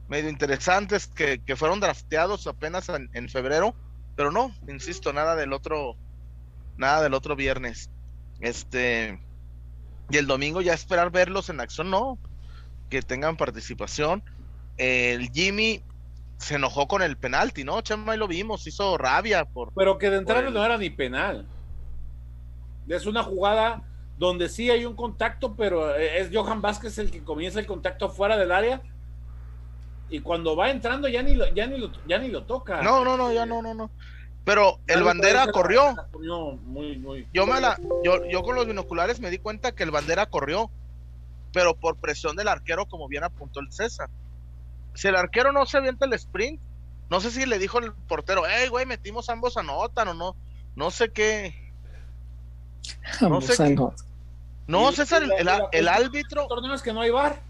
Medio 0.08 0.30
interesantes 0.30 1.08
que, 1.08 1.39
que 1.43 1.56
fueron 1.56 1.80
drafteados 1.80 2.48
apenas 2.48 2.89
en, 2.89 3.10
en, 3.14 3.30
febrero, 3.30 3.76
pero 4.16 4.32
no, 4.32 4.54
insisto, 4.68 5.12
nada 5.14 5.36
del 5.36 5.54
otro, 5.54 5.95
nada 6.78 7.02
del 7.02 7.14
otro 7.14 7.36
viernes. 7.36 7.89
Este, 8.40 9.20
y 10.10 10.18
el 10.18 10.28
domingo 10.28 10.62
ya 10.62 10.74
esperar 10.74 11.12
verlos 11.12 11.50
en 11.50 11.60
acción, 11.60 11.90
no, 11.90 12.18
que 12.90 13.02
tengan 13.02 13.38
participación. 13.38 14.24
El 14.78 15.30
Jimmy 15.32 15.84
se 16.38 16.56
enojó 16.56 16.88
con 16.88 17.02
el 17.02 17.18
penalti, 17.18 17.64
¿no? 17.64 17.82
Chema, 17.82 18.16
y 18.16 18.18
lo 18.18 18.28
vimos, 18.28 18.66
hizo 18.68 18.98
rabia 18.98 19.46
por. 19.46 19.74
Pero 19.74 19.98
que 19.98 20.10
de 20.10 20.18
entrada 20.18 20.50
no 20.50 20.64
era 20.64 20.78
ni 20.78 20.90
penal. 20.90 21.48
Es 22.88 23.06
una 23.06 23.24
jugada 23.24 23.84
donde 24.18 24.50
sí 24.50 24.70
hay 24.70 24.86
un 24.86 24.96
contacto, 24.96 25.56
pero 25.56 25.96
es 25.96 26.30
Johan 26.34 26.62
Vázquez 26.62 26.98
el 27.00 27.12
que 27.12 27.24
comienza 27.24 27.60
el 27.60 27.66
contacto 27.66 28.10
fuera 28.10 28.38
del 28.38 28.52
área. 28.52 28.82
Y 30.10 30.22
cuando 30.22 30.56
va 30.56 30.72
entrando 30.72 31.08
ya 31.10 31.22
ni 31.22 31.34
lo, 31.34 31.54
ya 31.54 31.68
ni 31.68 31.78
lo, 31.78 31.92
ya 32.08 32.18
ni 32.18 32.30
lo 32.30 32.44
toca. 32.44 32.82
No, 32.82 33.04
no, 33.04 33.18
no, 33.18 33.34
ya 33.34 33.46
no, 33.46 33.62
no, 33.62 33.74
no. 33.74 33.92
Pero 34.48 34.80
el 34.88 35.04
bandera 35.04 35.45
corrió. 35.52 35.93
yo, 37.34 37.45
me 37.45 37.60
la, 37.60 37.78
yo, 38.02 38.26
yo 38.28 38.43
con 38.43 38.56
los 38.56 38.66
binoculares 38.66 39.20
me 39.20 39.30
di 39.30 39.39
cuenta 39.39 39.74
que 39.74 39.84
el 39.84 39.91
bandera 39.91 40.28
corrió, 40.28 40.72
pero 41.52 41.76
por 41.76 41.98
presión 41.98 42.38
del 42.38 42.48
arquero, 42.48 42.86
como 42.86 43.10
bien 43.10 43.26
apuntó 43.26 43.60
el 43.60 43.74
César. 43.74 44.10
Si 44.93 45.10
el 45.10 45.18
arquero 45.18 45.52
no 45.52 45.66
se 45.66 45.80
avienta 45.80 46.06
el 46.06 46.14
sprint, 46.14 46.62
no 47.10 47.20
sé 47.20 47.30
si 47.32 47.45
le 47.45 47.60
dijo 47.60 47.80
el 47.80 47.91
portero, 47.91 48.43
hey, 48.48 48.70
güey, 48.70 48.86
metimos 48.86 49.28
ambos 49.28 49.58
anotan 49.58 50.08
o 50.08 50.14
no, 50.14 50.38
no 50.78 50.91
sé 50.91 51.12
qué. 51.12 51.74
No 53.20 53.41
sé 53.41 53.58
qué. 53.58 53.76
No, 54.66 54.91
César, 54.93 55.24
el, 55.24 55.34
el, 55.34 55.50
el 55.74 55.88
árbitro. 55.89 56.48
torneos 56.48 56.82
que 56.82 56.93
no 56.93 57.02
hay 57.02 57.10
bar. 57.10 57.41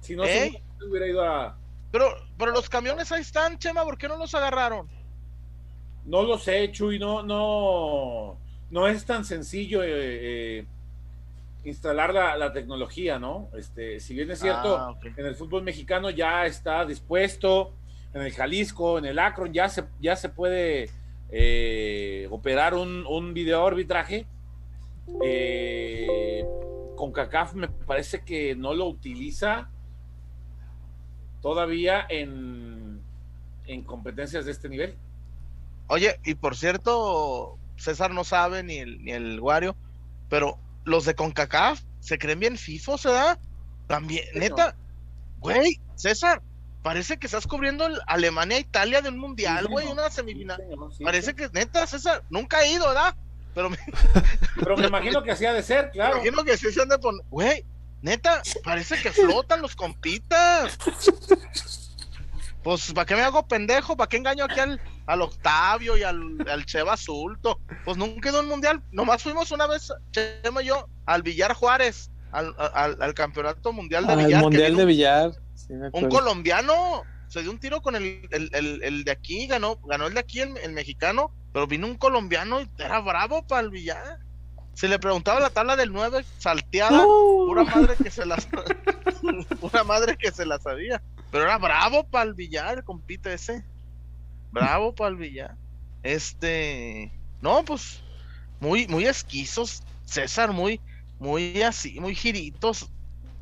Si 0.00 0.16
no, 0.16 0.24
se 0.24 0.60
hubiera 0.90 1.06
ido 1.06 1.22
a. 1.22 1.56
Pero, 1.92 2.16
pero 2.36 2.50
los 2.50 2.68
camiones 2.68 3.12
ahí 3.12 3.22
están, 3.22 3.60
Chema, 3.60 3.84
¿por 3.84 3.96
qué 3.96 4.08
no 4.08 4.16
los 4.16 4.34
agarraron? 4.34 4.88
No 6.04 6.22
lo 6.22 6.38
sé, 6.38 6.70
Chuy, 6.70 6.98
no, 6.98 7.22
no, 7.22 8.38
no 8.70 8.88
es 8.88 9.06
tan 9.06 9.24
sencillo 9.24 9.82
eh, 9.82 9.88
eh, 10.58 10.66
instalar 11.64 12.12
la, 12.12 12.52
tecnología, 12.52 13.18
¿no? 13.18 13.48
Este, 13.56 14.00
si 14.00 14.14
bien 14.14 14.30
es 14.30 14.40
cierto, 14.40 14.76
ah, 14.76 14.98
en 15.02 15.24
el 15.24 15.34
fútbol 15.34 15.62
mexicano 15.62 16.10
ya 16.10 16.44
está 16.44 16.84
dispuesto, 16.84 17.72
en 18.12 18.20
el 18.20 18.32
Jalisco, 18.32 18.98
en 18.98 19.06
el 19.06 19.18
Akron, 19.18 19.52
ya 19.52 19.68
se, 19.68 19.84
ya 20.00 20.14
se 20.14 20.28
puede 20.28 20.90
eh, 21.30 22.28
operar 22.30 22.74
un, 22.74 23.06
un 23.06 23.32
video 23.32 23.66
arbitraje. 23.66 24.26
con 26.96 27.12
CACAF 27.12 27.54
me 27.54 27.68
parece 27.68 28.24
que 28.24 28.54
no 28.54 28.74
lo 28.74 28.86
utiliza 28.86 29.70
todavía 31.40 32.06
en, 32.08 33.00
en 33.66 33.82
competencias 33.84 34.44
de 34.44 34.52
este 34.52 34.68
nivel. 34.68 34.96
Oye, 35.88 36.18
y 36.24 36.34
por 36.34 36.56
cierto, 36.56 37.58
César 37.76 38.12
no 38.12 38.24
sabe 38.24 38.62
ni 38.62 38.78
el, 38.78 39.02
ni 39.04 39.12
el 39.12 39.40
Wario, 39.40 39.76
pero 40.28 40.58
los 40.84 41.04
de 41.04 41.14
CONCACAF 41.14 41.80
se 42.00 42.18
creen 42.18 42.40
bien 42.40 42.58
FIFO, 42.58 42.98
¿se 42.98 43.10
da? 43.10 43.38
También, 43.86 44.24
neta, 44.34 44.74
güey, 45.40 45.80
César, 45.94 46.42
parece 46.82 47.18
que 47.18 47.26
estás 47.26 47.46
cubriendo 47.46 47.86
Alemania-Italia 48.06 49.02
de 49.02 49.10
un 49.10 49.18
mundial, 49.18 49.66
güey, 49.68 49.86
una 49.86 50.10
semifinal. 50.10 50.62
parece 51.02 51.34
que, 51.34 51.48
neta, 51.52 51.86
César, 51.86 52.22
nunca 52.30 52.58
ha 52.58 52.66
ido, 52.66 52.86
¿verdad? 52.88 53.14
Pero 53.54 53.70
me, 53.70 53.78
pero 54.58 54.76
me 54.76 54.86
imagino 54.86 55.22
que 55.22 55.30
así 55.30 55.46
ha 55.46 55.52
de 55.52 55.62
ser, 55.62 55.90
claro. 55.90 56.16
Me 56.16 56.22
imagino 56.22 56.44
que 56.44 56.56
sí 56.56 56.72
se 56.72 56.82
han 56.82 56.88
de 56.88 56.98
poner, 56.98 57.24
güey, 57.30 57.64
neta, 58.02 58.42
parece 58.64 59.00
que 59.00 59.12
flotan 59.12 59.62
los 59.62 59.76
compitas. 59.76 60.78
Pues, 62.64 62.92
¿para 62.94 63.04
qué 63.04 63.14
me 63.14 63.20
hago 63.20 63.46
pendejo? 63.46 63.94
¿Para 63.96 64.08
qué 64.08 64.16
engaño 64.16 64.44
aquí 64.44 64.58
al, 64.58 64.80
al 65.06 65.22
Octavio 65.22 65.98
y 65.98 66.02
al, 66.02 66.38
al 66.50 66.64
Cheva 66.64 66.94
Azulto? 66.94 67.60
Pues 67.84 67.98
nunca 67.98 68.30
ido 68.30 68.40
un 68.40 68.48
mundial. 68.48 68.82
Nomás 68.90 69.22
fuimos 69.22 69.52
una 69.52 69.66
vez, 69.66 69.92
Chema 70.10 70.62
y 70.62 70.66
yo, 70.66 70.88
al 71.04 71.22
Villar 71.22 71.52
Juárez, 71.52 72.10
al, 72.32 72.54
al, 72.58 73.14
campeonato 73.14 73.72
mundial 73.72 74.06
de 74.06 74.16
Villar. 74.16 74.42
mundial 74.42 74.76
de 74.76 74.84
Villar. 74.86 75.32
un 75.92 76.08
colombiano 76.08 77.04
se 77.28 77.42
dio 77.42 77.50
un 77.50 77.58
tiro 77.58 77.82
con 77.82 77.96
el, 77.96 78.28
el, 78.30 78.80
el, 78.82 79.04
de 79.04 79.10
aquí, 79.10 79.46
ganó, 79.46 79.76
ganó 79.86 80.06
el 80.06 80.14
de 80.14 80.20
aquí, 80.20 80.40
el, 80.40 80.72
mexicano, 80.72 81.32
pero 81.52 81.66
vino 81.66 81.86
un 81.86 81.96
colombiano 81.96 82.60
y 82.62 82.70
era 82.78 83.00
bravo 83.00 83.46
para 83.46 83.60
el 83.60 83.70
Villar. 83.70 84.20
Se 84.72 84.88
le 84.88 84.98
preguntaba 84.98 85.38
la 85.38 85.50
tabla 85.50 85.76
del 85.76 85.92
9, 85.92 86.24
salteada, 86.38 87.02
pura 87.02 87.64
madre 87.64 87.94
que 88.02 88.10
se 88.10 88.24
las 88.24 88.46
pura 89.60 89.84
madre 89.84 90.16
que 90.16 90.32
se 90.32 90.46
la 90.46 90.58
sabía. 90.60 91.02
Pero 91.34 91.46
era 91.46 91.58
bravo 91.58 92.04
para 92.04 92.26
el 92.26 92.34
billar, 92.34 92.84
compite 92.84 93.34
ese. 93.34 93.64
Bravo 94.52 94.94
para 94.94 95.10
el 95.10 95.16
billar. 95.16 95.56
Este, 96.04 97.10
no, 97.40 97.64
pues, 97.64 98.04
muy, 98.60 98.86
muy 98.86 99.06
esquizos, 99.06 99.82
César, 100.04 100.52
muy, 100.52 100.80
muy 101.18 101.60
así, 101.62 101.98
muy 101.98 102.14
giritos. 102.14 102.88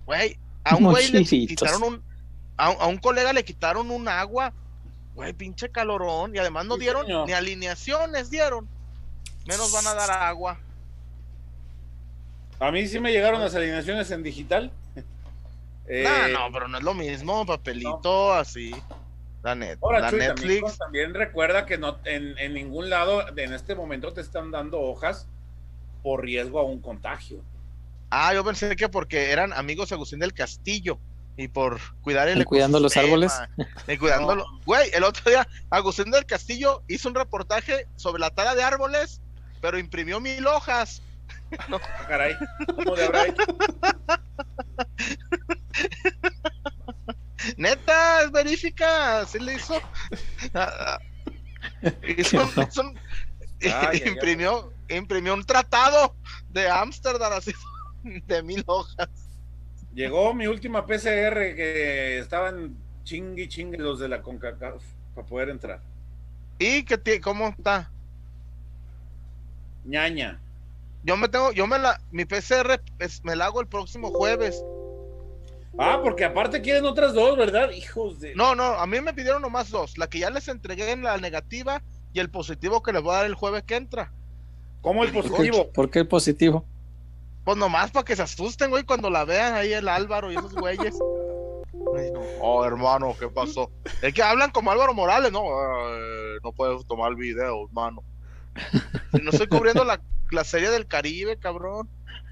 Güey, 0.07 0.38
a 0.64 0.76
un 0.76 0.84
güey 0.84 1.11
le 1.11 1.22
quitaron 1.22 1.82
un, 1.82 2.03
a, 2.57 2.86
un 2.86 2.97
colega 2.97 3.30
le 3.34 3.45
quitaron 3.45 3.90
un 3.90 4.09
agua, 4.09 4.55
güey, 5.14 5.34
pinche 5.34 5.68
calorón, 5.68 6.34
y 6.34 6.38
además 6.38 6.64
no 6.64 6.78
dieron 6.78 7.07
ni 7.26 7.32
alineaciones, 7.34 8.30
dieron. 8.30 8.66
Menos 9.45 9.70
van 9.70 9.86
a 9.86 9.93
dar 9.93 10.11
agua. 10.12 10.59
A 12.59 12.72
mí 12.72 12.88
sí 12.88 12.99
me 13.01 13.12
llegaron 13.12 13.43
las 13.43 13.55
alineaciones 13.55 14.11
en 14.12 14.22
digital. 14.22 14.72
Eh, 15.87 16.05
no, 16.05 16.28
no, 16.28 16.53
pero 16.53 16.68
no 16.68 16.78
es 16.78 16.85
lo 16.85 16.95
mismo, 16.95 17.45
papelito 17.45 18.33
así. 18.33 18.74
La, 19.43 19.55
net, 19.55 19.78
la 19.83 20.11
Netflix. 20.12 20.78
También, 20.78 21.14
recuerda 21.14 21.66
que 21.66 21.76
no 21.76 21.99
en, 22.05 22.39
en, 22.39 22.55
ningún 22.55 22.89
lado 22.89 23.26
en 23.37 23.53
este 23.53 23.74
momento 23.74 24.12
te 24.12 24.20
están 24.20 24.53
dando 24.53 24.80
hojas 24.80 25.26
por 26.03 26.22
riesgo 26.22 26.61
a 26.61 26.64
un 26.64 26.80
contagio. 26.80 27.43
Ah, 28.11 28.33
yo 28.35 28.45
pensé 28.45 28.76
que 28.76 28.89
porque 28.89 29.33
eran 29.33 29.53
amigos 29.53 29.91
Agustín 29.91 30.20
del 30.20 30.33
Castillo 30.33 30.99
y 31.37 31.49
por 31.49 31.80
cuidar 32.03 32.28
el 32.28 32.45
cuidando 32.45 32.78
los 32.78 32.97
árboles 32.97 33.33
y 33.89 33.97
cuidándolo 33.97 34.45
güey 34.66 34.91
el 34.93 35.03
otro 35.03 35.30
día 35.30 35.49
Agustín 35.70 36.11
del 36.11 36.26
Castillo 36.26 36.83
hizo 36.89 37.09
un 37.09 37.14
reportaje 37.14 37.87
sobre 37.97 38.20
la 38.20 38.28
tala 38.28 38.55
de 38.55 38.62
árboles 38.62 39.22
pero 39.62 39.78
imprimió 39.78 40.20
mil 40.20 40.47
hojas 40.47 41.01
no. 41.70 41.80
Ah, 41.83 42.07
caray 42.07 42.37
¿cómo 42.76 42.95
de 42.97 43.09
neta 47.56 48.22
es 48.22 48.30
verifica 48.30 49.24
sí 49.26 49.38
le 49.38 49.54
hizo, 49.54 49.80
ah, 50.54 50.98
ah. 50.98 51.00
imprimió 54.06 54.72
imprimió 54.88 55.34
un 55.34 55.44
tratado 55.44 56.14
de 56.50 56.68
Ámsterdam 56.68 57.32
así 57.32 57.52
de 58.26 58.42
mil 58.42 58.62
hojas 58.66 59.08
Llegó 59.94 60.32
mi 60.32 60.46
última 60.46 60.86
PCR 60.86 61.54
que 61.54 62.18
estaban 62.18 62.74
chingui 63.04 63.48
chingue 63.48 63.76
los 63.76 63.98
de 63.98 64.08
la 64.08 64.22
CONCACAF 64.22 64.82
para 65.14 65.26
poder 65.26 65.50
entrar. 65.50 65.82
¿Y 66.58 66.84
qué 66.84 67.20
cómo 67.20 67.48
está? 67.48 67.90
ñaña. 69.84 70.40
Yo 71.02 71.16
me 71.16 71.28
tengo, 71.28 71.52
yo 71.52 71.66
me 71.66 71.78
la, 71.78 72.00
mi 72.12 72.24
PCR 72.24 72.80
me 73.24 73.36
la 73.36 73.46
hago 73.46 73.60
el 73.60 73.66
próximo 73.66 74.10
jueves. 74.10 74.64
Ah, 75.78 76.00
porque 76.02 76.24
aparte 76.24 76.60
quieren 76.60 76.84
otras 76.84 77.14
dos, 77.14 77.36
¿verdad? 77.36 77.70
Hijos 77.70 78.20
de. 78.20 78.34
No, 78.34 78.54
no, 78.54 78.64
a 78.64 78.86
mí 78.86 79.00
me 79.00 79.14
pidieron 79.14 79.42
nomás 79.42 79.70
dos. 79.70 79.96
La 79.96 80.08
que 80.08 80.18
ya 80.18 80.30
les 80.30 80.48
entregué 80.48 80.90
en 80.92 81.02
la 81.02 81.16
negativa 81.16 81.82
y 82.12 82.20
el 82.20 82.30
positivo 82.30 82.82
que 82.82 82.92
les 82.92 83.02
voy 83.02 83.14
a 83.14 83.18
dar 83.18 83.26
el 83.26 83.34
jueves 83.34 83.62
que 83.62 83.76
entra. 83.76 84.12
¿Cómo 84.82 85.04
el 85.04 85.12
positivo? 85.12 85.70
¿Por 85.72 85.90
qué 85.90 86.00
el 86.00 86.08
positivo? 86.08 86.64
Pues 87.44 87.56
nomás 87.56 87.90
para 87.90 88.04
que 88.04 88.14
se 88.14 88.22
asusten, 88.22 88.70
güey, 88.70 88.84
cuando 88.84 89.08
la 89.10 89.24
vean 89.24 89.54
ahí 89.54 89.72
el 89.72 89.88
Álvaro 89.88 90.30
y 90.30 90.36
esos 90.36 90.54
güeyes. 90.54 90.96
Oh, 92.40 92.64
hermano, 92.64 93.14
¿qué 93.18 93.28
pasó? 93.28 93.70
Es 94.00 94.14
que 94.14 94.22
hablan 94.22 94.50
como 94.50 94.70
Álvaro 94.70 94.94
Morales, 94.94 95.32
¿no? 95.32 95.42
no 96.42 96.52
puedes 96.52 96.86
tomar 96.86 97.14
video, 97.14 97.66
hermano. 97.66 98.02
no 99.12 99.30
estoy 99.30 99.46
cubriendo 99.46 99.84
la, 99.84 100.00
la 100.30 100.44
serie 100.44 100.70
del 100.70 100.86
Caribe, 100.86 101.36
cabrón. 101.38 101.88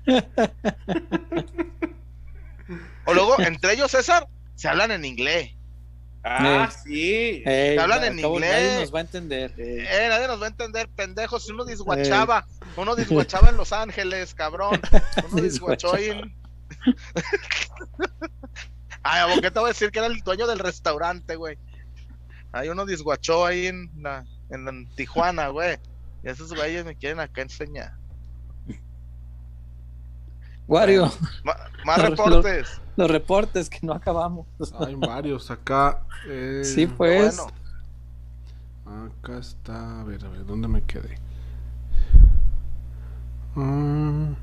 O 3.05 3.15
luego, 3.15 3.39
entre 3.41 3.75
ellos, 3.75 3.91
César, 3.91 4.27
se 4.55 4.69
hablan 4.69 4.91
en 4.91 5.05
inglés. 5.05 5.53
Ah, 6.23 6.71
sí. 6.85 7.43
se 7.45 7.79
hablan 7.81 8.05
en 8.05 8.19
inglés. 8.19 8.53
Nadie 8.53 8.81
nos 8.81 8.95
va 8.95 8.99
a 8.99 9.03
entender. 9.03 9.55
Eh, 9.57 10.07
nadie 10.11 10.27
nos 10.27 10.41
va 10.41 10.47
a 10.47 10.51
entender, 10.51 10.89
pendejos. 10.89 11.47
Si 11.47 11.53
uno 11.53 11.65
disguachaba, 11.65 12.47
uno 12.77 12.95
disguachaba 12.97 13.49
en 13.49 13.57
Los 13.57 13.73
Ángeles, 13.73 14.35
cabrón. 14.35 14.81
Uno 15.33 15.43
disguachó 15.43 15.95
ahí 15.95 16.11
en... 16.11 16.37
Ay, 19.03 19.33
¿a 19.33 19.41
qué 19.41 19.51
te 19.51 19.59
voy 19.59 19.69
a 19.69 19.73
decir 19.73 19.91
que 19.91 19.99
era 19.99 20.09
el 20.09 20.21
dueño 20.21 20.47
del 20.47 20.59
restaurante, 20.59 21.37
güey? 21.37 21.57
Hay 22.53 22.69
uno 22.69 22.85
disguachó 22.85 23.47
ahí 23.47 23.67
en, 23.67 23.91
la, 23.97 24.25
en, 24.51 24.93
Tijuana, 24.95 25.49
güey. 25.49 25.79
Y 26.23 26.29
esos 26.29 26.53
güeyes 26.53 26.85
me 26.85 26.97
quieren 26.97 27.21
acá 27.21 27.43
enseñar. 27.43 27.95
Wario. 30.71 31.11
más 31.85 32.01
reportes. 32.01 32.81
Los, 32.95 33.11
reportes 33.11 33.69
que 33.69 33.81
no 33.83 33.93
acabamos. 33.93 34.47
Hay 34.79 34.95
varios 34.95 35.51
acá. 35.51 36.05
Eh, 36.29 36.63
sí, 36.65 36.87
pues. 36.87 37.41
Acá 38.87 39.39
está. 39.39 40.01
A 40.01 40.05
ver, 40.05 40.25
a 40.25 40.29
ver, 40.29 40.47
¿dónde 40.47 40.69
me 40.69 40.83
quedé? 40.85 41.19
Mm. 43.57 44.35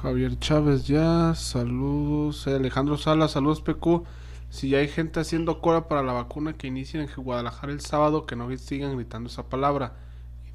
Javier 0.00 0.38
Chávez 0.38 0.86
ya, 0.86 1.34
saludos. 1.34 2.46
Eh, 2.46 2.54
Alejandro 2.54 2.96
Sala, 2.98 3.26
saludos 3.26 3.62
PQ. 3.62 4.04
Si 4.48 4.68
ya 4.68 4.78
hay 4.78 4.86
gente 4.86 5.18
haciendo 5.18 5.60
cola 5.60 5.88
para 5.88 6.04
la 6.04 6.12
vacuna 6.12 6.52
que 6.52 6.68
inicia 6.68 7.02
en 7.02 7.08
Guadalajara 7.16 7.72
el 7.72 7.80
sábado, 7.80 8.26
que 8.26 8.36
no 8.36 8.56
sigan 8.56 8.94
gritando 8.94 9.28
esa 9.28 9.48
palabra. 9.48 9.96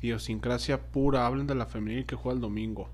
Idiosincrasia 0.06 0.80
pura, 0.80 1.26
hablen 1.26 1.48
de 1.48 1.56
la 1.56 1.66
femenil 1.66 2.06
que 2.06 2.16
juega 2.16 2.36
el 2.36 2.42
domingo. 2.42 2.88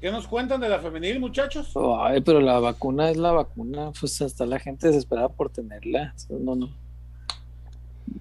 ¿Qué 0.00 0.12
nos 0.12 0.28
cuentan 0.28 0.60
de 0.60 0.68
la 0.68 0.78
femenil, 0.78 1.18
muchachos? 1.18 1.72
Ay, 2.00 2.20
pero 2.20 2.40
la 2.40 2.60
vacuna 2.60 3.10
es 3.10 3.16
la 3.16 3.32
vacuna, 3.32 3.90
pues 3.98 4.20
hasta 4.22 4.46
la 4.46 4.60
gente 4.60 4.86
desesperada 4.88 5.28
por 5.28 5.50
tenerla. 5.50 6.14
No, 6.28 6.54
no. 6.54 6.70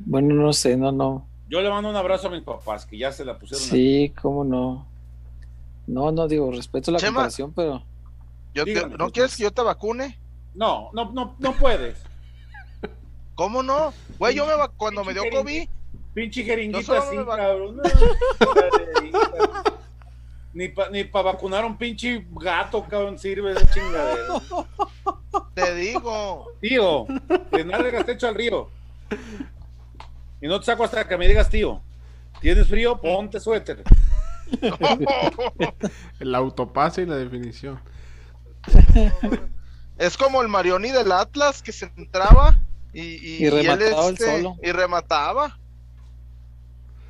Bueno, 0.06 0.34
no 0.34 0.54
sé, 0.54 0.76
no, 0.76 0.92
no. 0.92 1.28
Yo 1.50 1.62
le 1.62 1.70
mando 1.70 1.90
un 1.90 1.96
abrazo 1.96 2.28
a 2.28 2.32
mis 2.32 2.42
papás 2.42 2.86
que 2.86 2.98
ya 2.98 3.12
se 3.12 3.24
la 3.24 3.38
pusieron. 3.38 3.64
Sí, 3.64 4.14
cómo 4.22 4.44
no. 4.44 4.88
No, 5.86 6.12
no 6.12 6.28
digo, 6.28 6.52
respeto 6.52 6.92
la 6.92 7.00
comparación, 7.00 7.54
pero. 7.54 7.84
¿No 8.98 9.12
quieres 9.12 9.36
que 9.36 9.44
yo 9.44 9.52
te 9.52 9.62
vacune? 9.62 10.18
No, 10.56 10.90
no, 10.94 11.12
no, 11.12 11.36
no 11.38 11.54
puedes. 11.54 12.02
¿Cómo 13.36 13.62
no? 13.62 13.94
Güey, 14.18 14.36
yo 14.36 14.48
me 14.48 14.54
cuando 14.78 15.04
me 15.04 15.14
dio 15.14 15.24
COVID. 15.30 15.70
Pinche 16.18 16.44
jeringuita 16.44 16.98
así, 16.98 17.16
cabrón. 17.16 17.80
ni 20.54 20.68
para 20.70 20.90
ni 20.90 21.04
pa 21.04 21.22
vacunar 21.22 21.64
a 21.64 21.68
un 21.68 21.78
pinche 21.78 22.26
gato, 22.32 22.84
cabrón, 22.90 23.20
sirve 23.20 23.52
esa 23.52 23.70
chingadera. 23.70 24.34
Te 25.54 25.76
digo. 25.76 26.54
Tío, 26.60 27.06
de 27.52 27.64
nada 27.64 28.00
has 28.00 28.10
hecho 28.10 28.28
al 28.28 28.34
río. 28.34 28.72
Y 30.42 30.48
no 30.48 30.60
te 30.60 30.66
saco 30.66 30.86
hasta 30.86 31.08
que 31.08 31.18
me 31.18 31.28
digas, 31.28 31.52
tío, 31.52 31.84
¿tienes 32.42 32.68
frío? 32.68 33.00
Ponte 33.00 33.40
suéter. 33.40 33.84
el 36.20 36.34
autopase 36.34 37.04
y 37.04 37.06
la 37.06 37.18
definición. 37.18 37.80
Es 40.00 40.18
como 40.18 40.42
el 40.42 40.48
Marioni 40.48 40.90
del 40.90 41.12
Atlas 41.12 41.62
que 41.62 41.72
se 41.72 41.92
entraba 41.96 42.60
y, 42.92 43.04
y, 43.46 43.50
remataba, 43.52 44.10
este, 44.10 44.44
y 44.64 44.72
remataba. 44.72 45.60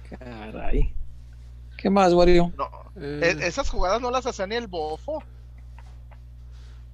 Caray. 0.09 0.93
¿Qué 1.77 1.89
más, 1.89 2.13
Wario? 2.13 2.51
No, 2.57 2.69
eh. 2.95 3.37
e, 3.39 3.47
esas 3.47 3.69
jugadas 3.69 4.01
no 4.01 4.11
las 4.11 4.25
hacía 4.25 4.47
ni 4.47 4.55
el 4.55 4.67
bofo. 4.67 5.23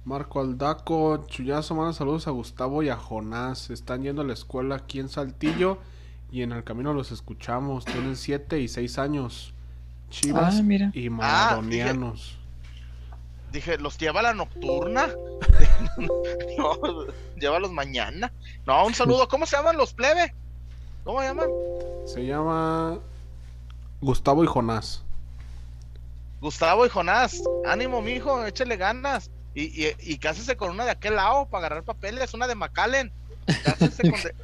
Marco 0.04 0.40
Aldaco, 0.40 1.26
Chuyazo, 1.26 1.74
manda 1.74 1.94
saludos 1.94 2.28
a 2.28 2.30
Gustavo 2.30 2.82
y 2.82 2.90
a 2.90 2.96
Jonás. 2.96 3.70
Están 3.70 4.02
yendo 4.02 4.20
a 4.20 4.24
la 4.24 4.34
escuela 4.34 4.76
aquí 4.76 5.00
en 5.00 5.08
Saltillo 5.08 5.78
y 6.30 6.42
en 6.42 6.52
el 6.52 6.62
camino 6.62 6.92
los 6.92 7.10
escuchamos. 7.10 7.86
Tienen 7.86 8.16
7 8.16 8.60
y 8.60 8.68
6 8.68 8.98
años. 8.98 9.54
Chivas 10.10 10.56
ah, 10.56 10.90
y 10.92 11.08
maradonianos. 11.08 12.38
Ah, 12.38 13.16
dije, 13.50 13.78
¿los 13.78 13.96
lleva 13.96 14.20
la 14.20 14.34
nocturna? 14.34 15.06
no, 16.58 17.06
llévalos 17.40 17.72
mañana. 17.72 18.30
No, 18.66 18.86
un 18.86 18.92
saludo. 18.92 19.26
¿Cómo 19.28 19.46
se 19.46 19.56
llaman 19.56 19.78
los 19.78 19.94
plebe? 19.94 20.34
¿Cómo 21.04 21.20
se 21.20 21.26
llaman? 21.26 21.50
Se 22.06 22.26
llama 22.26 22.98
Gustavo 24.00 24.42
y 24.42 24.46
Jonás. 24.46 25.02
Gustavo 26.40 26.84
y 26.84 26.88
Jonás, 26.88 27.42
ánimo, 27.64 28.02
mijo, 28.02 28.44
échale 28.44 28.76
ganas. 28.76 29.30
Y, 29.54 29.86
y, 29.86 29.94
y 30.00 30.18
cásese 30.18 30.56
con 30.56 30.70
una 30.70 30.84
de 30.84 30.90
aquel 30.90 31.14
lado 31.16 31.46
para 31.46 31.66
agarrar 31.66 31.84
papeles, 31.84 32.34
una 32.34 32.46
de 32.46 32.54
McAllen. 32.54 33.12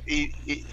y, 0.06 0.32
y, 0.46 0.66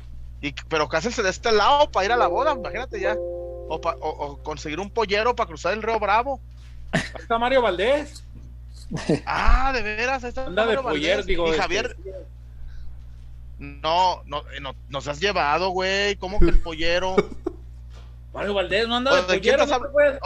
pero 0.70 0.88
cásense 0.88 1.24
de 1.24 1.30
este 1.30 1.52
lado 1.52 1.90
para 1.90 2.06
ir 2.06 2.12
a 2.12 2.18
la 2.18 2.28
boda, 2.28 2.54
imagínate 2.54 3.00
ya. 3.00 3.16
O, 3.18 3.82
o, 3.84 4.38
conseguir 4.44 4.80
un 4.80 4.90
pollero 4.90 5.36
para 5.36 5.48
cruzar 5.48 5.74
el 5.74 5.82
río 5.82 6.00
Bravo. 6.00 6.40
Ahí 6.92 7.02
está 7.20 7.38
Mario 7.38 7.62
Valdés. 7.62 8.24
Ah, 9.26 9.72
de 9.74 9.82
veras, 9.82 10.24
ahí 10.24 10.30
está 10.30 10.46
Anda 10.46 10.66
de 10.66 10.78
pollero, 10.78 11.24
digo. 11.24 11.48
Y 11.48 11.50
este, 11.50 11.62
Javier. 11.62 11.98
No, 13.60 14.22
no, 14.26 14.40
eh, 14.52 14.60
no, 14.62 14.76
nos 14.90 15.08
has 15.08 15.20
llevado, 15.20 15.70
güey. 15.70 16.16
¿Cómo 16.18 16.40
que 16.40 16.50
el 16.50 16.62
pollero? 16.62 17.16
Mario 18.38 18.54
Valdés 18.54 18.88
no 18.88 18.98
anda 18.98 19.24
de, 19.24 19.34
de 19.34 19.42
quién 19.42 19.56
estás 19.56 19.72
hablando? 19.72 20.20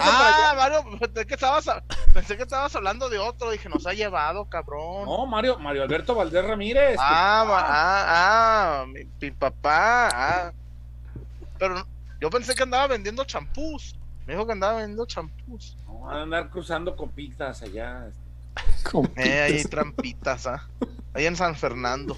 Ah, 0.00 0.54
Mario, 0.56 0.98
pensé 0.98 1.24
que, 1.24 1.34
estabas, 1.34 1.66
pensé 2.12 2.36
que 2.36 2.42
estabas 2.42 2.74
hablando 2.74 3.08
de 3.08 3.18
otro. 3.18 3.52
Dije, 3.52 3.68
nos 3.68 3.86
ha 3.86 3.92
llevado, 3.92 4.46
cabrón. 4.46 5.04
No, 5.04 5.24
Mario, 5.24 5.60
Mario 5.60 5.84
Alberto 5.84 6.16
Valdés 6.16 6.44
Ramírez. 6.44 6.96
Ah, 6.98 7.44
ah, 7.48 8.04
ah, 8.08 8.86
mi, 9.20 9.30
papá. 9.30 10.08
Ah. 10.12 10.52
Pero 11.56 11.86
yo 12.20 12.28
pensé 12.28 12.56
que 12.56 12.64
andaba 12.64 12.88
vendiendo 12.88 13.24
champús. 13.24 13.94
Me 14.26 14.32
dijo 14.32 14.46
que 14.46 14.52
andaba 14.52 14.78
vendiendo 14.78 15.06
champús. 15.06 15.76
No, 15.86 16.00
van 16.00 16.16
a 16.16 16.22
andar 16.22 16.50
cruzando 16.50 16.96
copitas 16.96 17.62
allá. 17.62 18.08
Eh, 19.16 19.40
ahí 19.40 19.64
trampitas, 19.64 20.46
¿ah? 20.46 20.68
Ahí 21.12 21.26
en 21.26 21.36
San 21.36 21.56
Fernando. 21.56 22.16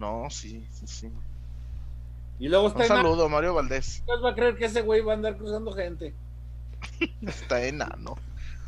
No, 0.00 0.28
sí, 0.30 0.66
sí, 0.72 0.86
sí. 0.86 1.12
Y 2.38 2.48
luego 2.48 2.68
está 2.68 2.80
Un 2.80 2.86
saludo, 2.86 3.28
Mario 3.28 3.52
Valdés. 3.54 4.02
¿Quién 4.06 4.24
va 4.24 4.30
a 4.30 4.34
creer 4.34 4.56
que 4.56 4.64
ese 4.64 4.80
güey 4.80 5.02
va 5.02 5.12
a 5.12 5.16
andar 5.16 5.36
cruzando 5.36 5.72
gente? 5.72 6.14
está 7.26 7.62
enano. 7.62 8.16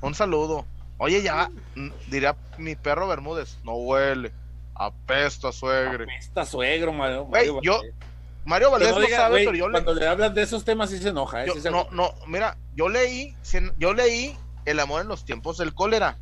Un 0.03 0.15
saludo. 0.15 0.67
Oye, 0.99 1.23
ya, 1.23 1.51
diría 2.09 2.37
mi 2.59 2.77
perro 2.77 3.09
Bermúdez, 3.09 3.59
no 3.65 3.73
huele. 3.75 4.31
Apesta 4.75 5.53
suegre. 5.53 6.05
Apesta 6.05 6.45
suegro, 6.45 6.93
Mario. 6.93 7.27
Mario 7.27 7.61
yo, 7.63 7.81
Mario 8.45 8.71
Valdés 8.71 8.95
no, 8.95 9.09
sabe, 9.09 9.45
pero 9.45 9.55
yo 9.57 9.71
Cuando 9.71 9.95
le... 9.95 10.07
hablan 10.07 10.35
de 10.35 10.43
esos 10.43 10.65
temas 10.65 10.91
sí 10.91 10.99
se 10.99 11.09
enoja. 11.09 11.45
¿eh? 11.45 11.53
no, 11.71 11.89
no, 11.93 12.15
mira, 12.27 12.59
yo 12.75 12.89
leí, 12.89 13.35
yo 13.79 13.95
leí 13.95 14.37
El 14.65 14.81
amor 14.81 15.01
en 15.01 15.09
los 15.09 15.25
tiempos 15.25 15.57
del 15.57 15.75
cólera. 15.75 16.19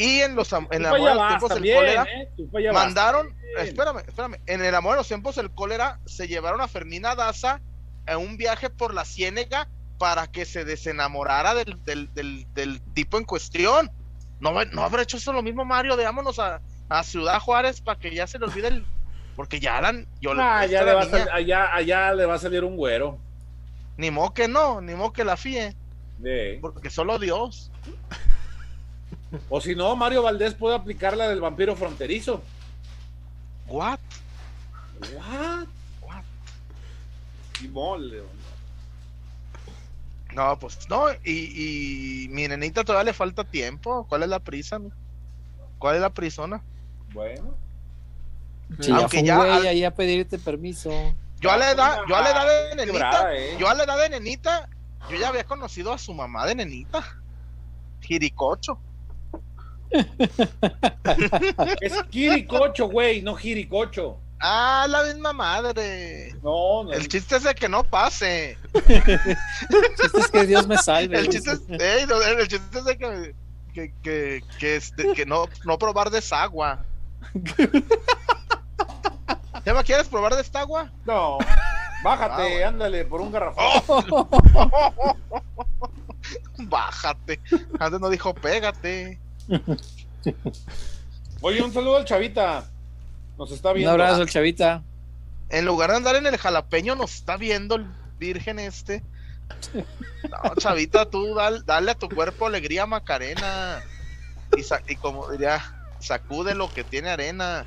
Y 0.00 0.22
en 0.22 0.34
los 0.34 0.50
en 0.54 0.66
el 0.70 0.86
amor 0.86 1.10
en 1.10 1.16
los 1.18 1.28
tiempos 1.28 1.54
del 1.60 1.74
cólera 1.74 2.06
¿eh? 2.10 2.72
mandaron, 2.72 3.36
espérame, 3.58 3.98
espérame, 3.98 4.40
en 4.46 4.64
el 4.64 4.74
amor 4.74 4.92
en 4.92 4.96
los 4.96 5.08
tiempos 5.08 5.36
del 5.36 5.50
cólera 5.50 6.00
se 6.06 6.26
llevaron 6.26 6.62
a 6.62 6.68
Fermina 6.68 7.14
Daza 7.14 7.60
a 8.06 8.16
un 8.16 8.38
viaje 8.38 8.70
por 8.70 8.94
la 8.94 9.04
Ciénega 9.04 9.68
para 9.98 10.26
que 10.26 10.46
se 10.46 10.64
desenamorara 10.64 11.52
del, 11.54 11.76
del, 11.84 12.80
tipo 12.94 13.18
en 13.18 13.24
cuestión. 13.24 13.90
No, 14.40 14.64
no 14.64 14.82
habrá 14.82 15.02
hecho 15.02 15.18
eso 15.18 15.34
lo 15.34 15.42
mismo 15.42 15.66
Mario, 15.66 15.98
veámonos 15.98 16.38
a, 16.38 16.62
a 16.88 17.02
Ciudad 17.02 17.38
Juárez 17.38 17.82
para 17.82 18.00
que 18.00 18.14
ya 18.14 18.26
se 18.26 18.38
le 18.38 18.46
olvide 18.46 18.68
el 18.68 18.86
porque 19.36 19.60
ya 19.60 19.76
eran 19.76 20.06
yo 20.22 20.32
ah, 20.32 20.60
allá, 20.60 20.82
le 20.82 20.94
va 20.94 21.02
allá, 21.34 21.74
allá 21.74 22.14
le 22.14 22.24
va 22.24 22.36
a 22.36 22.38
salir 22.38 22.64
un 22.64 22.78
güero. 22.78 23.18
Ni 23.98 24.10
mo 24.10 24.32
que 24.32 24.48
no, 24.48 24.80
ni 24.80 24.94
mo 24.94 25.12
que 25.12 25.24
la 25.24 25.36
fíe. 25.36 25.76
Porque 26.62 26.88
solo 26.88 27.18
Dios. 27.18 27.70
O 29.48 29.60
si 29.60 29.74
no, 29.74 29.94
Mario 29.96 30.22
Valdés 30.22 30.54
puede 30.54 30.74
aplicar 30.74 31.16
la 31.16 31.28
del 31.28 31.40
vampiro 31.40 31.76
fronterizo. 31.76 32.42
What? 33.68 34.00
What? 35.14 35.66
What? 36.02 36.24
Y 37.62 37.68
mole. 37.68 38.22
No, 40.34 40.58
pues 40.58 40.88
no, 40.88 41.10
y, 41.24 42.24
y 42.24 42.28
mi 42.28 42.46
nenita 42.46 42.84
todavía 42.84 43.10
le 43.10 43.12
falta 43.12 43.44
tiempo. 43.44 44.06
¿Cuál 44.08 44.22
es 44.22 44.28
la 44.28 44.38
prisa? 44.38 44.80
¿Cuál 45.78 45.96
es 45.96 46.00
la 46.00 46.10
prisona? 46.10 46.62
Bueno. 47.12 47.54
Sí, 48.78 48.92
Aunque 48.92 49.24
ya, 49.24 49.36
fue 49.36 49.68
ahí 49.68 49.84
a 49.84 49.92
pedirte 49.92 50.38
permiso. 50.38 50.90
Yo 51.40 51.50
a 51.50 51.56
la 51.56 51.72
edad, 51.72 52.00
yo 52.06 52.14
a 52.14 52.22
la 52.22 52.30
edad 52.30 52.46
de 52.46 52.86
nenita, 52.86 53.34
eh. 53.34 53.56
yo 53.58 53.68
a 53.68 53.74
la 53.74 53.84
edad 53.84 53.98
de 53.98 54.10
nenita, 54.10 54.68
yo 55.10 55.16
ya 55.16 55.28
había 55.28 55.44
conocido 55.44 55.92
a 55.92 55.98
su 55.98 56.12
mamá 56.14 56.46
de 56.46 56.54
nenita. 56.54 57.02
Jiricocho. 58.02 58.78
es 61.80 61.94
Jiricocho, 62.10 62.88
güey, 62.88 63.22
no 63.22 63.34
Jiricocho. 63.34 64.18
Ah, 64.40 64.86
la 64.88 65.02
misma 65.04 65.34
madre. 65.34 66.34
No, 66.42 66.84
no. 66.84 66.92
El 66.92 67.08
chiste 67.08 67.36
es 67.36 67.42
de 67.42 67.54
que 67.54 67.68
no 67.68 67.84
pase. 67.84 68.56
el 68.72 68.82
chiste 70.00 70.20
es 70.20 70.28
que 70.28 70.46
Dios 70.46 70.66
me 70.66 70.78
salve. 70.78 71.18
El 71.18 71.28
chiste 71.28 71.52
es, 71.52 71.60
el 71.68 72.48
chiste 72.48 72.78
es 72.78 72.84
de 72.84 72.96
que, 72.96 73.34
que, 73.74 73.92
que, 74.02 74.42
que, 74.58 74.80
que 75.14 75.26
no, 75.26 75.44
no 75.64 75.78
probar 75.78 76.08
desagua. 76.10 76.86
¿Ya 79.64 79.82
quieres 79.82 80.08
probar 80.08 80.34
de 80.34 80.40
esta 80.40 80.60
agua? 80.60 80.90
No. 81.04 81.38
Bájate, 82.02 82.64
ah, 82.64 82.68
ándale, 82.68 83.04
por 83.04 83.20
un 83.20 83.30
garrafón. 83.30 84.06
Bájate. 86.68 87.40
Antes 87.78 88.00
no 88.00 88.08
dijo 88.08 88.34
pégate. 88.34 89.20
Oye, 91.40 91.62
un 91.62 91.72
saludo 91.72 91.96
al 91.96 92.04
Chavita. 92.04 92.70
Nos 93.38 93.50
está 93.50 93.72
viendo. 93.72 93.94
Un 93.94 94.00
abrazo 94.00 94.22
al 94.22 94.28
Chavita. 94.28 94.82
En 95.48 95.64
lugar 95.64 95.90
de 95.90 95.96
andar 95.96 96.16
en 96.16 96.26
el 96.26 96.36
jalapeño, 96.36 96.94
nos 96.94 97.14
está 97.14 97.36
viendo 97.36 97.76
el 97.76 97.86
virgen 98.18 98.58
este. 98.58 99.02
No, 100.30 100.54
Chavita, 100.56 101.10
tú 101.10 101.34
dale, 101.34 101.90
a 101.90 101.94
tu 101.94 102.08
cuerpo 102.08 102.46
alegría, 102.46 102.86
Macarena. 102.86 103.82
Y, 104.56 104.64
y 104.92 104.96
como 104.96 105.28
diría, 105.30 105.60
sacude 105.98 106.54
lo 106.54 106.72
que 106.72 106.84
tiene 106.84 107.10
arena. 107.10 107.66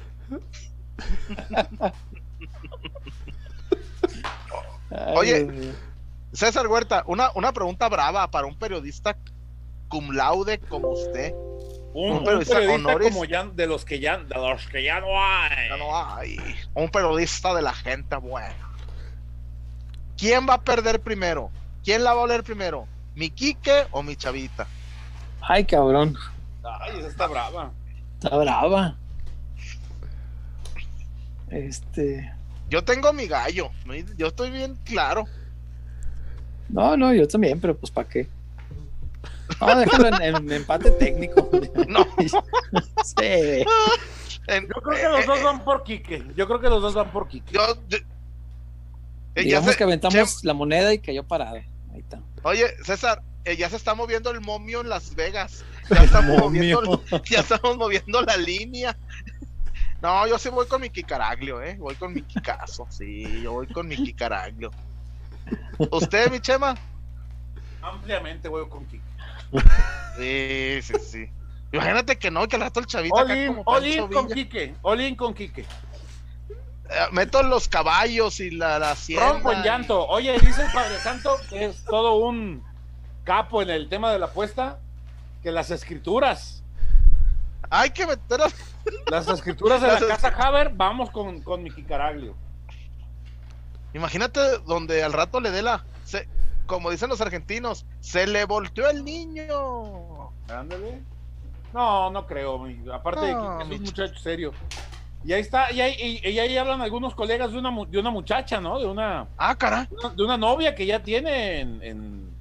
Oye, 5.15 5.73
César 6.31 6.67
Huerta, 6.67 7.03
una, 7.07 7.31
una 7.35 7.51
pregunta 7.51 7.89
brava 7.89 8.29
para 8.29 8.47
un 8.47 8.57
periodista 8.57 9.17
cum 9.87 10.11
laude 10.11 10.59
como 10.59 10.89
usted. 10.89 11.33
Un, 11.93 12.23
periodista, 12.23 12.59
como 13.09 13.25
ya, 13.25 13.45
de 13.45 13.67
los 13.67 13.85
que 13.85 13.99
ya, 13.99 14.17
de 14.17 14.35
los 14.35 14.65
que 14.67 14.83
ya 14.83 14.99
no 14.99 15.07
hay. 15.15 15.69
Ya 15.69 15.77
no 15.77 15.95
hay. 15.95 16.37
Un 16.73 16.89
periodista 16.89 17.53
de 17.53 17.61
la 17.61 17.73
gente 17.73 18.15
bueno. 18.15 18.73
¿Quién 20.17 20.47
va 20.49 20.55
a 20.55 20.61
perder 20.61 21.01
primero? 21.01 21.51
¿Quién 21.83 22.03
la 22.03 22.13
va 22.13 22.21
a 22.21 22.23
oler 22.23 22.43
primero? 22.43 22.87
¿Mi 23.15 23.29
Quique 23.29 23.85
o 23.91 24.01
mi 24.01 24.15
Chavita? 24.15 24.67
Ay, 25.41 25.65
cabrón. 25.65 26.15
Ay, 26.63 26.97
esa 26.97 27.07
está 27.09 27.27
brava. 27.27 27.71
Está 28.15 28.37
brava. 28.37 28.95
Este. 31.49 32.33
Yo 32.69 32.83
tengo 32.83 33.13
mi 33.13 33.27
gallo, 33.27 33.69
yo 34.17 34.27
estoy 34.27 34.49
bien 34.49 34.75
claro. 34.83 35.25
No, 36.69 36.97
no, 36.97 37.13
yo 37.13 37.27
también, 37.27 37.59
pero 37.59 37.77
pues 37.77 37.91
¿para 37.91 38.09
qué? 38.09 38.27
No, 39.59 39.79
déjalo 39.79 40.21
en, 40.21 40.51
empate 40.51 40.91
técnico. 40.91 41.49
No. 41.87 42.05
sí. 43.03 43.65
yo 44.47 44.81
creo 44.81 44.97
que 44.97 45.09
los 45.09 45.25
dos 45.25 45.43
van 45.43 45.63
por 45.63 45.83
Quique. 45.83 46.23
Yo 46.35 46.47
creo 46.47 46.59
que 46.59 46.69
los 46.69 46.81
dos 46.81 46.93
van 46.93 47.11
por 47.11 47.27
Quique. 47.27 47.53
Yo, 47.53 47.61
eh, 49.35 49.43
Digamos 49.43 49.75
que 49.75 49.83
aventamos 49.83 50.43
la 50.43 50.53
moneda 50.53 50.93
y 50.93 50.99
cayó 50.99 51.23
parada. 51.23 51.63
Ahí 51.93 51.99
está. 51.99 52.19
Oye, 52.43 52.65
César, 52.83 53.21
eh, 53.45 53.57
ya 53.57 53.69
se 53.69 53.75
está 53.75 53.95
moviendo 53.95 54.31
el 54.31 54.41
momio 54.41 54.81
en 54.81 54.89
Las 54.89 55.15
Vegas. 55.15 55.63
Ya 55.89 56.01
estamos, 56.01 56.37
moviendo, 56.39 57.03
ya 57.25 57.41
estamos 57.41 57.75
moviendo 57.75 58.21
la 58.21 58.37
línea. 58.37 58.97
No, 60.01 60.25
yo 60.27 60.39
sí 60.39 60.47
voy 60.47 60.65
con 60.65 60.79
mi 60.79 60.89
Kikaraglio, 60.89 61.61
¿eh? 61.61 61.75
Voy 61.77 61.95
con 61.95 62.13
mi 62.13 62.21
Kikazo, 62.21 62.87
sí, 62.89 63.41
yo 63.41 63.51
voy 63.51 63.67
con 63.67 63.89
mi 63.89 63.97
Kikaraglio. 63.97 64.71
¿Usted, 65.91 66.31
mi 66.31 66.39
Chema? 66.39 66.75
Ampliamente 67.81 68.47
voy 68.47 68.67
con 68.69 68.85
Kike. 68.85 69.03
Sí, 70.17 70.81
sí, 70.81 70.93
sí. 70.99 71.29
Imagínate 71.71 72.17
que 72.17 72.29
no, 72.29 72.47
que 72.47 72.55
al 72.55 72.61
rato 72.63 72.79
el 72.79 72.85
chavito 72.85 73.15
Pancho 73.15 74.09
con 74.09 74.27
Quique, 74.27 74.75
Olin 74.83 75.15
con 75.15 75.33
Quique. 75.33 75.61
Eh, 75.61 76.95
meto 77.11 77.41
los 77.41 77.67
caballos 77.67 78.39
y 78.39 78.51
la, 78.51 78.77
la 78.77 78.95
Rompo 79.17 79.51
en 79.51 79.63
llanto. 79.63 80.05
Oye, 80.07 80.37
dice 80.39 80.63
el 80.65 80.71
Padre 80.71 80.99
Santo 80.99 81.37
que 81.49 81.65
es 81.65 81.83
todo 81.85 82.15
un 82.15 82.63
capo 83.23 83.61
en 83.61 83.69
el 83.69 83.89
tema 83.89 84.11
de 84.11 84.19
la 84.19 84.27
apuesta, 84.27 84.79
que 85.41 85.51
las 85.51 85.71
escrituras 85.71 86.63
hay 87.73 87.89
que 87.89 88.05
meter 88.05 88.39
las 89.09 89.27
escrituras 89.27 89.81
de 89.81 89.87
la 89.87 89.99
casa 89.99 90.27
Haber, 90.27 90.69
vamos 90.69 91.09
con, 91.09 91.41
con 91.41 91.67
Caraglio. 91.87 92.35
Imagínate 93.95 94.59
donde 94.59 95.03
al 95.03 95.11
rato 95.11 95.39
le 95.39 95.49
dé 95.49 95.63
la. 95.63 95.83
Como 96.65 96.91
dicen 96.91 97.09
los 97.09 97.21
argentinos, 97.21 97.85
se 97.99 98.27
le 98.27 98.45
volteó 98.45 98.89
el 98.89 99.03
niño. 99.03 100.31
Ándale. 100.49 101.01
No, 101.73 102.09
no 102.11 102.25
creo. 102.27 102.65
Aparte 102.93 103.21
de 103.25 103.33
que 103.33 103.73
es 103.73 103.79
un 103.79 103.85
muchacho 103.85 104.19
serio. 104.19 104.53
Y 105.25 105.31
ahí 105.31 105.41
está, 105.41 105.71
y 105.71 105.79
ahí, 105.79 106.19
y, 106.23 106.37
ahí 106.37 106.57
hablan 106.57 106.81
algunos 106.81 107.15
colegas 107.15 107.51
de 107.51 107.57
una, 107.57 107.71
de 107.85 107.97
una 107.97 108.11
muchacha, 108.11 108.59
¿no? 108.59 108.77
De 108.77 108.85
una. 108.85 109.27
Ah, 109.37 109.55
cara. 109.55 109.87
De 110.15 110.23
una 110.23 110.37
novia 110.37 110.75
que 110.75 110.85
ya 110.85 111.01
tiene 111.01 111.61
en 111.61 112.33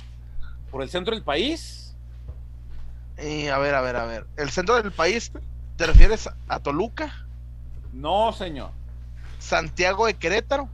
por 0.72 0.82
el 0.82 0.88
centro 0.88 1.14
del 1.14 1.22
país. 1.22 1.94
Y 3.22 3.46
a 3.48 3.58
ver, 3.58 3.74
a 3.74 3.82
ver, 3.82 3.94
a 3.94 4.06
ver. 4.06 4.26
¿El 4.36 4.50
centro 4.50 4.82
del 4.82 4.90
país 4.90 5.30
te 5.76 5.86
refieres 5.86 6.28
a 6.48 6.58
Toluca? 6.58 7.26
No, 7.92 8.32
señor. 8.32 8.70
¿Santiago 9.38 10.06
de 10.06 10.14
Querétaro? 10.14 10.68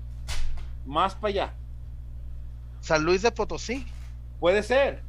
Más 0.86 1.16
para 1.16 1.28
allá. 1.28 1.54
¿San 2.88 3.04
Luis 3.04 3.20
de 3.20 3.30
Potosí? 3.30 3.86
Puede 4.40 4.62
ser. 4.62 5.02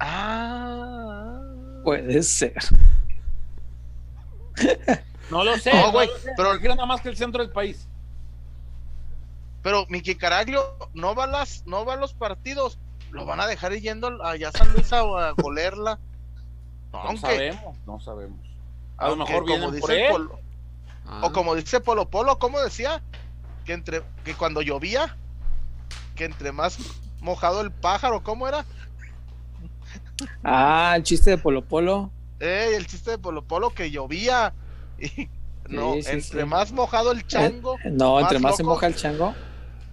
Ah. 0.00 1.40
Puede 1.82 2.22
ser. 2.22 2.52
No 5.30 5.42
lo 5.42 5.56
sé. 5.56 5.72
No, 5.72 5.92
güey. 5.92 6.10
pero 6.36 6.58
quiero 6.58 6.74
nada 6.74 6.84
más 6.84 7.00
que 7.00 7.08
el 7.08 7.16
centro 7.16 7.42
del 7.42 7.52
país. 7.52 7.88
Pero 9.62 9.86
Miki 9.88 10.14
Caraglio 10.14 10.76
no 10.92 11.14
va 11.14 11.24
a 11.24 11.26
las, 11.28 11.66
no 11.66 11.86
va 11.86 11.94
a 11.94 11.96
los 11.96 12.12
partidos, 12.12 12.78
lo 13.12 13.24
van 13.24 13.40
a 13.40 13.46
dejar 13.46 13.72
yendo 13.72 14.22
allá 14.22 14.50
a 14.50 14.52
San 14.52 14.70
Luis 14.74 14.92
a, 14.92 14.98
a 14.98 15.30
golerla. 15.30 15.98
No, 16.92 17.16
sabemos, 17.16 17.78
no 17.86 17.98
sabemos. 18.00 18.40
A 18.98 19.08
lo 19.08 19.16
mejor 19.16 19.46
como 19.46 19.70
dice 19.70 20.08
Polo, 20.10 20.34
O 20.34 20.38
ah. 21.06 21.32
como 21.32 21.54
dice 21.54 21.80
Polo 21.80 22.10
Polo, 22.10 22.38
¿cómo 22.38 22.60
decía? 22.60 23.00
Que 23.64 23.72
entre 23.72 24.02
que 24.22 24.34
cuando 24.34 24.60
llovía, 24.60 25.16
que 26.20 26.26
entre 26.26 26.52
más 26.52 26.76
mojado 27.22 27.62
el 27.62 27.70
pájaro, 27.70 28.22
¿cómo 28.22 28.46
era? 28.46 28.66
Ah, 30.44 30.92
el 30.94 31.02
chiste 31.02 31.30
de 31.30 31.38
Polo 31.38 31.64
Polo. 31.64 32.10
Eh, 32.40 32.74
el 32.76 32.86
chiste 32.86 33.12
de 33.12 33.18
Polo 33.18 33.42
Polo 33.42 33.70
que 33.70 33.90
llovía. 33.90 34.52
Y, 35.72 35.76
no, 35.76 35.94
entre 35.94 36.44
más 36.44 36.72
mojado 36.72 37.12
el 37.12 37.24
chango. 37.26 37.76
Eh, 37.84 37.90
no, 37.92 38.18
entre 38.20 38.40
más 38.40 38.56
se 38.56 38.64
moja 38.64 38.88
el 38.88 38.96
chango, 38.96 39.34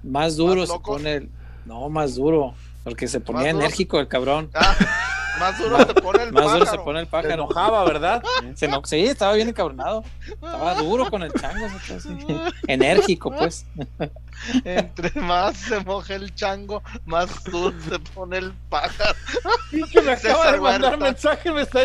más 0.02 0.36
duro 0.36 0.66
se 0.66 0.80
pone 0.80 1.14
el. 1.14 1.30
No, 1.66 1.88
más 1.88 2.16
duro. 2.16 2.56
Porque 2.84 3.08
se 3.08 3.20
ponía 3.20 3.52
enérgico 3.52 4.00
el 4.00 4.08
cabrón. 4.08 4.50
Ah, 4.56 4.76
más 5.40 5.58
duro 5.58 5.78
se 5.80 5.94
pone 5.94 6.24
el 6.24 6.32
más 6.32 6.44
pájaro. 6.44 6.60
duro 6.60 6.72
se 6.72 6.78
pone 6.80 7.00
el 7.00 7.08
pájaro. 7.08 7.28
Se 7.28 7.34
enojaba, 7.34 7.84
¿verdad? 7.86 8.24
Se 8.56 8.70
Sí, 8.86 9.06
estaba 9.06 9.34
bien 9.34 9.50
encabronado. 9.50 10.04
Estaba 10.28 10.76
duro 10.76 11.10
con 11.10 11.24
el 11.24 11.32
chango. 11.34 11.68
Enérgico, 12.68 13.32
pues. 13.32 13.66
Entre 14.64 15.20
más 15.20 15.58
se 15.58 15.80
moja 15.82 16.16
el 16.16 16.34
chango, 16.36 16.84
más 17.06 17.44
duro 17.46 17.76
se 17.90 18.00
pone 18.00 18.38
el 18.38 18.54
pájaro. 18.70 19.16
Quique 19.70 20.02
me 20.02 20.12
acaba 20.14 20.52
de 20.52 20.60
mandar 20.60 20.98
mensaje, 20.98 21.52
me 21.52 21.62
está. 21.62 21.82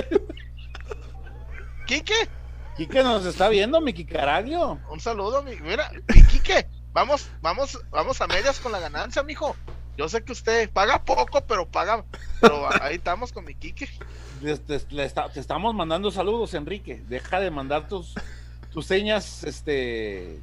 ¿Quique? 1.86 2.28
Quique 2.76 3.02
nos 3.02 3.26
está 3.26 3.48
viendo, 3.48 3.80
mi 3.80 3.92
Kikaradio. 3.92 4.78
Un 4.90 5.00
saludo, 5.00 5.42
mi. 5.42 5.56
Mira, 5.56 5.90
Quique, 6.30 6.66
vamos, 6.92 7.28
vamos, 7.40 7.78
vamos 7.90 8.20
a 8.20 8.26
medias 8.26 8.60
con 8.60 8.72
la 8.72 8.80
ganancia, 8.80 9.22
mijo. 9.22 9.56
Yo 9.96 10.08
sé 10.08 10.24
que 10.24 10.32
usted 10.32 10.70
paga 10.70 11.04
poco, 11.04 11.42
pero 11.42 11.66
paga. 11.66 12.04
Pero 12.40 12.68
ahí 12.82 12.96
estamos 12.96 13.32
con 13.32 13.44
mi 13.44 13.54
Kike. 13.54 13.88
Te, 14.66 15.40
estamos 15.40 15.74
mandando 15.74 16.10
saludos, 16.10 16.54
Enrique. 16.54 17.02
Deja 17.08 17.40
de 17.40 17.50
mandar 17.50 17.88
tus, 17.88 18.14
tus 18.72 18.86
señas, 18.86 19.44
este. 19.44 20.40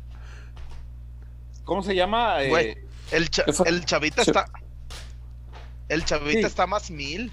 ¿Cómo 1.66 1.84
se 1.84 1.96
llama? 1.96 2.44
Eh, 2.44 2.84
el, 3.12 3.30
el, 3.66 3.86
chavita 3.86 4.22
está. 4.22 4.46
El 5.88 6.06
chavita 6.06 6.48
está 6.48 6.68
más 6.68 6.92
mil. 6.92 7.32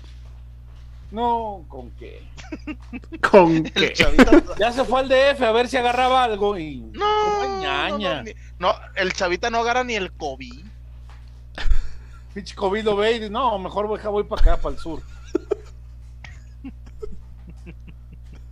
No, 1.10 1.64
¿con 1.68 1.90
qué? 1.92 2.22
¿Con 3.30 3.64
qué? 3.64 3.94
Ya 4.58 4.72
se 4.72 4.84
fue 4.84 5.00
al 5.00 5.08
DF 5.08 5.42
a 5.42 5.52
ver 5.52 5.68
si 5.68 5.76
agarraba 5.76 6.24
algo 6.24 6.58
y. 6.58 6.78
No, 6.92 7.60
no, 7.60 8.24
no, 8.58 8.74
el 8.96 9.12
chavita 9.12 9.50
no 9.50 9.58
agarra 9.58 9.84
ni 9.84 9.94
el 9.94 10.12
COVID. 10.12 10.64
Pinche 12.36 12.54
COVID 12.54 12.84
lo 12.84 12.96
ve 12.96 13.12
y 13.12 13.14
dice, 13.14 13.30
no, 13.30 13.58
mejor 13.58 13.86
voy, 13.86 13.98
voy 13.98 14.24
para 14.24 14.42
acá, 14.42 14.56
para 14.58 14.74
el 14.74 14.78
sur. 14.78 15.00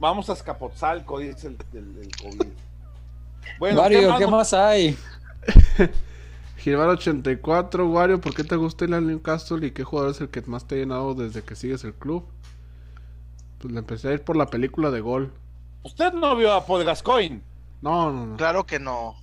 Vamos 0.01 0.31
a 0.31 0.32
Escapotzalco, 0.32 1.19
dice 1.19 1.48
el, 1.48 1.59
el, 1.74 2.11
COVID. 2.16 2.48
Bueno, 3.59 3.82
Wario, 3.82 4.16
¿qué 4.16 4.27
más, 4.27 4.55
hay? 4.55 4.97
Gilbar 6.56 6.89
84, 6.89 7.86
Wario, 7.86 8.23
¿por 8.23 8.35
qué 8.35 8.43
te 8.43 8.56
gusta 8.56 8.86
el 8.86 9.06
Newcastle 9.06 9.66
y 9.66 9.73
qué 9.73 9.85
jugador 9.85 10.12
es 10.12 10.20
el 10.23 10.31
que 10.31 10.40
más 10.40 10.66
te 10.66 10.77
ha 10.77 10.78
llenado 10.78 11.15
desde 11.15 11.43
que 11.43 11.55
sigues 11.55 11.85
el 11.85 11.93
club? 11.93 12.24
Pues 13.59 13.70
le 13.70 13.81
empecé 13.81 14.09
a 14.09 14.12
ir 14.15 14.23
por 14.23 14.36
la 14.36 14.47
película 14.47 14.90
de 14.90 15.02
gol. 15.02 15.31
¿Usted 15.82 16.15
no 16.15 16.35
vio 16.36 16.55
a 16.55 16.65
Paul 16.65 16.85
Gascoigne? 16.85 17.43
No, 17.82 18.11
no, 18.11 18.27
no. 18.28 18.36
Claro 18.39 18.65
que 18.65 18.78
no. 18.78 19.15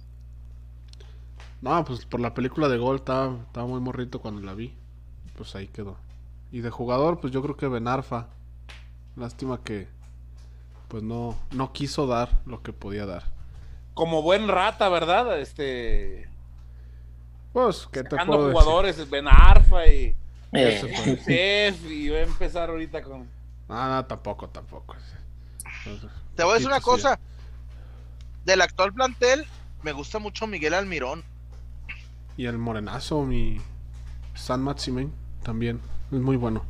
No, 1.62 1.86
pues 1.86 2.06
por 2.06 2.20
la 2.20 2.34
película 2.34 2.68
de 2.70 2.78
gol 2.78 2.98
estaba, 2.98 3.38
estaba 3.46 3.68
muy 3.68 3.80
morrito 3.80 4.20
cuando 4.20 4.42
la 4.42 4.54
vi. 4.54 4.76
Pues 5.38 5.56
ahí 5.56 5.68
quedó. 5.68 5.98
Y 6.52 6.62
de 6.62 6.70
jugador, 6.70 7.20
pues 7.20 7.32
yo 7.32 7.42
creo 7.42 7.56
que 7.56 7.68
Benarfa. 7.68 8.28
Lástima 9.16 9.64
que 9.64 9.88
pues 10.92 11.04
no, 11.04 11.40
no 11.52 11.72
quiso 11.72 12.06
dar 12.06 12.42
lo 12.46 12.62
que 12.62 12.74
podía 12.74 13.06
dar. 13.06 13.24
Como 13.94 14.22
buen 14.22 14.50
rata, 14.50 14.90
¿verdad? 14.90 15.40
Este. 15.40 16.30
Pues, 17.54 17.88
¿qué 17.92 18.04
te 18.04 18.18
puedo 18.26 18.52
jugadores, 18.52 19.10
Benarfa 19.10 19.88
y. 19.88 20.16
Eh. 20.54 21.74
y 21.88 22.10
voy 22.10 22.18
a 22.18 22.24
empezar 22.24 22.70
ahorita 22.70 23.02
con. 23.04 23.30
No, 23.70 23.90
no, 23.90 24.06
tampoco, 24.06 24.50
tampoco. 24.50 24.96
Te 26.36 26.44
voy 26.44 26.52
a 26.52 26.54
decir 26.56 26.68
una 26.68 26.82
cosa. 26.82 27.18
Del 28.44 28.62
actual 28.62 28.92
plantel, 28.92 29.46
me 29.84 29.94
gusta 29.94 30.20
mucho 30.20 30.46
Miguel 30.46 30.74
Almirón. 30.74 31.24
Y 32.42 32.48
el 32.48 32.58
morenazo, 32.58 33.22
mi 33.22 33.62
San 34.34 34.64
Maximin, 34.64 35.14
también. 35.44 35.80
Es 36.12 36.18
muy 36.18 36.38
bueno. 36.38 36.64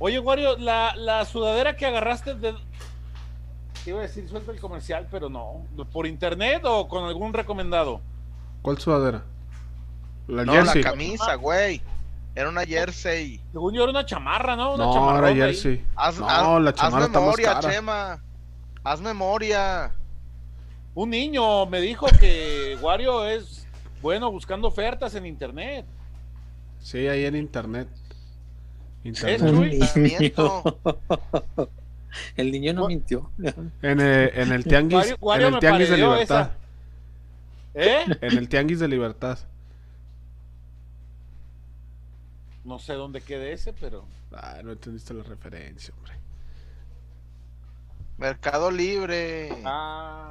Oye, 0.00 0.18
Wario, 0.18 0.58
la, 0.58 0.96
la 0.96 1.24
sudadera 1.24 1.76
que 1.76 1.86
agarraste 1.86 2.34
de. 2.34 2.52
iba 3.86 4.00
a 4.00 4.02
decir, 4.02 4.28
suelta 4.28 4.50
el 4.50 4.58
comercial, 4.58 5.06
pero 5.08 5.28
no. 5.28 5.68
¿Por 5.92 6.08
internet 6.08 6.62
o 6.64 6.88
con 6.88 7.04
algún 7.04 7.32
recomendado? 7.32 8.00
¿Cuál 8.62 8.78
sudadera? 8.78 9.22
La 10.26 10.44
no, 10.44 10.60
la 10.60 10.80
camisa, 10.80 11.36
güey. 11.36 11.80
Era 12.34 12.48
una 12.48 12.64
jersey. 12.64 13.40
Según 13.52 13.72
yo 13.72 13.84
era 13.84 13.92
una 13.92 14.04
chamarra, 14.04 14.56
¿no? 14.56 14.74
Una 14.74 14.84
no, 14.84 15.18
era 15.18 15.32
jersey. 15.32 15.86
Haz, 15.94 16.18
no, 16.18 16.58
la 16.58 16.74
chamarra 16.74 17.04
haz 17.04 17.10
memoria, 17.12 17.60
Chema. 17.60 18.20
Haz 18.82 19.00
memoria. 19.00 19.94
Un 20.92 21.10
niño 21.10 21.66
me 21.66 21.80
dijo 21.80 22.08
que 22.18 22.76
Wario 22.82 23.28
es 23.28 23.61
bueno, 24.02 24.30
buscando 24.30 24.68
ofertas 24.68 25.14
en 25.14 25.26
internet. 25.26 25.86
Sí, 26.80 27.06
ahí 27.06 27.24
en 27.24 27.36
internet. 27.36 27.88
internet. 29.04 29.82
El 32.36 32.52
niño 32.52 32.74
no 32.74 32.88
mintió. 32.88 33.30
En 33.80 34.00
el, 34.00 34.30
en 34.34 34.52
el 34.52 34.64
tianguis, 34.64 35.14
en 35.18 35.42
el 35.42 35.58
tianguis 35.58 35.88
de 35.88 35.96
libertad. 35.96 36.50
¿Eh? 37.74 38.04
En 38.20 38.36
el 38.36 38.48
tianguis 38.50 38.80
de 38.80 38.88
libertad. 38.88 39.38
No 42.64 42.78
sé 42.78 42.92
dónde 42.94 43.22
quede 43.22 43.52
ese, 43.52 43.72
pero. 43.72 44.04
Ah, 44.32 44.60
no 44.62 44.72
entendiste 44.72 45.14
la 45.14 45.22
referencia, 45.22 45.94
hombre. 45.96 46.12
Mercado 48.18 48.70
Libre. 48.70 49.50
Ah. 49.64 50.28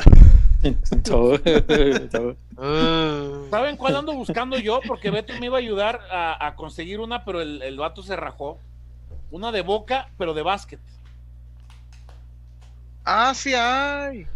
¿Saben 3.50 3.78
cuál 3.78 3.96
ando 3.96 4.14
buscando 4.14 4.60
yo? 4.60 4.80
Porque 4.88 5.10
Beto 5.10 5.34
me 5.40 5.48
iba 5.48 5.58
a 5.58 5.60
ayudar 5.60 6.02
a, 6.12 6.54
conseguir 6.56 7.00
una, 7.00 7.26
pero 7.26 7.42
el, 7.42 7.62
el, 7.62 7.78
vato 7.78 8.04
se 8.04 8.16
rajó. 8.16 8.60
Una 9.32 9.52
de 9.52 9.62
boca, 9.62 10.10
pero 10.18 10.34
de 10.34 10.44
básquet. 10.44 10.80
Ah, 13.04 13.34
sí 13.34 13.54
hay. 13.56 14.28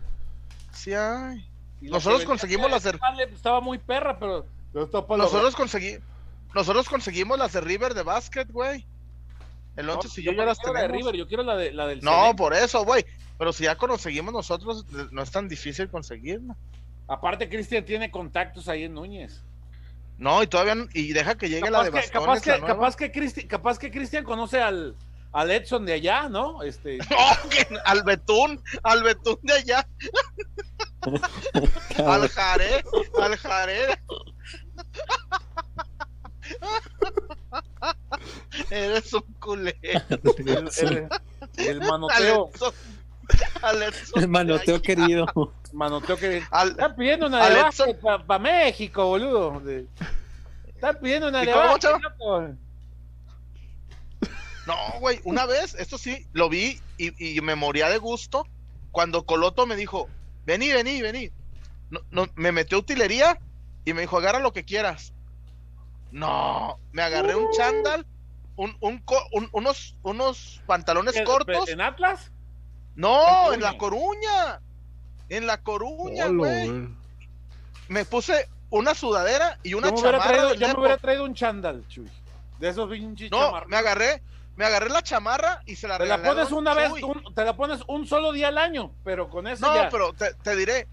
Sí 0.72 0.94
hay. 0.94 1.46
Nosotros 1.82 2.26
conseguimos 2.26 2.72
las 2.72 2.84
de... 2.84 2.98
Estaba 3.34 3.62
muy 3.62 3.78
perra, 3.78 4.18
pero... 4.18 4.46
Nosotros, 4.74 5.56
conseguimos 5.56 6.04
nosotros 6.54 6.90
conseguimos 6.90 7.38
las 7.38 7.54
de 7.54 7.62
River 7.62 7.94
de 7.94 8.04
básquet, 8.04 8.52
güey. 8.52 8.86
El 9.76 9.90
11 9.90 10.10
si 10.10 10.24
yo, 10.24 10.32
ya 10.32 10.46
las 10.46 10.58
de 10.58 10.88
River, 10.88 11.16
yo 11.16 11.28
quiero 11.28 11.44
la, 11.44 11.56
de, 11.56 11.72
la 11.72 11.88
del 11.88 12.02
No, 12.02 12.36
por 12.36 12.54
eso, 12.54 12.84
güey. 12.84 13.06
Pero 13.38 13.54
si 13.54 13.66
ya 13.66 13.76
conseguimos 13.76 14.34
nosotros, 14.34 14.86
no 15.12 15.22
es 15.22 15.32
tan 15.32 15.48
difícil 15.48 15.90
conseguirla. 15.90 16.56
Aparte, 17.08 17.50
Cristian 17.50 17.86
tiene 17.86 18.10
contactos 18.10 18.68
ahí 18.68 18.84
en 18.84 18.94
Núñez. 18.94 19.44
No, 20.18 20.42
y 20.42 20.48
todavía 20.48 20.88
y 20.94 21.12
deja 21.12 21.36
que 21.36 21.50
llegue 21.50 21.70
la 21.70 21.84
de 21.84 21.90
Bastones, 21.90 22.12
capaz, 22.12 22.42
que, 22.42 22.62
capaz 22.62 22.96
que 22.96 23.12
Cristian, 23.12 23.48
capaz 23.48 23.78
que 23.78 23.92
Cristian 23.92 24.24
conoce 24.24 24.62
al, 24.62 24.96
al 25.34 25.52
Edson 25.52 25.86
de 25.86 25.94
allá, 25.94 26.30
¿no? 26.30 26.64
Este. 26.64 27.00
al 27.86 28.04
Betún, 28.04 28.64
al 28.84 29.04
Betún 29.04 29.38
de 29.44 29.54
allá. 29.54 29.88
al 31.98 32.30
Jare, 32.30 32.84
al 33.22 33.38
Jare. 33.38 34.00
Eres 38.70 39.14
un 39.14 39.22
culero. 39.40 39.78
El, 40.78 41.10
el, 41.58 41.82
manoteo. 41.82 42.52
El 44.16 44.28
manoteo 44.28 44.82
querido. 44.82 45.26
Manoteo 45.74 46.18
querido. 46.18 46.46
Están 46.52 46.96
pidiendo 46.96 47.28
una 47.28 47.50
de 47.50 47.96
para 47.96 48.40
México, 48.40 49.06
boludo. 49.06 49.62
Están 50.68 50.98
pidiendo 51.02 51.28
una 51.28 51.42
de 51.42 51.48
No, 54.68 54.76
güey, 55.00 55.20
una 55.24 55.46
vez, 55.46 55.76
esto 55.76 55.98
sí, 55.98 56.26
lo 56.34 56.50
vi 56.50 56.80
y, 56.98 57.40
me 57.42 57.56
moría 57.56 57.90
de 57.90 57.98
gusto 57.98 58.48
cuando 58.92 59.26
Coloto 59.26 59.66
me 59.66 59.76
dijo, 59.76 60.10
vení, 60.46 60.72
vení, 60.72 61.02
vení. 61.02 61.32
No, 62.10 62.28
me 62.36 62.52
metió 62.52 62.80
utilería 62.80 63.40
y 63.84 63.94
me 63.94 64.02
dijo, 64.02 64.18
agarra 64.18 64.40
lo 64.40 64.54
que 64.54 64.66
quieras. 64.66 65.14
No, 66.12 66.80
me 66.94 67.02
agarré 67.02 67.36
un 67.36 67.52
chándal, 67.52 68.06
un, 68.56 68.76
unos, 69.52 69.96
unos 70.02 70.62
pantalones 70.66 71.22
cortos. 71.22 71.70
¿En 71.70 71.82
Atlas? 71.82 72.32
No, 72.96 73.54
en 73.54 73.62
La 73.62 73.78
Coruña. 73.78 74.62
En 75.30 75.48
La 75.48 75.62
Coruña, 75.62 76.28
güey. 76.28 76.88
Me 77.88 78.06
puse 78.06 78.50
una 78.70 78.96
sudadera 78.96 79.60
y 79.64 79.74
una 79.74 79.90
yo 79.90 79.96
chamarra. 79.96 80.54
yo 80.54 80.68
me 80.68 80.80
hubiera 80.80 80.98
traído 80.98 81.24
un 81.24 81.34
chándal, 81.34 81.88
Chuy. 81.88 82.10
De 82.60 82.70
esos 82.70 82.90
pinches 82.90 83.30
No, 83.32 83.54
me 83.68 83.78
agarré, 83.78 84.22
me 84.56 84.66
agarré 84.66 84.90
la 84.90 85.04
chamarra 85.04 85.62
y 85.66 85.76
se 85.76 85.88
la 85.88 85.98
Te 85.98 86.06
la 86.06 86.22
pones 86.22 86.52
una 86.52 86.74
vez, 86.74 86.92
te 87.36 87.44
la 87.44 87.56
pones 87.56 87.82
un 87.88 88.08
solo 88.08 88.32
día 88.32 88.48
al 88.48 88.58
año, 88.58 88.92
pero 89.04 89.30
con 89.30 89.48
eso 89.48 89.66
No, 89.66 89.90
pero 89.92 90.14
te, 90.14 90.56
diré, 90.56 90.88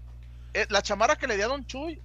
eh, 0.53 0.65
la 0.69 0.81
chamarra 0.81 1.15
que 1.15 1.27
le 1.27 1.37
di 1.37 1.41
a 1.41 1.47
Don 1.47 1.65
Chuy, 1.65 2.01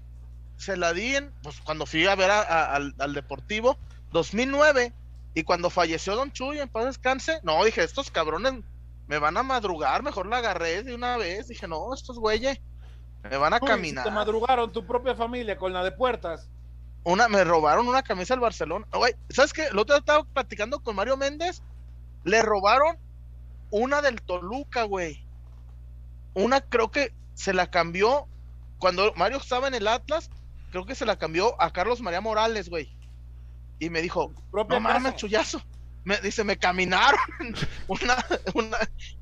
se 0.57 0.77
la 0.77 0.93
di 0.93 1.17
en, 1.17 1.33
pues 1.43 1.61
cuando 1.61 1.87
fui 1.87 2.07
a 2.07 2.15
ver 2.15 2.31
al, 2.31 2.95
al, 2.99 3.15
Deportivo, 3.15 3.77
2009, 4.13 4.93
y 5.35 5.43
cuando 5.43 5.71
falleció 5.71 6.17
Don 6.17 6.33
Chuy, 6.33 6.61
en 6.61 6.69
paz 6.69 6.87
descanse, 6.87 7.41
no, 7.43 7.65
dije, 7.65 7.83
estos 7.83 8.11
cabrones 8.11 8.55
me 9.09 9.19
van 9.19 9.37
a 9.37 9.43
madrugar, 9.43 10.03
mejor 10.03 10.27
la 10.27 10.37
agarré 10.37 10.83
de 10.83 10.95
una 10.95 11.17
vez, 11.17 11.49
dije, 11.49 11.67
no, 11.67 11.93
estos 11.95 12.19
güeyes 12.19 12.61
me 13.23 13.37
van 13.37 13.55
a 13.55 13.61
caminar. 13.61 14.05
te 14.05 14.11
madrugaron 14.11 14.71
tu 14.71 14.87
propia 14.87 15.15
familia 15.15 15.57
con 15.57 15.73
la 15.73 15.83
de 15.83 15.93
puertas. 15.93 16.49
Una, 17.05 17.27
me 17.27 17.43
robaron 17.43 17.89
una 17.89 18.03
camisa 18.03 18.35
del 18.35 18.41
Barcelona. 18.41 18.87
Güey, 18.93 19.15
¿sabes 19.31 19.53
qué? 19.53 19.67
El 19.67 19.79
otro 19.79 19.95
día 19.95 20.01
estaba 20.01 20.25
platicando 20.25 20.81
con 20.81 20.95
Mario 20.95 21.17
Méndez. 21.17 21.63
Le 22.25 22.43
robaron 22.43 22.99
una 23.71 24.03
del 24.03 24.21
Toluca, 24.21 24.83
güey. 24.83 25.25
Una 26.35 26.61
creo 26.61 26.91
que 26.91 27.15
se 27.35 27.55
la 27.55 27.71
cambió 27.71 28.27
cuando 28.79 29.13
Mario 29.15 29.39
estaba 29.39 29.69
en 29.69 29.75
el 29.75 29.89
Atlas. 29.89 30.29
Creo 30.71 30.85
que 30.85 30.95
se 30.95 31.07
la 31.07 31.17
cambió 31.17 31.61
a 31.63 31.73
Carlos 31.73 32.03
María 32.03 32.21
Morales, 32.21 32.69
güey. 32.69 32.95
Y 33.79 33.89
me 33.89 34.03
dijo, 34.03 34.33
no 34.53 34.81
mames, 34.81 35.17
chullazo. 35.17 35.63
Me, 36.09 36.17
dice, 36.23 36.43
me 36.43 36.57
caminaron 36.57 37.21
una, 37.87 38.17
una, 38.55 38.79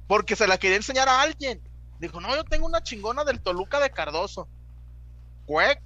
porque 0.07 0.37
se 0.37 0.47
la 0.47 0.57
quería 0.57 0.77
enseñar 0.77 1.09
a 1.09 1.21
alguien. 1.21 1.61
Dijo, 1.99 2.21
no, 2.21 2.33
yo 2.37 2.45
tengo 2.45 2.65
una 2.65 2.81
chingona 2.81 3.25
del 3.25 3.41
Toluca 3.41 3.81
de 3.81 3.91
Cardoso. 3.91 4.47
Cuec. 5.47 5.83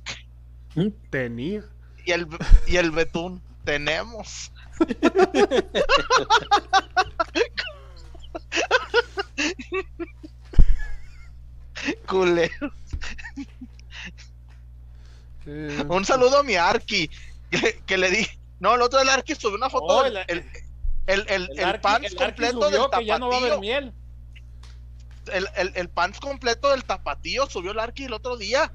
Tenía 1.09 1.65
y 2.05 2.13
el, 2.13 2.27
y 2.67 2.77
el 2.77 2.91
betún. 2.91 3.41
Tenemos. 3.65 4.53
Culeros. 12.07 12.73
Un 15.89 16.05
saludo 16.05 16.41
a 16.41 16.43
mi 16.43 16.57
Arki, 16.57 17.09
que, 17.87 17.97
le 17.97 18.11
di. 18.11 18.27
No, 18.59 18.75
el 18.75 18.83
otro 18.83 18.99
del 18.99 19.09
Arki 19.09 19.35
subió 19.35 19.57
una 19.57 19.71
foto 19.71 19.87
oh, 19.87 20.05
el, 20.05 20.19
el, 20.29 20.45
el, 21.13 21.25
el, 21.29 21.59
el, 21.59 21.81
pants 21.81 22.15
completo 22.15 22.71
del 22.71 22.83
tapatío. 22.83 23.19
no 23.19 23.29
va 23.29 23.37
a 23.37 23.39
haber 23.39 23.59
miel. 23.59 23.93
El, 25.33 25.49
el, 25.57 25.73
el 25.75 25.89
pants 25.89 26.21
completo 26.21 26.71
del 26.71 26.85
tapatío 26.85 27.47
subió 27.47 27.73
el 27.73 27.79
Arki 27.79 28.05
el 28.05 28.13
otro 28.13 28.37
día. 28.37 28.73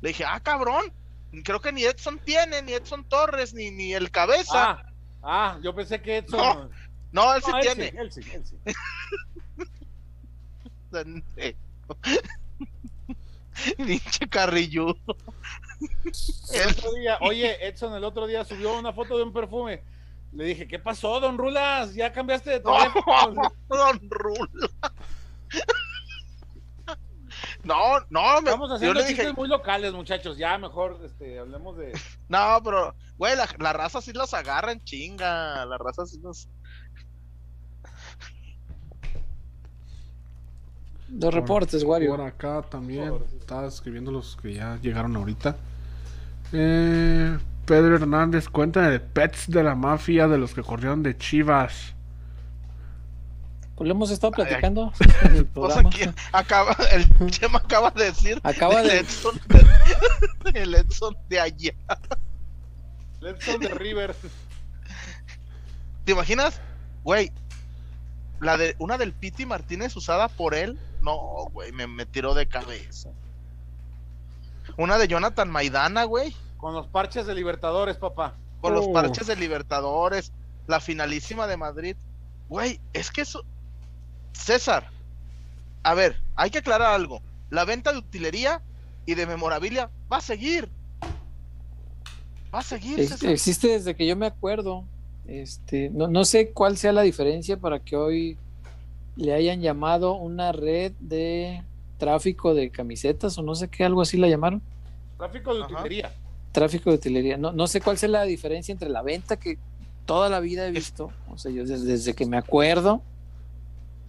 Le 0.00 0.08
dije, 0.08 0.24
ah, 0.24 0.40
cabrón, 0.40 0.92
creo 1.44 1.60
que 1.60 1.72
ni 1.72 1.84
Edson 1.84 2.18
tiene, 2.20 2.62
ni 2.62 2.72
Edson 2.72 3.04
Torres, 3.08 3.54
ni, 3.54 3.70
ni 3.70 3.94
el 3.94 4.10
cabeza. 4.10 4.70
Ah, 4.70 4.82
ah 5.22 5.58
yo 5.62 5.74
pensé 5.74 6.00
que 6.00 6.18
Edson. 6.18 6.70
No, 7.10 7.34
él 7.34 7.42
sí 7.42 7.52
tiene. 7.60 7.92
él 7.96 8.12
sí, 8.12 8.20
él 8.32 8.44
sí. 8.44 8.56
Pinche 13.76 14.28
carrilludo. 14.28 14.96
El 16.52 16.70
otro 16.70 16.92
día, 16.94 17.18
oye, 17.20 17.66
Edson 17.66 17.94
el 17.94 18.04
otro 18.04 18.26
día 18.26 18.44
subió 18.44 18.78
una 18.78 18.92
foto 18.92 19.16
de 19.16 19.24
un 19.24 19.32
perfume. 19.32 19.82
Le 20.32 20.44
dije, 20.44 20.68
¿qué 20.68 20.78
pasó, 20.78 21.20
don 21.20 21.38
Rulas? 21.38 21.94
¿Ya 21.94 22.12
cambiaste 22.12 22.50
de 22.50 22.60
teléfono? 22.60 23.42
don 23.68 24.10
Rulas. 24.10 24.70
No, 27.64 28.00
no, 28.10 28.40
me, 28.40 28.50
Vamos 28.50 28.70
haciendo 28.70 29.00
chistes 29.06 29.36
muy 29.36 29.48
locales, 29.48 29.92
muchachos. 29.92 30.38
Ya 30.38 30.56
mejor 30.58 31.00
este, 31.04 31.38
hablemos 31.38 31.76
de. 31.76 31.92
No, 32.28 32.60
pero, 32.64 32.94
güey, 33.16 33.34
la, 33.36 33.72
raza 33.72 34.00
sí 34.00 34.12
los 34.12 34.32
agarra 34.34 34.72
en 34.72 34.82
chinga. 34.84 35.64
La 35.66 35.76
raza 35.78 36.06
sí 36.06 36.18
los. 36.22 36.48
Los 41.08 41.34
reportes, 41.34 41.84
Wario. 41.84 42.16
Por 42.16 42.20
acá 42.22 42.62
también. 42.62 43.14
Estaba 43.38 43.66
escribiendo 43.66 44.12
los 44.12 44.36
que 44.36 44.54
ya 44.54 44.78
llegaron 44.80 45.16
ahorita. 45.16 45.56
Eh, 46.52 47.38
Pedro 47.68 47.96
Hernández, 47.96 48.48
cuenta 48.48 48.88
de 48.88 48.98
pets 48.98 49.50
de 49.50 49.62
la 49.62 49.74
mafia 49.74 50.26
de 50.26 50.38
los 50.38 50.54
que 50.54 50.62
corrieron 50.62 51.02
de 51.02 51.18
Chivas. 51.18 51.94
Pues 53.76 53.86
lo 53.86 53.94
hemos 53.94 54.10
estado 54.10 54.32
platicando. 54.32 54.90
en 55.22 55.36
el, 55.36 55.44
pues 55.44 55.76
aquí 55.76 56.00
acaba, 56.32 56.74
el 56.90 57.06
Chema 57.30 57.58
acaba 57.58 57.90
de 57.90 58.04
decir 58.06 58.40
acaba 58.42 58.82
de... 58.82 59.00
Edson, 59.00 59.38
el 60.54 60.74
Edson 60.74 61.14
de 61.28 61.40
allá. 61.40 61.74
El 63.20 63.26
Edson 63.26 63.60
de 63.60 63.68
River. 63.68 64.16
¿Te 66.06 66.12
imaginas? 66.12 66.62
Güey, 67.04 67.30
la 68.40 68.56
de 68.56 68.76
una 68.78 68.96
del 68.96 69.12
Piti 69.12 69.44
Martínez 69.44 69.94
usada 69.94 70.28
por 70.28 70.54
él, 70.54 70.78
no, 71.02 71.50
güey, 71.52 71.70
me, 71.72 71.86
me 71.86 72.06
tiró 72.06 72.32
de 72.32 72.48
cabeza. 72.48 73.10
Una 74.78 74.96
de 74.96 75.06
Jonathan 75.06 75.50
Maidana, 75.50 76.04
güey. 76.04 76.34
Con 76.58 76.74
los 76.74 76.86
parches 76.86 77.26
de 77.26 77.34
Libertadores, 77.34 77.96
papá. 77.96 78.34
Con 78.60 78.74
los 78.74 78.88
parches 78.88 79.26
de 79.26 79.36
Libertadores. 79.36 80.32
La 80.66 80.80
finalísima 80.80 81.46
de 81.46 81.56
Madrid. 81.56 81.96
Güey, 82.48 82.80
es 82.92 83.10
que 83.10 83.22
eso, 83.22 83.42
César, 84.32 84.90
a 85.82 85.94
ver, 85.94 86.16
hay 86.36 86.50
que 86.50 86.58
aclarar 86.58 86.92
algo. 86.92 87.22
La 87.50 87.64
venta 87.64 87.92
de 87.92 87.98
utilería 87.98 88.62
y 89.06 89.14
de 89.14 89.26
memorabilia 89.26 89.90
va 90.12 90.18
a 90.18 90.20
seguir. 90.20 90.68
Va 92.54 92.60
a 92.60 92.62
seguir. 92.62 93.00
existe 93.00 93.68
desde 93.68 93.94
que 93.94 94.06
yo 94.06 94.16
me 94.16 94.26
acuerdo. 94.26 94.84
Este, 95.26 95.90
no, 95.90 96.08
no 96.08 96.24
sé 96.24 96.50
cuál 96.52 96.78
sea 96.78 96.92
la 96.92 97.02
diferencia 97.02 97.58
para 97.58 97.80
que 97.80 97.96
hoy 97.96 98.38
le 99.16 99.34
hayan 99.34 99.60
llamado 99.60 100.14
una 100.14 100.52
red 100.52 100.92
de 101.00 101.62
tráfico 101.98 102.54
de 102.54 102.70
camisetas 102.70 103.36
o 103.36 103.42
no 103.42 103.54
sé 103.54 103.68
qué, 103.68 103.84
algo 103.84 104.00
así 104.00 104.16
la 104.16 104.28
llamaron. 104.28 104.62
Tráfico 105.18 105.54
de 105.54 105.62
utilería. 105.62 106.12
Tráfico 106.52 106.90
de 106.90 106.96
utilería. 106.96 107.36
No, 107.36 107.52
no 107.52 107.66
sé 107.66 107.80
cuál 107.80 107.98
sea 107.98 108.08
la 108.08 108.22
diferencia 108.24 108.72
entre 108.72 108.88
la 108.88 109.02
venta 109.02 109.38
que 109.38 109.58
toda 110.08 110.30
la 110.30 110.40
vida 110.40 110.66
he 110.66 110.70
visto, 110.70 111.12
o 111.28 111.36
sea, 111.36 111.52
yo 111.52 111.66
desde 111.66 112.14
que 112.14 112.24
me 112.24 112.38
acuerdo, 112.38 113.02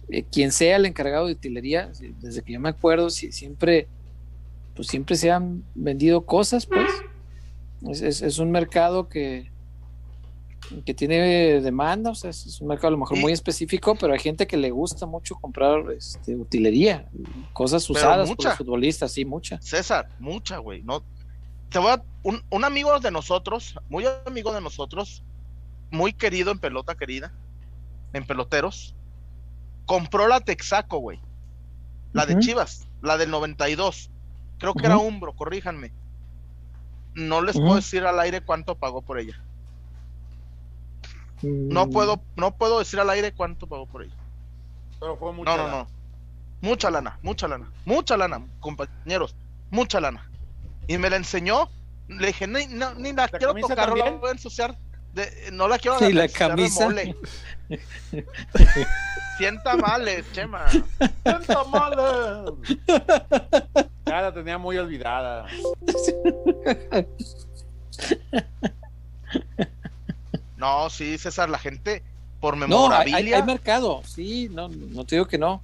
eh, 0.08 0.24
quien 0.24 0.50
sea 0.50 0.76
el 0.76 0.86
encargado 0.86 1.26
de 1.26 1.34
utilería, 1.34 1.92
desde 2.22 2.40
que 2.40 2.54
yo 2.54 2.58
me 2.58 2.70
acuerdo, 2.70 3.10
si, 3.10 3.32
siempre, 3.32 3.86
pues 4.74 4.88
siempre 4.88 5.14
se 5.14 5.30
han 5.30 5.62
vendido 5.74 6.24
cosas, 6.24 6.64
pues. 6.64 6.90
Es, 8.02 8.38
un 8.38 8.50
mercado 8.50 9.10
que, 9.10 9.50
que 10.86 10.94
tiene 10.94 11.60
demanda, 11.60 12.10
o 12.10 12.14
sea, 12.14 12.30
es 12.30 12.60
un 12.62 12.68
mercado 12.68 12.88
a 12.88 12.92
lo 12.92 12.98
mejor 12.98 13.18
muy 13.18 13.32
específico, 13.32 13.94
pero 13.94 14.14
hay 14.14 14.20
gente 14.20 14.46
que 14.46 14.56
le 14.56 14.70
gusta 14.70 15.04
mucho 15.04 15.34
comprar 15.34 15.84
este, 15.92 16.34
utilería, 16.34 17.10
cosas 17.52 17.88
usadas 17.90 18.30
por 18.30 18.42
los 18.42 18.54
futbolistas, 18.54 19.12
sí, 19.12 19.26
mucha. 19.26 19.60
César, 19.60 20.08
mucha, 20.18 20.56
güey. 20.58 20.82
No, 20.82 21.04
te 21.70 21.78
voy 21.78 21.92
a, 21.92 22.02
un, 22.22 22.44
un 22.50 22.64
amigo 22.64 22.98
de 23.00 23.10
nosotros, 23.10 23.78
muy 23.88 24.04
amigo 24.26 24.52
de 24.52 24.60
nosotros, 24.60 25.22
muy 25.90 26.12
querido 26.12 26.52
en 26.52 26.58
pelota 26.58 26.94
querida, 26.96 27.32
en 28.12 28.26
peloteros, 28.26 28.94
compró 29.86 30.28
la 30.28 30.40
Texaco, 30.40 30.98
güey. 30.98 31.20
La 32.12 32.26
de 32.26 32.38
Chivas, 32.38 32.88
la 33.02 33.16
del 33.16 33.30
92. 33.30 34.10
Creo 34.58 34.74
que 34.74 34.86
era 34.86 34.98
Umbro, 34.98 35.32
corríjanme. 35.32 35.92
No 37.14 37.40
les 37.42 37.56
puedo 37.56 37.76
decir 37.76 38.04
al 38.04 38.18
aire 38.20 38.40
cuánto 38.40 38.76
pagó 38.76 39.02
por 39.02 39.18
ella. 39.18 39.40
No 41.42 41.86
mm. 41.86 41.90
puedo, 41.90 42.20
no 42.36 42.56
puedo 42.56 42.78
decir 42.78 43.00
al 43.00 43.10
aire 43.10 43.32
cuánto 43.32 43.66
pagó 43.66 43.86
por 43.86 44.02
ella. 44.02 44.14
Pero 44.98 45.16
fue 45.16 45.32
mucha 45.32 45.56
No, 45.56 45.68
no, 45.68 45.68
no. 45.68 45.86
Mucha 46.60 46.90
lana, 46.90 47.18
mucha 47.22 47.48
lana, 47.48 47.70
mucha 47.84 48.16
lana, 48.16 48.46
compañeros, 48.60 49.34
mucha 49.70 50.00
lana. 50.00 50.29
Y 50.90 50.98
me 50.98 51.08
la 51.08 51.16
enseñó, 51.18 51.70
le 52.08 52.26
dije, 52.26 52.48
ni, 52.48 52.66
ni 52.66 53.12
la 53.12 53.28
quiero 53.28 53.54
tocar, 53.54 53.96
la 53.96 54.10
voy 54.10 54.28
a 54.28 54.32
ensuciar. 54.32 54.76
no 55.52 55.68
la 55.68 55.78
quiero 55.78 56.00
sí, 56.00 56.12
la 56.12 56.26
camisa. 56.26 56.88
Sienta 59.38 59.76
males, 59.76 60.26
Chema. 60.32 60.68
Sienta 60.68 61.62
males. 61.70 62.54
Ya 64.04 64.20
la 64.20 64.34
tenía 64.34 64.58
muy 64.58 64.78
olvidada. 64.78 65.46
No, 70.56 70.90
sí, 70.90 71.18
César, 71.18 71.50
la 71.50 71.60
gente 71.60 72.02
por 72.40 72.56
memorabilia. 72.56 73.36
No, 73.36 73.42
hay, 73.44 73.46
mercado, 73.46 74.02
sí, 74.04 74.48
no, 74.50 74.68
no 74.68 75.04
te 75.04 75.14
digo 75.14 75.28
que 75.28 75.38
no. 75.38 75.62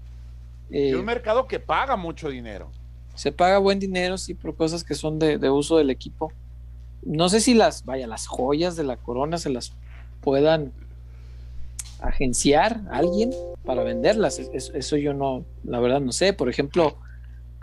Eh, 0.70 0.94
un 0.94 1.05
mercado 1.05 1.48
que 1.48 1.59
paga 1.59 1.97
mucho 1.97 2.28
dinero. 2.28 2.70
Se 3.16 3.32
paga 3.32 3.59
buen 3.59 3.78
dinero, 3.78 4.18
sí, 4.18 4.34
por 4.34 4.55
cosas 4.55 4.84
que 4.84 4.94
son 4.94 5.18
de, 5.18 5.38
de 5.38 5.51
uso 5.51 5.78
del 5.78 5.90
equipo. 5.90 6.32
No 7.02 7.28
sé 7.28 7.40
si 7.40 7.55
las, 7.55 7.84
vaya, 7.84 8.06
las 8.06 8.26
joyas 8.26 8.76
de 8.76 8.84
la 8.84 8.97
corona 8.97 9.38
se 9.38 9.51
las 9.51 9.72
puedan 10.20 10.72
agenciar 12.01 12.82
a 12.90 12.98
alguien 12.98 13.30
para 13.64 13.82
venderlas. 13.82 14.38
Eso, 14.38 14.97
yo 14.97 15.14
no, 15.14 15.44
la 15.64 15.80
verdad 15.80 16.01
no 16.01 16.12
sé. 16.12 16.32
Por 16.32 16.48
ejemplo, 16.48 16.98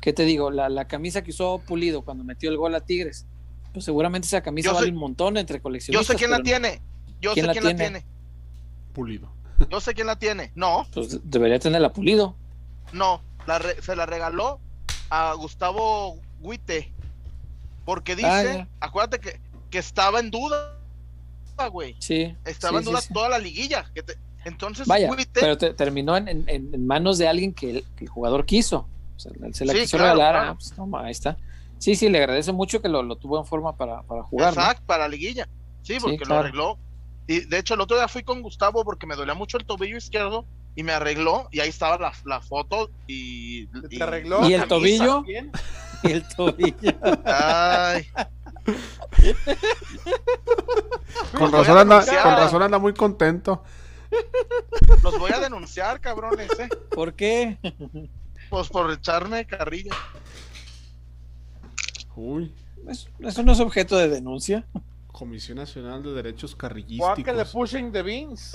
¿qué 0.01 0.13
te 0.13 0.23
digo? 0.23 0.51
La, 0.51 0.87
camisa 0.87 1.23
que 1.23 1.31
usó 1.31 1.59
Pulido 1.59 2.03
cuando 2.03 2.23
metió 2.23 2.49
el 2.49 2.57
gol 2.57 2.75
a 2.75 2.81
Tigres. 2.81 3.25
Pues 3.73 3.85
seguramente 3.85 4.27
esa 4.27 4.41
camisa 4.41 4.71
vale 4.71 4.89
un 4.89 4.97
montón 4.97 5.37
entre 5.37 5.59
coleccionistas. 5.59 6.07
Yo 6.07 6.13
sé 6.13 6.17
quién 6.17 6.31
la 6.31 6.41
tiene. 6.41 6.81
Yo 7.19 7.33
sé 7.33 7.41
quién 7.41 7.63
la 7.63 7.75
tiene. 7.75 8.05
Pulido. 8.93 9.31
Yo 9.69 9.79
sé 9.79 9.93
quién 9.93 10.07
la 10.07 10.17
tiene. 10.17 10.51
No. 10.55 10.85
Pues 10.93 11.19
debería 11.23 11.57
tenerla 11.59 11.91
pulido. 11.91 12.35
No, 12.91 13.21
se 13.81 13.95
la 13.95 14.05
regaló 14.05 14.59
a 15.09 15.33
Gustavo 15.33 16.19
Guite. 16.41 16.91
Porque 17.85 18.15
dice, 18.15 18.27
ah, 18.27 18.67
acuérdate 18.79 19.19
que, 19.19 19.39
que 19.69 19.77
estaba 19.77 20.19
en 20.19 20.31
duda, 20.31 20.77
güey. 21.71 21.95
Sí. 21.99 22.35
Estaba 22.45 22.79
en 22.79 22.85
duda 22.85 23.01
toda 23.13 23.29
la 23.29 23.39
liguilla. 23.39 23.85
entonces, 24.45 24.87
Vaya, 24.87 25.09
pero 25.33 25.57
terminó 25.57 26.15
en, 26.15 26.45
en, 26.47 26.85
manos 26.85 27.17
de 27.17 27.27
alguien 27.27 27.53
que 27.53 27.83
el, 27.99 28.07
jugador 28.07 28.45
quiso. 28.45 28.87
O 29.15 29.19
sea, 29.19 29.31
se 29.51 29.65
la 29.65 29.73
quiso 29.73 29.97
regalar. 29.97 30.35
Ah, 30.35 30.55
pues, 30.55 30.73
ahí 31.03 31.11
está. 31.11 31.37
Sí, 31.77 31.95
sí, 31.95 32.07
le 32.07 32.19
agradece 32.19 32.53
mucho 32.53 32.81
que 32.81 32.87
lo, 32.87 33.15
tuvo 33.17 33.37
en 33.37 33.45
forma 33.45 33.75
para, 33.75 34.01
para 34.03 34.23
jugar. 34.23 34.53
Exacto, 34.53 34.83
para 34.85 35.03
la 35.03 35.09
liguilla. 35.09 35.49
Sí, 35.81 35.97
porque 35.99 36.23
lo 36.25 36.35
arregló. 36.35 36.77
Y 37.27 37.41
de 37.41 37.59
hecho, 37.59 37.73
el 37.73 37.81
otro 37.81 37.97
día 37.97 38.07
fui 38.07 38.23
con 38.23 38.41
Gustavo 38.41 38.85
porque 38.85 39.05
me 39.05 39.15
dolía 39.15 39.33
mucho 39.33 39.57
el 39.57 39.65
tobillo 39.65 39.97
izquierdo 39.97 40.45
y 40.75 40.83
me 40.83 40.91
arregló 40.91 41.47
y 41.51 41.59
ahí 41.59 41.69
estaba 41.69 41.97
la, 41.97 42.13
la 42.25 42.41
foto 42.41 42.89
y, 43.07 43.67
y, 43.89 44.01
arregló? 44.01 44.47
¿Y 44.47 44.53
el 44.53 44.67
tobillo? 44.67 45.23
Y 46.05 46.11
el 46.11 46.27
tobillo. 46.35 46.91
Ay. 47.23 48.05
con, 51.37 51.49
razón 51.49 51.77
anda, 51.77 52.05
con 52.05 52.33
razón 52.33 52.61
anda 52.61 52.77
muy 52.77 52.93
contento. 52.93 53.63
Los 55.01 55.17
voy 55.17 55.31
a 55.31 55.39
denunciar, 55.39 56.01
cabrones. 56.01 56.49
¿eh? 56.59 56.67
¿Por 56.89 57.13
qué? 57.13 57.57
Pues 58.49 58.67
por 58.67 58.91
echarme 58.91 59.45
carrilla. 59.45 59.95
Uy. 62.17 62.53
Eso, 63.19 63.43
no 63.43 63.53
es 63.53 63.59
objeto 63.59 63.97
de 63.97 64.09
denuncia. 64.09 64.65
Comisión 65.11 65.57
Nacional 65.57 66.03
de 66.03 66.11
Derechos 66.11 66.55
Carrillísticos. 66.55 67.23
que 67.23 67.33
le 67.33 67.45
pushing 67.45 67.91
the 67.91 68.01
beans. 68.01 68.51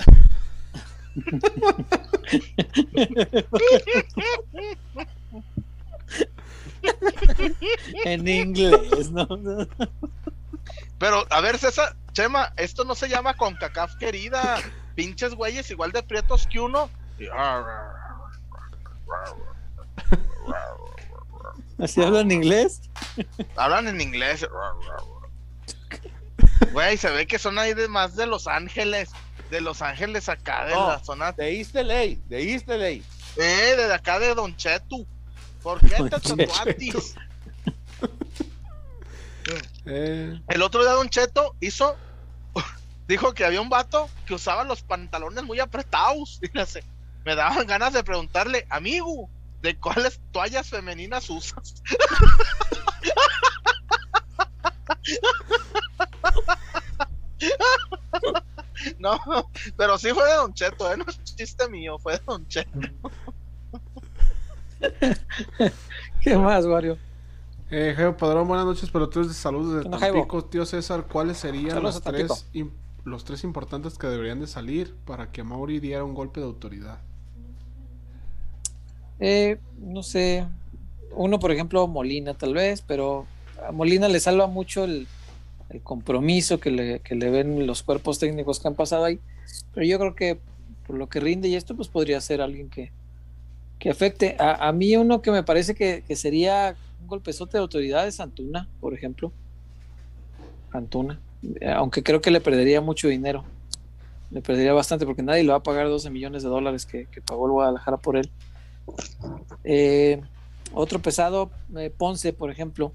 En 8.05 8.27
inglés, 8.27 9.11
¿no? 9.11 9.27
Pero, 10.97 11.25
a 11.29 11.41
ver, 11.41 11.57
César, 11.57 11.95
Chema, 12.11 12.53
esto 12.57 12.83
no 12.83 12.95
se 12.95 13.07
llama 13.07 13.35
CONCACAF 13.35 13.95
querida. 13.95 14.57
Pinches 14.95 15.33
güeyes 15.33 15.71
igual 15.71 15.91
de 15.91 16.03
prietos 16.03 16.47
que 16.47 16.59
uno. 16.59 16.89
¿Así 21.77 22.03
hablan 22.03 22.31
inglés? 22.31 22.81
Hablan 23.55 23.87
en 23.87 24.01
inglés. 24.01 24.45
Güey, 26.73 26.97
se 26.97 27.09
ve 27.09 27.25
que 27.25 27.39
son 27.39 27.57
ahí 27.57 27.73
de 27.73 27.87
más 27.87 28.15
de 28.15 28.27
Los 28.27 28.47
Ángeles. 28.47 29.09
De 29.49 29.61
Los 29.61 29.81
Ángeles 29.81 30.29
acá, 30.29 30.65
de 30.65 30.75
la 30.75 31.03
zona. 31.03 31.31
De 31.31 31.57
East 31.57 31.73
LA, 31.75 32.17
de 32.27 32.53
East 32.53 32.67
LA. 32.67 32.89
Eh, 32.89 33.03
de 33.37 33.93
acá 33.93 34.19
de 34.19 34.35
Don 34.35 34.55
Chetu. 34.55 35.07
¿Por 35.61 35.79
qué 35.81 35.95
te 36.03 36.09
tatuatis? 36.09 37.15
Eh. 39.85 40.39
El 40.47 40.61
otro 40.61 40.83
día 40.83 40.91
Don 40.91 41.09
Cheto 41.09 41.55
hizo, 41.59 41.95
dijo 43.07 43.33
que 43.33 43.45
había 43.45 43.61
un 43.61 43.69
vato 43.69 44.07
que 44.27 44.35
usaba 44.35 44.63
los 44.63 44.83
pantalones 44.83 45.43
muy 45.43 45.59
apretados. 45.59 46.39
me 47.25 47.35
daban 47.35 47.65
ganas 47.65 47.93
de 47.93 48.03
preguntarle, 48.03 48.67
amigo, 48.69 49.27
¿de 49.63 49.75
cuáles 49.75 50.19
toallas 50.31 50.69
femeninas 50.69 51.31
usas? 51.31 51.81
no, 58.99 59.19
pero 59.77 59.97
sí 59.97 60.09
fue 60.13 60.27
de 60.27 60.35
Don 60.35 60.53
Cheto, 60.53 60.91
¿eh? 60.91 60.97
no 60.97 61.05
es 61.07 61.23
chiste 61.23 61.67
mío, 61.69 61.97
fue 61.99 62.13
de 62.13 62.21
Don 62.25 62.47
Cheto. 62.47 62.79
¿Qué 66.21 66.37
más, 66.37 66.65
Wario? 66.65 66.97
Eh, 67.71 67.93
Jairo 67.95 68.17
Padrón, 68.17 68.47
buenas 68.47 68.65
noches, 68.65 68.89
pero 68.91 69.09
tú 69.09 69.27
de 69.27 69.33
saludos 69.33 69.83
de 69.83 69.89
Tampico. 69.89 70.43
Tío 70.45 70.65
César, 70.65 71.05
¿cuáles 71.07 71.37
serían 71.37 71.83
los 71.83 72.01
tres, 72.01 72.47
los 73.03 73.23
tres 73.23 73.43
importantes 73.43 73.97
que 73.97 74.07
deberían 74.07 74.39
de 74.39 74.47
salir 74.47 74.95
para 75.05 75.31
que 75.31 75.43
Mauri 75.43 75.79
diera 75.79 76.03
un 76.03 76.15
golpe 76.15 76.39
de 76.39 76.47
autoridad? 76.47 76.99
Eh, 79.19 79.59
no 79.77 80.01
sé, 80.01 80.47
uno 81.11 81.39
por 81.39 81.51
ejemplo 81.51 81.85
Molina 81.87 82.33
tal 82.33 82.53
vez, 82.53 82.81
pero 82.81 83.27
a 83.67 83.71
Molina 83.71 84.07
le 84.07 84.19
salva 84.19 84.47
mucho 84.47 84.85
el, 84.85 85.07
compromiso 85.83 86.59
que 86.59 86.71
le, 86.71 86.99
que 87.01 87.15
le, 87.15 87.29
ven 87.29 87.67
los 87.67 87.83
cuerpos 87.83 88.17
técnicos 88.17 88.59
que 88.59 88.67
han 88.67 88.75
pasado 88.75 89.05
ahí, 89.05 89.19
pero 89.73 89.85
yo 89.85 89.99
creo 89.99 90.15
que 90.15 90.39
por 90.87 90.97
lo 90.97 91.07
que 91.07 91.19
rinde 91.19 91.47
y 91.47 91.55
esto 91.55 91.75
pues 91.75 91.87
podría 91.87 92.19
ser 92.19 92.41
alguien 92.41 92.69
que, 92.69 92.91
que 93.79 93.89
afecte. 93.89 94.35
A, 94.39 94.71
mí 94.73 94.95
uno 94.97 95.21
que 95.21 95.31
me 95.31 95.41
parece 95.41 95.73
que, 95.73 96.03
sería 96.15 96.75
un 97.01 97.07
golpezote 97.07 97.53
de 97.57 97.61
autoridades, 97.61 98.19
Antuna, 98.19 98.67
por 98.81 98.93
ejemplo. 98.93 99.31
Antuna. 100.71 101.19
Aunque 101.75 102.03
creo 102.03 102.21
que 102.21 102.29
le 102.29 102.41
perdería 102.41 102.81
mucho 102.81 103.07
dinero. 103.07 103.45
Le 104.31 104.41
perdería 104.41 104.73
bastante 104.73 105.05
porque 105.05 105.23
nadie 105.23 105.43
le 105.43 105.51
va 105.51 105.57
a 105.57 105.63
pagar 105.63 105.87
12 105.87 106.09
millones 106.09 106.43
de 106.43 106.49
dólares 106.49 106.85
que, 106.85 107.07
pagó 107.25 107.45
el 107.45 107.53
Guadalajara 107.53 107.97
por 107.97 108.17
él. 108.17 108.29
Eh, 109.63 110.21
otro 110.73 110.99
pesado, 110.99 111.49
eh, 111.77 111.91
Ponce, 111.95 112.33
por 112.33 112.51
ejemplo. 112.51 112.91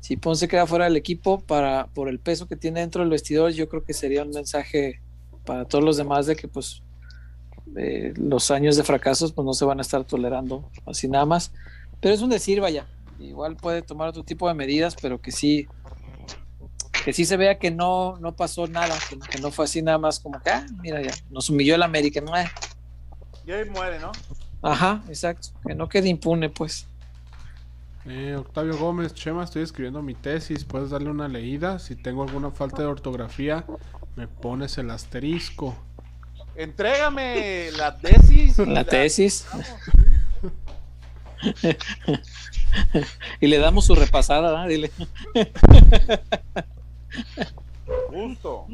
Si 0.00 0.16
Ponce 0.16 0.48
queda 0.48 0.66
fuera 0.66 0.84
del 0.84 0.96
equipo 0.96 1.40
para, 1.40 1.86
por 1.94 2.08
el 2.08 2.20
peso 2.20 2.46
que 2.46 2.56
tiene 2.56 2.80
dentro 2.80 3.02
del 3.02 3.10
vestidor, 3.10 3.52
yo 3.52 3.68
creo 3.68 3.84
que 3.84 3.94
sería 3.94 4.22
un 4.22 4.30
mensaje 4.30 5.00
para 5.44 5.64
todos 5.64 5.84
los 5.84 5.96
demás 5.96 6.26
de 6.26 6.36
que 6.36 6.48
pues 6.48 6.82
los 8.16 8.50
años 8.50 8.76
de 8.76 8.84
fracasos 8.84 9.32
pues 9.32 9.44
no 9.44 9.52
se 9.52 9.64
van 9.64 9.78
a 9.78 9.82
estar 9.82 10.04
tolerando 10.04 10.70
así 10.86 11.08
nada 11.08 11.24
más. 11.24 11.52
Pero 12.00 12.14
es 12.14 12.20
un 12.20 12.30
decir, 12.30 12.60
vaya, 12.60 12.86
igual 13.18 13.56
puede 13.56 13.82
tomar 13.82 14.08
otro 14.08 14.24
tipo 14.24 14.48
de 14.48 14.54
medidas, 14.54 14.94
pero 15.00 15.20
que 15.20 15.32
sí, 15.32 15.66
que 17.04 17.12
sí 17.12 17.24
se 17.24 17.36
vea 17.36 17.58
que 17.58 17.70
no, 17.70 18.18
no 18.18 18.36
pasó 18.36 18.66
nada, 18.66 18.94
que, 19.30 19.38
no 19.38 19.50
fue 19.50 19.64
así 19.64 19.82
nada 19.82 19.98
más 19.98 20.20
como 20.20 20.40
que, 20.40 20.50
ah, 20.50 20.66
mira 20.82 21.02
ya, 21.02 21.12
nos 21.30 21.48
humilló 21.50 21.74
el 21.74 21.82
América, 21.82 22.20
¿no? 22.20 22.32
Y 23.46 23.52
ahí 23.52 23.68
muere, 23.70 23.98
¿no? 23.98 24.12
Ajá, 24.62 25.02
exacto, 25.08 25.48
que 25.66 25.74
no 25.74 25.88
quede 25.88 26.08
impune, 26.08 26.48
pues. 26.48 26.86
Eh, 28.06 28.36
Octavio 28.36 28.76
Gómez, 28.76 29.14
Chema, 29.14 29.44
estoy 29.44 29.62
escribiendo 29.62 30.02
mi 30.02 30.14
tesis, 30.14 30.64
puedes 30.64 30.90
darle 30.90 31.08
una 31.10 31.26
leída. 31.26 31.78
Si 31.78 31.96
tengo 31.96 32.22
alguna 32.22 32.50
falta 32.50 32.82
de 32.82 32.88
ortografía, 32.88 33.64
me 34.14 34.28
pones 34.28 34.76
el 34.76 34.90
asterisco. 34.90 35.74
Entrégame 36.54 37.70
la 37.72 37.96
tesis. 37.98 38.58
La, 38.58 38.84
tesis. 38.84 39.46
y 43.40 43.46
le 43.46 43.58
damos 43.58 43.86
su 43.86 43.94
repasada, 43.94 44.66
dile. 44.66 44.90
Justo. 48.08 48.66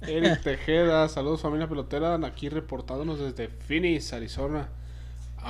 Eric 0.00 0.42
Tejeda, 0.42 1.08
saludos 1.08 1.42
familia 1.42 1.68
pelotera, 1.68 2.14
aquí 2.24 2.48
reportándonos 2.48 3.20
desde 3.20 3.48
Phoenix, 3.48 4.14
Arizona. 4.14 4.68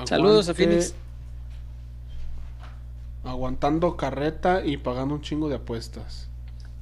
Saludos 0.04 0.48
a 0.48 0.54
Phoenix. 0.54 0.94
Aguantando 3.24 3.96
carreta 3.96 4.64
y 4.64 4.76
pagando 4.76 5.14
un 5.14 5.22
chingo 5.22 5.48
de 5.48 5.56
apuestas. 5.56 6.28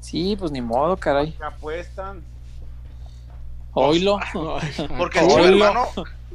Sí, 0.00 0.36
pues 0.38 0.50
ni 0.50 0.60
modo, 0.60 0.96
caray. 0.96 1.32
¿Qué 1.32 1.44
apuestan? 1.44 2.22
Oilo. 3.72 4.18
Porque 4.98 5.20
el 5.20 5.54
hermano. 5.54 5.86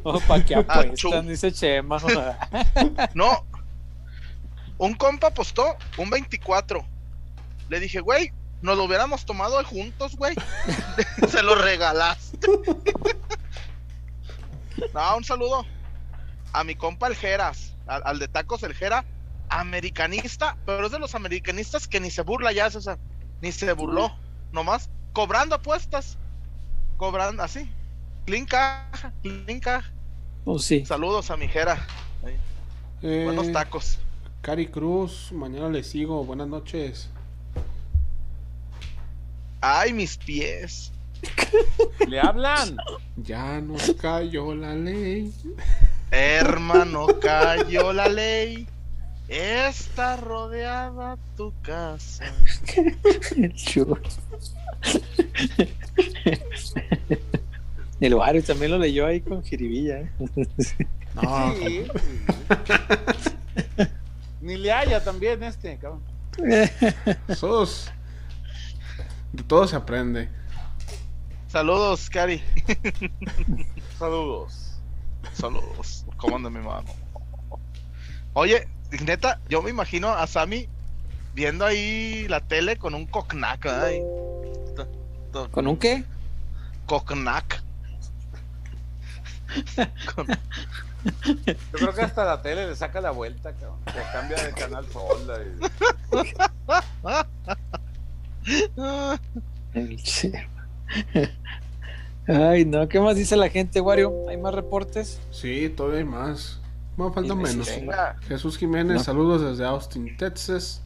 Oh, 0.04 0.20
¿Para 0.22 0.44
qué 0.46 0.56
apuestan? 0.56 1.28
Dice 1.28 1.52
Chema. 1.52 2.00
no. 3.14 3.46
Un 4.78 4.94
compa 4.96 5.28
apostó 5.28 5.76
un 5.98 6.10
24. 6.10 6.84
Le 7.68 7.80
dije, 7.80 8.00
güey, 8.00 8.32
nos 8.62 8.78
lo 8.78 8.86
hubiéramos 8.86 9.26
tomado 9.26 9.64
juntos, 9.66 10.16
güey. 10.16 10.34
Se 11.28 11.44
lo 11.44 11.56
regalaste. 11.56 12.48
no, 14.94 15.18
un 15.18 15.24
saludo 15.24 15.66
a 16.54 16.64
mi 16.64 16.76
compa 16.76 17.08
el 17.08 17.16
Geras, 17.16 17.76
al, 17.88 18.02
al, 18.06 18.20
de 18.20 18.28
Tacos 18.28 18.64
el 18.64 18.74
Jera, 18.74 19.06
americanista, 19.50 20.58
pero 20.66 20.86
es 20.86 20.92
de 20.92 21.00
los 21.00 21.16
americanistas 21.16 21.88
que 21.88 22.00
ni 22.00 22.12
se 22.12 22.22
burla 22.22 22.52
ya, 22.52 22.70
César. 22.70 22.98
Ni 23.42 23.52
se 23.52 23.72
burló, 23.74 24.16
nomás 24.52 24.90
cobrando 25.14 25.56
apuestas. 25.56 26.18
Cobrando 26.98 27.44
así. 27.44 27.72
Clinca, 28.26 28.90
clinca. 29.22 29.84
Oh, 30.46 30.60
sí. 30.60 30.86
Saludos 30.86 31.32
a 31.32 31.38
mi 31.38 31.48
Jera. 31.48 31.86
Eh, 33.02 33.24
Buenos 33.24 33.52
tacos. 33.52 34.00
Cari 34.42 34.68
Cruz, 34.68 35.32
mañana 35.32 35.70
le 35.70 35.84
sigo. 35.84 36.24
Buenas 36.26 36.48
noches. 36.48 37.10
Ay, 39.62 39.94
mis 39.94 40.18
pies. 40.18 40.92
¿Le 42.08 42.20
hablan? 42.20 42.78
Ya 43.18 43.60
nos 43.62 43.94
cayó 43.94 44.54
la 44.56 44.76
ley. 44.76 45.34
Hermano, 46.12 47.08
cayó 47.22 47.94
la 47.94 48.08
ley. 48.08 48.68
Está 49.28 50.18
rodeada 50.18 51.18
tu 51.38 51.54
casa. 51.62 52.26
El 58.00 58.16
Wario 58.16 58.44
también 58.44 58.72
lo 58.72 58.80
leyó 58.80 59.06
ahí 59.06 59.22
con 59.22 59.44
jiribilla. 59.44 60.00
¿eh? 60.00 60.10
No. 61.16 61.54
Sí, 61.56 61.86
Ni 64.42 64.58
le 64.58 64.72
haya 64.72 65.04
también 65.04 65.44
este, 65.44 65.78
cabrón. 65.78 66.02
Sos. 67.36 67.92
De 69.34 69.44
todo 69.44 69.68
se 69.68 69.76
aprende. 69.76 70.30
Saludos, 71.48 72.10
Cari. 72.10 72.42
Saludos. 73.98 74.69
Saludos. 75.34 76.06
¿Cómo 76.18 76.36
anda 76.36 76.50
mi 76.50 76.60
mano? 76.60 76.88
Oye, 78.34 78.68
neta, 79.06 79.40
yo 79.50 79.62
me 79.62 79.70
imagino 79.70 80.10
a 80.10 80.28
Sammy 80.28 80.68
viendo 81.34 81.66
ahí 81.66 82.28
la 82.28 82.42
tele 82.42 82.78
con 82.78 82.94
un 82.94 83.06
cognac. 83.06 83.68
¿Con 85.52 85.68
un 85.68 85.78
qué? 85.78 86.04
Cognac. 86.86 87.64
Yo 89.76 91.72
creo 91.72 91.94
que 91.94 92.02
hasta 92.02 92.26
la 92.26 92.42
tele 92.42 92.68
le 92.68 92.76
saca 92.76 93.00
la 93.02 93.12
vuelta, 93.12 93.54
cabrón. 93.54 93.80
Se 93.86 94.02
cambia 94.12 94.44
de 94.44 94.54
canal 94.54 94.86
sola. 94.92 95.40
Ay, 102.30 102.64
no, 102.64 102.88
¿qué 102.88 103.00
más 103.00 103.16
dice 103.16 103.36
la 103.36 103.50
gente, 103.50 103.82
Wario? 103.82 104.30
¿Hay 104.30 104.38
más 104.38 104.54
reportes? 104.54 105.20
Sí, 105.32 105.70
todavía 105.70 106.00
hay 106.00 106.06
más. 106.06 106.60
No, 106.96 107.12
falta 107.12 107.34
menos. 107.34 107.68
Jesús 108.28 108.58
Jiménez, 108.58 109.04
saludos 109.04 109.42
desde 109.42 109.66
Austin, 109.66 110.16
Texas. 110.16 110.84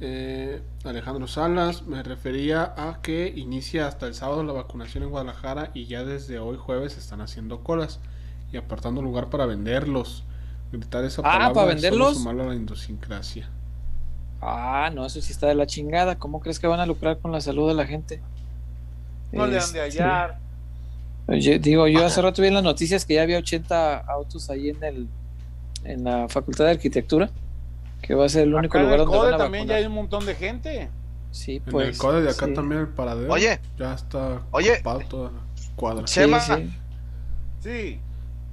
Eh, 0.00 0.62
Alejandro 0.84 1.26
Salas, 1.26 1.82
me 1.82 2.02
refería 2.02 2.74
a 2.76 3.00
que 3.02 3.32
inicia 3.36 3.86
hasta 3.86 4.06
el 4.06 4.14
sábado 4.14 4.42
la 4.42 4.52
vacunación 4.52 5.04
en 5.04 5.10
Guadalajara 5.10 5.70
y 5.74 5.86
ya 5.86 6.04
desde 6.04 6.38
hoy 6.38 6.56
jueves 6.56 6.96
están 6.96 7.20
haciendo 7.20 7.62
colas 7.62 8.00
y 8.52 8.56
apartando 8.56 9.02
lugar 9.02 9.28
para 9.28 9.46
venderlos. 9.46 10.24
Gritar 10.72 11.04
esa 11.04 11.22
ah, 11.24 11.52
para 11.52 11.66
venderlos. 11.66 12.22
Solo 12.22 12.42
a 12.44 12.46
la 12.46 12.54
idiosincrasia. 12.54 13.50
Ah, 14.40 14.90
no, 14.94 15.04
eso 15.04 15.20
sí 15.20 15.32
está 15.32 15.46
de 15.46 15.54
la 15.54 15.66
chingada. 15.66 16.16
¿Cómo 16.18 16.40
crees 16.40 16.58
que 16.58 16.66
van 16.66 16.80
a 16.80 16.86
lucrar 16.86 17.18
con 17.18 17.32
la 17.32 17.40
salud 17.40 17.68
de 17.68 17.74
la 17.74 17.86
gente? 17.86 18.20
No 19.32 19.46
le 19.46 19.58
han 19.58 19.72
de 19.72 19.88
este, 19.88 20.00
hallar. 21.28 21.60
digo, 21.60 21.86
yo 21.88 22.04
hace 22.04 22.20
rato 22.22 22.42
vi 22.42 22.48
en 22.48 22.54
las 22.54 22.62
noticias 22.62 23.04
que 23.04 23.14
ya 23.14 23.22
había 23.22 23.38
80 23.38 23.98
autos 23.98 24.50
ahí 24.50 24.70
en 24.70 24.82
el 24.82 25.08
en 25.84 26.04
la 26.04 26.28
Facultad 26.28 26.64
de 26.64 26.70
Arquitectura, 26.72 27.30
que 28.00 28.14
va 28.14 28.24
a 28.24 28.28
ser 28.28 28.44
el 28.44 28.54
único 28.54 28.78
lugar 28.78 28.98
donde 28.98 29.18
van 29.18 29.34
a 29.34 29.38
también 29.38 29.66
ya 29.66 29.76
hay 29.76 29.86
un 29.86 29.92
montón 29.92 30.24
de 30.24 30.34
gente. 30.34 30.88
Sí, 31.30 31.60
pues. 31.60 31.88
En 31.88 31.92
el 31.92 31.98
CODE 31.98 32.22
de 32.22 32.30
acá 32.30 32.52
también 32.52 32.82
el 32.82 32.88
paradero. 32.88 33.32
Oye, 33.32 33.60
ya 33.76 33.94
está 33.94 34.42
oye, 34.50 34.82
toda 35.08 35.30
la 35.30 35.40
cuadra. 35.76 36.04
Chema, 36.04 36.40
sí. 37.60 38.00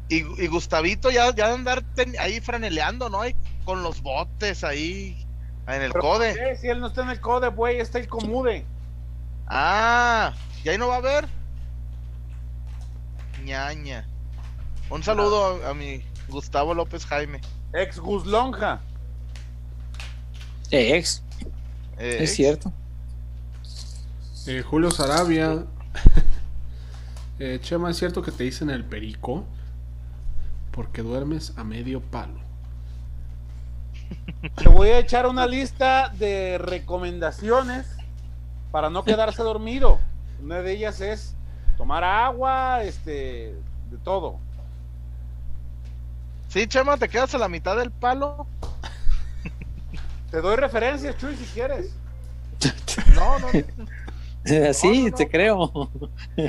Y, 0.10 0.44
y, 0.44 0.48
Gustavito 0.48 1.10
ya, 1.10 1.34
ya 1.34 1.54
andar 1.54 1.86
ahí 2.20 2.42
franeleando, 2.42 3.10
¿no? 3.10 3.22
con 3.64 3.84
los 3.84 4.02
botes 4.02 4.64
ahí 4.64 5.26
en 5.68 5.82
el 5.82 5.94
CODE. 5.94 6.56
Si 6.58 6.68
él 6.68 6.80
no 6.80 6.88
está 6.88 7.04
en 7.04 7.12
el 7.12 7.22
CODE, 7.22 7.50
güey, 7.50 7.80
está 7.80 8.00
el 8.00 8.08
Comude. 8.08 8.66
Ah, 9.48 10.34
¿y 10.64 10.70
ahí 10.70 10.78
no 10.78 10.88
va 10.88 10.96
a 10.96 10.98
haber? 10.98 11.28
Ñaña. 13.44 14.06
Un 14.90 15.04
saludo 15.04 15.66
a, 15.68 15.74
mi 15.74 16.04
Gustavo 16.28 16.74
López 16.74 17.06
Jaime. 17.06 17.42
Ex 17.74 18.00
Guslonja. 18.00 18.82
Ex. 20.70 21.24
Es 21.98 22.36
cierto. 22.36 22.72
Eh, 24.48 24.62
Julio 24.62 24.92
Sarabia. 24.92 25.66
eh, 27.40 27.60
Chema, 27.62 27.92
¿es 27.92 27.98
cierto 27.98 28.22
que 28.22 28.32
te 28.32 28.44
dicen 28.44 28.70
el 28.70 28.84
perico? 28.84 29.46
Porque 30.72 31.02
duermes 31.02 31.54
a 31.58 31.64
medio 31.64 32.02
palo. 32.02 32.40
Te 34.56 34.68
voy 34.68 34.90
a 34.90 35.00
echar 35.00 35.28
una 35.28 35.46
lista 35.46 36.10
de 36.10 36.58
recomendaciones 36.58 37.88
para 38.72 38.90
no 38.90 39.04
quedarse 39.04 39.44
dormido. 39.44 40.00
Una 40.42 40.62
de 40.62 40.72
ellas 40.74 41.02
es 41.02 41.36
tomar 41.82 42.04
agua, 42.04 42.84
este, 42.84 43.56
de 43.90 43.98
todo. 44.04 44.38
Sí, 46.48 46.68
Chema, 46.68 46.96
te 46.96 47.10
quedas 47.10 47.34
a 47.34 47.40
la 47.40 47.50
mitad 47.50 47.76
del 47.76 47.90
palo. 47.90 48.46
Te 50.30 50.42
doy 50.42 50.58
referencias, 50.58 51.18
Chuy, 51.18 51.36
si 51.36 51.46
quieres. 51.46 51.96
No, 53.16 53.40
no. 53.40 53.48
Sí, 54.74 55.12
te 55.12 55.28
creo. 55.28 55.90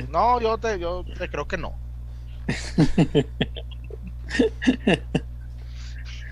No, 0.09 0.39
yo 0.39 0.59
te, 0.59 0.77
yo 0.77 1.03
te 1.17 1.27
creo 1.27 1.47
que 1.47 1.57
no. 1.57 1.73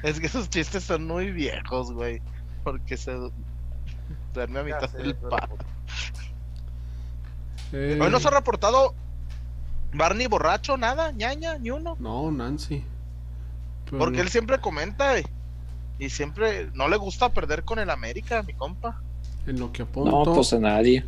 es 0.03 0.19
que 0.19 0.25
esos 0.27 0.47
chistes 0.49 0.83
son 0.83 1.07
muy 1.07 1.31
viejos, 1.31 1.91
güey. 1.91 2.21
Porque 2.63 2.97
se 2.97 3.15
duerme 4.33 4.59
a 4.59 4.63
mitad 4.63 4.89
del 4.91 5.15
palo. 5.15 5.57
Hoy 7.73 8.09
no 8.09 8.19
se 8.19 8.27
ha 8.27 8.31
reportado 8.31 8.93
Barney 9.93 10.27
borracho, 10.27 10.77
nada, 10.77 11.11
ñaña, 11.11 11.57
ni 11.57 11.71
uno. 11.71 11.95
No, 11.99 12.31
Nancy. 12.31 12.83
Porque 13.89 14.21
él 14.21 14.29
siempre 14.29 14.59
comenta 14.59 15.15
y 15.99 16.09
siempre 16.09 16.69
no 16.73 16.87
le 16.87 16.97
gusta 16.97 17.29
perder 17.29 17.63
con 17.63 17.79
el 17.79 17.89
América, 17.89 18.41
mi 18.43 18.53
compa. 18.53 19.01
En 19.45 19.59
lo 19.59 19.71
que 19.71 19.83
apunto. 19.83 20.25
No, 20.25 20.33
pues 20.33 20.53
a 20.53 20.59
nadie. 20.59 21.05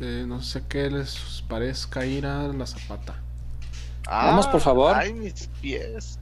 Eh, 0.00 0.24
no 0.26 0.42
sé 0.42 0.64
qué 0.68 0.90
les 0.90 1.44
parezca 1.48 2.04
ir 2.04 2.26
a 2.26 2.48
la 2.48 2.66
zapata. 2.66 3.20
Vamos, 4.06 4.46
por 4.48 4.60
favor. 4.60 4.96
Ay, 4.96 5.12
mis 5.12 5.48
pies. 5.60 6.18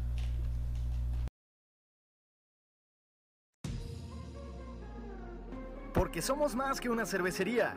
Porque 5.92 6.22
somos 6.22 6.54
más 6.54 6.80
que 6.80 6.88
una 6.88 7.04
cervecería. 7.04 7.76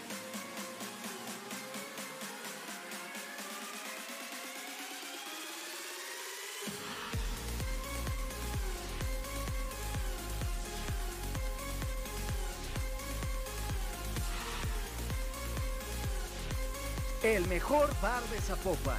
El 17.23 17.47
mejor 17.47 17.87
bar 18.01 18.21
de 18.31 18.41
Zapopan. 18.41 18.97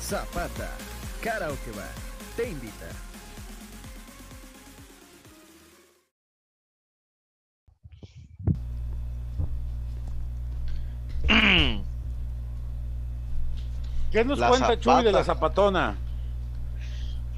Zapata, 0.00 0.70
Karaoke 1.22 1.70
Bar, 1.72 1.86
te 2.36 2.48
invita. 2.48 2.86
¿Qué 14.10 14.24
nos 14.24 14.40
cuenta 14.40 14.80
Chuy 14.80 15.04
de 15.04 15.12
la 15.12 15.22
zapatona? 15.22 15.96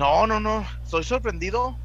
No, 0.03 0.27
no, 0.27 0.41
no. 0.41 0.67
Estoy 0.83 1.05
sorprendido 1.05 1.77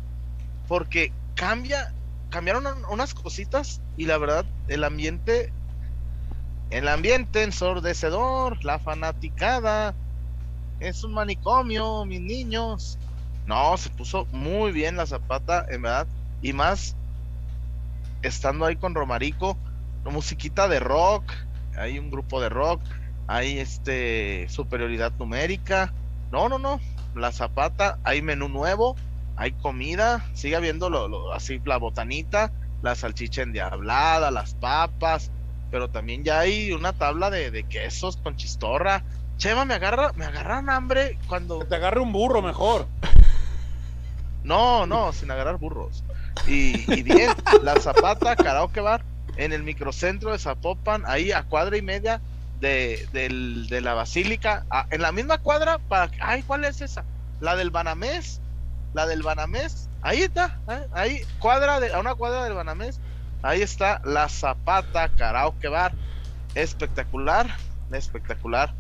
porque 0.68 1.14
cambia, 1.36 1.94
cambiaron 2.32 2.66
unas 2.90 3.14
cositas 3.14 3.80
y 3.96 4.06
la 4.06 4.18
verdad, 4.18 4.44
el 4.68 4.84
ambiente, 4.84 5.54
el 6.72 6.88
ambiente 6.88 7.44
ensordecedor, 7.44 8.66
la 8.66 8.80
fanaticada, 8.80 9.94
es 10.80 11.04
un 11.04 11.14
manicomio, 11.14 12.06
mis 12.06 12.20
niños. 12.20 12.98
No, 13.46 13.78
se 13.78 13.92
puso 13.92 14.26
muy 14.32 14.72
bien 14.72 14.98
la 14.98 15.06
zapata, 15.06 15.68
en 15.70 15.84
verdad. 15.84 16.08
Y 16.42 16.54
más 16.54 16.96
estando 18.24 18.66
ahí 18.66 18.78
con 18.78 18.96
Romarico, 18.96 19.56
una 20.02 20.12
musiquita 20.12 20.68
de 20.68 20.80
rock, 20.80 21.34
hay 21.78 22.00
un 22.00 22.10
grupo 22.10 22.42
de 22.42 22.50
rock, 22.50 22.82
hay 23.28 23.60
este 23.60 24.48
superioridad 24.50 25.12
numérica. 25.20 25.94
No, 26.32 26.50
no, 26.50 26.58
no, 26.58 26.80
la 27.20 27.32
Zapata, 27.32 28.00
hay 28.04 28.22
menú 28.22 28.50
nuevo, 28.50 28.96
hay 29.36 29.52
comida, 29.52 30.26
sigue 30.34 30.56
habiendo 30.56 30.90
lo, 30.90 31.34
así 31.34 31.62
la 31.66 31.78
botanita, 31.78 32.52
la 32.82 32.96
salchicha 32.96 33.42
endiablada, 33.42 34.32
las 34.32 34.54
papas, 34.56 35.32
pero 35.72 35.90
también 35.90 36.24
ya 36.24 36.40
hay 36.40 36.72
una 36.72 36.94
tabla 36.94 37.30
de, 37.30 37.64
quesos 37.64 38.18
con 38.18 38.36
chistorra. 38.36 39.04
Chema, 39.38 39.66
me 39.66 39.76
agarra, 39.76 40.14
me 40.16 40.26
agarran 40.26 40.70
hambre 40.70 41.20
cuando. 41.28 41.60
te 41.60 41.76
agarre 41.76 42.00
un 42.00 42.12
burro 42.12 42.42
mejor. 42.42 42.88
No, 44.44 44.88
no, 44.88 45.12
sin 45.12 45.30
agarrar 45.30 45.58
burros. 45.58 46.04
Y, 46.48 46.92
y 46.92 47.04
bien, 47.04 47.32
la 47.64 47.80
Zapata, 47.80 48.36
Karaoke 48.36 48.80
Bar, 48.80 49.04
en 49.36 49.52
el 49.52 49.64
microcentro 49.64 50.32
de 50.32 50.40
Zapopan, 50.40 51.04
ahí 51.06 51.32
a 51.32 51.44
cuadra 51.44 51.78
y 51.78 51.82
media 51.82 52.22
de, 52.60 53.08
de 53.70 53.82
la 53.82 53.94
Basílica, 53.94 54.66
en 54.90 55.02
la 55.02 55.12
misma 55.12 55.38
cuadra, 55.38 55.78
para, 55.78 56.12
ay, 56.20 56.44
¿cuál 56.44 56.66
es 56.66 56.82
esa? 56.82 57.04
La 57.40 57.56
del 57.56 57.70
Banamés, 57.70 58.42
la 58.94 59.06
del 59.06 59.22
Banamés, 59.22 59.90
ahí 60.02 60.22
está, 60.22 60.60
¿eh? 60.68 60.88
ahí, 60.94 61.22
cuadra 61.40 61.80
de, 61.80 61.94
a 61.94 62.00
una 62.00 62.16
cuadra 62.16 62.44
del 62.44 62.54
Banamés, 62.54 63.00
ahí 63.44 63.62
está 63.62 64.02
la 64.04 64.28
Zapata 64.28 65.10
Karaoke 65.10 65.68
Bar, 65.68 65.94
espectacular, 66.56 67.48
espectacular, 67.92 68.74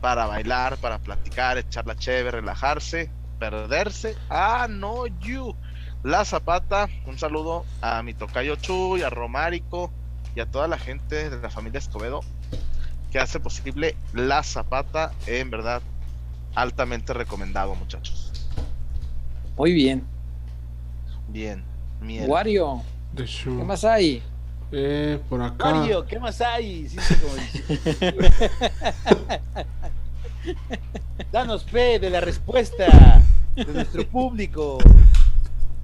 para 0.00 0.26
bailar, 0.26 0.76
para 0.78 0.98
platicar, 0.98 1.58
echar 1.58 1.86
la 1.86 1.94
chévere, 1.94 2.40
relajarse, 2.40 3.10
perderse, 3.38 4.16
ah, 4.28 4.66
no, 4.68 5.06
you. 5.06 5.54
La 6.02 6.24
Zapata, 6.24 6.88
un 7.06 7.18
saludo 7.18 7.66
a 7.82 8.02
mi 8.02 8.14
tocayo 8.14 8.56
Chuy, 8.56 9.02
a 9.02 9.10
Romárico 9.10 9.92
y 10.34 10.40
a 10.40 10.46
toda 10.46 10.66
la 10.66 10.78
gente 10.78 11.28
de 11.28 11.40
la 11.40 11.50
familia 11.50 11.78
Escobedo 11.78 12.22
que 13.10 13.18
hace 13.18 13.40
posible 13.40 13.96
La 14.12 14.42
Zapata, 14.42 15.12
en 15.26 15.50
verdad, 15.50 15.82
altamente 16.54 17.12
recomendado, 17.12 17.74
muchachos. 17.74 18.32
Muy 19.56 19.72
bien. 19.72 20.04
Bien. 21.28 21.64
bien. 22.00 22.30
Wario, 22.30 22.82
¿qué 23.16 23.50
más 23.64 23.84
hay? 23.84 24.22
Eh, 24.72 25.20
por 25.28 25.42
acá. 25.42 25.72
Wario, 25.72 26.06
¿qué 26.06 26.18
más 26.18 26.40
hay? 26.40 26.88
Danos 31.32 31.64
fe 31.64 31.98
de 31.98 32.10
la 32.10 32.20
respuesta 32.20 33.22
de 33.54 33.64
nuestro 33.66 34.06
público 34.08 34.78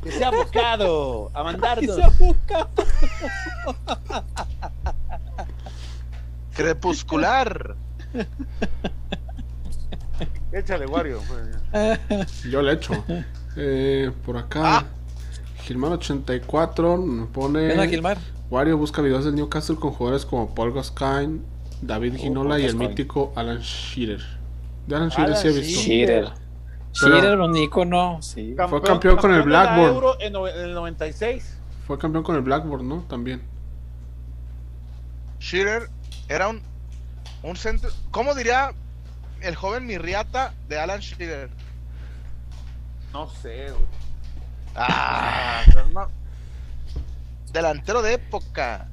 que 0.03 0.11
se 0.13 0.25
ha 0.25 0.31
buscado 0.31 1.31
a 1.35 1.43
mandarnos. 1.45 1.99
Crepuscular. 6.57 7.77
Échale, 10.53 10.87
Wario. 10.87 11.21
Yo 12.51 12.63
le 12.63 12.73
echo. 12.73 13.05
Eh, 13.57 14.11
por 14.25 14.39
acá. 14.39 14.79
Ah. 14.79 14.85
Gilmar84 15.67 17.05
nos 17.05 17.29
pone. 17.29 17.67
Ven 17.67 17.91
Gilmar. 17.91 18.19
Wario 18.51 18.79
busca 18.79 19.03
videos 19.03 19.25
del 19.25 19.35
Newcastle 19.35 19.77
con 19.77 19.91
jugadores 19.91 20.25
como 20.25 20.55
Paul 20.55 20.73
Gascoigne, 20.73 21.41
David 21.83 22.15
oh, 22.15 22.19
Ginola 22.19 22.59
y 22.59 22.65
el 22.65 22.77
mítico 22.77 23.33
Alan 23.35 23.59
Shearer. 23.61 24.23
De 24.87 24.97
Alan 24.97 25.09
Shearer 25.09 25.37
sí 25.37 25.49
he 25.49 25.53
visto. 25.53 25.81
Shearer. 25.83 26.29
Shearer, 26.93 27.41
un 27.41 27.57
ícono. 27.57 28.23
Sí. 28.23 28.55
Fue 28.69 28.81
campeón, 28.81 29.17
con 29.17 29.35
el 29.35 29.43
Blackburn. 29.43 30.21
En, 30.21 30.37
el 30.37 30.75
96. 30.75 31.59
Fue 31.87 31.99
campeón 31.99 32.25
con 32.25 32.37
el 32.37 32.43
Blackburn, 32.43 32.89
¿no? 32.89 33.05
También. 33.09 33.43
Shearer 35.41 35.91
era 36.29 36.49
un, 36.49 36.63
un 37.43 37.57
centro. 37.57 37.91
¿Cómo 38.11 38.35
diría 38.35 38.73
el 39.41 39.55
joven 39.55 39.87
Mirriata 39.87 40.53
de 40.69 40.79
Alan 40.79 41.01
Shearer? 41.01 41.51
No 43.13 43.31
sé, 43.31 43.69
Ah, 44.75 45.63
delantero 47.53 48.03
de 48.03 48.15
época. 48.15 48.89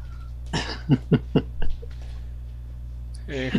eh, 3.27 3.51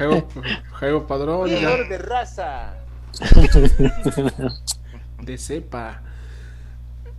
Jairo, 0.72 1.06
Padrón. 1.06 1.50
de 1.50 1.98
raza. 1.98 2.74
de 5.20 5.38
cepa. 5.38 6.02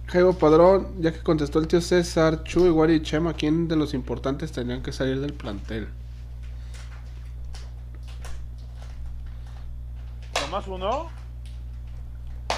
Jairo 0.07 0.33
Padrón, 0.33 0.95
ya 0.99 1.11
que 1.11 1.19
contestó 1.19 1.59
el 1.59 1.67
tío 1.67 1.81
César, 1.81 2.43
Chu, 2.43 2.65
Iguari 2.65 2.95
y 2.95 3.01
Chema, 3.01 3.33
¿quién 3.33 3.67
de 3.67 3.75
los 3.75 3.93
importantes 3.93 4.51
tendrían 4.51 4.83
que 4.83 4.91
salir 4.91 5.19
del 5.19 5.33
plantel? 5.33 5.87
¿Nomás 10.45 10.67
uno? 10.67 11.09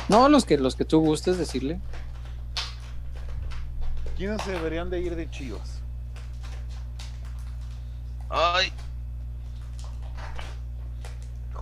No, 0.09 0.27
los 0.27 0.43
que, 0.43 0.57
los 0.57 0.75
que 0.75 0.83
tú 0.83 0.99
gustes 0.99 1.37
decirle. 1.37 1.79
¿Quiénes 4.17 4.41
se 4.41 4.51
deberían 4.51 4.89
de 4.89 4.99
ir 4.99 5.15
de 5.15 5.29
Chivas? 5.29 5.81
Ay. 8.29 8.73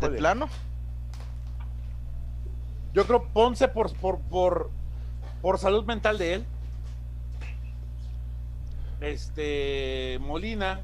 ¿De 0.01 0.09
plano? 0.09 0.49
Yo 2.93 3.05
creo 3.05 3.27
Ponce 3.27 3.67
por, 3.67 3.93
por, 3.93 4.19
por, 4.21 4.71
por 5.43 5.59
salud 5.59 5.85
mental 5.85 6.17
de 6.17 6.33
él. 6.33 6.45
Este 8.99 10.17
Molina. 10.21 10.81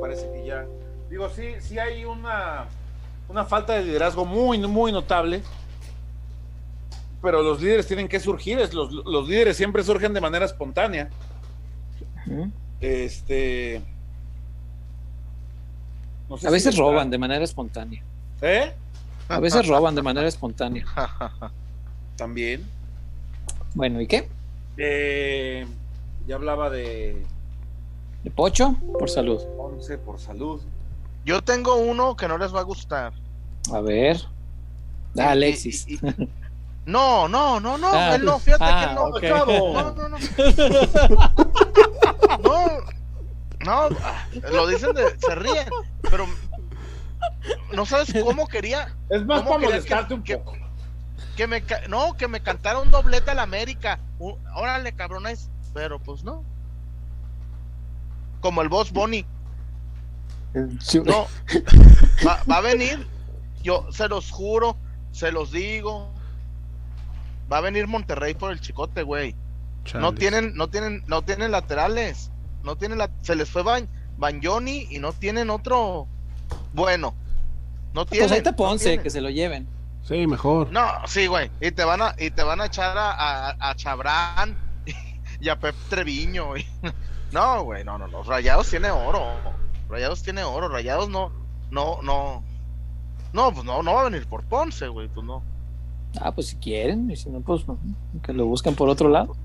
Parece 0.00 0.28
que 0.32 0.44
ya. 0.44 0.66
Digo, 1.08 1.28
sí, 1.28 1.54
sí 1.60 1.78
hay 1.78 2.04
una 2.04 2.66
una 3.28 3.44
falta 3.44 3.74
de 3.74 3.84
liderazgo 3.84 4.24
muy, 4.24 4.58
muy 4.58 4.92
notable. 4.92 5.42
Pero 7.20 7.42
los 7.42 7.60
líderes 7.60 7.86
tienen 7.86 8.08
que 8.08 8.20
surgir, 8.20 8.58
los, 8.72 8.92
los 8.92 9.28
líderes 9.28 9.56
siempre 9.56 9.82
surgen 9.82 10.14
de 10.14 10.20
manera 10.20 10.44
espontánea. 10.44 11.10
Este. 12.80 13.82
a 16.44 16.50
veces 16.50 16.76
roban 16.76 17.10
de 17.10 17.18
manera 17.18 17.44
espontánea. 17.44 18.02
¿Eh? 18.40 18.72
A 19.28 19.40
veces 19.40 19.66
roban 19.66 19.94
de 19.94 20.02
manera 20.02 20.28
espontánea. 20.28 20.84
También. 22.16 22.64
Bueno, 23.74 24.00
¿y 24.00 24.06
qué? 24.06 24.28
Eh, 24.76 25.66
ya 26.26 26.36
hablaba 26.36 26.70
de. 26.70 27.24
¿De 28.22 28.30
Pocho? 28.30 28.76
Por 28.98 29.10
salud. 29.10 29.42
11 29.58 29.98
por 29.98 30.18
salud. 30.18 30.60
Yo 31.28 31.42
tengo 31.42 31.76
uno 31.76 32.16
que 32.16 32.26
no 32.26 32.38
les 32.38 32.54
va 32.54 32.60
a 32.60 32.62
gustar. 32.62 33.12
A 33.70 33.80
ver. 33.82 34.16
Ah, 35.18 35.32
Alexis. 35.32 35.86
no, 36.86 37.28
no, 37.28 37.60
no, 37.60 37.76
no, 37.76 37.90
ah, 37.92 38.14
él 38.14 38.24
no, 38.24 38.38
fíjate 38.38 38.64
que 38.64 38.70
ah, 38.70 38.92
no, 38.94 39.10
no, 39.10 39.92
no, 39.92 40.08
no. 40.08 40.18
no, 43.62 43.88
no, 43.90 44.50
lo 44.50 44.66
dicen 44.68 44.94
de, 44.94 45.20
se 45.20 45.34
ríen, 45.34 45.68
pero 46.00 46.24
no 47.74 47.84
sabes 47.84 48.10
cómo 48.24 48.46
quería. 48.46 48.96
Es 49.10 49.22
más 49.26 49.42
para 49.42 49.58
molestarte 49.58 50.14
un 50.14 50.24
poco. 50.24 50.56
Que, 51.36 51.46
me, 51.46 51.62
no, 51.90 52.14
que 52.16 52.26
me 52.26 52.40
cantara 52.40 52.78
un 52.78 52.90
doblete 52.90 53.32
al 53.32 53.40
América. 53.40 54.00
órale, 54.18 54.94
cabrones, 54.94 55.50
pero 55.74 55.98
pues 55.98 56.24
no. 56.24 56.42
Como 58.40 58.62
el 58.62 58.70
boss 58.70 58.90
Bonnie. 58.92 59.26
No, 60.54 61.26
va, 62.26 62.56
a 62.56 62.60
venir, 62.60 63.06
yo 63.62 63.86
se 63.92 64.08
los 64.08 64.30
juro, 64.30 64.76
se 65.12 65.32
los 65.32 65.52
digo. 65.52 66.10
Va 67.50 67.58
a 67.58 67.60
venir 67.60 67.86
Monterrey 67.86 68.34
por 68.34 68.52
el 68.52 68.60
chicote, 68.60 69.02
güey. 69.02 69.34
No 69.94 70.14
tienen, 70.14 70.54
no 70.54 70.68
tienen, 70.68 71.02
no 71.06 71.22
tienen 71.22 71.50
laterales. 71.50 72.30
No 72.62 72.76
tienen 72.76 72.98
la, 72.98 73.10
se 73.22 73.34
les 73.34 73.48
fue 73.48 73.62
Ban, 73.62 73.88
Banyoni 74.18 74.86
y 74.90 74.98
no 74.98 75.12
tienen 75.12 75.48
otro. 75.48 76.06
Bueno, 76.74 77.14
no 77.94 78.04
pues 78.04 78.26
tienen. 78.26 78.42
Pues 78.42 78.54
Ponce, 78.54 78.98
que 79.00 79.10
se 79.10 79.20
lo 79.20 79.30
lleven. 79.30 79.66
Sí, 80.02 80.26
mejor. 80.26 80.70
No, 80.72 80.86
sí, 81.06 81.26
güey. 81.26 81.50
Y 81.60 81.70
te 81.70 81.84
van 81.84 82.02
a, 82.02 82.14
y 82.18 82.30
te 82.30 82.42
van 82.42 82.60
a 82.60 82.66
echar 82.66 82.96
a, 82.96 83.56
a, 83.58 83.74
Chabrán 83.76 84.56
y 85.40 85.48
a 85.48 85.58
Pep 85.58 85.74
Treviño. 85.88 86.54
No, 87.30 87.62
güey, 87.62 87.84
no, 87.84 87.98
no, 87.98 88.08
no. 88.08 88.22
Rayados 88.22 88.70
tiene 88.70 88.90
oro. 88.90 89.20
Rayados 89.88 90.22
tiene 90.22 90.42
oro, 90.44 90.68
Rayados 90.68 91.08
no, 91.08 91.32
no, 91.70 92.02
no. 92.02 92.44
No, 93.32 93.52
pues 93.52 93.64
no, 93.64 93.82
no 93.82 93.94
va 93.94 94.02
a 94.02 94.04
venir 94.04 94.26
por 94.26 94.44
Ponce, 94.44 94.88
güey, 94.88 95.08
pues 95.08 95.26
no. 95.26 95.42
Ah, 96.20 96.32
pues 96.32 96.48
si 96.48 96.56
quieren, 96.56 97.10
y 97.10 97.16
si 97.16 97.28
no, 97.28 97.40
pues 97.40 97.64
que 98.22 98.32
lo 98.32 98.46
busquen 98.46 98.74
por 98.74 98.88
otro 98.88 99.08
lado. 99.08 99.36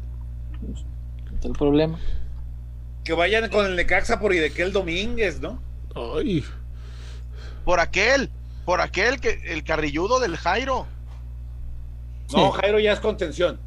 Pues, 0.61 0.85
no 1.43 1.49
el 1.49 1.57
problema. 1.57 1.99
Que 3.03 3.13
vayan 3.13 3.49
con 3.49 3.65
el 3.65 3.75
Necaxa 3.75 4.19
por 4.19 4.33
Idequel 4.33 4.71
Domínguez, 4.71 5.41
¿no? 5.41 5.59
Ay. 5.95 6.43
Por 7.65 7.79
aquel, 7.79 8.29
por 8.65 8.79
aquel 8.79 9.19
que 9.19 9.41
el 9.45 9.63
carrilludo 9.63 10.19
del 10.19 10.37
Jairo. 10.37 10.87
No, 12.31 12.51
Jairo 12.51 12.79
ya 12.79 12.93
es 12.93 12.99
contención. 12.99 13.59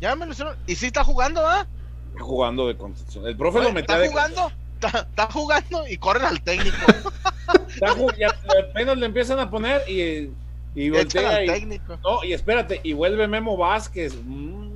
Ya 0.00 0.16
me 0.16 0.26
lo 0.26 0.32
hicieron. 0.32 0.56
Y 0.66 0.74
sí 0.76 0.86
está 0.86 1.04
jugando, 1.04 1.46
¿ah? 1.46 1.66
Jugando 2.18 2.66
de 2.66 2.76
contención. 2.76 3.26
El 3.26 3.36
profe 3.36 3.62
lo 3.62 3.72
metió 3.72 3.94
¿Está 3.94 4.08
jugando? 4.08 4.50
Está, 4.80 5.28
jugando 5.30 5.86
y 5.88 5.96
corren 5.96 6.24
al 6.24 6.42
técnico. 6.42 6.76
apenas 8.70 8.96
le 8.96 9.06
empiezan 9.06 9.38
a 9.38 9.50
poner 9.50 9.88
y 9.88 10.30
Y 10.74 10.90
voltea 10.90 11.44
y, 11.44 11.46
técnico. 11.46 11.98
No, 12.02 12.24
y 12.24 12.32
espérate, 12.32 12.80
y 12.82 12.92
vuelve 12.92 13.26
Memo 13.28 13.56
Vázquez. 13.56 14.14
Mm, 14.24 14.66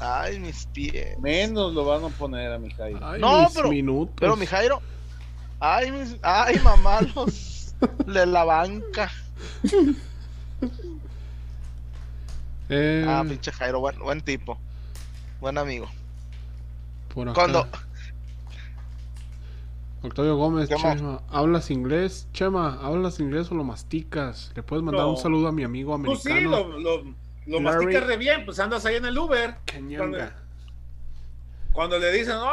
Ay, 0.00 0.38
mis 0.38 0.66
pies. 0.66 1.18
Menos 1.18 1.72
lo 1.72 1.84
van 1.84 2.04
a 2.04 2.08
poner 2.08 2.52
a 2.52 2.58
mi 2.58 2.70
Jairo. 2.70 3.18
no, 3.18 3.48
pero, 3.54 3.70
pero 4.16 4.36
mi 4.36 4.46
Jairo. 4.46 4.80
Ay, 5.60 5.90
mis, 5.90 6.16
ay, 6.22 6.58
mamá, 6.60 7.00
los 7.14 7.74
de 8.06 8.26
la 8.26 8.44
banca. 8.44 9.10
Eh, 12.68 13.04
ah, 13.06 13.24
pinche 13.26 13.52
Jairo, 13.52 13.80
buen, 13.80 13.98
buen 13.98 14.20
tipo. 14.20 14.58
Buen 15.40 15.58
amigo. 15.58 15.88
Por 17.14 17.28
acá. 17.28 17.34
Cuando. 17.34 17.68
Octavio 20.04 20.36
Gómez, 20.36 20.68
Chema, 20.68 21.22
¿hablas 21.30 21.70
inglés? 21.70 22.28
Chema, 22.32 22.78
¿hablas 22.82 23.20
inglés 23.20 23.50
o 23.50 23.54
lo 23.54 23.64
masticas? 23.64 24.52
¿Le 24.54 24.62
puedes 24.62 24.84
mandar 24.84 25.06
un 25.06 25.16
saludo 25.16 25.48
a 25.48 25.52
mi 25.52 25.64
amigo 25.64 25.94
americano? 25.94 26.20
Pues 26.22 26.34
sí, 26.34 26.40
lo, 26.42 26.78
lo, 26.78 27.14
lo 27.46 27.60
masticas 27.60 28.06
re 28.06 28.18
bien, 28.18 28.44
pues 28.44 28.58
andas 28.58 28.84
ahí 28.84 28.96
en 28.96 29.06
el 29.06 29.16
Uber. 29.16 29.54
Cuando, 29.96 30.18
cuando, 31.72 31.98
le 31.98 32.12
dicen, 32.12 32.34
oh, 32.34 32.50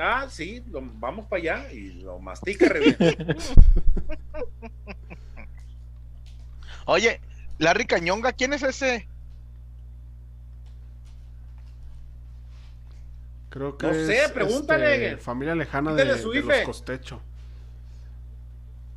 ah, 0.00 0.26
sí, 0.28 0.64
vamos 0.66 1.26
para 1.26 1.40
allá 1.40 1.72
y 1.72 1.92
lo 2.02 2.18
mastica 2.18 2.68
re 2.68 2.80
bien. 2.80 3.36
Oye, 6.86 7.20
Larry 7.58 7.86
Cañonga, 7.86 8.32
¿quién 8.32 8.52
es 8.52 8.64
ese? 8.64 9.06
Creo 13.54 13.78
que 13.78 13.86
no 13.86 13.94
sé, 13.94 14.18
pregúntale. 14.34 15.10
Este, 15.10 15.16
familia 15.18 15.54
lejana 15.54 15.94
de, 15.94 16.18
su 16.18 16.32
de 16.32 16.40
los 16.40 16.60
Costecho. 16.66 17.20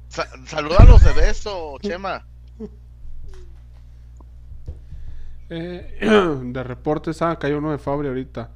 Sa 0.09 0.27
salúdalos 0.47 1.03
de 1.03 1.13
beso, 1.13 1.77
Chema. 1.79 2.25
Eh, 5.49 5.99
de 6.43 6.61
reportes, 6.61 7.21
ah, 7.21 7.37
cayó 7.39 7.59
uno 7.59 7.71
de 7.71 7.77
Fabri 7.77 8.09
ahorita. 8.09 8.51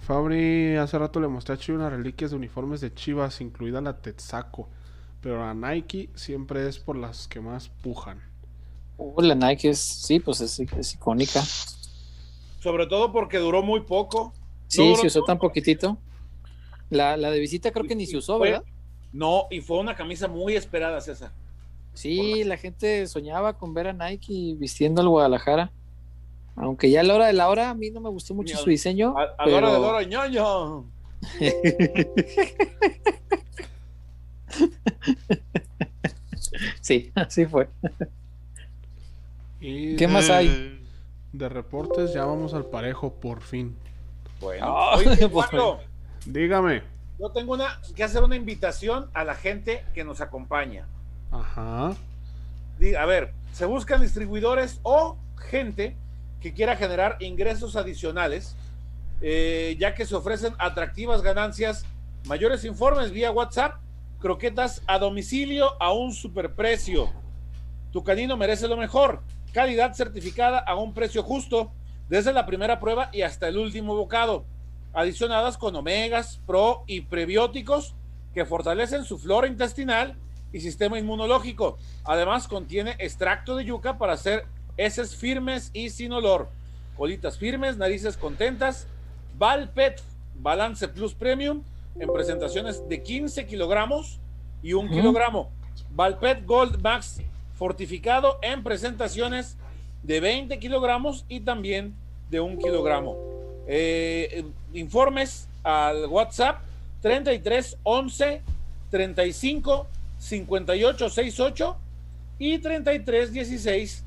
Fabri 0.00 0.76
hace 0.76 0.98
rato 0.98 1.20
le 1.20 1.28
mostré 1.28 1.54
a 1.54 1.56
Chivo 1.56 1.78
unas 1.78 1.92
reliquias 1.92 2.32
de 2.32 2.36
uniformes 2.36 2.82
de 2.82 2.92
Chivas, 2.92 3.40
incluida 3.40 3.80
la 3.80 3.96
Tetsaco. 3.96 4.68
Pero 5.22 5.38
la 5.38 5.54
Nike 5.54 6.10
siempre 6.14 6.68
es 6.68 6.78
por 6.78 6.96
las 6.96 7.28
que 7.28 7.40
más 7.40 7.70
pujan. 7.70 8.20
Uh, 8.98 9.22
la 9.22 9.34
Nike 9.34 9.70
es, 9.70 9.78
sí, 9.78 10.20
pues 10.20 10.42
es, 10.42 10.58
icónica. 10.92 11.40
Sobre 12.58 12.86
todo 12.86 13.10
porque 13.10 13.38
duró 13.38 13.62
muy 13.62 13.80
poco. 13.80 14.34
Sí, 14.70 14.94
se 14.94 15.08
usó 15.08 15.24
tan 15.24 15.38
poquitito. 15.38 15.98
La, 16.90 17.16
de 17.16 17.40
visita 17.40 17.72
creo 17.72 17.86
que 17.86 17.96
ni 17.96 18.06
se 18.06 18.16
usó, 18.16 18.38
¿verdad? 18.38 18.62
No, 19.12 19.48
y 19.50 19.60
fue 19.60 19.78
una 19.78 19.96
camisa 19.96 20.28
muy 20.28 20.54
esperada, 20.54 21.00
César. 21.00 21.32
Sí, 21.92 22.44
la 22.44 22.56
gente 22.56 23.08
soñaba 23.08 23.58
con 23.58 23.74
ver 23.74 23.88
a 23.88 23.92
Nike 23.92 24.54
vistiendo 24.56 25.02
al 25.02 25.08
Guadalajara. 25.08 25.72
Aunque 26.54 26.88
ya 26.88 27.00
a 27.00 27.02
la 27.02 27.16
hora 27.16 27.26
de 27.26 27.32
la 27.32 27.48
hora, 27.48 27.70
a 27.70 27.74
mí 27.74 27.90
no 27.90 28.00
me 28.00 28.10
gustó 28.10 28.32
mucho 28.32 28.56
su 28.56 28.70
diseño. 28.70 29.16
A, 29.18 29.34
la 29.44 29.56
hora 29.56 29.72
de 29.72 29.80
la 29.80 29.88
hora, 29.88 30.04
ñoño. 30.04 30.84
sí, 36.80 37.10
así 37.16 37.44
fue. 37.46 37.68
¿Qué 39.60 40.08
más 40.08 40.30
hay? 40.30 40.80
De 41.32 41.48
reportes, 41.48 42.14
ya 42.14 42.24
vamos 42.24 42.54
al 42.54 42.66
parejo, 42.66 43.14
por 43.14 43.40
fin. 43.40 43.74
Bueno, 44.40 44.90
dígame. 46.26 46.82
Yo 47.18 47.30
tengo 47.30 47.52
una, 47.52 47.80
que 47.94 48.02
hacer 48.02 48.22
una 48.24 48.36
invitación 48.36 49.10
a 49.12 49.24
la 49.24 49.34
gente 49.34 49.84
que 49.92 50.04
nos 50.04 50.20
acompaña. 50.20 50.86
Ajá. 51.30 51.94
A 52.98 53.06
ver, 53.06 53.34
se 53.52 53.66
buscan 53.66 54.00
distribuidores 54.00 54.80
o 54.82 55.18
gente 55.36 55.96
que 56.40 56.54
quiera 56.54 56.76
generar 56.76 57.18
ingresos 57.20 57.76
adicionales, 57.76 58.56
eh, 59.20 59.76
ya 59.78 59.94
que 59.94 60.06
se 60.06 60.14
ofrecen 60.14 60.54
atractivas 60.58 61.20
ganancias. 61.20 61.84
Mayores 62.24 62.64
informes 62.64 63.10
vía 63.10 63.30
WhatsApp, 63.30 63.74
croquetas 64.18 64.82
a 64.86 64.98
domicilio 64.98 65.80
a 65.82 65.92
un 65.92 66.14
superprecio. 66.14 67.10
Tu 67.92 68.02
canino 68.02 68.38
merece 68.38 68.66
lo 68.66 68.78
mejor. 68.78 69.20
Calidad 69.52 69.92
certificada 69.92 70.58
a 70.58 70.76
un 70.76 70.94
precio 70.94 71.22
justo, 71.22 71.72
desde 72.10 72.32
la 72.32 72.44
primera 72.44 72.80
prueba 72.80 73.08
y 73.12 73.22
hasta 73.22 73.46
el 73.46 73.56
último 73.56 73.94
bocado. 73.94 74.44
Adicionadas 74.92 75.56
con 75.56 75.76
omegas, 75.76 76.40
pro 76.44 76.82
y 76.88 77.02
prebióticos 77.02 77.94
que 78.34 78.44
fortalecen 78.44 79.04
su 79.04 79.16
flora 79.16 79.46
intestinal 79.46 80.16
y 80.52 80.58
sistema 80.58 80.98
inmunológico. 80.98 81.78
Además, 82.04 82.48
contiene 82.48 82.96
extracto 82.98 83.54
de 83.54 83.64
yuca 83.64 83.96
para 83.96 84.14
hacer 84.14 84.44
heces 84.76 85.14
firmes 85.14 85.70
y 85.72 85.90
sin 85.90 86.12
olor. 86.12 86.48
Colitas 86.96 87.38
firmes, 87.38 87.76
narices 87.76 88.16
contentas. 88.16 88.88
Valpet 89.38 90.02
Balance 90.34 90.88
Plus 90.88 91.14
Premium 91.14 91.62
en 92.00 92.12
presentaciones 92.12 92.88
de 92.88 93.04
15 93.04 93.46
kilogramos 93.46 94.18
y 94.64 94.72
1 94.72 94.90
kilogramo. 94.90 95.52
Valpet 95.92 96.44
Gold 96.44 96.82
Max 96.82 97.22
fortificado 97.54 98.40
en 98.42 98.64
presentaciones 98.64 99.56
de 100.02 100.20
20 100.20 100.58
kilogramos 100.58 101.24
y 101.28 101.40
también 101.40 101.94
de 102.30 102.40
1 102.40 102.58
kilogramo. 102.58 103.16
Eh, 103.66 104.44
informes 104.72 105.48
al 105.62 106.06
WhatsApp 106.06 106.60
33 107.02 107.78
11 107.82 108.42
35 108.90 109.86
5868 110.18 111.76
y 112.38 112.58
3316 112.58 114.04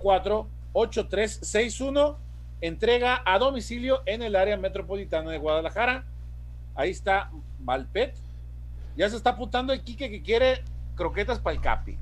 04 0.00 0.46
8361. 0.72 2.18
Entrega 2.62 3.22
a 3.24 3.38
domicilio 3.38 4.02
en 4.04 4.22
el 4.22 4.36
área 4.36 4.56
metropolitana 4.56 5.30
de 5.30 5.38
Guadalajara. 5.38 6.04
Ahí 6.74 6.90
está 6.90 7.30
Valpet. 7.60 8.14
Ya 8.96 9.08
se 9.08 9.16
está 9.16 9.30
apuntando 9.30 9.72
el 9.72 9.82
Quique 9.82 10.10
que 10.10 10.22
quiere 10.22 10.62
croquetas 10.94 11.38
para 11.38 11.56
el 11.56 11.62
Capi. 11.62 11.96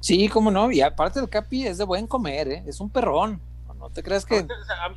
Sí, 0.00 0.28
cómo 0.28 0.50
no. 0.50 0.70
Y 0.70 0.80
aparte 0.80 1.20
el 1.20 1.28
Capi 1.28 1.66
es 1.66 1.78
de 1.78 1.84
buen 1.84 2.06
comer, 2.06 2.48
¿eh? 2.48 2.62
es 2.66 2.80
un 2.80 2.90
perrón. 2.90 3.40
No 3.78 3.90
te 3.90 4.02
creas 4.02 4.26
que. 4.26 4.46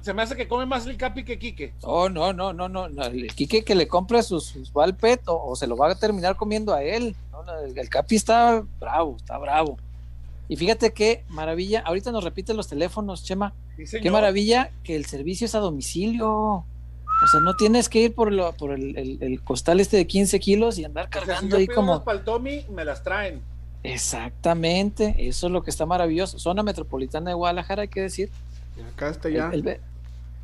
Se 0.01 0.13
me 0.13 0.23
hace 0.23 0.35
que 0.35 0.47
come 0.47 0.65
más 0.65 0.85
el 0.87 0.97
Capi 0.97 1.23
que 1.23 1.37
Quique. 1.37 1.73
Oh, 1.81 2.09
no, 2.09 2.33
no, 2.33 2.51
no, 2.51 2.67
no. 2.67 2.87
El 2.87 3.33
Quique 3.35 3.63
que 3.63 3.75
le 3.75 3.87
compre 3.87 4.23
sus, 4.23 4.45
sus 4.45 4.73
Valpet 4.73 5.21
o, 5.27 5.55
se 5.55 5.67
lo 5.67 5.77
va 5.77 5.91
a 5.91 5.95
terminar 5.95 6.35
comiendo 6.35 6.73
a 6.73 6.81
él. 6.83 7.15
El, 7.75 7.89
Capi 7.89 8.15
está 8.15 8.63
bravo, 8.79 9.17
está 9.17 9.37
bravo. 9.37 9.77
Y 10.47 10.55
fíjate 10.55 10.93
qué 10.93 11.23
maravilla. 11.29 11.81
Ahorita 11.85 12.11
nos 12.11 12.23
repiten 12.23 12.57
los 12.57 12.67
teléfonos, 12.67 13.23
Chema. 13.23 13.53
qué 14.01 14.11
maravilla 14.11 14.71
que 14.83 14.95
el 14.95 15.05
servicio 15.05 15.45
es 15.45 15.55
a 15.55 15.59
domicilio. 15.59 16.29
O 16.29 17.27
sea, 17.31 17.39
no 17.39 17.55
tienes 17.55 17.87
que 17.87 17.99
ir 17.99 18.15
por, 18.15 18.31
lo, 18.31 18.51
por 18.53 18.71
el, 18.71 19.41
costal 19.43 19.79
este 19.79 19.97
de 19.97 20.07
15 20.07 20.39
kilos 20.39 20.79
y 20.79 20.85
andar 20.85 21.07
cargando 21.09 21.55
ahí 21.55 21.67
como. 21.67 22.03
Para 22.03 22.17
el 22.17 22.23
Tommy, 22.23 22.65
me 22.69 22.83
las 22.83 23.03
traen. 23.03 23.43
Exactamente, 23.83 25.15
eso 25.17 25.47
es 25.47 25.53
lo 25.53 25.63
que 25.63 25.71
está 25.71 25.85
maravilloso. 25.85 26.39
Zona 26.39 26.63
metropolitana 26.63 27.31
de 27.31 27.35
Guadalajara, 27.35 27.83
hay 27.83 27.87
que 27.87 28.01
decir. 28.01 28.29
acá 28.93 29.09
está 29.09 29.29
ya. 29.29 29.51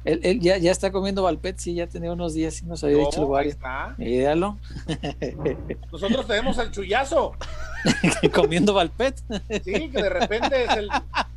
Él, 0.05 0.39
ya, 0.39 0.57
ya, 0.57 0.72
está 0.72 0.89
comiendo 0.89 1.23
Valpet, 1.23 1.57
sí, 1.57 1.73
ya 1.73 1.85
tenía 1.85 2.14
unos 2.14 2.34
días 2.34 2.61
y 2.61 2.65
nos 2.65 2.81
había 2.81 2.99
dicho 2.99 3.19
el 3.19 3.26
guardia. 3.26 3.57
Míralo. 3.97 4.57
Nosotros 5.91 6.26
tenemos 6.26 6.57
al 6.59 6.72
chullazo. 6.72 7.34
comiendo 8.34 8.73
Valpet. 8.73 9.22
sí, 9.65 9.89
que 9.89 10.01
de 10.01 10.09
repente 10.09 10.64
es 10.64 10.77
el, 10.77 10.89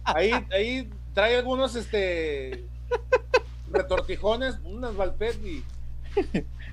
ahí, 0.05 0.31
ahí 0.53 0.89
trae 1.15 1.37
algunos 1.37 1.75
este 1.75 2.65
retortijones, 3.73 4.57
unas 4.65 4.97
Valpet 4.97 5.37
y. 5.45 5.65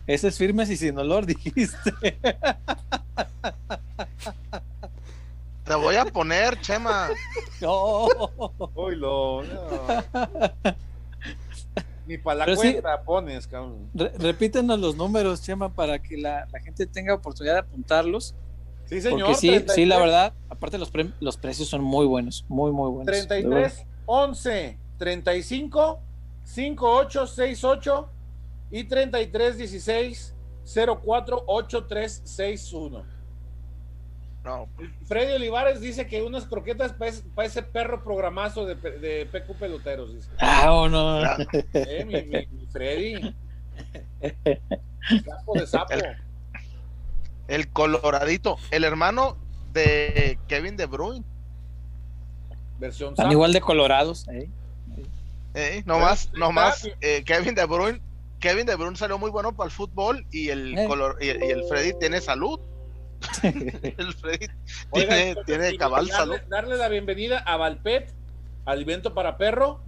Ese 0.06 0.28
es 0.28 0.38
firme 0.38 0.64
y 0.64 0.78
sin 0.78 1.00
olor, 1.00 1.26
dijiste. 1.26 1.92
Te 5.68 5.76
voy 5.76 5.96
a 5.96 6.06
poner, 6.06 6.60
Chema. 6.62 7.10
No. 7.62 8.08
Uy, 8.76 8.98
no. 8.98 9.42
Ni 12.06 12.18
para 12.20 12.46
la 12.46 12.56
cuenta 12.56 13.02
pones, 13.02 13.48
cabrón. 13.48 13.90
repítenos 13.94 14.80
los 14.80 14.96
números, 14.96 15.42
Chema, 15.42 15.74
para 15.74 16.00
que 16.00 16.18
la, 16.18 16.48
gente 16.64 16.86
tenga 16.86 17.16
oportunidad 17.16 17.56
de 17.56 17.60
apuntarlos. 17.62 18.36
Sí, 18.86 19.02
señor. 19.02 19.30
Porque 19.30 19.36
sí, 19.36 19.66
sí, 19.74 19.86
la 19.86 19.98
verdad, 19.98 20.34
aparte 20.50 20.78
los, 20.78 20.92
los 21.20 21.36
precios 21.36 21.68
son 21.68 21.84
muy 21.84 22.06
buenos, 22.06 22.46
muy, 22.48 22.72
muy 22.72 22.90
buenos. 22.92 23.08
33, 23.08 23.86
11, 24.06 24.80
35, 25.00 26.00
58, 26.44 27.28
68 27.28 28.10
y 28.72 28.84
33, 28.84 29.58
16, 29.58 30.36
04, 31.04 31.44
83, 31.48 32.22
61. 34.48 34.68
Freddy 35.06 35.34
Olivares 35.34 35.82
dice 35.82 36.08
que 36.08 36.22
unas 36.22 36.46
croquetas 36.46 36.94
para 36.94 37.48
ese, 37.48 37.64
perro 37.64 38.04
programazo 38.04 38.66
de, 38.66 38.76
de 38.76 39.26
PQ 39.26 39.54
Peloteros. 39.60 40.14
Dice. 40.14 40.30
Ah, 40.40 40.72
o 40.74 40.90
no. 40.90 41.22
Eh, 41.74 42.48
mi, 42.52 42.66
Freddy. 42.68 43.36
Capo 45.26 45.54
de 45.54 45.68
sapo. 45.68 45.94
El, 47.48 47.68
coloradito. 47.70 48.58
El 48.72 48.84
hermano 48.84 49.38
de 49.74 50.40
Kevin 50.48 50.76
De 50.78 50.86
Bruyne. 50.86 51.26
Versión 52.80 53.14
Están 53.14 53.32
igual 53.32 53.54
de 53.54 53.62
colorados. 53.62 54.28
¿eh? 54.30 54.50
Eh, 55.54 55.82
nomás, 55.86 56.30
nomás 56.34 56.88
eh, 57.02 57.24
Kevin 57.26 57.56
De 57.56 57.66
Bruyne, 57.66 58.00
Kevin 58.40 58.68
De 58.68 58.76
Bruyne 58.76 58.96
salió 58.96 59.18
muy 59.18 59.32
bueno 59.32 59.56
para 59.56 59.66
el 59.66 59.72
fútbol 59.72 60.26
y 60.32 60.50
el 60.50 60.76
color 60.88 61.18
y, 61.20 61.30
el 61.30 61.64
Freddy 61.68 61.94
tiene 62.00 62.22
salud. 62.22 62.60
el 63.44 64.14
Freddy 64.14 64.48
tiene, 64.94 65.36
tiene 65.46 65.78
cabal 65.78 66.08
salud. 66.08 66.38
Darle 66.50 66.78
la 66.78 66.90
bienvenida 66.90 67.40
a 67.40 67.58
Valpet, 67.58 68.14
alimento 68.66 69.14
para 69.14 69.38
perro, 69.38 69.82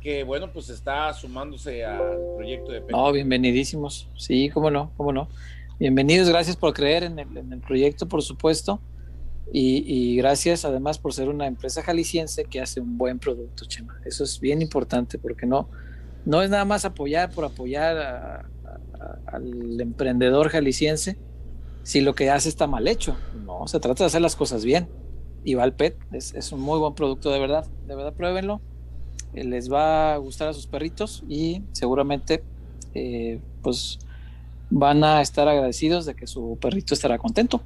que 0.00 0.24
bueno, 0.24 0.52
pues 0.52 0.68
está 0.68 1.12
sumándose 1.12 1.84
al 1.84 2.18
proyecto 2.36 2.72
de 2.72 2.82
No, 2.90 3.12
bienvenidísimos. 3.12 4.08
Sí, 4.16 4.50
cómo 4.50 4.70
no, 4.70 4.92
cómo 4.96 5.12
no. 5.12 5.28
Bienvenidos, 5.78 6.28
gracias 6.28 6.56
por 6.56 6.72
creer 6.72 7.02
en 7.02 7.18
el, 7.18 7.36
en 7.36 7.52
el 7.52 7.60
proyecto, 7.60 8.06
por 8.06 8.22
supuesto. 8.22 8.80
Y, 9.52 10.16
gracias 10.16 10.64
además 10.64 10.98
por 10.98 11.12
ser 11.12 11.28
una 11.28 11.46
empresa 11.46 11.82
jalisciense 11.82 12.44
que 12.44 12.60
hace 12.60 12.80
un 12.80 12.98
buen 12.98 13.18
producto, 13.18 13.64
Chema. 13.64 13.96
Eso 14.04 14.24
es 14.24 14.40
bien 14.40 14.60
importante 14.60 15.18
porque 15.18 15.46
no, 15.46 15.68
no 16.24 16.42
es 16.42 16.50
nada 16.50 16.64
más 16.64 16.84
apoyar 16.84 17.30
por 17.30 17.44
apoyar 17.44 18.46
al 19.26 19.80
emprendedor 19.80 20.48
jalisciense 20.48 21.16
si 21.86 22.00
lo 22.00 22.16
que 22.16 22.30
hace 22.30 22.48
está 22.48 22.66
mal 22.66 22.88
hecho. 22.88 23.16
No, 23.44 23.68
se 23.68 23.78
trata 23.78 24.02
de 24.02 24.08
hacer 24.08 24.20
las 24.20 24.34
cosas 24.34 24.64
bien. 24.64 24.88
Y 25.44 25.54
Valpet 25.54 25.96
es, 26.10 26.34
es 26.34 26.50
un 26.50 26.60
muy 26.60 26.80
buen 26.80 26.94
producto, 26.94 27.30
de 27.30 27.38
verdad. 27.38 27.64
De 27.86 27.94
verdad, 27.94 28.12
pruébenlo. 28.12 28.60
Eh, 29.34 29.44
les 29.44 29.72
va 29.72 30.14
a 30.14 30.16
gustar 30.16 30.48
a 30.48 30.52
sus 30.52 30.66
perritos 30.66 31.22
y 31.28 31.62
seguramente 31.70 32.42
eh, 32.92 33.38
pues 33.62 34.00
van 34.68 35.04
a 35.04 35.20
estar 35.20 35.46
agradecidos 35.46 36.06
de 36.06 36.16
que 36.16 36.26
su 36.26 36.58
perrito 36.60 36.92
estará 36.92 37.18
contento. 37.18 37.62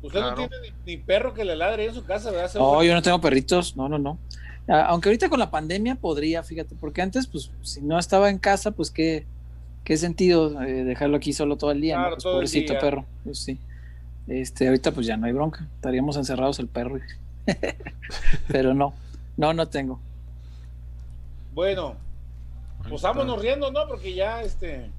Usted 0.00 0.20
no 0.20 0.34
tiene 0.36 0.56
ni, 0.86 0.96
perro 0.96 1.34
que 1.34 1.44
le 1.44 1.56
ladre 1.56 1.86
en 1.86 1.94
su 1.94 2.04
casa, 2.04 2.30
¿verdad? 2.30 2.52
No, 2.54 2.84
yo 2.84 2.94
no 2.94 3.02
tengo 3.02 3.20
perritos, 3.20 3.76
no, 3.76 3.88
no, 3.88 3.98
no. 3.98 4.16
Aunque 4.68 5.08
ahorita 5.08 5.28
con 5.28 5.40
la 5.40 5.50
pandemia 5.50 5.96
podría, 5.96 6.44
fíjate, 6.44 6.76
porque 6.76 7.02
antes, 7.02 7.26
pues, 7.26 7.50
si 7.62 7.82
no 7.82 7.98
estaba 7.98 8.30
en 8.30 8.38
casa, 8.38 8.70
pues 8.70 8.92
qué, 8.92 9.26
qué 9.84 9.96
sentido 9.96 10.62
eh, 10.62 10.84
dejarlo 10.84 11.16
aquí 11.16 11.32
solo 11.32 11.56
todo 11.56 11.70
el 11.72 11.80
día, 11.80 11.96
claro, 11.96 12.16
pues, 12.16 12.24
pobrecito 12.24 12.78
perro, 12.78 13.04
pues 13.24 13.38
sí. 13.38 13.58
Este, 14.28 14.68
ahorita 14.68 14.92
pues 14.92 15.06
ya 15.06 15.16
no 15.16 15.26
hay 15.26 15.32
bronca, 15.32 15.66
estaríamos 15.74 16.16
encerrados 16.16 16.58
el 16.58 16.68
perro. 16.68 17.00
Pero 18.48 18.72
no, 18.72 18.94
no, 19.36 19.52
no 19.52 19.68
tengo. 19.68 20.00
Bueno, 21.54 21.96
pues 22.88 23.02
vámonos 23.02 23.40
riendo, 23.40 23.70
¿no? 23.72 23.86
Porque 23.88 24.14
ya 24.14 24.42
este 24.42 24.90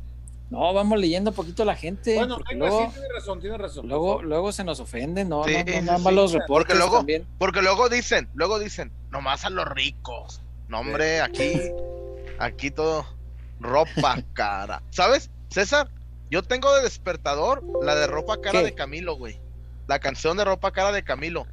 no, 0.53 0.71
vamos 0.71 0.99
leyendo 0.99 1.31
un 1.31 1.35
poquito 1.35 1.65
la 1.65 1.75
gente. 1.75 2.13
Bueno, 2.15 2.37
luego, 2.55 2.91
tiene 2.93 3.07
razón, 3.15 3.39
tiene 3.39 3.57
razón. 3.57 3.87
Luego, 3.87 4.21
luego 4.21 4.51
se 4.51 4.63
nos 4.63 4.79
ofenden, 4.79 5.27
no, 5.29 5.43
no, 5.47 5.51
no, 5.51 5.81
nada 5.81 5.97
más 5.97 6.13
los 6.13 6.31
reportes 6.31 6.47
porque 6.47 6.75
luego, 6.75 6.97
también. 6.97 7.25
Porque 7.39 7.61
luego 7.63 7.89
dicen, 7.89 8.29
luego 8.35 8.59
dicen, 8.59 8.91
nomás 9.09 9.45
a 9.45 9.49
los 9.49 9.67
ricos. 9.67 10.41
No, 10.67 10.81
hombre, 10.81 11.21
aquí, 11.21 11.53
aquí 12.37 12.69
todo 12.69 13.03
ropa 13.63 14.21
cara. 14.33 14.83
¿Sabes, 14.91 15.31
César? 15.49 15.89
Yo 16.29 16.43
tengo 16.43 16.73
de 16.75 16.83
despertador 16.83 17.63
la 17.83 17.95
de 17.95 18.07
ropa 18.07 18.41
cara 18.41 18.61
de 18.61 18.73
Camilo, 18.73 19.15
güey. 19.15 19.39
La 19.87 19.99
canción 19.99 20.37
de 20.37 20.45
ropa 20.45 20.71
cara 20.71 20.91
de 20.91 21.03
Camilo. 21.03 21.45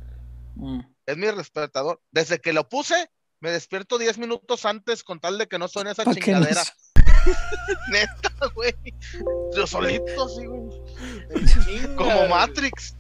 Mm. 0.57 0.81
Es 1.07 1.17
mi 1.17 1.27
despertador. 1.27 2.01
Desde 2.11 2.41
que 2.41 2.53
lo 2.53 2.69
puse, 2.69 3.11
me 3.41 3.51
despierto 3.51 3.99
10 3.99 4.19
minutos 4.19 4.65
antes 4.65 5.03
con 5.03 5.21
tal 5.21 5.39
de 5.39 5.49
que 5.49 5.59
no 5.59 5.69
suene 5.69 5.91
esa 5.91 6.05
chingadera. 6.05 6.63
Neta, 7.91 8.33
güey. 8.55 8.75
Yo 9.55 9.67
solito, 9.67 10.29
sí, 10.29 10.47
güey. 10.47 10.67
Como 11.97 12.29
Matrix. 12.29 12.95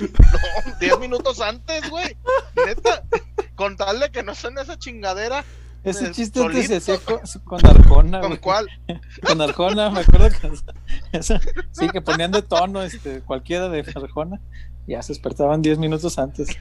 No, 0.00 0.78
10 0.78 0.98
minutos 0.98 1.40
antes, 1.40 1.88
güey. 1.90 2.16
Neta. 2.66 3.04
Con 3.54 3.76
tal 3.76 4.00
de 4.00 4.10
que 4.10 4.22
no 4.22 4.34
suene 4.34 4.62
esa 4.62 4.78
chingadera. 4.78 5.44
Ese 5.84 6.06
eh, 6.06 6.10
chiste 6.12 6.42
antes 6.42 6.66
se 6.66 6.76
hacía 6.76 6.98
con, 7.44 7.64
Arjona. 7.66 8.20
¿Con 8.20 8.36
cuál? 8.38 8.66
Con 9.22 9.40
Arjona, 9.40 9.90
me 9.90 10.00
acuerdo 10.00 10.30
que 10.30 10.50
sí, 11.72 11.88
que 11.90 12.00
ponían 12.00 12.32
de 12.32 12.40
tono 12.42 12.82
este, 12.82 13.20
cualquiera 13.20 13.68
de 13.68 13.80
Arjona. 13.94 14.40
Ya 14.86 15.02
se 15.02 15.12
despertaban 15.12 15.60
10 15.62 15.78
minutos 15.78 16.18
antes. 16.18 16.48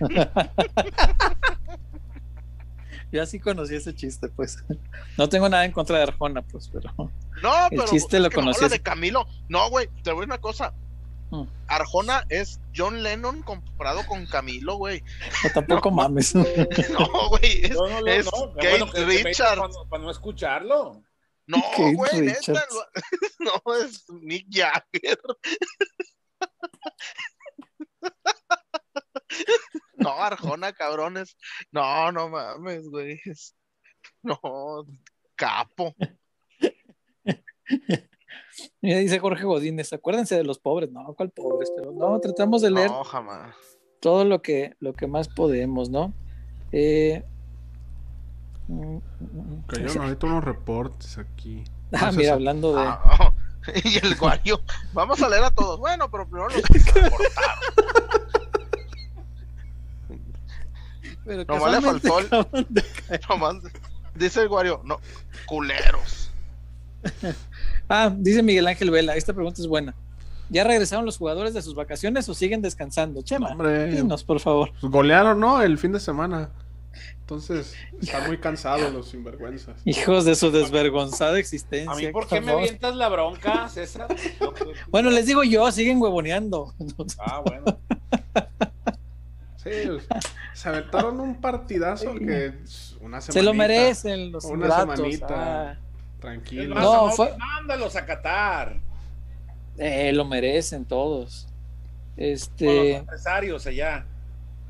Yo 3.12 3.22
así 3.22 3.40
conocí 3.40 3.76
ese 3.76 3.94
chiste, 3.94 4.28
pues. 4.28 4.64
No 5.18 5.30
tengo 5.30 5.48
nada 5.48 5.66
en 5.66 5.72
contra 5.72 5.98
de 5.98 6.04
Arjona, 6.04 6.42
pues, 6.42 6.70
pero. 6.74 6.92
No, 6.98 7.68
el 7.70 7.86
chiste 7.86 8.20
lo 8.20 8.30
conocí. 8.32 8.68
de 8.68 8.82
Camilo. 8.82 9.28
No, 9.48 9.70
güey, 9.70 9.88
te 10.04 10.12
voy 10.12 10.24
a 10.24 10.26
una 10.26 10.40
cosa. 10.40 10.74
Mm. 11.34 11.48
Arjona 11.68 12.26
es 12.30 12.60
John 12.76 13.02
Lennon 13.02 13.42
comparado 13.42 14.06
con 14.06 14.28
Camilo, 14.28 14.76
güey. 14.76 15.04
No, 15.44 15.50
tampoco 15.52 15.90
mames. 15.90 16.36
No, 16.36 16.46
güey, 17.30 17.66
es, 17.66 17.72
es 18.06 18.30
Kate 18.56 19.06
Richards. 19.24 19.76
Para, 19.90 20.04
no 20.04 20.12
escucharlo. 20.12 21.02
No, 21.48 21.60
güey, 21.96 22.22
neta, 22.22 22.54
no, 23.40 23.74
es 23.74 24.08
Mick 24.10 24.46
Jagger. 24.52 25.20
No, 29.96 30.12
Arjona, 30.12 30.72
cabrones. 30.72 31.36
No, 31.72 32.12
no 32.12 32.30
mames, 32.30 32.88
güey. 32.90 33.20
No, 34.22 34.86
capo. 35.36 35.96
Mira, 38.82 39.00
dice 39.00 39.20
Jorge 39.20 39.44
Godínez, 39.46 39.92
acuérdense 39.94 40.36
de 40.36 40.44
los 40.44 40.60
pobres. 40.60 40.92
No, 40.92 41.14
¿cuál 41.16 41.30
pobres? 41.32 41.72
Pero 41.76 41.92
no, 41.92 42.20
tratamos 42.20 42.62
de 42.62 42.72
leer 42.72 42.92
no, 42.92 43.04
jamás. 43.04 43.56
todo 44.00 44.26
lo 44.26 44.42
que, 44.42 44.76
lo 44.80 44.94
que 44.94 45.08
más 45.08 45.28
podemos, 45.28 45.90
¿no? 45.90 46.14
Eh, 46.72 47.24
Cayeron 49.68 50.04
ahorita 50.04 50.28
unos 50.28 50.44
reportes 50.44 51.18
aquí. 51.18 51.64
Ah, 51.96 52.12
mira, 52.12 52.34
hablando 52.34 52.74
de. 52.74 52.82
Ah, 52.82 53.32
y 53.84 54.04
el 54.04 54.16
guayo. 54.20 54.60
Vamos 54.94 55.22
a 55.22 55.30
leer 55.30 55.44
a 55.44 55.52
todos. 55.52 55.80
Bueno, 55.80 56.10
pero 56.10 56.26
primero 56.28 56.50
los. 56.50 56.64
Pero 61.24 61.46
Nomás 61.46 61.72
le 61.72 61.82
faltó 61.82 62.20
el... 62.20 62.28
Dice 64.16 64.42
el 64.42 64.50
Guario, 64.50 64.82
no, 64.84 65.00
culeros. 65.46 66.32
Ah, 67.94 68.16
dice 68.16 68.42
Miguel 68.42 68.68
Ángel 68.68 68.92
Vela, 68.92 69.16
esta 69.16 69.34
pregunta 69.34 69.62
es 69.62 69.68
buena. 69.68 69.94
¿Ya 70.50 70.64
regresaron 70.64 71.06
los 71.06 71.18
jugadores 71.18 71.54
de 71.54 71.62
sus 71.62 71.74
vacaciones 71.74 72.28
o 72.30 72.34
siguen 72.34 72.62
descansando? 72.62 73.22
Chema, 73.22 73.50
Hombre, 73.50 73.88
dinos, 73.88 74.24
por 74.24 74.40
favor. 74.40 74.72
Pues 74.80 74.92
golearon, 74.92 75.40
¿no? 75.40 75.62
El 75.62 75.78
fin 75.78 75.92
de 75.92 76.00
semana. 76.00 76.50
Entonces, 77.22 77.74
están 78.02 78.28
muy 78.28 78.38
cansados 78.38 78.94
los 78.94 79.08
sinvergüenzas. 79.08 79.82
Hijos 79.86 80.26
de 80.26 80.36
su 80.36 80.52
desvergonzada 80.52 81.40
existencia. 81.40 81.92
¿A 81.92 81.96
mí 81.96 82.08
por 82.12 82.28
qué 82.28 82.42
me 82.42 82.52
avientas 82.52 82.96
la 82.96 83.10
bronca, 83.10 83.70
César? 83.70 84.08
bueno, 84.90 85.10
les 85.10 85.26
digo 85.26 85.44
yo, 85.44 85.72
siguen 85.72 86.02
huevoneando. 86.02 86.74
ah, 87.20 87.42
bueno. 87.46 87.80
Sí, 89.64 89.70
se 90.54 90.70
aventaron 90.70 91.22
un 91.22 91.40
partidazo 91.40 92.16
que 92.16 92.54
una 93.00 93.22
Se 93.22 93.42
lo 93.42 93.54
merecen 93.54 94.32
los 94.32 94.44
Una 94.44 94.82
semanita. 94.82 95.72
Ah. 95.72 95.78
Tranquilo. 96.24 96.74
No, 96.74 97.12
fue... 97.12 97.36
Mándalos 97.38 97.98
a 97.98 98.06
Qatar. 98.06 98.78
Eh, 99.78 100.14
lo 100.14 100.24
merecen 100.24 100.86
todos. 100.86 101.50
Este. 102.16 102.66
los 102.66 103.00
empresarios 103.02 103.68
allá. 103.68 104.06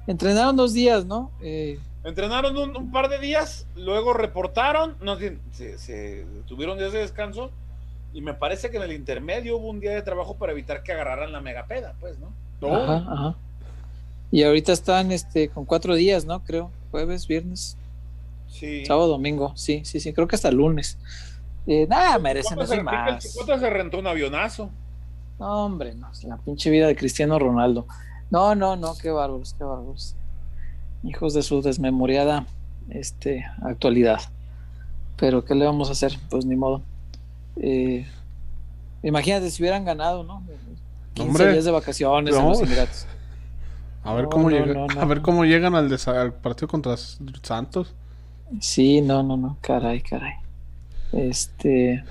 Entrenaron 0.08 0.56
dos 0.56 0.74
días, 0.74 1.06
¿no? 1.06 1.32
Eh... 1.42 1.80
Entrenaron 2.04 2.58
un, 2.58 2.92
par 2.92 3.08
de 3.08 3.20
días, 3.20 3.68
luego 3.76 4.14
reportaron, 4.14 4.98
no, 5.00 5.18
se, 5.18 5.78
se 5.78 6.26
tuvieron 6.48 6.78
días 6.78 6.92
de 6.92 7.00
descanso 7.00 7.52
y 8.14 8.22
me 8.22 8.34
parece 8.34 8.72
que 8.72 8.78
en 8.78 8.84
el 8.84 8.92
intermedio 8.92 9.58
hubo 9.58 9.70
un 9.70 9.80
día 9.80 9.92
de 9.92 10.02
trabajo 10.02 10.36
para 10.36 10.52
evitar 10.54 10.82
que 10.82 10.92
agarraran 10.92 11.32
la 11.32 11.40
megapeda, 11.40 11.94
pues, 12.00 12.18
¿no? 12.20 12.34
Ajá, 12.68 13.06
ajá. 13.08 13.36
Y 14.32 14.42
ahorita 14.42 14.74
están 14.74 15.12
este, 15.12 15.50
con 15.50 15.66
cuatro 15.66 15.94
días, 15.94 16.26
¿no? 16.26 16.44
Creo. 16.44 16.72
Jueves, 16.90 17.28
viernes. 17.28 17.78
Sí. 18.50 18.84
Sábado, 18.84 19.08
domingo. 19.08 19.54
Sí, 19.56 19.86
sí, 19.86 20.00
sí. 20.00 20.12
Creo 20.12 20.28
que 20.28 20.36
hasta 20.36 20.52
lunes. 20.52 20.98
Eh, 21.65 21.88
nada, 21.88 22.19
merecen 22.19 22.60
eso 22.60 22.84
más. 22.84 23.26
El 23.26 23.60
se 23.60 23.69
rentó 23.69 23.99
un 23.99 24.07
avionazo. 24.07 24.69
No, 25.40 25.65
hombre, 25.65 25.95
no. 25.95 26.10
La 26.23 26.38
pinche 26.38 26.69
vida 26.69 26.88
de 26.88 26.95
Cristiano 26.95 27.40
Ronaldo. 27.40 27.88
No, 28.30 28.56
no, 28.56 28.76
no. 28.76 28.95
Qué 28.98 29.11
bárbaros, 29.11 29.56
qué 29.57 29.64
bárbaros. 29.64 30.15
Hijos 31.03 31.34
de 31.34 31.41
su 31.41 31.61
desmemoriada 31.61 32.45
este, 32.90 33.45
actualidad. 33.61 34.22
Pero, 35.18 35.45
¿qué 35.45 35.56
le 35.56 35.65
vamos 35.65 35.90
a 35.90 35.94
hacer? 35.94 36.18
Pues 36.30 36.45
ni 36.45 36.56
modo. 36.56 36.81
Eh, 37.57 38.06
imagínate 39.03 39.49
si 39.49 39.61
hubieran 39.61 39.85
ganado, 39.85 40.23
¿no? 40.23 40.44
15 41.14 41.52
días 41.52 41.65
de 41.65 41.72
vacaciones 41.72 42.35
en 42.35 42.44
los 42.44 42.61
Emiratos. 42.61 43.06
A 44.03 44.14
ver, 44.14 44.26
cómo, 44.26 44.49
a 44.49 45.06
ver 45.06 45.22
cómo 45.22 45.45
llegan 45.45 45.76
al, 45.76 46.34
partido 46.34 46.68
contra 46.68 46.98
Santos. 46.98 47.94
Sí, 48.60 49.02
no, 49.02 49.23
no, 49.23 49.38
no, 49.38 49.57
caray, 49.61 50.02
caray. 50.02 50.43
Este. 51.14 52.03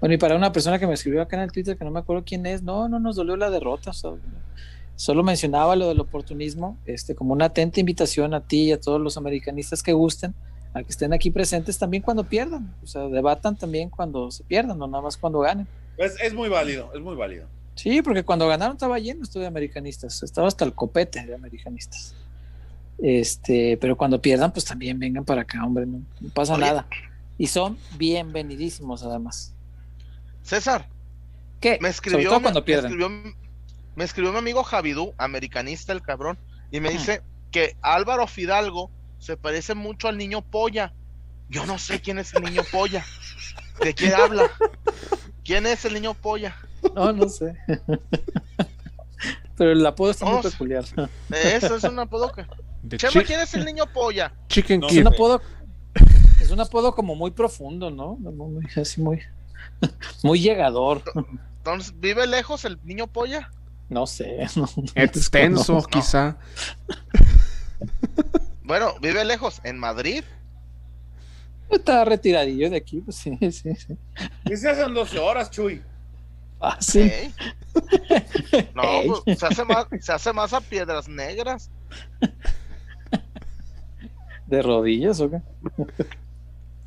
Bueno, 0.00 0.14
y 0.14 0.18
para 0.18 0.36
una 0.36 0.52
persona 0.52 0.78
que 0.78 0.86
me 0.86 0.94
escribió 0.94 1.22
acá 1.22 1.36
en 1.36 1.42
el 1.42 1.52
Twitter, 1.52 1.76
que 1.76 1.84
no 1.84 1.90
me 1.90 2.00
acuerdo 2.00 2.24
quién 2.26 2.44
es, 2.46 2.62
no, 2.62 2.88
no 2.88 3.00
nos 3.00 3.16
dolió 3.16 3.36
la 3.36 3.50
derrota. 3.50 3.92
Solo 4.96 5.22
mencionaba 5.22 5.76
lo 5.76 5.88
del 5.88 6.00
oportunismo, 6.00 6.78
este, 6.84 7.14
como 7.14 7.32
una 7.32 7.46
atenta 7.46 7.80
invitación 7.80 8.34
a 8.34 8.40
ti 8.40 8.64
y 8.64 8.72
a 8.72 8.80
todos 8.80 9.00
los 9.00 9.16
americanistas 9.16 9.82
que 9.82 9.92
gusten, 9.92 10.34
a 10.74 10.82
que 10.82 10.90
estén 10.90 11.12
aquí 11.12 11.30
presentes 11.30 11.78
también 11.78 12.02
cuando 12.02 12.24
pierdan, 12.24 12.74
o 12.82 12.86
sea, 12.86 13.02
debatan 13.08 13.56
también 13.56 13.88
cuando 13.88 14.30
se 14.30 14.44
pierdan, 14.44 14.78
no 14.78 14.86
nada 14.86 15.02
más 15.02 15.16
cuando 15.16 15.40
ganen. 15.40 15.66
Es, 15.96 16.20
es 16.20 16.34
muy 16.34 16.48
válido, 16.48 16.90
es 16.94 17.00
muy 17.00 17.16
válido. 17.16 17.46
Sí, 17.76 18.02
porque 18.02 18.22
cuando 18.22 18.46
ganaron 18.46 18.76
estaba 18.76 18.98
lleno 18.98 19.22
esto 19.22 19.40
de 19.40 19.46
americanistas, 19.46 20.22
estaba 20.22 20.48
hasta 20.48 20.64
el 20.64 20.74
copete 20.74 21.24
de 21.24 21.34
americanistas. 21.34 22.14
Este, 22.98 23.76
pero 23.80 23.96
cuando 23.96 24.20
pierdan, 24.20 24.52
pues 24.52 24.64
también 24.64 24.98
vengan 24.98 25.24
para 25.24 25.42
acá, 25.42 25.64
hombre, 25.64 25.86
no, 25.86 26.02
pasa 26.32 26.56
nada. 26.56 26.86
Y 27.36 27.48
son 27.48 27.78
bienvenidísimos 27.96 29.02
además. 29.02 29.54
César. 30.42 30.88
¿Qué? 31.60 31.78
Me 31.80 31.88
escribió, 31.88 32.40
cuando 32.40 32.64
pierden. 32.64 32.92
Me 33.96 34.04
escribió, 34.04 34.32
mi 34.32 34.38
amigo 34.38 34.62
Javidú, 34.62 35.14
americanista 35.18 35.92
el 35.92 36.02
cabrón, 36.02 36.38
y 36.70 36.80
me 36.80 36.90
dice 36.90 37.22
que 37.50 37.76
Álvaro 37.80 38.26
Fidalgo 38.26 38.90
se 39.18 39.36
parece 39.36 39.74
mucho 39.74 40.08
al 40.08 40.18
niño 40.18 40.42
polla. 40.42 40.92
Yo 41.48 41.66
no 41.66 41.78
sé 41.78 42.00
quién 42.00 42.18
es 42.18 42.34
el 42.34 42.42
niño 42.42 42.62
polla. 42.70 43.04
¿De 43.80 43.94
qué 43.94 44.14
habla? 44.14 44.50
¿Quién 45.44 45.66
es 45.66 45.84
el 45.84 45.94
niño 45.94 46.14
polla? 46.14 46.56
No, 46.94 47.12
no 47.12 47.28
sé. 47.28 47.56
Pero 49.56 49.72
el 49.72 49.86
apodo 49.86 50.10
está 50.10 50.26
muy 50.26 50.42
peculiar. 50.42 50.84
Eso 51.30 51.76
es 51.76 51.84
un 51.84 51.98
apodo 51.98 52.32
que. 52.32 52.46
Chema, 52.96 53.24
¿quién 53.24 53.40
es 53.40 53.54
el 53.54 53.64
niño 53.64 53.84
polla? 53.92 54.34
Chicken 54.48 54.84
Es 54.84 54.96
un 54.96 55.06
apodo. 55.06 55.40
Es 56.44 56.50
un 56.50 56.60
apodo 56.60 56.94
como 56.94 57.14
muy 57.14 57.30
profundo, 57.30 57.90
¿no? 57.90 58.16
Muy, 58.16 58.66
así 58.76 59.00
muy. 59.00 59.22
Muy 60.22 60.40
llegador. 60.40 61.02
Entonces, 61.56 61.98
¿vive 61.98 62.26
lejos 62.26 62.66
el 62.66 62.78
niño 62.84 63.06
polla? 63.06 63.50
No 63.88 64.06
sé. 64.06 64.46
Extenso, 64.94 65.82
quizá. 65.90 66.36
Bueno, 68.62 68.94
¿vive 69.02 69.22
lejos? 69.26 69.60
¿En 69.62 69.78
Madrid? 69.78 70.24
Está 71.68 72.02
retiradillo 72.06 72.70
de 72.70 72.78
aquí, 72.78 73.02
pues 73.02 73.16
sí, 73.16 73.36
sí, 73.52 73.74
sí. 73.74 73.98
¿Qué 74.46 74.56
se 74.56 74.70
hacen 74.70 74.94
12 74.94 75.18
horas, 75.18 75.50
Chuy? 75.50 75.82
Ah, 76.62 76.78
sí. 76.80 77.30
No, 78.74 78.82
pues, 79.22 79.38
se, 79.38 79.46
hace 79.46 79.64
más, 79.66 79.86
se 80.00 80.12
hace 80.12 80.32
más 80.32 80.54
a 80.54 80.62
piedras 80.62 81.08
negras. 81.08 81.70
¿De 84.46 84.62
rodillas 84.62 85.20
o 85.20 85.30
qué? 85.30 85.42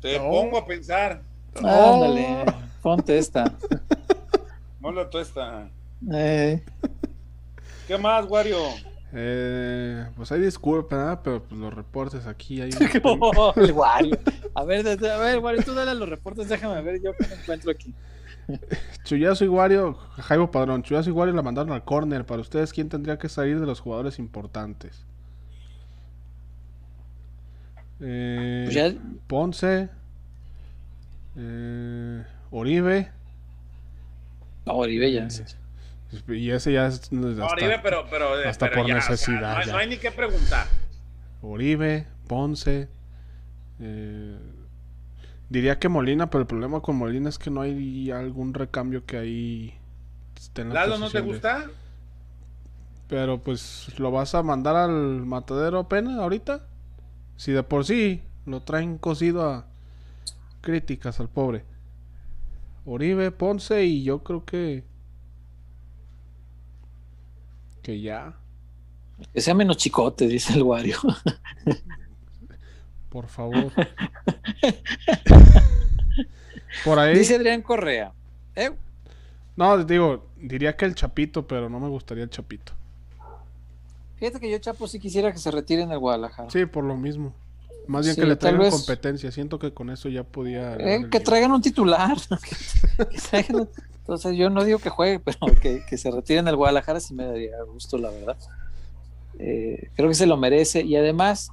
Te 0.00 0.18
pongo 0.18 0.58
a 0.58 0.66
pensar. 0.66 1.22
Ándale, 1.56 2.44
ponte 2.82 3.18
esta. 3.18 3.44
Ponle 4.80 5.04
tú 5.06 5.18
esta. 5.18 5.68
Eh. 6.12 6.62
¿Qué 7.88 7.98
más, 7.98 8.26
Wario? 8.28 8.58
Eh, 9.12 10.06
pues 10.16 10.30
hay 10.30 10.40
disculpas, 10.40 11.18
pero 11.24 11.42
pues 11.42 11.58
los 11.58 11.74
reportes 11.74 12.26
aquí 12.26 12.60
hay. 12.60 12.70
el 13.56 13.72
Wario. 13.72 14.18
A 14.54 14.64
ver, 14.64 14.86
a 14.86 15.18
ver, 15.18 15.38
Wario, 15.38 15.62
tú 15.64 15.74
dale 15.74 15.94
los 15.94 16.08
reportes, 16.08 16.48
déjame 16.48 16.80
ver 16.82 17.00
yo 17.02 17.12
qué 17.14 17.26
me 17.26 17.34
encuentro 17.34 17.70
aquí. 17.70 17.94
Chuyazo 19.04 19.44
y 19.44 19.48
Wario, 19.48 19.94
Jaibo 19.94 20.50
Padrón, 20.50 20.82
Chuyazo 20.82 21.10
y 21.10 21.12
Wario 21.12 21.34
la 21.34 21.42
mandaron 21.42 21.72
al 21.72 21.84
corner. 21.84 22.24
Para 22.24 22.40
ustedes, 22.40 22.72
¿quién 22.72 22.88
tendría 22.88 23.18
que 23.18 23.28
salir 23.28 23.58
de 23.60 23.66
los 23.66 23.80
jugadores 23.80 24.18
importantes? 24.18 25.06
Eh, 28.00 28.68
Pues 28.70 28.94
Ponce, 29.26 29.88
eh, 31.36 32.24
Oribe. 32.50 33.10
No, 34.66 34.74
Oribe 34.74 35.12
ya. 35.12 35.28
Y 36.28 36.50
ese 36.50 36.72
ya 36.72 36.86
es. 36.86 37.10
Hasta, 37.12 37.46
Oribe, 37.46 37.80
pero, 37.82 38.06
pero, 38.10 38.34
hasta 38.46 38.70
por 38.70 38.88
necesidad. 38.88 39.66
no, 39.66 39.76
hay 39.76 39.88
ni 39.88 39.96
que 39.98 40.10
preguntar. 40.10 40.66
Oribe, 41.42 42.06
Ponce. 42.26 42.88
Eh, 43.80 44.38
diría 45.48 45.78
que 45.78 45.88
Molina, 45.88 46.30
pero 46.30 46.42
el 46.42 46.46
problema 46.46 46.80
con 46.80 46.96
Molina 46.96 47.28
es 47.28 47.38
que 47.38 47.50
no 47.50 47.60
hay 47.60 48.10
algún 48.10 48.54
recambio 48.54 49.04
que 49.04 49.16
ahí 49.18 49.74
esté 50.36 50.62
en 50.62 50.68
la 50.70 50.74
¿Lalo 50.74 50.98
no 50.98 51.10
te 51.10 51.20
gusta? 51.20 51.66
Pero 53.08 53.38
pues, 53.38 53.98
¿lo 53.98 54.10
vas 54.10 54.34
a 54.34 54.42
mandar 54.42 54.76
al 54.76 55.24
matadero 55.24 55.88
pena 55.88 56.22
ahorita? 56.22 56.66
Si 57.38 57.52
de 57.52 57.62
por 57.62 57.86
sí 57.86 58.20
lo 58.46 58.62
traen 58.62 58.98
cosido 58.98 59.48
a 59.48 59.66
críticas 60.60 61.20
al 61.20 61.28
pobre. 61.28 61.64
Oribe, 62.84 63.30
Ponce 63.30 63.84
y 63.84 64.02
yo 64.02 64.24
creo 64.24 64.44
que 64.44 64.82
que 67.80 68.00
ya. 68.00 68.34
Que 69.32 69.40
sea 69.40 69.54
menos 69.54 69.76
chicote, 69.76 70.26
dice 70.26 70.54
el 70.54 70.64
Wario. 70.64 70.98
Por 73.08 73.28
favor. 73.28 73.72
Por 76.84 76.98
ahí. 76.98 77.16
Dice 77.16 77.36
Adrián 77.36 77.62
Correa. 77.62 78.12
¿Eh? 78.56 78.72
No, 79.56 79.84
digo, 79.84 80.26
diría 80.36 80.76
que 80.76 80.86
el 80.86 80.96
Chapito, 80.96 81.46
pero 81.46 81.68
no 81.70 81.78
me 81.78 81.88
gustaría 81.88 82.24
el 82.24 82.30
Chapito. 82.30 82.72
Fíjate 84.18 84.40
que 84.40 84.50
yo, 84.50 84.58
Chapo, 84.58 84.88
sí 84.88 84.98
quisiera 84.98 85.32
que 85.32 85.38
se 85.38 85.50
retire 85.50 85.82
en 85.82 85.92
el 85.92 85.98
Guadalajara. 85.98 86.50
Sí, 86.50 86.66
por 86.66 86.84
lo 86.84 86.96
mismo. 86.96 87.34
Más 87.86 88.04
bien 88.04 88.16
que 88.16 88.26
le 88.26 88.36
traigan 88.36 88.70
competencia. 88.70 89.30
Siento 89.30 89.58
que 89.58 89.72
con 89.72 89.90
eso 89.90 90.08
ya 90.08 90.24
podía. 90.24 90.74
Eh, 90.76 91.06
que 91.10 91.20
traigan 91.20 91.52
un 91.52 91.62
titular. 91.62 92.16
Entonces, 93.98 94.36
yo 94.36 94.50
no 94.50 94.64
digo 94.64 94.78
que 94.78 94.90
juegue, 94.90 95.20
pero 95.24 95.38
que, 95.60 95.96
se 95.96 96.10
retire 96.10 96.40
en 96.40 96.48
el 96.48 96.56
Guadalajara 96.56 97.00
sí 97.00 97.14
me 97.14 97.24
daría 97.24 97.62
gusto, 97.62 97.96
la 97.96 98.10
verdad. 98.10 98.36
Eh, 99.38 99.90
creo 99.94 100.08
que 100.08 100.14
se 100.14 100.26
lo 100.26 100.36
merece. 100.36 100.82
Y 100.82 100.96
además, 100.96 101.50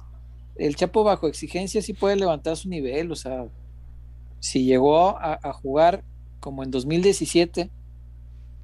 el 0.56 0.74
Chapo 0.74 1.04
bajo 1.04 1.28
exigencia 1.28 1.80
sí 1.82 1.92
puede 1.92 2.16
levantar 2.16 2.56
su 2.56 2.68
nivel. 2.68 3.12
O 3.12 3.16
sea, 3.16 3.46
si 4.40 4.64
llegó 4.64 5.16
a, 5.18 5.38
a 5.42 5.52
jugar 5.52 6.02
como 6.40 6.64
en 6.64 6.70
2017 6.70 7.70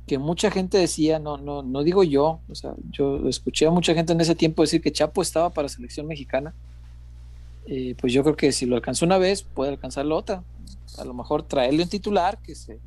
que 0.07 0.19
mucha 0.19 0.51
gente 0.51 0.79
decía, 0.79 1.19
no, 1.19 1.37
no, 1.37 1.63
no 1.63 1.83
digo 1.85 2.03
yo, 2.03 2.41
o 2.49 2.55
sea, 2.55 2.75
yo 2.91 3.29
escuché 3.29 3.67
a 3.67 3.71
mucha 3.71 3.95
gente 3.95 4.13
en 4.13 4.21
ese 4.21 4.35
tiempo 4.35 4.63
decir 4.63 4.81
que 4.83 4.93
Chapo 4.93 5.23
estaba 5.23 5.51
para 5.51 5.69
selección 5.69 6.07
mexicana. 6.07 6.55
Eh, 7.67 7.95
pues 8.01 8.13
yo 8.13 8.25
creo 8.25 8.37
que 8.37 8.51
si 8.51 8.67
lo 8.67 8.75
alcanzó 8.75 9.07
una 9.07 9.19
vez, 9.19 9.45
puede 9.45 9.71
alcanzarlo 9.71 10.17
otra. 10.17 10.43
A 10.99 11.05
lo 11.05 11.15
mejor 11.15 11.45
traerle 11.45 11.85
un 11.85 11.89
titular 11.89 12.39
que 12.39 12.55
se, 12.55 12.81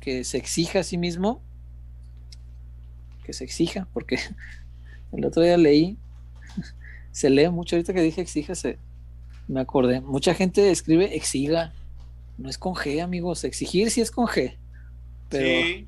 que 0.00 0.24
se 0.24 0.38
exija 0.38 0.80
a 0.80 0.82
sí 0.82 0.98
mismo, 0.98 1.40
que 3.24 3.32
se 3.32 3.44
exija, 3.44 3.86
porque 3.92 4.18
el 5.12 5.24
otro 5.24 5.42
día 5.42 5.56
leí, 5.56 5.96
se 7.12 7.30
lee 7.30 7.48
mucho 7.48 7.76
ahorita 7.76 7.94
que 7.94 8.02
dije 8.02 8.20
exíjase, 8.20 8.78
me 9.46 9.60
acordé, 9.60 10.00
mucha 10.00 10.34
gente 10.34 10.72
escribe 10.72 11.14
exiga, 11.14 11.72
no 12.36 12.50
es 12.50 12.58
con 12.58 12.74
G, 12.74 13.00
amigos, 13.00 13.44
exigir 13.44 13.92
sí 13.92 14.00
es 14.00 14.10
con 14.10 14.26
G, 14.26 14.56
pero 15.28 15.86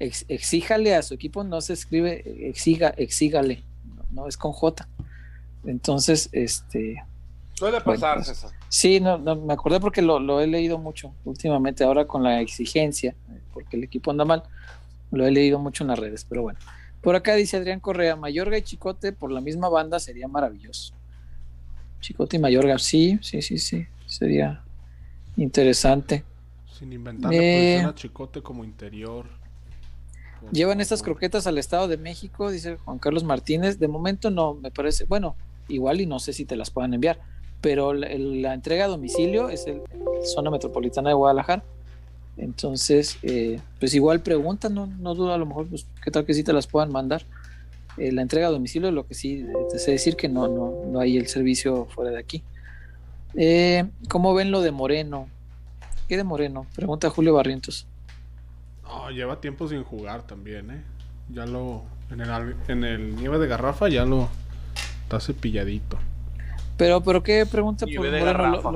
exíjale 0.00 0.94
a 0.94 1.02
su 1.02 1.14
equipo, 1.14 1.44
no 1.44 1.60
se 1.60 1.74
escribe 1.74 2.48
exiga, 2.48 2.88
exígale, 2.96 3.62
no, 4.10 4.26
es 4.26 4.36
con 4.36 4.52
J. 4.52 4.88
Entonces, 5.64 6.30
este. 6.32 7.04
Suele 7.52 7.80
pasar, 7.82 8.16
pues, 8.16 8.46
Sí, 8.68 8.98
no, 9.00 9.18
me 9.18 9.52
acordé 9.52 9.78
porque 9.78 10.00
lo, 10.00 10.40
he 10.40 10.46
leído 10.46 10.78
mucho 10.78 11.14
últimamente, 11.24 11.84
ahora 11.84 12.06
con 12.06 12.22
la 12.22 12.40
exigencia, 12.40 13.14
porque 13.52 13.76
el 13.76 13.84
equipo 13.84 14.10
anda 14.10 14.24
mal, 14.24 14.42
lo 15.10 15.26
he 15.26 15.30
leído 15.30 15.58
mucho 15.58 15.84
en 15.84 15.88
las 15.88 15.98
redes, 15.98 16.24
pero 16.28 16.42
bueno. 16.42 16.58
Por 17.02 17.16
acá 17.16 17.34
dice 17.34 17.56
Adrián 17.56 17.80
Correa, 17.80 18.16
Mayorga 18.16 18.58
y 18.58 18.62
Chicote 18.62 19.12
por 19.12 19.30
la 19.30 19.40
misma 19.40 19.68
banda 19.68 19.98
sería 19.98 20.28
maravilloso. 20.28 20.94
Chicote 22.00 22.36
y 22.36 22.40
Mayorga, 22.40 22.78
sí, 22.78 23.18
sí, 23.22 23.42
sí, 23.42 23.58
sí, 23.58 23.86
sería 24.06 24.62
interesante. 25.36 26.24
Sin 26.78 26.92
inventar 26.92 27.30
eh, 27.34 27.86
Chicote 27.94 28.42
como 28.42 28.64
interior. 28.64 29.39
Llevan 30.52 30.80
estas 30.80 31.02
croquetas 31.02 31.46
al 31.46 31.58
Estado 31.58 31.86
de 31.86 31.96
México, 31.96 32.50
dice 32.50 32.76
Juan 32.84 32.98
Carlos 32.98 33.24
Martínez. 33.24 33.78
De 33.78 33.88
momento 33.88 34.30
no, 34.30 34.54
me 34.54 34.70
parece, 34.70 35.04
bueno, 35.04 35.36
igual 35.68 36.00
y 36.00 36.06
no 36.06 36.18
sé 36.18 36.32
si 36.32 36.44
te 36.44 36.56
las 36.56 36.70
puedan 36.70 36.94
enviar, 36.94 37.20
pero 37.60 37.92
la, 37.92 38.54
entrega 38.54 38.86
a 38.86 38.88
domicilio 38.88 39.48
es 39.48 39.66
el, 39.66 39.82
zona 40.24 40.50
metropolitana 40.50 41.10
de 41.10 41.14
Guadalajara. 41.14 41.62
Entonces, 42.36 43.18
eh, 43.22 43.60
pues 43.78 43.94
igual 43.94 44.20
preguntan, 44.20 44.74
no, 44.74 44.86
no 44.86 45.14
dudo 45.14 45.34
a 45.34 45.38
lo 45.38 45.46
mejor, 45.46 45.68
pues 45.68 45.86
qué 46.02 46.10
tal 46.10 46.24
que 46.24 46.34
sí 46.34 46.42
te 46.42 46.52
las 46.52 46.66
puedan 46.66 46.90
mandar. 46.90 47.24
Eh, 47.96 48.12
la 48.12 48.22
entrega 48.22 48.46
a 48.46 48.50
domicilio, 48.50 48.90
lo 48.90 49.06
que 49.06 49.14
sí 49.14 49.44
te 49.70 49.78
sé 49.78 49.92
decir 49.92 50.16
que 50.16 50.28
no, 50.28 50.48
no, 50.48 50.72
no 50.86 51.00
hay 51.00 51.18
el 51.18 51.28
servicio 51.28 51.86
fuera 51.86 52.10
de 52.10 52.18
aquí. 52.18 52.42
Eh, 53.34 53.84
¿Cómo 54.08 54.32
ven 54.32 54.50
lo 54.50 54.62
de 54.62 54.70
Moreno? 54.70 55.28
¿Qué 56.08 56.16
de 56.16 56.24
Moreno? 56.24 56.66
Pregunta 56.74 57.10
Julio 57.10 57.34
Barrientos 57.34 57.86
lleva 59.10 59.40
tiempo 59.40 59.68
sin 59.68 59.82
jugar 59.82 60.22
también, 60.22 60.70
¿eh? 60.70 60.82
Ya 61.28 61.46
lo. 61.46 61.82
En 62.10 62.20
el, 62.20 62.56
en 62.68 62.84
el 62.84 63.16
nieve 63.16 63.38
de 63.38 63.46
garrafa 63.46 63.88
ya 63.88 64.04
lo. 64.04 64.28
Está 65.02 65.20
cepilladito. 65.20 65.98
Pero, 66.76 67.02
pero 67.02 67.22
¿qué 67.22 67.44
pregunta 67.46 67.86
por 67.86 68.06
Moreno? 68.06 68.72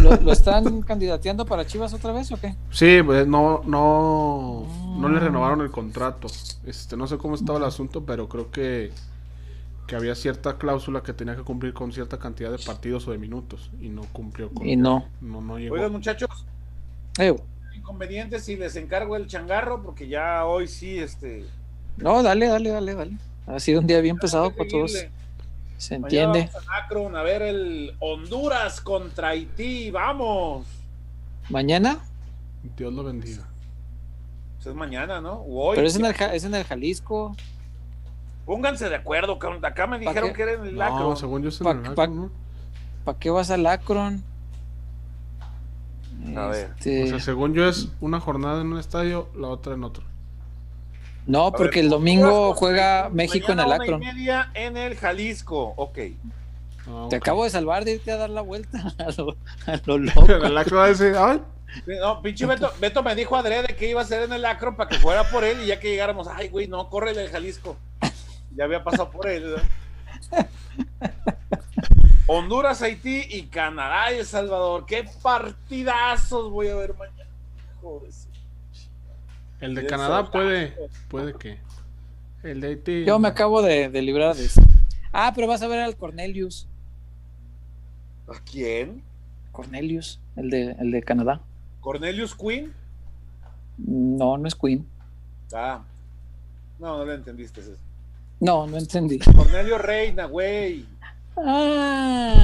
Lo, 0.00 0.16
¿Lo, 0.16 0.32
están 0.32 0.82
candidateando 0.86 1.44
para 1.44 1.66
Chivas 1.66 1.92
otra 1.92 2.12
vez 2.12 2.30
o 2.32 2.40
qué? 2.40 2.54
Sí, 2.70 3.02
pues 3.04 3.26
no, 3.26 3.62
no, 3.66 4.66
no 4.98 5.08
le 5.08 5.20
renovaron 5.20 5.60
el 5.60 5.70
contrato. 5.70 6.28
Este, 6.64 6.96
no 6.96 7.06
sé 7.06 7.18
cómo 7.18 7.34
estaba 7.34 7.58
el 7.58 7.64
asunto, 7.64 8.04
pero 8.04 8.28
creo 8.28 8.50
que, 8.50 8.90
que 9.86 9.96
había 9.96 10.14
cierta 10.14 10.56
cláusula 10.56 11.02
que 11.02 11.12
tenía 11.12 11.36
que 11.36 11.42
cumplir 11.42 11.72
con 11.72 11.92
cierta 11.92 12.18
cantidad 12.18 12.50
de 12.50 12.58
partidos 12.58 13.06
o 13.08 13.12
de 13.12 13.18
minutos 13.18 13.70
y 13.80 13.88
no 13.90 14.02
cumplió 14.12 14.50
con. 14.50 14.66
Y 14.66 14.76
no. 14.76 15.06
No, 15.20 15.40
no 15.40 15.58
llegó. 15.58 15.74
Oigan, 15.74 15.92
muchachos. 15.92 16.30
Eh. 17.18 17.34
Inconveniente 17.76 18.40
si 18.40 18.56
les 18.56 18.74
encargo 18.76 19.16
el 19.16 19.26
changarro, 19.26 19.82
porque 19.82 20.08
ya 20.08 20.44
hoy 20.46 20.66
sí, 20.66 20.98
este. 20.98 21.44
No, 21.96 22.22
dale, 22.22 22.48
dale, 22.48 22.70
dale, 22.70 22.94
dale. 22.94 23.16
Ha 23.46 23.60
sido 23.60 23.80
un 23.80 23.86
día 23.86 24.00
bien 24.00 24.16
pesado 24.16 24.50
para 24.50 24.68
todos. 24.68 25.06
Se 25.76 25.94
entiende. 25.94 26.48
Vamos 26.90 27.14
a, 27.14 27.22
ver 27.22 27.42
el 27.42 27.94
Honduras 28.00 28.80
contra 28.80 29.28
Haití, 29.28 29.90
vamos. 29.90 30.66
¿Mañana? 31.50 32.00
Dios 32.76 32.92
lo 32.92 33.04
bendiga. 33.04 33.46
Pues 34.56 34.66
es 34.66 34.74
mañana, 34.74 35.20
¿no? 35.20 35.44
Pero 35.74 35.86
es 35.86 35.96
en, 35.96 36.06
el, 36.06 36.14
es 36.32 36.44
en 36.44 36.54
el 36.54 36.64
Jalisco. 36.64 37.36
Pónganse 38.46 38.88
de 38.88 38.96
acuerdo, 38.96 39.38
acá 39.62 39.86
me 39.86 39.98
dijeron 39.98 40.32
que 40.32 40.42
era 40.42 40.52
en 40.52 40.66
el 40.66 40.80
Akron. 40.80 41.10
No, 41.10 41.16
según 41.16 41.42
yo 41.42 41.50
es 41.50 41.60
en 41.60 41.66
el 41.66 41.86
Akron, 41.86 42.32
¿Para 43.04 43.18
qué 43.18 43.30
vas 43.30 43.50
al 43.50 43.66
Akron? 43.66 44.24
A 46.34 46.46
ver. 46.48 46.70
Este 46.78 47.04
o 47.04 47.06
sea, 47.08 47.20
según 47.20 47.54
yo 47.54 47.68
es 47.68 47.88
una 48.00 48.20
jornada 48.20 48.60
en 48.60 48.72
un 48.72 48.78
estadio, 48.78 49.28
la 49.36 49.48
otra 49.48 49.74
en 49.74 49.84
otro. 49.84 50.04
No, 51.26 51.52
porque 51.52 51.80
el 51.80 51.88
domingo 51.90 52.54
juega 52.54 53.08
México 53.12 53.52
en 53.52 53.60
el 53.60 53.72
Akron. 53.72 54.02
y 54.02 54.06
media 54.06 54.50
en 54.54 54.76
el 54.76 54.96
Jalisco, 54.96 55.74
ok. 55.76 55.98
Ah, 56.88 57.06
Te 57.10 57.16
acabo 57.16 57.42
de 57.44 57.50
salvar 57.50 57.84
de 57.84 57.94
irte 57.94 58.12
a 58.12 58.16
dar 58.16 58.30
la 58.30 58.42
vuelta 58.42 58.94
a 58.98 59.10
lo, 59.20 59.36
a 59.66 59.80
lo 59.86 59.98
loco. 59.98 60.26
el 60.26 60.56
Akron 60.56 60.94
ay. 61.18 61.42
No, 62.00 62.22
pinche 62.22 62.46
Beto, 62.46 62.70
Beto 62.80 63.02
me 63.02 63.14
dijo 63.16 63.34
adrede 63.36 63.74
que 63.76 63.90
iba 63.90 64.00
a 64.00 64.04
ser 64.04 64.22
en 64.22 64.32
el 64.32 64.44
Akron 64.44 64.76
para 64.76 64.88
que 64.88 64.98
fuera 64.98 65.24
por 65.30 65.42
él 65.44 65.62
y 65.62 65.66
ya 65.66 65.80
que 65.80 65.90
llegáramos, 65.90 66.28
ay, 66.28 66.48
güey, 66.48 66.68
no, 66.68 66.88
corre 66.88 67.10
el 67.10 67.28
Jalisco. 67.28 67.76
Ya 68.54 68.64
había 68.64 68.84
pasado 68.84 69.10
por 69.10 69.26
él. 69.26 69.56
Honduras, 72.28 72.82
Haití 72.82 73.22
y 73.30 73.46
Canadá 73.46 74.12
y 74.12 74.18
El 74.18 74.26
Salvador. 74.26 74.84
Qué 74.84 75.08
partidazos 75.22 76.50
voy 76.50 76.68
a 76.68 76.74
ver 76.74 76.94
mañana. 76.94 77.30
Joder. 77.80 78.12
El 79.60 79.74
de 79.74 79.86
Canadá 79.86 80.30
puede, 80.30 80.76
puede 81.08 81.34
que. 81.34 81.58
El 82.42 82.60
de 82.60 82.68
Haití. 82.68 83.04
Yo 83.04 83.18
me 83.18 83.28
acabo 83.28 83.62
de, 83.62 83.88
librar 84.02 84.34
de 84.34 84.44
eso. 84.44 84.60
Ah, 85.12 85.32
pero 85.34 85.46
vas 85.46 85.62
a 85.62 85.68
ver 85.68 85.80
al 85.80 85.96
Cornelius. 85.96 86.68
¿A 88.28 88.40
quién? 88.40 89.04
Cornelius, 89.52 90.20
el 90.34 90.50
de, 90.50 90.72
el 90.72 90.90
de 90.90 91.02
Canadá. 91.02 91.40
¿Cornelius 91.80 92.34
Queen? 92.34 92.74
No, 93.78 94.36
no 94.36 94.48
es 94.48 94.54
Queen. 94.54 94.84
Ah, 95.54 95.84
no, 96.80 96.98
no 96.98 97.04
le 97.04 97.14
entendiste 97.14 97.60
eso. 97.60 97.76
No, 98.40 98.66
no 98.66 98.76
entendí. 98.76 99.18
Cornelio 99.20 99.78
Reina, 99.78 100.26
güey. 100.26 100.86
Ah, 101.36 102.36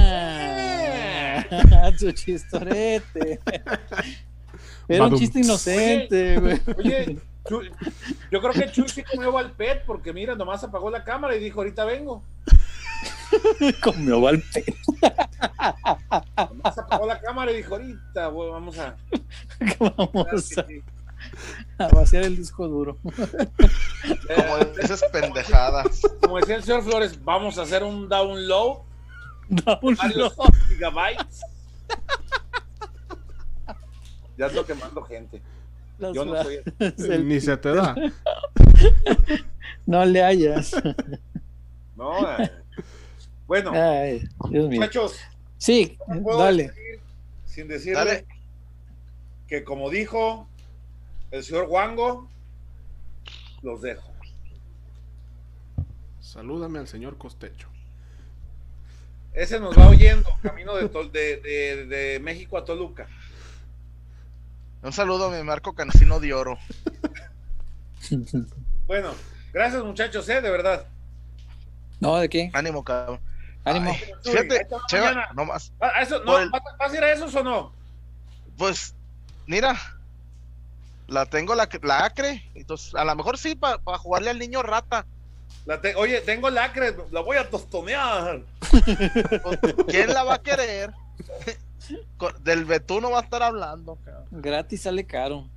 su 1.97 2.11
chistorete. 2.11 3.39
Era 4.87 5.05
un 5.05 5.17
chiste 5.17 5.39
inocente, 5.39 6.39
güey. 6.39 6.61
Oye, 6.77 7.17
yo 8.31 8.41
creo 8.41 8.51
que 8.53 8.71
Chuy 8.71 8.87
sí 8.89 9.03
comió 9.03 9.31
Valpet 9.31 9.85
porque 9.85 10.13
mira, 10.13 10.35
nomás 10.35 10.63
apagó 10.63 10.89
la 10.89 11.03
cámara 11.03 11.35
y 11.35 11.39
dijo, 11.39 11.61
ahorita 11.61 11.85
vengo. 11.85 12.23
comió 13.83 14.21
Valpet. 14.21 14.75
nomás 16.37 16.77
apagó 16.77 17.07
la 17.07 17.19
cámara 17.19 17.51
y 17.51 17.57
dijo, 17.57 17.75
ahorita 17.75 18.29
vamos 18.29 18.77
a... 18.77 18.95
vamos 19.79 20.57
a, 20.57 20.65
vaciar 21.93 22.23
el 22.23 22.35
disco 22.35 22.67
duro. 22.67 22.97
Como 23.03 24.57
esas 24.79 25.03
pendejadas. 25.11 26.01
Como 26.21 26.37
decía 26.37 26.55
el 26.55 26.63
señor 26.63 26.83
Flores, 26.83 27.23
vamos 27.23 27.57
a 27.57 27.63
hacer 27.63 27.83
un 27.83 28.07
download. 28.09 28.79
Download. 29.49 30.33
gigabytes. 30.69 31.41
Ya 34.35 34.47
ando 34.47 34.65
quemando 34.65 35.03
gente. 35.03 35.43
Yo 35.99 36.25
no 36.25 36.41
soy. 36.41 36.59
Ni 37.23 37.39
se 37.39 37.55
te 37.55 37.69
da. 37.69 37.93
no 39.85 40.03
le 40.05 40.23
hayas. 40.23 40.75
No. 41.95 42.41
Eh. 42.41 42.51
Bueno, 43.45 43.71
muchachos. 44.49 45.19
Sí, 45.57 45.97
dale. 46.35 46.71
sin 47.45 47.67
decirle 47.67 48.25
que 49.47 49.63
como 49.63 49.91
dijo 49.91 50.47
el 51.33 51.43
señor 51.43 51.65
Wango, 51.67 52.29
los 53.63 53.81
dejo. 53.81 54.13
Salúdame 56.19 56.77
al 56.77 56.87
señor 56.87 57.17
Costecho. 57.17 57.67
Ese 59.33 59.59
nos 59.59 59.75
va 59.75 59.89
oyendo, 59.89 60.29
camino 60.43 60.75
de, 60.75 60.87
de, 61.37 61.85
de 61.87 62.19
México 62.19 62.55
a 62.55 62.63
Toluca. 62.63 63.07
Un 64.83 64.93
saludo 64.93 65.25
a 65.25 65.35
mi 65.35 65.41
Marco 65.43 65.73
Cancino 65.73 66.19
de 66.19 66.35
Oro. 66.35 66.59
bueno, 68.85 69.13
gracias 69.51 69.83
muchachos, 69.83 70.29
¿eh? 70.29 70.39
De 70.39 70.51
verdad. 70.51 70.85
No, 71.99 72.15
¿de 72.17 72.29
qué? 72.29 72.51
Ánimo, 72.53 72.83
cabrón. 72.83 73.19
Ánimo. 73.63 73.91
fíjate, 74.23 74.67
no 75.33 75.45
más. 75.45 75.73
¿A, 75.79 76.03
eso, 76.03 76.23
no, 76.23 76.33
¿Vas 76.77 76.93
a 76.93 76.95
ir 76.95 77.03
a 77.03 77.11
esos 77.11 77.33
o 77.33 77.43
no? 77.43 77.73
Pues, 78.55 78.93
mira, 79.47 79.75
la 81.07 81.25
tengo 81.25 81.55
la, 81.55 81.69
la 81.81 82.05
acre, 82.05 82.49
entonces 82.55 82.95
a 82.95 83.03
lo 83.03 83.15
mejor 83.15 83.37
sí 83.37 83.55
para 83.55 83.97
jugarle 83.97 84.29
al 84.29 84.39
niño 84.39 84.61
rata. 84.63 85.05
La 85.65 85.79
oye, 85.95 86.19
tengo 86.21 86.49
la 86.49 86.65
acre, 86.65 86.95
la 87.11 87.21
voy 87.21 87.37
a 87.37 87.49
tostonear. 87.49 88.41
¿Quién 89.87 90.13
la 90.13 90.23
va 90.23 90.35
a 90.35 90.41
querer? 90.41 90.91
Del 92.43 92.65
Betuno 92.65 93.11
va 93.11 93.19
a 93.19 93.23
estar 93.23 93.43
hablando. 93.43 93.97
Gratis 94.31 94.81
sale 94.81 95.05
caro. 95.05 95.47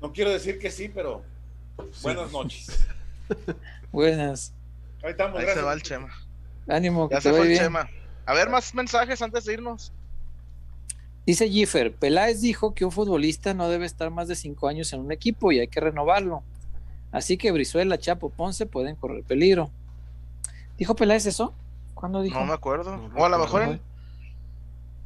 No 0.00 0.12
quiero 0.12 0.30
decir 0.30 0.58
que 0.58 0.70
sí, 0.70 0.88
pero 0.88 1.22
buenas 2.02 2.30
noches. 2.30 2.86
Buenas. 3.90 4.52
Ahí 5.02 5.12
estamos, 5.12 5.38
Ahí 5.38 5.46
se 5.46 5.62
va 5.62 5.72
el 5.72 5.82
Chema. 5.82 6.08
Ánimo, 6.68 7.08
ya 7.10 7.20
se 7.20 7.30
fue 7.30 7.52
el 7.52 7.58
Chema. 7.58 7.88
A 8.26 8.34
ver, 8.34 8.50
más 8.50 8.74
mensajes 8.74 9.22
antes 9.22 9.44
de 9.44 9.54
irnos. 9.54 9.92
Dice 11.26 11.48
Giffer, 11.48 11.94
Peláez 11.94 12.40
dijo 12.40 12.74
que 12.74 12.84
un 12.84 12.92
futbolista 12.92 13.54
no 13.54 13.68
debe 13.68 13.86
estar 13.86 14.10
más 14.10 14.28
de 14.28 14.36
cinco 14.36 14.68
años 14.68 14.92
en 14.92 15.00
un 15.00 15.10
equipo 15.10 15.52
y 15.52 15.60
hay 15.60 15.68
que 15.68 15.80
renovarlo. 15.80 16.42
Así 17.12 17.36
que 17.36 17.50
Brizuela, 17.50 17.98
Chapo, 17.98 18.28
Ponce 18.28 18.66
pueden 18.66 18.96
correr 18.96 19.22
peligro. 19.24 19.70
¿Dijo 20.76 20.94
Peláez 20.94 21.26
eso? 21.26 21.54
¿Cuándo 21.94 22.20
dijo? 22.20 22.38
No 22.38 22.46
me 22.46 22.52
acuerdo. 22.52 23.00
o 23.16 23.24
a 23.24 23.28
lo 23.28 23.38
mejor 23.38 23.62
en... 23.62 23.80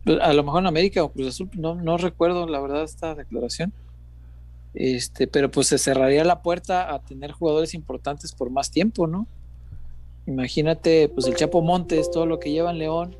Pues, 0.05 0.19
a 0.21 0.33
lo 0.33 0.43
mejor 0.43 0.63
en 0.63 0.67
América 0.67 1.05
o 1.05 1.13
Cruz 1.13 1.29
Azul, 1.29 1.51
no, 1.55 1.75
no 1.75 1.99
recuerdo 1.99 2.47
la 2.47 2.61
verdad 2.61 2.83
esta 2.83 3.15
declaración. 3.15 3.73
Este, 4.75 5.27
pero 5.27 5.51
pues 5.51 5.69
se 5.69 5.79
cerraría 5.79 6.25
la 6.25 6.43
puerta 6.43 6.93
a 6.93 7.01
tener 7.01 7.33
jugadores 7.33 7.75
importantes 7.75 8.33
por 8.33 8.51
más 8.51 8.71
tiempo, 8.71 9.07
¿no? 9.07 9.27
Imagínate, 10.27 11.09
pues 11.09 11.27
el 11.27 11.37
Chapo 11.37 11.63
Montes, 11.63 12.11
todo 12.11 12.27
lo 12.27 12.39
que 12.39 12.51
lleva 12.51 12.71
en 12.71 12.79
León, 12.79 13.17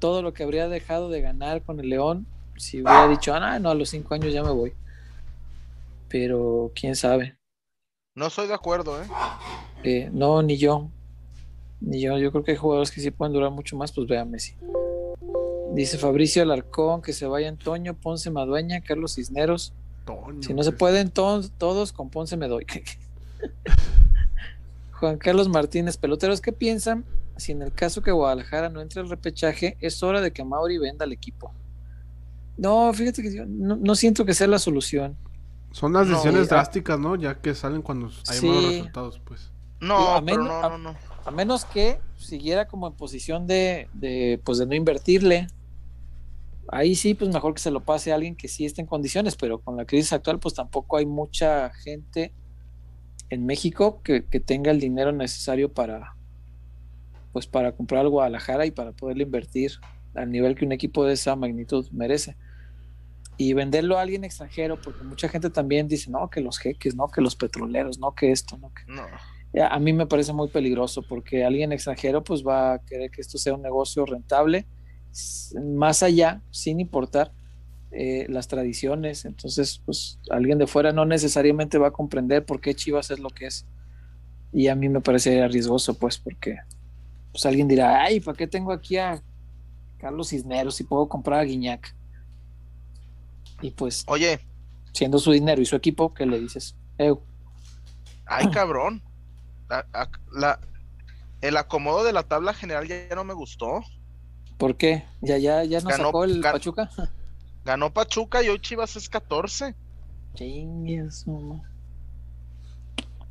todo 0.00 0.22
lo 0.22 0.32
que 0.32 0.42
habría 0.42 0.68
dejado 0.68 1.08
de 1.08 1.20
ganar 1.20 1.62
con 1.62 1.78
el 1.78 1.88
León, 1.88 2.26
si 2.56 2.78
hubiera 2.78 3.08
dicho, 3.08 3.32
ah, 3.32 3.58
no, 3.58 3.70
a 3.70 3.74
los 3.74 3.90
cinco 3.90 4.14
años 4.14 4.32
ya 4.32 4.42
me 4.42 4.50
voy. 4.50 4.72
Pero 6.08 6.72
quién 6.74 6.96
sabe. 6.96 7.36
No 8.16 8.26
estoy 8.26 8.48
de 8.48 8.54
acuerdo, 8.54 9.00
¿eh? 9.00 9.06
eh 9.84 10.10
no, 10.12 10.42
ni 10.42 10.56
yo. 10.56 10.90
Ni 11.80 12.00
yo, 12.00 12.18
yo 12.18 12.32
creo 12.32 12.42
que 12.42 12.50
hay 12.50 12.56
jugadores 12.56 12.90
que 12.90 13.00
sí 13.00 13.10
pueden 13.10 13.32
durar 13.32 13.50
mucho 13.50 13.76
más, 13.76 13.92
pues 13.92 14.08
vea 14.08 14.24
Messi. 14.24 14.56
Dice 15.72 15.98
Fabricio 15.98 16.42
Alarcón 16.42 17.00
que 17.00 17.12
se 17.12 17.26
vaya 17.26 17.48
Antonio, 17.48 17.94
Ponce 17.94 18.30
Madueña, 18.30 18.80
Carlos 18.80 19.14
Cisneros. 19.14 19.72
si 20.40 20.52
no 20.52 20.64
se 20.64 20.72
pueden 20.72 21.10
todos, 21.10 21.92
con 21.92 22.10
Ponce 22.10 22.36
me 22.36 22.48
doy. 22.48 22.66
Juan 24.92 25.16
Carlos 25.16 25.48
Martínez, 25.48 25.96
peloteros, 25.96 26.40
¿qué 26.40 26.52
piensan? 26.52 27.04
Si 27.40 27.52
en 27.52 27.62
el 27.62 27.72
caso 27.72 28.02
que 28.02 28.12
Guadalajara 28.12 28.68
no 28.68 28.80
entre 28.80 29.00
al 29.00 29.08
repechaje, 29.08 29.76
es 29.80 30.02
hora 30.02 30.20
de 30.20 30.32
que 30.32 30.44
Mauri 30.44 30.78
venda 30.78 31.04
al 31.04 31.12
equipo. 31.12 31.52
No, 32.56 32.92
fíjate 32.92 33.22
que 33.22 33.34
yo 33.34 33.44
no, 33.46 33.94
siento 33.94 34.24
que 34.24 34.34
sea 34.34 34.46
la 34.46 34.58
solución. 34.58 35.16
Son 35.72 35.92
las 35.92 36.08
decisiones 36.08 36.48
drásticas, 36.48 36.98
¿no? 36.98 37.16
Ya 37.16 37.40
que 37.40 37.54
salen 37.54 37.82
cuando 37.82 38.10
hay 38.28 38.40
malos 38.40 38.64
resultados, 38.64 39.20
pues. 39.24 39.50
No, 39.80 40.20
no, 40.20 40.36
no, 40.36 40.78
no. 40.78 40.96
A 41.24 41.30
menos 41.30 41.64
que 41.64 42.00
siguiera 42.16 42.68
como 42.68 42.86
en 42.86 42.92
posición 42.94 43.46
de, 43.46 43.88
de, 43.94 44.40
pues 44.44 44.58
de 44.58 44.66
no 44.66 44.74
invertirle. 44.74 45.46
Ahí 46.68 46.94
sí, 46.94 47.14
pues 47.14 47.32
mejor 47.32 47.54
que 47.54 47.60
se 47.60 47.70
lo 47.70 47.80
pase 47.80 48.12
a 48.12 48.14
alguien 48.14 48.36
que 48.36 48.46
sí 48.46 48.64
esté 48.64 48.82
en 48.82 48.86
condiciones, 48.86 49.36
pero 49.36 49.58
con 49.58 49.76
la 49.76 49.86
crisis 49.86 50.12
actual, 50.12 50.38
pues 50.38 50.54
tampoco 50.54 50.98
hay 50.98 51.06
mucha 51.06 51.70
gente 51.70 52.32
en 53.30 53.46
México 53.46 54.02
que, 54.02 54.20
tenga 54.22 54.70
el 54.70 54.80
dinero 54.80 55.12
necesario 55.12 55.72
para, 55.72 56.16
pues 57.32 57.46
para 57.46 57.72
comprar 57.72 58.02
al 58.02 58.08
Guadalajara 58.08 58.66
y 58.66 58.70
para 58.70 58.92
poderle 58.92 59.24
invertir 59.24 59.72
al 60.14 60.30
nivel 60.30 60.54
que 60.54 60.64
un 60.64 60.72
equipo 60.72 61.04
de 61.04 61.14
esa 61.14 61.36
magnitud 61.36 61.88
merece. 61.92 62.36
Y 63.36 63.54
venderlo 63.54 63.96
a 63.96 64.02
alguien 64.02 64.24
extranjero, 64.24 64.80
porque 64.80 65.02
mucha 65.02 65.28
gente 65.28 65.48
también 65.48 65.88
dice, 65.88 66.10
no, 66.10 66.28
que 66.28 66.40
los 66.40 66.58
jeques, 66.58 66.94
no, 66.94 67.08
que 67.08 67.22
los 67.22 67.36
petroleros, 67.36 67.98
no, 67.98 68.14
que 68.14 68.32
esto, 68.32 68.58
no, 68.58 68.72
que... 68.74 68.82
No. 68.92 69.06
A 69.68 69.78
mí 69.80 69.92
me 69.92 70.06
parece 70.06 70.32
muy 70.32 70.48
peligroso 70.48 71.02
porque 71.02 71.44
alguien 71.44 71.72
extranjero 71.72 72.22
pues 72.22 72.46
va 72.46 72.74
a 72.74 72.78
querer 72.84 73.10
que 73.10 73.20
esto 73.20 73.36
sea 73.36 73.54
un 73.54 73.62
negocio 73.62 74.06
rentable, 74.06 74.66
más 75.60 76.04
allá, 76.04 76.40
sin 76.50 76.78
importar 76.78 77.32
eh, 77.90 78.26
las 78.28 78.46
tradiciones. 78.46 79.24
Entonces, 79.24 79.82
pues 79.84 80.20
alguien 80.30 80.58
de 80.58 80.68
fuera 80.68 80.92
no 80.92 81.04
necesariamente 81.04 81.78
va 81.78 81.88
a 81.88 81.92
comprender 81.92 82.44
por 82.44 82.60
qué 82.60 82.74
Chivas 82.74 83.10
es 83.10 83.18
lo 83.18 83.30
que 83.30 83.46
es. 83.46 83.66
Y 84.52 84.68
a 84.68 84.76
mí 84.76 84.88
me 84.88 85.00
parece 85.00 85.46
riesgoso, 85.48 85.94
pues, 85.94 86.18
porque 86.18 86.58
pues 87.32 87.46
alguien 87.46 87.68
dirá, 87.68 88.02
ay, 88.02 88.20
¿para 88.20 88.36
qué 88.36 88.46
tengo 88.46 88.72
aquí 88.72 88.96
a 88.96 89.22
Carlos 89.98 90.28
Cisneros 90.28 90.74
si 90.74 90.84
puedo 90.84 91.08
comprar 91.08 91.40
a 91.40 91.44
Guiñac? 91.44 91.94
Y 93.62 93.70
pues, 93.70 94.04
oye, 94.06 94.40
siendo 94.92 95.18
su 95.18 95.32
dinero 95.32 95.60
y 95.60 95.66
su 95.66 95.76
equipo, 95.76 96.12
¿qué 96.14 96.26
le 96.26 96.40
dices? 96.40 96.74
Ay, 98.26 98.50
cabrón. 98.50 99.02
La, 100.32 100.58
el 101.40 101.56
acomodo 101.56 102.04
de 102.04 102.12
la 102.12 102.24
tabla 102.24 102.52
general 102.54 102.86
ya, 102.86 103.14
no 103.14 103.24
me 103.24 103.34
gustó. 103.34 103.82
¿Por 104.58 104.76
qué? 104.76 105.04
¿Ya, 105.20 105.38
ya, 105.38 105.64
ya 105.64 105.80
nos 105.80 105.94
sacó 105.94 106.24
el 106.24 106.40
Pachuca? 106.40 106.90
Ganó 107.64 107.92
Pachuca 107.92 108.42
y 108.42 108.48
hoy 108.48 108.58
Chivas 108.60 108.96
es 108.96 109.08
14. 109.08 109.74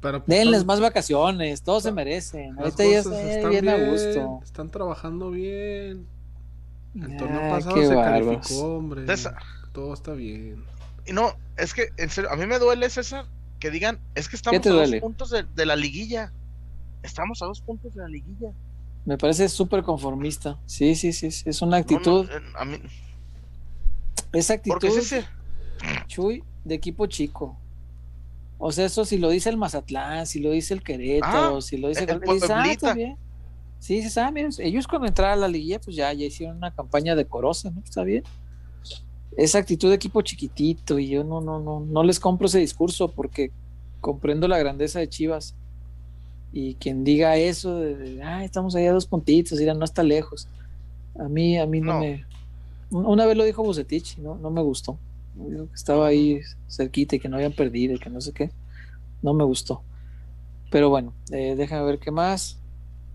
Pero, 0.02 0.24
pues, 0.24 0.40
Denles 0.40 0.66
más 0.66 0.80
vacaciones, 0.80 1.62
todos 1.62 1.84
se 1.84 1.92
merecen. 1.92 2.58
Ahorita 2.58 2.84
ya 2.86 3.00
está 3.00 3.50
bien, 3.50 3.68
a 3.68 3.78
gusto. 3.78 4.40
Están 4.44 4.70
trabajando 4.70 5.32
bien. 5.32 6.08
El 6.96 7.18
torneo 7.18 7.50
pasado 7.50 7.76
se 7.76 7.94
calificó, 7.94 8.78
hombre. 8.78 9.06
Todo 9.72 9.94
está 9.94 10.14
bien. 10.14 10.64
Y 11.06 11.14
no, 11.14 11.34
es 11.58 11.74
que 11.74 11.90
en 11.98 12.10
serio, 12.10 12.32
a 12.32 12.36
mí 12.36 12.46
me 12.46 12.60
duele, 12.60 12.90
César, 12.90 13.26
que 13.60 13.70
digan, 13.72 14.00
es 14.16 14.30
que 14.30 14.36
estamos 14.36 14.66
a 14.66 14.70
dos 14.70 14.96
puntos 15.02 15.30
de, 15.30 15.66
la 15.66 15.76
liguilla. 15.76 16.32
Estamos 17.04 17.42
a 17.42 17.46
dos 17.46 17.62
puntos 17.62 17.94
de 17.94 18.02
la 18.02 18.08
liguilla. 18.08 18.52
Me 19.06 19.18
parece 19.18 19.48
súper 19.50 19.84
conformista. 19.84 20.58
Sí, 20.66 20.96
sí, 20.96 21.14
sí, 21.14 21.28
es 21.28 21.62
una 21.62 21.78
actitud. 21.78 22.28
a 22.58 22.66
mí, 22.66 22.82
esa 24.34 24.56
actitud, 24.56 24.90
Chuy, 26.08 26.44
de 26.64 26.76
equipo 26.76 27.08
chico. 27.08 27.58
O 28.62 28.72
sea, 28.74 28.86
eso 28.86 29.06
si 29.06 29.18
lo 29.18 29.30
dice 29.30 29.50
el 29.50 29.58
Mazatlán, 29.58 30.28
si 30.28 30.40
lo 30.40 30.52
dice 30.52 30.74
el 30.74 30.84
Querétaro, 30.84 31.58
ah, 31.58 31.62
si 31.62 31.78
lo 31.78 31.88
dice 31.88 32.04
el, 32.04 32.10
el 32.10 32.52
ah, 32.52 33.16
Sí, 33.80 34.02
sí, 34.04 34.10
sabe, 34.10 34.50
ellos 34.60 34.86
cuando 34.86 35.08
entraron 35.08 35.38
a 35.38 35.42
la 35.44 35.48
liguilla, 35.48 35.80
pues 35.80 35.96
ya, 35.96 36.12
ya 36.12 36.26
hicieron 36.26 36.58
una 36.58 36.70
campaña 36.70 37.16
decorosa, 37.16 37.72
¿no? 37.72 37.82
Está 37.82 38.04
bien. 38.04 38.24
Esa 39.38 39.60
actitud 39.60 39.88
de 39.88 39.96
equipo 39.96 40.22
chiquitito, 40.22 41.00
y 41.00 41.08
yo 41.08 41.24
no, 41.24 41.40
no, 41.40 41.60
no, 41.60 41.80
no 41.80 42.04
les 42.04 42.20
compro 42.20 42.48
ese 42.48 42.60
discurso 42.60 43.08
porque 43.08 43.52
comprendo 44.02 44.50
la 44.50 44.58
grandeza 44.58 45.00
de 45.00 45.08
Chivas. 45.08 45.56
Y 46.52 46.76
quien 46.76 47.06
diga 47.06 47.38
eso 47.38 47.80
de, 47.80 48.22
ah, 48.22 48.44
estamos 48.44 48.76
allá 48.76 48.90
a 48.90 48.94
dos 48.94 49.06
puntitos, 49.06 49.58
mira, 49.58 49.74
no 49.74 49.86
está 49.86 50.04
lejos. 50.04 50.50
A 51.18 51.30
mí, 51.30 51.58
a 51.58 51.66
mí 51.66 51.80
no 51.80 52.00
me, 52.00 52.26
una 52.92 53.26
vez 53.26 53.38
lo 53.38 53.46
dijo 53.46 53.64
Bucetich, 53.64 54.18
no, 54.18 54.36
no 54.36 54.50
me 54.50 54.62
gustó. 54.62 54.98
Estaba 55.74 56.08
ahí 56.08 56.42
cerquita 56.68 57.16
y 57.16 57.20
que 57.20 57.30
no 57.30 57.38
habían 57.38 57.54
perdido 57.54 57.96
y 57.96 58.00
que 58.00 58.10
no 58.10 58.22
sé 58.22 58.34
qué. 58.34 58.52
No 59.22 59.34
me 59.34 59.44
gustó. 59.44 59.84
Pero 60.72 60.90
bueno, 60.90 61.14
eh, 61.32 61.56
déjame 61.58 61.84
ver 61.84 62.00
qué 62.00 62.12
más. 62.12 62.60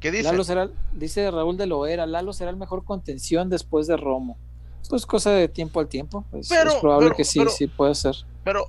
¿Qué 0.01 0.11
dice? 0.11 0.45
será, 0.45 0.71
dice 0.93 1.31
Raúl 1.31 1.57
de 1.57 1.67
Loera, 1.67 2.05
Lalo 2.07 2.33
será 2.33 2.51
el 2.51 2.57
mejor 2.57 2.85
contención 2.85 3.49
después 3.49 3.87
de 3.87 3.97
Romo. 3.97 4.37
Pues 4.89 5.07
cosa 5.07 5.31
de 5.31 5.49
tiempo 5.49 5.81
al 5.81 5.89
tiempo. 5.89 6.27
Es, 6.33 6.51
probable 6.81 7.13
que 7.17 7.25
sí, 7.25 7.41
sí 7.49 7.67
puede 7.69 7.95
ser. 7.95 8.15
Pero, 8.45 8.67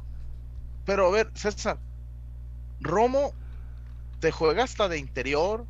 pero 0.85 1.07
a 1.07 1.11
ver, 1.11 1.29
César, 1.33 1.77
Romo 2.79 3.33
te 4.19 4.31
juega 4.31 4.63
hasta 4.63 4.87
de 4.87 4.97
interior, 4.97 5.65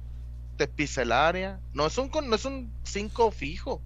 te 0.58 0.68
pisa 0.68 1.02
el 1.02 1.12
área. 1.12 1.60
No 1.74 1.88
es 1.88 1.98
un 1.98 2.12
no 2.12 2.36
es 2.36 2.46
un 2.46 2.72
5 2.84 3.32
fijo. 3.32 3.82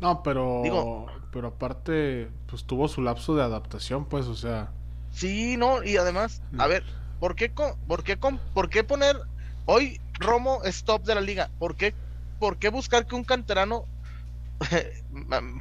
No, 0.00 0.22
pero. 0.22 1.06
pero 1.32 1.48
aparte, 1.48 2.28
pues 2.46 2.64
tuvo 2.64 2.88
su 2.88 3.02
lapso 3.02 3.34
de 3.34 3.42
adaptación, 3.42 4.04
pues, 4.06 4.26
o 4.26 4.34
sea. 4.34 4.70
Sí, 5.12 5.56
no, 5.56 5.82
y 5.82 5.96
además, 5.96 6.42
a 6.58 6.66
ver, 6.66 6.84
¿por 7.20 7.34
qué, 7.36 7.50
por 7.50 8.04
qué, 8.04 8.16
por 8.16 8.68
qué 8.68 8.84
poner. 8.84 9.16
Hoy 9.64 10.00
Romo 10.14 10.62
es 10.64 10.84
top 10.84 11.02
de 11.04 11.14
la 11.14 11.20
liga. 11.20 11.50
¿Por 11.58 11.74
qué, 11.74 11.94
por 12.38 12.58
qué 12.58 12.68
buscar 12.68 13.06
que 13.06 13.14
un 13.14 13.24
canterano. 13.24 13.86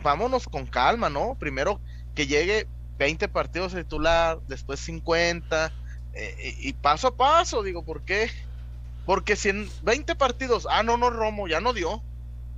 vámonos 0.03 0.47
con 0.47 0.65
calma, 0.65 1.09
¿no? 1.09 1.35
Primero 1.39 1.81
que 2.13 2.27
llegue 2.27 2.67
20 2.97 3.27
partidos 3.27 3.73
titular, 3.73 4.39
después 4.47 4.79
50, 4.79 5.73
eh, 6.13 6.55
y 6.59 6.71
paso 6.73 7.07
a 7.07 7.15
paso, 7.15 7.61
digo, 7.61 7.83
¿por 7.83 8.03
qué? 8.03 8.29
Porque 9.05 9.35
si 9.35 9.49
en 9.49 9.69
20 9.83 10.15
partidos, 10.15 10.65
ah, 10.69 10.81
no, 10.81 10.95
no, 10.95 11.09
Romo, 11.09 11.47
ya 11.47 11.59
no 11.59 11.73
dio. 11.73 12.01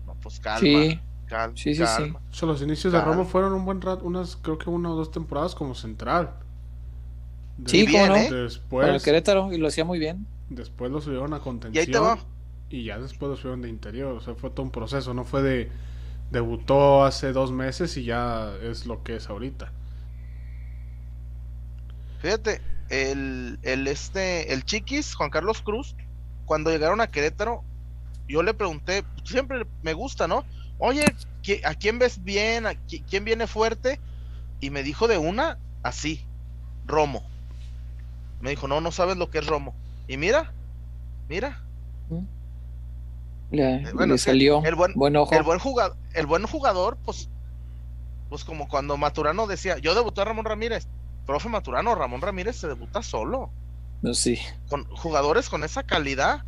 No, 0.06 0.14
pues 0.22 0.40
calma. 0.40 0.60
Sí 0.62 1.00
sí, 1.56 1.76
sí, 1.76 1.84
sí. 1.86 2.46
los 2.46 2.62
inicios 2.62 2.94
de 2.94 3.02
Romo 3.02 3.26
fueron 3.26 3.54
un 3.54 3.66
buen 3.66 3.82
rato, 3.82 4.06
unas, 4.06 4.36
creo 4.36 4.58
que 4.58 4.70
una 4.70 4.92
o 4.92 4.96
dos 4.96 5.12
temporadas 5.12 5.56
como 5.56 5.76
central. 5.76 6.34
sí, 7.66 7.86
¿cómo 7.92 8.08
no? 8.08 8.16
Después, 8.16 8.88
el 8.88 9.02
Querétaro 9.02 9.52
y 9.52 9.58
lo 9.58 9.68
hacía 9.68 9.86
muy 9.86 10.00
bien. 10.00 10.26
Después 10.50 10.92
lo 10.92 11.02
subieron 11.02 11.34
a 11.34 11.40
contención. 11.40 12.20
Y, 12.70 12.84
ya 12.84 13.00
después 13.00 13.30
lo 13.30 13.38
subieron 13.38 13.62
de 13.62 13.70
interior. 13.70 14.14
O 14.14 14.22
sea, 14.22 14.36
fue 14.36 14.50
todo 14.50 14.64
un 14.64 14.72
proceso. 14.72 15.14
No 15.14 15.24
fue 15.24 15.42
de. 15.42 15.72
Debutó 16.32 17.06
hace 17.06 17.32
dos 17.32 17.54
meses 17.54 17.96
y 17.96 18.04
ya 18.04 18.54
es 18.62 18.86
lo 18.86 19.04
que 19.04 19.16
es 19.16 19.30
ahorita. 19.30 19.72
Fíjate, 22.20 22.62
el, 22.90 23.60
el, 23.64 23.88
este, 23.88 24.52
el 24.54 24.66
Chiquis, 24.66 25.16
Juan 25.16 25.30
Carlos 25.30 25.62
Cruz, 25.62 25.96
cuando 26.46 26.70
llegaron 26.70 27.00
a 27.00 27.08
Querétaro, 27.08 27.64
yo 28.28 28.44
le 28.44 28.54
pregunté, 28.54 29.06
siempre 29.24 29.66
me 29.84 29.94
gusta, 29.94 30.28
¿no? 30.28 30.44
Oye, 30.80 31.06
¿a 31.64 31.76
quién 31.76 32.00
ves 32.00 32.24
bien? 32.24 32.68
¿A 32.68 32.76
quién 32.76 33.26
viene 33.26 33.48
fuerte? 33.48 34.00
Y 34.60 34.70
me 34.70 34.84
dijo 34.84 35.08
de 35.08 35.18
una, 35.18 35.58
así, 35.84 36.26
Romo. 36.86 37.24
Me 38.42 38.52
dijo, 38.52 38.68
no, 38.68 38.82
no 38.82 38.92
sabes 38.92 39.18
lo 39.18 39.30
que 39.30 39.40
es 39.40 39.48
Romo. 39.48 39.74
Y 40.08 40.18
mira, 40.18 40.54
mira. 41.30 41.62
Le, 43.50 43.76
eh, 43.76 44.18
salió 44.18 44.62
el 44.66 44.76
buen, 44.76 44.92
El 44.92 45.44
buen, 45.44 45.60
jugador, 45.60 45.96
el 46.14 46.26
buen 46.26 46.46
jugador, 46.46 46.98
pues, 47.06 47.30
pues 48.30 48.44
como 48.44 48.68
cuando 48.68 48.98
Maturano 48.98 49.48
decía, 49.48 49.78
yo 49.78 49.96
debuté 49.96 50.22
a 50.22 50.26
Ramón 50.26 50.46
Ramírez. 50.46 50.88
Profe 51.26 51.50
Maturano, 51.50 51.96
Ramón 51.96 52.22
Ramírez 52.22 52.58
se 52.58 52.68
debuta 52.68 53.02
solo. 53.02 53.50
No, 54.02 54.14
sí. 54.14 54.40
Con 54.70 54.86
jugadores 54.86 55.50
con 55.50 55.64
esa 55.64 55.84
calidad. 55.84 56.44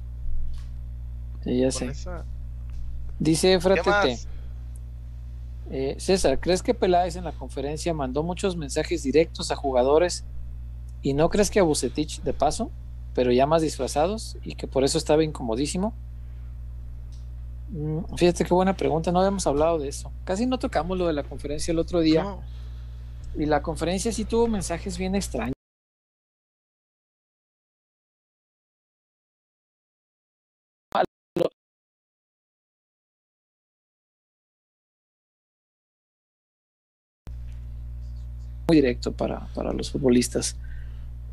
Sí, 1.44 1.60
ya 1.60 1.72
sé. 1.72 1.94
Dice 3.20 3.60
Fratete. 3.60 4.18
Eh, 5.72 5.96
César, 6.00 6.40
¿crees 6.40 6.64
que 6.64 6.74
Peláez 6.74 7.16
en 7.16 7.26
la 7.26 7.32
conferencia 7.32 7.94
mandó 7.94 8.24
muchos 8.24 8.58
mensajes 8.58 9.04
directos 9.04 9.52
a 9.52 9.56
jugadores 9.56 10.26
y 11.04 11.14
no 11.14 11.30
crees 11.30 11.52
que 11.52 11.60
a 11.60 11.64
Bucetich 11.64 12.22
de 12.24 12.34
paso, 12.34 12.72
pero 13.14 13.32
ya 13.32 13.46
más 13.46 13.62
disfrazados 13.62 14.36
y 14.44 14.56
que 14.56 14.68
por 14.68 14.84
eso 14.84 14.98
estaba 14.98 15.24
incomodísimo? 15.24 15.94
Mm, 17.70 18.16
fíjate 18.16 18.46
qué 18.46 18.54
buena 18.54 18.76
pregunta, 18.76 19.12
no 19.12 19.20
habíamos 19.20 19.46
hablado 19.46 19.78
de 19.78 19.90
eso. 19.90 20.12
Casi 20.24 20.48
no 20.48 20.58
tocamos 20.58 20.98
lo 20.98 21.06
de 21.06 21.14
la 21.14 21.24
conferencia 21.24 21.72
el 21.72 21.80
otro 21.80 22.00
día. 22.00 22.38
Y 23.38 23.46
la 23.46 23.62
conferencia 23.62 24.12
sí 24.12 24.26
tuvo 24.26 24.48
mensajes 24.48 24.98
bien 24.98 25.14
extraños. 25.14 25.54
Muy 38.70 38.76
directo 38.76 39.12
para, 39.12 39.50
los 39.74 39.92
futbolistas. 39.92 40.56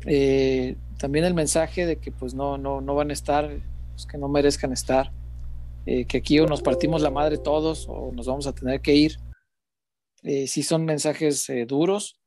Eh, 0.07 0.75
también 0.97 1.23
el 1.23 1.35
mensaje 1.35 1.85
de 1.85 1.97
que 1.97 2.11
pues 2.11 2.33
no, 2.33 2.57
no, 2.57 2.81
no 2.81 2.95
van 2.95 3.11
a 3.11 3.13
estar, 3.13 3.47
pues, 3.91 4.07
que 4.07 4.17
no 4.17 4.27
merezcan 4.27 4.73
estar, 4.73 5.11
eh, 5.85 6.05
que 6.05 6.17
aquí 6.17 6.39
o 6.39 6.47
nos 6.47 6.63
partimos 6.63 7.03
la 7.03 7.11
madre 7.11 7.37
todos 7.37 7.85
o 7.87 8.11
nos 8.11 8.25
vamos 8.25 8.47
a 8.47 8.53
tener 8.53 8.81
que 8.81 8.95
ir. 8.95 9.17
Eh, 10.23 10.47
sí 10.47 10.63
son 10.63 10.83
mensajes 10.83 11.47
duros, 11.67 12.19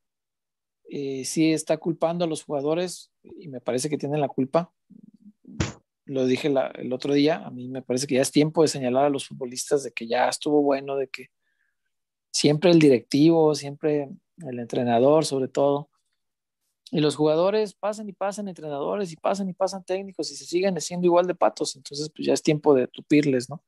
sí 0.88 1.52
está 1.52 1.76
culpando 1.76 2.24
a 2.24 2.28
los 2.28 2.44
jugadores 2.44 3.10
y 3.22 3.48
me 3.48 3.60
parece 3.60 3.90
que 3.90 3.98
tienen 3.98 4.20
la 4.20 4.28
culpa. 4.28 4.72
Lo 6.04 6.24
dije 6.24 6.52
el 6.74 6.92
otro 6.92 7.14
día, 7.14 7.44
a 7.44 7.50
mí 7.50 7.68
me 7.68 7.82
parece 7.82 8.06
que 8.06 8.14
ya 8.14 8.22
es 8.22 8.30
tiempo 8.30 8.62
de 8.62 8.68
señalar 8.68 9.06
a 9.06 9.10
los 9.10 9.26
futbolistas 9.26 9.82
de 9.82 9.90
que 9.90 10.06
ya 10.06 10.28
estuvo 10.28 10.62
bueno, 10.62 10.96
de 10.96 11.08
que 11.08 11.30
siempre 12.32 12.70
el 12.70 12.78
directivo, 12.78 13.54
siempre 13.54 14.08
el 14.48 14.58
entrenador 14.58 15.24
sobre 15.24 15.48
todo. 15.48 15.90
Y 16.92 17.00
los 17.00 17.14
jugadores 17.14 17.74
pasan 17.74 18.08
y 18.08 18.12
pasan 18.12 18.48
entrenadores 18.48 19.12
y 19.12 19.16
pasan 19.16 19.48
y 19.48 19.52
pasan 19.52 19.84
técnicos 19.84 20.30
y 20.32 20.36
se 20.36 20.44
siguen 20.44 20.80
siendo 20.80 21.06
igual 21.06 21.26
de 21.26 21.36
patos. 21.36 21.76
Entonces, 21.76 22.10
pues 22.14 22.26
ya 22.26 22.32
es 22.32 22.42
tiempo 22.42 22.74
de 22.74 22.88
tupirles, 22.88 23.48
¿no? 23.48 23.62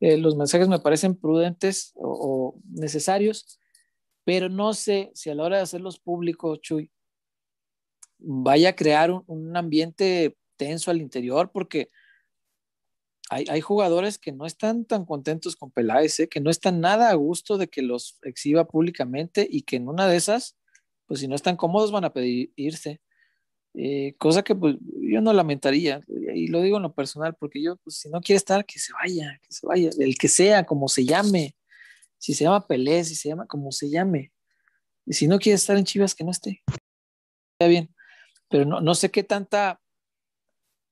Eh, 0.00 0.18
los 0.18 0.36
mensajes 0.36 0.68
me 0.68 0.78
parecen 0.78 1.14
prudentes 1.14 1.92
o, 1.94 2.54
necesarios, 2.68 3.58
pero 4.24 4.48
no 4.48 4.74
sé 4.74 5.10
si 5.14 5.30
a 5.30 5.34
la 5.34 5.44
hora 5.44 5.56
de 5.56 5.62
hacerlos 5.62 5.98
públicos, 5.98 6.60
Chuy, 6.60 6.90
vaya 8.18 8.70
a 8.70 8.76
crear 8.76 9.10
un, 9.26 9.56
ambiente 9.56 10.36
tenso 10.56 10.90
al 10.90 11.00
interior, 11.00 11.50
porque 11.50 11.90
hay, 13.28 13.60
jugadores 13.60 14.18
que 14.18 14.32
no 14.32 14.46
están 14.46 14.84
tan 14.84 15.04
contentos 15.04 15.56
con 15.56 15.70
Peláez, 15.70 16.20
¿eh? 16.20 16.28
que 16.28 16.40
no 16.40 16.50
están 16.50 16.80
nada 16.80 17.10
a 17.10 17.14
gusto 17.14 17.58
de 17.58 17.68
que 17.68 17.82
los 17.82 18.18
exhiba 18.22 18.68
públicamente 18.68 19.46
y 19.50 19.62
que 19.62 19.76
en 19.76 19.88
una 19.88 20.06
de 20.06 20.16
esas, 20.16 20.56
pues 21.06 21.20
si 21.20 21.28
no 21.28 21.34
están 21.34 21.56
cómodos 21.56 21.90
van 21.90 22.04
a 22.04 22.12
pedir 22.12 22.52
irse. 22.54 23.00
Eh, 23.74 24.14
cosa 24.18 24.42
que 24.42 24.54
pues, 24.54 24.76
yo 24.80 25.20
no 25.20 25.32
lamentaría, 25.32 26.02
y 26.08 26.46
lo 26.46 26.62
digo 26.62 26.76
en 26.76 26.84
lo 26.84 26.94
personal, 26.94 27.34
porque 27.34 27.60
yo, 27.60 27.76
pues, 27.76 27.98
si 27.98 28.08
no 28.08 28.20
quiere 28.20 28.38
estar, 28.38 28.64
que 28.64 28.78
se 28.78 28.92
vaya, 28.92 29.38
que 29.42 29.52
se 29.52 29.66
vaya, 29.66 29.90
el 29.98 30.16
que 30.16 30.28
sea, 30.28 30.64
como 30.64 30.88
se 30.88 31.04
llame, 31.04 31.56
si 32.18 32.32
se 32.32 32.44
llama 32.44 32.66
Pelé, 32.66 33.04
si 33.04 33.14
se 33.14 33.28
llama 33.28 33.46
como 33.46 33.72
se 33.72 33.90
llame, 33.90 34.32
y 35.04 35.12
si 35.12 35.26
no 35.26 35.38
quiere 35.38 35.56
estar 35.56 35.76
en 35.76 35.84
Chivas, 35.84 36.14
que 36.14 36.24
no 36.24 36.30
esté. 36.30 36.62
Está 37.58 37.68
bien, 37.68 37.94
pero 38.48 38.64
no, 38.64 38.80
no 38.80 38.94
sé 38.94 39.10
qué 39.10 39.22
tanta 39.22 39.80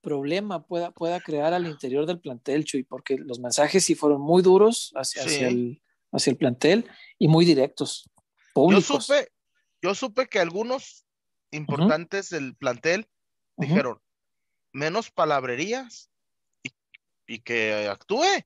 problema 0.04 0.64
pueda, 0.64 0.92
pueda 0.92 1.20
crear 1.20 1.52
al 1.52 1.66
interior 1.66 2.06
del 2.06 2.20
plantel, 2.20 2.64
Chuy, 2.64 2.84
porque 2.84 3.16
los 3.18 3.40
mensajes 3.40 3.84
sí 3.84 3.94
fueron 3.96 4.20
muy 4.20 4.42
duros 4.42 4.92
hacia, 4.94 5.22
hacia, 5.22 5.48
el, 5.48 5.82
hacia 6.12 6.30
el 6.30 6.36
plantel 6.36 6.88
y 7.18 7.26
muy 7.26 7.44
directos. 7.44 8.08
Yo 8.54 8.80
supe, 8.80 9.32
yo 9.82 9.94
supe 9.94 10.28
que 10.28 10.38
algunos 10.38 11.04
importantes 11.50 12.30
del 12.30 12.54
plantel 12.54 13.08
dijeron, 13.56 14.00
menos 14.72 15.10
palabrerías 15.10 16.10
y, 17.26 17.38
que 17.40 17.88
actúe. 17.88 18.44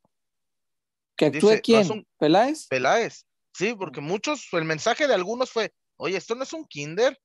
¿Que 1.17 1.27
actúe 1.27 1.61
quién? 1.63 2.07
¿Peláez? 2.19 2.67
Peláez. 2.69 3.27
Sí, 3.53 3.75
porque 3.75 4.01
muchos, 4.01 4.49
el 4.53 4.65
mensaje 4.65 5.09
de 5.09 5.15
algunos 5.15 5.51
fue, 5.51 5.75
oye, 5.97 6.17
esto 6.17 6.35
no 6.35 6.45
es 6.45 6.53
un 6.53 6.65
kinder. 6.65 7.21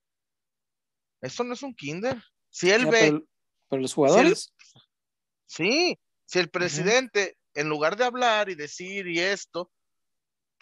Esto 1.22 1.44
no 1.44 1.54
es 1.54 1.62
un 1.62 1.76
kinder. 1.76 2.22
Si 2.50 2.72
él 2.72 2.86
ve... 2.88 3.00
Pero, 3.00 3.24
los 3.70 3.94
jugadores. 3.94 4.54
sí, 5.46 5.98
si 6.26 6.40
el 6.40 6.50
presidente, 6.50 7.38
en 7.54 7.70
lugar 7.70 7.98
de 7.98 8.06
hablar 8.06 8.50
y 8.50 8.56
decir 8.56 9.08
y 9.08 9.20
esto, 9.20 9.72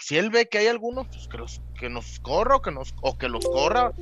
si 0.01 0.17
él 0.17 0.29
ve 0.29 0.49
que 0.49 0.57
hay 0.57 0.67
algunos, 0.67 1.07
pues 1.07 1.27
que, 1.27 1.37
los, 1.37 1.61
que 1.79 1.89
nos 1.89 2.19
corra 2.19 2.55
o 2.55 2.61
que, 2.61 2.71
nos, 2.71 2.93
o 3.01 3.17
que 3.17 3.29
los 3.29 3.45
corra, 3.45 3.93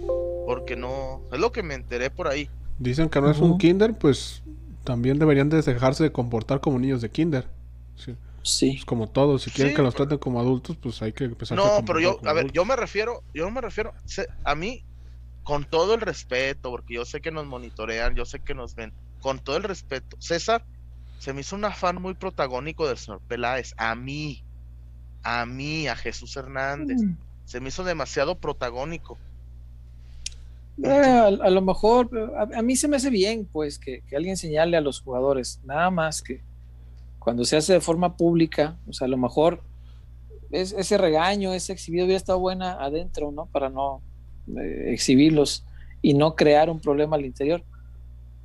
porque 0.46 0.76
no, 0.76 1.22
es 1.32 1.40
lo 1.40 1.52
que 1.52 1.62
me 1.62 1.74
enteré 1.74 2.10
por 2.10 2.28
ahí. 2.28 2.50
Dicen 2.80 3.10
que 3.10 3.20
no 3.20 3.30
es 3.30 3.40
un 3.40 3.58
kinder, 3.58 3.98
pues 3.98 4.42
también 4.86 5.20
deberían 5.20 5.50
de 5.50 5.62
dejarse 5.62 6.04
de 6.04 6.12
comportar 6.12 6.62
como 6.62 6.80
niños 6.80 7.02
de 7.02 7.12
kinder. 7.12 7.50
Sí. 7.96 8.16
sí. 8.44 8.82
como 8.86 9.10
todos, 9.10 9.44
si 9.44 9.52
quieren 9.52 9.76
que 9.76 9.82
los 9.82 9.94
traten 9.94 10.18
como 10.18 10.40
adultos, 10.40 10.78
pues 10.78 11.02
hay 11.02 11.12
que 11.12 11.26
empezar 11.26 11.58
No, 11.58 11.84
pero 11.86 12.00
yo, 12.00 12.20
a 12.24 12.32
ver, 12.32 12.52
yo 12.54 12.64
me 12.64 12.78
refiero, 12.78 13.22
yo 13.34 13.52
me 13.52 13.60
refiero, 13.60 13.94
a 14.46 14.56
mí, 14.56 14.86
con 15.50 15.66
todo 15.66 15.96
el 15.96 16.02
respeto, 16.02 16.70
porque 16.70 16.94
yo 16.94 17.06
sé 17.06 17.22
que 17.22 17.32
nos 17.32 17.48
monitorean, 17.48 18.14
yo 18.14 18.24
sé 18.24 18.40
que 18.40 18.54
nos 18.54 18.76
ven, 18.76 18.94
con 19.20 19.40
todo 19.40 19.58
el 19.58 19.64
respeto, 19.64 20.16
César 20.20 20.64
se 21.18 21.34
me 21.34 21.42
hizo 21.42 21.56
un 21.56 21.66
afán 21.66 22.00
muy 22.00 22.14
protagónico 22.14 22.88
del 22.88 23.00
señor 23.00 23.20
Peláez, 23.28 23.74
a 23.76 23.96
mí, 23.96 24.44
a 25.24 25.48
mí, 25.48 25.88
a 25.88 25.96
Jesús 25.96 26.38
Hernández. 26.38 27.02
Mm. 27.02 27.18
Se 27.46 27.60
me 27.60 27.70
hizo 27.70 27.84
demasiado 27.84 28.38
protagónico. 28.38 29.18
Eh, 30.84 30.88
a, 30.88 31.50
lo 31.50 31.62
mejor, 31.64 32.12
a, 32.56 32.62
mí 32.62 32.76
se 32.76 32.88
me 32.88 32.98
hace 32.98 33.10
bien, 33.10 33.50
pues, 33.52 33.80
que, 33.80 34.04
alguien 34.16 34.38
señale 34.38 34.78
a 34.78 34.82
los 34.82 35.02
jugadores, 35.02 35.62
nada 35.66 35.90
más 35.90 36.22
que 36.22 36.44
cuando 37.18 37.44
se 37.44 37.58
hace 37.58 37.74
de 37.74 37.82
forma 37.82 38.18
pública, 38.18 38.78
o 38.88 38.94
sea, 38.94 39.06
a 39.06 39.10
lo 39.10 39.18
mejor 39.18 39.64
es, 40.52 40.74
ese 40.74 41.00
regaño, 41.00 41.56
ese 41.56 41.74
exhibido 41.74 42.06
hubiera 42.06 42.18
estado 42.18 42.38
buena 42.38 42.74
adentro, 42.74 43.32
¿no? 43.32 43.48
Para 43.48 43.72
no 43.72 44.04
eh, 44.58 44.94
exhibirlos 44.94 45.66
y 46.02 46.14
no 46.14 46.36
crear 46.36 46.70
un 46.70 46.80
problema 46.80 47.16
al 47.16 47.26
interior. 47.26 47.64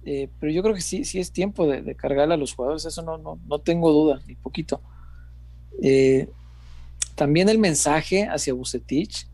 Eh, 0.05 0.29
pero 0.39 0.53
yo 0.53 0.63
creo 0.63 0.75
que 0.75 0.83
sí, 0.83 1.05
sí 1.05 1.19
es 1.19 1.33
tiempo 1.33 1.67
de, 1.67 1.81
de 1.81 1.95
cargarle 1.95 2.35
a 2.35 2.37
los 2.37 2.55
jugadores, 2.55 2.85
eso 2.85 3.03
no, 3.03 3.17
no, 3.17 3.39
no 3.47 3.59
tengo 3.59 3.91
duda, 3.93 4.21
ni 4.27 4.35
poquito. 4.35 4.81
Eh, 5.83 6.29
también 7.15 7.49
el 7.49 7.59
mensaje 7.59 8.29
hacia 8.29 8.55
Bucetich 8.55 9.27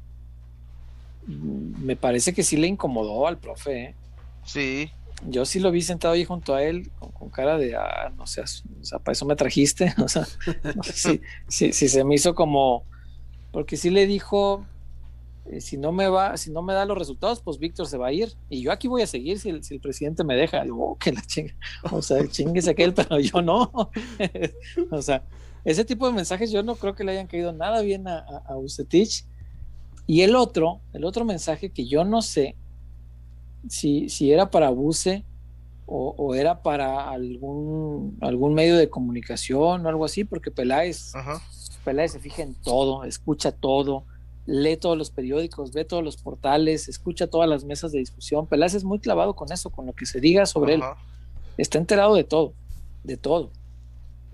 mm, 1.27 1.85
me 1.85 1.97
parece 1.97 2.33
que 2.33 2.43
sí 2.43 2.57
le 2.57 2.67
incomodó 2.67 3.27
al 3.27 3.39
profe. 3.39 3.83
¿eh? 3.83 3.95
Sí. 4.45 4.91
Yo 5.27 5.45
sí 5.45 5.61
lo 5.61 5.71
vi 5.71 5.83
sentado 5.83 6.15
ahí 6.15 6.25
junto 6.25 6.55
a 6.55 6.63
él 6.63 6.91
con, 6.99 7.29
cara 7.29 7.59
de, 7.59 7.77
ah, 7.77 8.11
no 8.17 8.27
sé, 8.27 8.41
o 8.41 8.47
sea, 8.85 8.99
para 8.99 9.13
eso 9.13 9.27
me 9.27 9.37
trajiste. 9.37 9.95
O 10.03 10.09
sea, 10.09 10.27
si, 11.49 11.73
se 11.73 12.05
me 12.05 12.15
hizo 12.15 12.35
como, 12.35 12.85
porque 13.53 13.77
sí 13.77 13.91
le 13.91 14.07
dijo, 14.07 14.65
si 15.59 15.77
no 15.77 15.91
me 15.91 16.09
va, 16.09 16.37
si 16.37 16.51
no 16.51 16.63
me 16.63 16.75
da 16.75 16.85
los 16.85 16.97
resultados, 16.97 17.41
pues 17.41 17.59
Víctor 17.59 17.87
se 17.87 17.99
va 17.99 18.09
a 18.09 18.13
ir. 18.13 18.33
Y 18.49 18.63
yo 18.63 18.71
aquí 18.71 18.87
voy 18.87 19.03
a 19.03 19.07
seguir 19.07 19.39
si 19.41 19.49
el, 19.49 19.81
presidente 19.81 20.23
me 20.23 20.37
deja. 20.37 20.63
oh, 20.73 20.97
que 20.99 21.13
la 21.13 21.23
chinga. 21.23 21.55
O 21.91 22.03
sea, 22.03 22.27
chinguese 22.29 22.71
aquel, 22.71 22.95
pero 22.95 23.19
yo 23.19 23.43
no. 23.43 23.73
o 24.91 25.03
sea, 25.03 25.25
ese 25.65 25.85
tipo 25.85 26.07
de 26.07 26.13
mensajes 26.13 26.51
yo 26.51 26.63
no 26.63 26.77
creo 26.77 26.95
que 26.95 27.05
le 27.05 27.13
hayan 27.13 27.27
caído 27.27 27.53
nada 27.53 27.81
bien 27.83 28.07
a, 28.07 28.19
a, 28.19 28.57
Y 30.07 30.23
el 30.23 30.37
otro, 30.37 30.81
el 30.93 31.05
otro 31.05 31.25
mensaje 31.25 31.71
que 31.71 31.87
yo 31.87 32.05
no 32.05 32.23
sé 32.23 32.57
si, 33.69 34.09
si 34.09 34.33
era 34.33 34.51
para 34.51 34.71
Buse 34.71 35.25
o, 35.93 36.37
era 36.37 36.63
para 36.63 37.11
algún, 37.11 38.17
algún 38.21 38.55
medio 38.55 38.77
de 38.77 38.89
comunicación 38.89 39.85
o 39.85 39.89
algo 39.89 40.05
así, 40.05 40.23
porque 40.23 40.53
Peláez, 40.53 41.13
Peláez 41.85 42.13
se 42.13 42.21
fija 42.21 42.43
en 42.43 42.55
todo, 42.55 43.03
escucha 43.03 43.51
todo, 43.51 44.05
lee 44.51 44.77
todos 44.77 44.99
los 44.99 45.11
periódicos, 45.11 45.73
ve 45.73 45.85
todos 45.85 46.03
los 46.03 46.17
portales, 46.17 46.89
escucha 46.89 47.29
todas 47.29 47.49
las 47.49 47.65
mesas 47.65 47.93
de 47.93 48.01
discusión. 48.01 48.49
Peláez 48.49 48.75
es 48.75 48.83
muy 48.83 48.99
clavado 48.99 49.35
con 49.35 49.53
eso, 49.53 49.71
con 49.71 49.87
lo 49.87 49.93
que 49.93 50.07
se 50.07 50.21
diga 50.21 50.45
sobre 50.45 50.75
él. 50.75 50.83
Está 51.57 51.79
enterado 51.79 52.17
de 52.17 52.25
todo, 52.25 52.53
de 53.05 53.17
todo. 53.17 53.53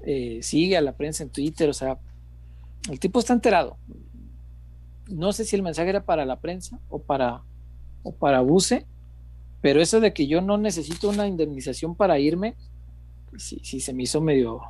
Eh, 0.05 0.39
sigue 0.43 0.77
a 0.77 0.81
la 0.81 0.97
prensa 0.97 1.23
en 1.23 1.29
Twitter, 1.29 1.69
o 1.69 1.75
sea, 1.75 1.99
el 2.91 2.99
tipo 2.99 3.19
está 3.19 3.35
enterado. 3.35 3.77
No 5.07 5.35
sé 5.35 5.45
si 5.45 5.55
el 5.55 5.63
mensaje 5.63 5.91
era 5.91 6.05
para 6.05 6.25
la 6.25 6.41
prensa 6.41 6.81
o 6.89 6.99
para, 6.99 7.43
o 8.03 8.13
para 8.13 8.41
Buse, 8.41 8.87
pero 9.61 9.83
eso 9.83 10.01
de 10.01 10.15
que 10.15 10.27
yo 10.27 10.41
no 10.41 10.57
necesito 10.57 11.11
una 11.11 11.29
indemnización 11.29 11.95
para 11.95 12.19
irme, 12.19 12.57
sí, 13.37 13.61
sí 13.63 13.81
se 13.81 13.93
me 13.93 14.05
hizo 14.05 14.23
medio, 14.23 14.63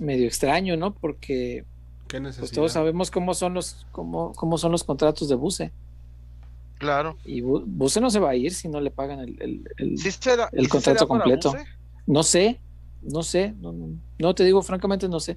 medio 0.00 0.26
extraño, 0.26 0.76
¿no? 0.76 0.94
Porque 0.94 1.64
pues, 2.08 2.50
todos 2.50 2.72
sabemos 2.72 3.10
cómo 3.10 3.34
son 3.34 3.54
los, 3.54 3.86
cómo, 3.92 4.32
cómo 4.34 4.58
son 4.58 4.72
los 4.72 4.84
contratos 4.84 5.28
de 5.28 5.34
Buse. 5.34 5.72
Claro. 6.78 7.16
Y 7.24 7.40
Buse 7.40 8.00
no 8.00 8.10
se 8.10 8.20
va 8.20 8.30
a 8.30 8.36
ir 8.36 8.54
si 8.54 8.68
no 8.68 8.80
le 8.80 8.90
pagan 8.90 9.20
el, 9.20 9.64
el, 9.76 10.68
contrato 10.68 11.06
completo. 11.06 11.54
No 12.06 12.22
sé, 12.22 12.60
no 13.02 13.22
sé, 13.22 13.54
no, 14.18 14.34
te 14.34 14.44
digo 14.44 14.62
francamente, 14.62 15.08
no 15.08 15.20
sé. 15.20 15.36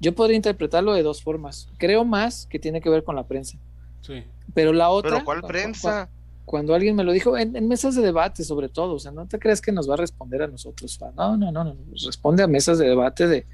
Yo 0.00 0.14
podría 0.14 0.36
interpretarlo 0.36 0.92
de 0.94 1.02
dos 1.02 1.22
formas. 1.22 1.68
Creo 1.78 2.04
más 2.04 2.46
que 2.46 2.58
tiene 2.58 2.80
que 2.80 2.90
ver 2.90 3.04
con 3.04 3.16
la 3.16 3.24
prensa. 3.24 3.58
Sí. 4.02 4.24
Pero 4.52 4.72
la 4.72 4.90
otra. 4.90 5.12
¿Pero 5.12 5.24
cuál 5.24 5.42
prensa? 5.42 6.08
Cuando, 6.44 6.74
alguien 6.74 6.96
me 6.96 7.04
lo 7.04 7.12
dijo, 7.12 7.38
en, 7.38 7.68
mesas 7.68 7.94
de 7.94 8.02
debate 8.02 8.44
sobre 8.44 8.68
todo, 8.68 8.94
o 8.94 8.98
sea, 8.98 9.12
no 9.12 9.26
te 9.26 9.38
creas 9.38 9.60
que 9.60 9.72
nos 9.72 9.88
va 9.88 9.94
a 9.94 9.98
responder 9.98 10.42
a 10.42 10.48
nosotros. 10.48 10.98
No, 11.16 11.36
no, 11.36 11.52
no, 11.52 11.64
no, 11.64 11.76
responde 12.04 12.42
a 12.42 12.48
mesas 12.48 12.78
de 12.78 12.88
debate 12.88 13.28
de, 13.28 13.46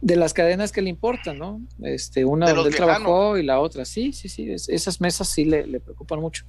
de 0.00 0.16
las 0.16 0.32
cadenas 0.32 0.72
que 0.72 0.82
le 0.82 0.90
importan, 0.90 1.38
¿no? 1.38 1.60
Este, 1.82 2.24
una 2.24 2.52
donde 2.52 2.70
él 2.70 2.76
trabajó 2.76 3.36
y 3.36 3.42
la 3.42 3.60
otra, 3.60 3.84
sí, 3.84 4.12
sí, 4.12 4.28
sí, 4.28 4.50
esas 4.50 5.00
mesas 5.00 5.28
sí 5.28 5.44
le, 5.44 5.66
le 5.66 5.80
preocupan 5.80 6.20
mucho. 6.20 6.44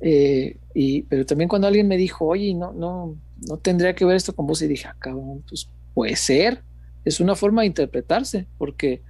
Eh, 0.00 0.56
y, 0.74 1.02
pero 1.02 1.26
también 1.26 1.48
cuando 1.48 1.66
alguien 1.66 1.88
me 1.88 1.96
dijo, 1.96 2.26
oye, 2.26 2.54
no, 2.54 2.72
no, 2.72 3.16
no 3.46 3.56
tendría 3.58 3.94
que 3.94 4.04
ver 4.04 4.16
esto 4.16 4.34
con 4.34 4.46
vos, 4.46 4.62
y 4.62 4.68
dije, 4.68 4.86
ah, 4.88 4.96
cabrón, 4.98 5.44
pues 5.48 5.68
puede 5.94 6.16
ser, 6.16 6.62
es 7.04 7.20
una 7.20 7.34
forma 7.34 7.62
de 7.62 7.68
interpretarse, 7.68 8.46
porque 8.58 9.02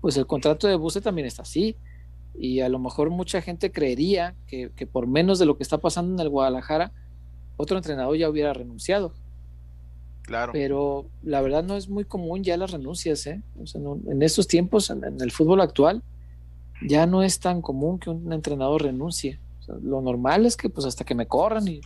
pues 0.00 0.16
el 0.16 0.26
contrato 0.26 0.66
de 0.66 0.76
Buse 0.76 1.00
también 1.00 1.26
está 1.26 1.42
así, 1.42 1.76
y 2.34 2.60
a 2.60 2.68
lo 2.68 2.78
mejor 2.78 3.10
mucha 3.10 3.42
gente 3.42 3.70
creería 3.70 4.34
que, 4.46 4.70
por 4.90 5.06
menos 5.06 5.38
de 5.38 5.46
lo 5.46 5.56
que 5.56 5.62
está 5.62 5.78
pasando 5.78 6.14
en 6.14 6.20
el 6.20 6.30
Guadalajara, 6.30 6.92
otro 7.56 7.76
entrenador 7.76 8.16
ya 8.16 8.28
hubiera 8.28 8.52
renunciado. 8.52 9.12
Claro. 10.22 10.52
Pero 10.52 11.06
la 11.22 11.40
verdad 11.40 11.64
no 11.64 11.76
es 11.76 11.88
muy 11.88 12.04
común 12.04 12.44
ya 12.44 12.56
las 12.56 12.70
renuncias, 12.70 13.26
¿eh? 13.26 13.42
en 14.06 14.22
estos 14.22 14.46
tiempos, 14.46 14.88
en, 14.90 15.20
el 15.20 15.32
fútbol 15.32 15.60
actual, 15.60 16.02
ya 16.86 17.06
no 17.06 17.22
es 17.22 17.40
tan 17.40 17.60
común 17.60 17.98
que 17.98 18.10
un 18.10 18.32
entrenador 18.32 18.82
renuncie 18.82 19.40
lo 19.82 20.00
normal 20.00 20.46
es 20.46 20.56
que 20.56 20.68
pues 20.68 20.86
hasta 20.86 21.04
que 21.04 21.14
me 21.14 21.26
corran 21.26 21.66
y 21.68 21.80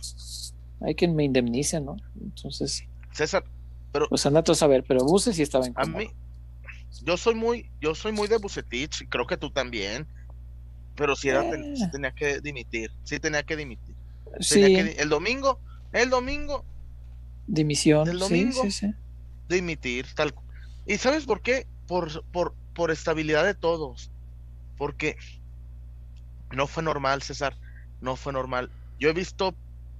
hay 0.81 0.95
quien 0.95 1.15
me 1.15 1.23
indemnice, 1.23 1.79
¿no? 1.79 1.97
Entonces. 2.21 2.83
César, 3.11 3.43
pero. 3.91 4.07
Pues 4.09 4.25
anda 4.25 4.43
a 4.45 4.53
saber, 4.53 4.83
pero 4.87 5.03
Buse 5.03 5.33
sí 5.33 5.41
estaba 5.41 5.65
en 5.65 5.73
A 5.75 5.85
mí, 5.85 6.09
yo 7.03 7.17
soy 7.17 7.35
muy, 7.35 7.69
yo 7.81 7.95
soy 7.95 8.11
muy 8.11 8.27
de 8.27 8.37
Bucetich, 8.37 9.07
creo 9.09 9.25
que 9.25 9.37
tú 9.37 9.49
también. 9.49 10.07
Pero 10.95 11.15
si 11.15 11.29
era, 11.29 11.43
eh. 11.43 11.75
tenía 11.91 12.11
que 12.11 12.39
dimitir, 12.41 12.91
sí 13.03 13.19
tenía 13.19 13.43
que 13.43 13.55
dimitir. 13.55 13.95
Sí. 14.39 14.61
el 14.63 15.09
domingo, 15.09 15.59
el 15.93 16.09
domingo. 16.09 16.65
Dimisión. 17.47 18.17
Domingo. 18.17 18.61
Sí, 18.63 18.71
sí, 18.71 18.93
Dimitir, 19.49 20.05
tal. 20.13 20.33
¿Y 20.85 20.97
sabes 20.97 21.25
por 21.25 21.41
qué? 21.41 21.65
Por, 21.87 22.23
por, 22.31 22.53
por 22.73 22.91
estabilidad 22.91 23.45
de 23.45 23.55
todos. 23.55 24.11
Porque 24.77 25.17
no 26.51 26.67
fue 26.67 26.83
normal, 26.83 27.21
César. 27.21 27.57
No 28.01 28.15
fue 28.15 28.33
normal. 28.33 28.69
Yo 28.99 29.09
he 29.09 29.13
visto, 29.13 29.55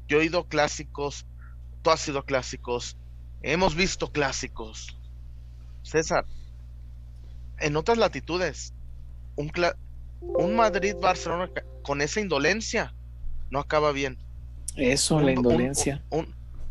yo 0.08 0.22
he 0.22 0.26
ido 0.26 0.48
clásicos, 0.48 1.26
tú 1.82 1.92
has 1.92 2.02
sido 2.02 2.26
clásicos, 2.26 2.98
hemos 3.42 3.76
visto 3.76 4.12
clásicos. 4.12 4.98
César, 5.84 6.26
en 7.60 7.76
otras 7.76 7.98
latitudes, 7.98 8.74
un, 9.36 9.52
un 10.22 10.56
Madrid-Barcelona 10.56 11.50
con 11.84 12.02
esa 12.02 12.20
indolencia 12.20 12.94
no 13.50 13.60
acaba 13.60 13.92
bien. 13.92 14.18
Eso, 14.76 15.20
la 15.22 15.32
indolencia. 15.32 16.04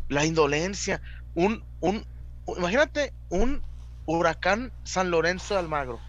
La 0.09 0.25
indolencia. 0.25 1.01
Un, 1.35 1.63
un, 1.79 2.05
imagínate 2.57 3.13
un 3.29 3.61
huracán 4.05 4.71
San 4.83 5.11
Lorenzo 5.11 5.53
de 5.53 5.59
Almagro. 5.59 5.99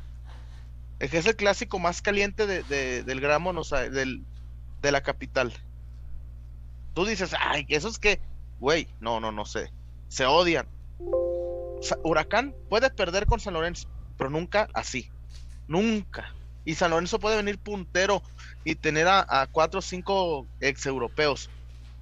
que 0.98 1.18
es 1.18 1.26
el 1.26 1.36
clásico 1.36 1.78
más 1.78 2.02
caliente 2.02 2.46
de, 2.46 3.02
del 3.02 3.20
gramo, 3.20 3.52
no, 3.52 3.62
del, 3.62 4.24
de 4.82 4.92
la 4.92 5.02
capital. 5.02 5.52
Tú 6.94 7.04
dices, 7.04 7.34
ay, 7.38 7.66
eso 7.68 7.88
es 7.88 7.98
que, 7.98 8.20
güey, 8.58 8.88
no, 9.00 9.20
no, 9.20 9.30
no 9.30 9.44
sé. 9.44 9.72
Se 10.08 10.26
odian. 10.26 10.66
huracán 12.02 12.54
puede 12.68 12.90
perder 12.90 13.26
con 13.26 13.40
San 13.40 13.54
Lorenzo, 13.54 13.88
pero 14.16 14.30
nunca 14.30 14.68
así. 14.74 15.10
Nunca. 15.68 16.34
Y 16.64 16.74
San 16.74 16.90
Lorenzo 16.90 17.18
puede 17.18 17.36
venir 17.36 17.58
puntero 17.58 18.22
y 18.64 18.74
tener 18.74 19.06
a, 19.08 19.48
cuatro 19.50 19.78
o 19.78 19.82
cinco 19.82 20.46
ex 20.60 20.86
europeos. 20.86 21.50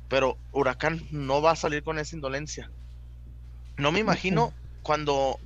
Pero 0.08 0.38
Huracán 0.52 1.02
no 1.10 1.42
va 1.42 1.52
a 1.52 1.56
salir 1.56 1.82
con 1.82 1.98
esa 1.98 2.14
indolencia. 2.14 2.70
No 3.76 3.92
me 3.92 4.00
imagino 4.00 4.52
cuando. 4.82 5.38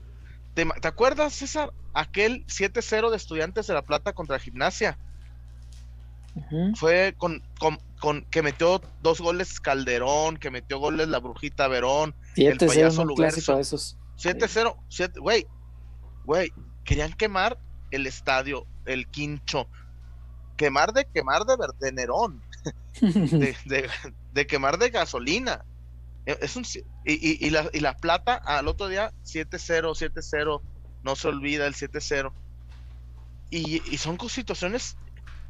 ¿Te, 0.54 0.66
acuerdas, 0.86 1.34
César? 1.34 1.72
Aquel 1.94 2.46
7-0 2.46 3.10
de 3.10 3.16
Estudiantes 3.16 3.66
de 3.66 3.74
La 3.74 3.82
Plata 3.82 4.12
contra 4.12 4.38
Gimnasia. 4.38 4.98
Fue 6.76 7.14
con, 7.18 7.42
con, 7.98 8.24
que 8.30 8.42
metió 8.42 8.80
dos 9.02 9.20
goles 9.20 9.60
Calderón, 9.60 10.36
que 10.36 10.50
metió 10.50 10.78
goles 10.78 11.08
la 11.08 11.18
Brujita 11.18 11.66
Verón, 11.66 12.14
el 12.36 12.56
payaso 12.56 13.04
Lugarzo. 13.04 13.58
7-0, 13.58 15.20
güey, 15.20 15.46
güey, 16.24 16.52
querían 16.84 17.12
quemar 17.12 17.58
el 17.90 18.06
estadio, 18.06 18.66
el 18.86 19.08
quincho, 19.08 19.66
quemar 20.60 20.92
de 20.92 21.06
quemar 21.06 21.46
de, 21.46 21.56
de 21.78 21.92
Nerón, 21.92 22.42
de, 24.34 24.46
quemar 24.46 24.76
de 24.76 24.90
gasolina. 24.90 25.64
E, 26.26 26.36
es 26.42 26.54
un, 26.54 26.64
y, 27.06 27.46
y, 27.46 27.48
la, 27.48 27.70
y 27.72 27.80
la 27.80 27.96
plata 27.96 28.34
al 28.34 28.68
otro 28.68 28.88
día 28.88 29.10
7-0, 29.24 30.12
7-0, 30.12 30.60
no 31.02 31.16
se 31.16 31.28
olvida 31.28 31.66
el 31.66 31.72
7-0. 31.74 32.30
Y, 33.48 33.82
y 33.90 33.96
son 33.96 34.18
situaciones, 34.28 34.98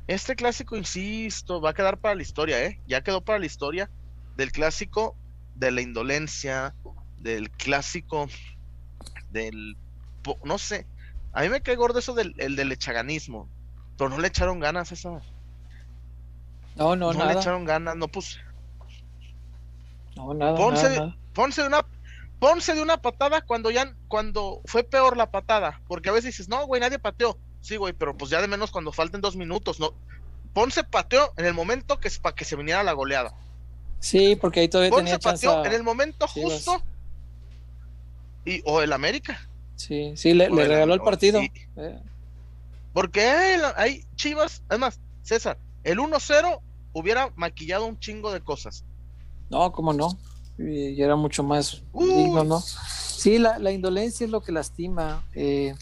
este 0.07 0.37
clásico, 0.37 0.77
insisto, 0.77 1.61
va 1.61 1.71
a 1.71 1.75
quedar 1.75 1.99
para 1.99 2.15
la 2.15 2.23
historia, 2.23 2.65
¿eh? 2.65 2.81
Ya 2.87 3.03
quedó 3.03 3.21
para 3.21 3.41
la 3.41 3.47
historia 3.47 3.91
del 4.37 4.53
clásico 4.53 5.17
de 5.57 5.73
la 5.73 5.81
indolencia, 5.81 6.73
del 7.19 7.51
clásico 7.51 8.29
del, 9.33 9.77
no 10.45 10.57
sé, 10.57 10.87
a 11.33 11.43
mí 11.43 11.49
me 11.49 11.63
cae 11.63 11.75
gordo 11.75 11.99
eso 11.99 12.15
del, 12.15 12.33
el 12.39 12.55
del 12.55 12.71
echaganismo. 12.71 13.49
Pero 14.01 14.09
no 14.09 14.19
le 14.19 14.29
echaron 14.29 14.61
ganas 14.61 14.91
esa. 14.93 15.21
No, 16.75 16.97
no, 16.97 17.13
no 17.13 17.27
le 17.27 17.35
echaron 17.35 17.67
ganas, 17.67 17.97
no 17.97 18.09
puse. 18.09 18.39
No, 20.17 20.33
nada. 20.33 20.57
Ponce, 20.57 20.89
nada. 20.89 21.15
Ponce 21.35 21.61
de 21.61 21.69
una. 21.69 21.85
Ponce 22.39 22.75
de 22.75 22.81
una 22.81 22.97
patada 22.97 23.43
cuando 23.43 23.71
ya 23.71 23.95
cuando 24.09 24.63
fue 24.65 24.85
peor 24.85 25.19
la 25.19 25.31
patada, 25.31 25.83
porque 25.87 26.09
a 26.09 26.13
veces 26.13 26.29
dices, 26.29 26.49
no, 26.49 26.67
güey, 26.67 26.81
nadie 26.81 26.99
pateó. 26.99 27.37
Sí, 27.61 27.77
güey, 27.77 27.93
pero 27.93 28.17
pues 28.17 28.31
ya 28.31 28.41
de 28.41 28.49
menos 28.49 28.71
cuando 28.71 28.91
falten 28.91 29.21
dos 29.21 29.37
minutos, 29.37 29.79
no. 29.79 29.93
Ponce 30.55 30.83
pateó 30.83 31.35
en 31.37 31.45
el 31.45 31.53
momento 31.53 32.01
que 32.01 32.09
es 32.09 32.19
para 32.19 32.35
que 32.35 32.47
se 32.47 32.57
viniera 32.57 32.83
la 32.83 32.93
goleada. 32.93 33.35
Sí, 33.99 34.35
porque 34.35 34.61
ahí 34.61 34.69
todavía 34.69 34.93
Ponce 34.93 35.05
tenía 35.05 35.19
pateó 35.19 35.63
en 35.67 35.73
el 35.75 35.83
momento 35.83 36.27
justo. 36.27 36.83
Y, 38.47 38.63
o 38.65 38.81
el 38.81 38.95
América. 38.95 39.47
Sí, 39.77 40.15
sí, 40.17 40.33
le, 40.33 40.49
regaló 40.49 40.95
el 40.95 41.03
partido. 41.03 41.43
Eh. 41.77 42.01
Porque 42.93 43.21
hay 43.77 44.05
Chivas, 44.17 44.63
además, 44.69 45.01
César, 45.23 45.59
el 45.85 45.99
1-0 45.99 46.61
hubiera 46.93 47.33
maquillado 47.37 47.87
un 47.87 47.99
chingo 47.99 48.33
de 48.33 48.41
cosas. 48.41 48.85
No, 49.49 49.71
cómo 49.73 49.93
no. 49.93 50.19
Y 50.59 51.01
era 51.01 51.17
mucho 51.17 51.43
más 51.43 51.83
digno, 51.95 52.45
¿no? 52.45 52.61
Sí, 52.61 53.39
la, 53.39 53.73
indolencia 53.73 54.25
es 54.25 54.31
lo 54.31 54.43
que 54.43 54.53
lastima. 54.53 55.25
Eh, 55.35 55.75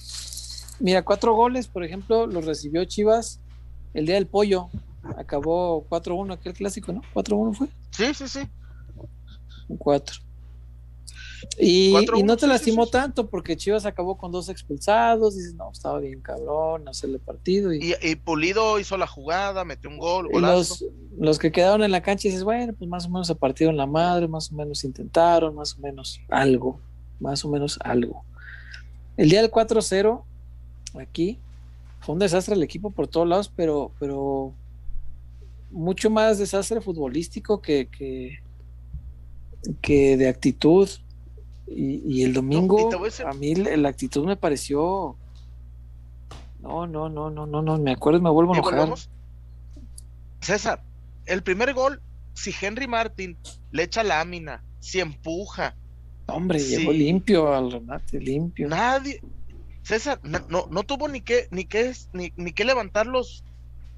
mira, 0.81 1.05
cuatro 1.05 1.35
goles, 1.35 1.67
por 1.67 1.85
ejemplo, 1.85 2.27
los 2.27 2.45
recibió 2.45 2.85
Chivas 2.85 3.41
el 3.95 4.07
día 4.07 4.17
del 4.17 4.27
pollo. 4.27 4.69
Acabó 5.17 5.87
4-1 5.89 6.35
aquel 6.35 6.53
clásico, 6.53 6.93
¿no? 6.93 7.03
4-1 7.15 7.55
fue. 7.55 7.69
Sí, 7.91 8.13
sí, 8.15 8.29
sí. 8.29 8.41
4. 9.79 10.28
Y, 11.59 11.95
no 12.25 12.37
te 12.37 12.47
lastimó 12.47 12.87
tanto 12.87 13.29
porque 13.29 13.57
Chivas 13.57 13.87
acabó 13.87 14.17
con 14.17 14.33
dos 14.33 14.49
expulsados. 14.49 15.37
Dices, 15.37 15.55
no, 15.55 15.71
estaba 15.71 15.99
bien 15.99 16.21
cabrón, 16.21 16.89
hacerle 16.89 17.19
partido. 17.19 17.73
Y, 17.73 17.95
Pulido 18.25 18.79
hizo 18.79 18.97
la 18.97 19.07
jugada, 19.07 19.65
metió 19.65 19.91
un 19.91 19.99
gol. 19.99 20.29
Y 20.33 20.39
los, 20.39 20.85
los, 21.19 21.39
que 21.39 21.53
quedaron 21.53 21.83
en 21.83 21.93
la 21.93 22.03
cancha 22.03 22.29
dices, 22.29 22.45
bueno, 22.45 22.73
pues 22.73 22.89
más 22.89 23.07
o 23.07 23.11
menos 23.11 23.27
se 23.27 23.35
partieron 23.35 23.77
la 23.77 23.87
madre, 23.87 24.29
más 24.29 24.53
o 24.53 24.55
menos 24.55 24.85
intentaron, 24.85 25.55
más 25.55 25.77
o 25.77 25.81
menos 25.81 26.21
algo, 26.29 26.81
más 27.21 27.45
o 27.45 27.49
menos 27.49 27.79
algo. 27.83 28.25
El 29.17 29.31
día 29.31 29.43
del 29.43 29.51
4-0, 29.51 30.23
aquí, 31.01 31.39
fue 32.01 32.15
un 32.15 32.19
desastre 32.21 32.55
el 32.55 32.63
equipo 32.63 32.91
por 32.91 33.09
todos 33.09 33.29
lados, 33.29 33.53
pero, 33.55 33.93
pero 33.99 34.55
mucho 35.71 36.11
más 36.11 36.39
desastre 36.39 36.81
futbolístico 36.81 37.61
que, 37.61 37.89
que, 37.89 38.39
que 39.81 40.17
de 40.17 40.29
actitud 40.29 40.89
y, 41.71 42.23
el 42.23 42.33
domingo, 42.33 42.91
a, 43.27 43.33
mí 43.35 43.55
la 43.55 43.89
actitud 43.89 44.25
me 44.25 44.37
pareció. 44.37 45.17
No, 46.61 46.87
no, 46.87 47.09
no, 47.09 47.31
no, 47.31 47.47
no, 47.47 47.63
no, 47.63 47.79
me 47.79 47.93
acuerdo, 47.93 48.21
me 48.21 48.31
vuelvo 48.31 48.55
a 48.55 48.59
enojar. 48.59 48.95
César, 50.41 50.83
el 51.27 51.43
primer 51.43 51.75
gol, 51.75 52.01
si 52.35 52.53
Henry 52.61 52.87
Martin 52.87 53.37
le 53.71 53.85
echa 53.85 54.03
lámina, 54.03 54.65
si 54.81 55.01
empuja. 55.01 55.77
Hombre, 56.27 56.59
llegó 56.59 56.93
limpio 56.93 57.55
al 57.55 57.71
remate, 57.71 58.21
limpio. 58.21 58.69
Nadie, 58.69 59.21
César, 59.83 60.21
no, 60.23 60.67
no, 60.71 60.83
tuvo 60.83 61.09
ni 61.09 61.21
que, 61.21 61.49
ni 61.51 61.65
que, 61.65 61.93
ni, 62.13 62.33
ni 62.37 62.53
que 62.53 62.65
levantar 62.65 63.07
los, 63.07 63.45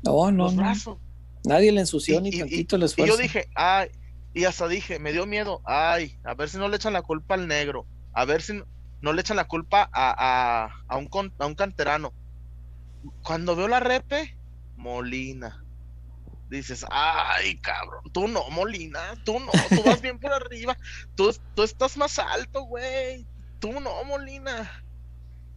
no, 0.03 0.31
no, 0.31 0.51
brazos. 0.53 0.99
Nadie 1.45 1.73
le 1.73 1.81
ensució 1.81 2.21
ni 2.21 2.31
tantito 2.31 2.77
el 2.77 2.83
esfuerzo. 2.83 3.15
Y 3.15 3.17
yo 3.17 3.23
dije, 3.23 3.49
ay, 3.55 3.89
y 4.33 4.45
hasta 4.45 4.69
dije, 4.69 4.99
me 4.99 5.13
dio 5.13 5.27
miedo, 5.27 5.61
ay, 5.65 6.19
a 6.25 6.35
ver 6.35 6.49
si 6.49 6.59
no 6.59 6.69
le 6.69 6.77
echan 6.77 6.93
la 6.93 7.03
culpa 7.03 7.35
al 7.35 7.49
negro, 7.49 7.87
a 8.13 8.25
ver 8.25 8.43
si 8.43 8.61
no, 9.01 9.13
le 9.13 9.21
echan 9.21 9.37
la 9.37 9.49
culpa 9.49 9.89
a, 9.93 10.11
a, 10.65 10.85
a, 10.87 10.97
un, 10.97 11.09
a 11.39 11.47
un 11.47 11.55
canterano. 11.55 12.13
Cuando 13.23 13.57
veo 13.57 13.67
la 13.67 13.81
repe, 13.81 14.37
Molina. 14.77 15.65
Dices, 16.49 16.85
ay, 16.91 17.59
cabrón, 17.61 18.03
tú 18.13 18.27
no, 18.27 18.49
Molina, 18.51 19.01
tú 19.25 19.39
no, 19.39 19.53
tú 19.69 19.85
vas 19.85 20.01
bien 20.03 20.19
por 20.19 20.33
arriba, 20.33 20.77
tú, 21.15 21.33
tú 21.55 21.63
estás 21.63 21.97
más 21.97 22.19
alto, 22.19 22.65
güey, 22.65 23.25
tú 23.61 23.79
no, 23.81 24.03
Molina, 24.05 24.69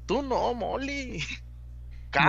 tú 0.06 0.22
no, 0.22 0.54
Moli. 0.54 1.24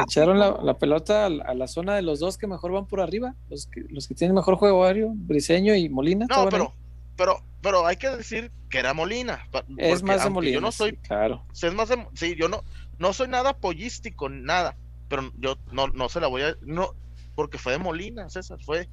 Echaron 0.03 0.39
la, 0.39 0.79
pelota 0.79 1.27
a 1.27 1.29
la, 1.29 1.67
zona 1.69 1.95
de 1.97 2.03
los 2.03 2.21
dos 2.21 2.39
que 2.39 2.47
mejor 2.47 2.73
van 2.73 2.87
por 2.87 3.01
arriba, 3.01 3.35
los 3.51 3.67
que, 3.67 3.83
los 3.89 4.09
que 4.09 4.15
tienen 4.15 4.35
mejor 4.35 4.57
juego 4.57 4.85
aéreo, 4.85 5.13
Briseño 5.15 5.75
y 5.75 5.89
Molina. 5.89 6.27
No, 6.29 6.49
pero, 6.49 6.73
pero, 7.17 7.43
pero 7.61 7.87
hay 7.87 7.97
que 7.97 8.11
decir 8.11 8.51
que 8.71 8.79
era 8.79 8.95
Molina. 8.95 9.47
Es 9.77 10.03
más 10.03 10.25
de 10.25 10.31
Molina. 10.31 10.55
Yo 10.55 10.61
no 10.61 10.73
soy, 10.73 10.97
claro. 10.97 11.45
Es 11.53 11.75
más 11.75 11.89
de, 11.89 12.07
sí, 12.15 12.35
yo 12.39 12.49
no, 12.49 12.63
no 12.99 13.13
soy 13.13 13.29
nada 13.29 13.57
pollístico, 13.57 14.29
nada, 14.29 14.77
pero 15.09 15.33
yo 15.39 15.57
no, 15.73 15.89
no 15.89 16.09
se 16.09 16.21
la 16.21 16.29
voy 16.29 16.43
a, 16.43 16.57
no, 16.63 16.95
porque 17.35 17.59
fue 17.59 17.73
de 17.73 17.79
Molina, 17.79 18.29
César, 18.29 18.59
fue. 18.65 18.89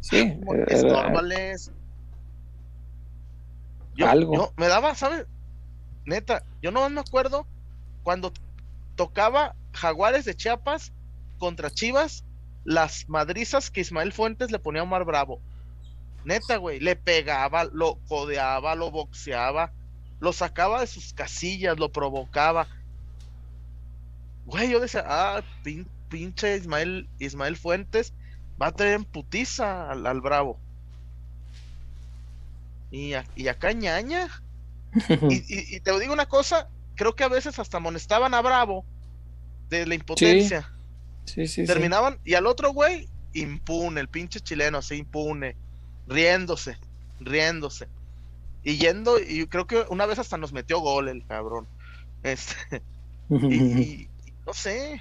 Sí, 0.00 0.34
Yo, 3.94 4.08
Algo. 4.08 4.52
me 4.56 4.66
daba, 4.66 4.94
¿sabes? 4.94 5.26
Neta, 6.06 6.42
yo 6.60 6.72
no 6.72 6.88
me 6.88 7.00
acuerdo 7.00 7.46
cuando 8.02 8.32
tocaba 8.96 9.54
Jaguares 9.72 10.24
de 10.24 10.34
Chiapas 10.34 10.92
contra 11.38 11.70
Chivas, 11.70 12.24
las 12.64 13.08
madrizas 13.08 13.70
que 13.70 13.80
Ismael 13.80 14.12
Fuentes 14.12 14.50
le 14.50 14.58
ponía 14.58 14.82
a 14.82 14.84
Omar 14.84 15.04
Bravo. 15.04 15.40
Neta, 16.24 16.56
güey, 16.56 16.78
le 16.78 16.94
pegaba, 16.94 17.64
lo 17.64 17.96
codeaba, 18.08 18.74
lo 18.74 18.90
boxeaba, 18.90 19.72
lo 20.20 20.32
sacaba 20.32 20.80
de 20.80 20.86
sus 20.86 21.12
casillas, 21.12 21.78
lo 21.78 21.90
provocaba. 21.90 22.68
Güey, 24.46 24.70
yo 24.70 24.78
decía, 24.78 25.04
ah, 25.06 25.42
pinche 26.08 26.56
Ismael, 26.56 27.08
Ismael 27.18 27.56
Fuentes 27.56 28.12
va 28.60 28.68
a 28.68 28.72
tener 28.72 28.94
en 28.94 29.04
putiza 29.04 29.90
al, 29.90 30.20
Bravo. 30.20 30.60
Y, 32.92 33.14
y, 33.34 33.48
acá 33.48 33.72
ñaña. 33.72 34.28
y, 35.28 35.76
y, 35.76 35.80
te 35.80 35.98
digo 35.98 36.12
una 36.12 36.26
cosa, 36.26 36.68
creo 36.94 37.16
que 37.16 37.24
a 37.24 37.28
veces 37.28 37.58
hasta 37.58 37.78
amonestaban 37.78 38.34
a 38.34 38.42
Bravo 38.42 38.84
de 39.78 39.86
la 39.86 39.94
impotencia. 39.94 40.70
Sí, 41.24 41.46
sí, 41.46 41.64
Terminaban, 41.64 42.18
y 42.24 42.34
al 42.34 42.46
otro 42.46 42.72
güey, 42.72 43.08
impune, 43.32 44.00
el 44.00 44.08
pinche 44.08 44.40
chileno 44.40 44.78
así 44.78 44.96
impune, 44.96 45.56
riéndose, 46.06 46.76
riéndose. 47.20 47.88
Y 48.64 48.76
yendo, 48.76 49.18
y 49.18 49.46
creo 49.46 49.66
que 49.66 49.84
una 49.88 50.06
vez 50.06 50.18
hasta 50.18 50.36
nos 50.36 50.52
metió 50.52 50.80
gol 50.80 51.08
el 51.08 51.26
cabrón. 51.26 51.66
Este, 52.22 52.82
y, 53.30 54.08
no 54.46 54.52
sé. 54.52 55.00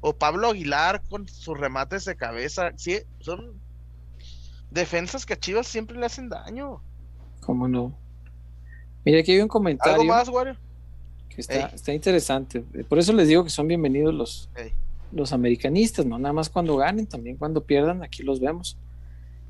O 0.00 0.12
Pablo 0.16 0.48
Aguilar 0.48 1.02
con 1.08 1.28
sus 1.28 1.58
remates 1.58 2.04
de 2.04 2.16
cabeza. 2.16 2.72
Sí, 2.76 2.98
son 3.20 3.60
defensas 4.70 5.24
que 5.24 5.34
a 5.34 5.38
Chivas 5.38 5.68
siempre 5.68 5.96
le 5.96 6.06
hacen 6.06 6.28
daño. 6.28 6.82
¿Cómo 7.40 7.68
no? 7.68 7.96
Mira, 9.04 9.20
aquí 9.20 9.32
hay 9.32 9.40
un 9.40 9.48
comentario. 9.48 10.00
¿Algo 10.00 10.04
más, 10.04 10.28
Wario? 10.28 10.56
Está, 11.36 11.66
está, 11.66 11.92
interesante. 11.92 12.60
Por 12.88 12.98
eso 12.98 13.12
les 13.12 13.28
digo 13.28 13.44
que 13.44 13.50
son 13.50 13.66
bienvenidos 13.68 14.14
los, 14.14 14.50
los 15.12 15.32
americanistas, 15.32 16.04
no 16.06 16.18
nada 16.18 16.32
más 16.32 16.50
cuando 16.50 16.76
ganen, 16.76 17.06
también 17.06 17.36
cuando 17.36 17.64
pierdan, 17.64 18.02
aquí 18.02 18.22
los 18.22 18.40
vemos. 18.40 18.76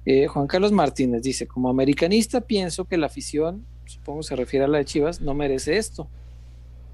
Eh, 0.05 0.27
Juan 0.27 0.47
Carlos 0.47 0.73
Martínez 0.73 1.23
dice, 1.23 1.47
como 1.47 1.69
americanista 1.69 2.41
pienso 2.41 2.85
que 2.87 2.97
la 2.97 3.07
afición, 3.07 3.65
supongo 3.87 4.23
se 4.23 4.35
refiere 4.37 4.65
a 4.65 4.69
la 4.69 4.79
de 4.79 4.85
Chivas, 4.85 5.21
no 5.21 5.35
merece 5.35 5.77
esto. 5.77 6.09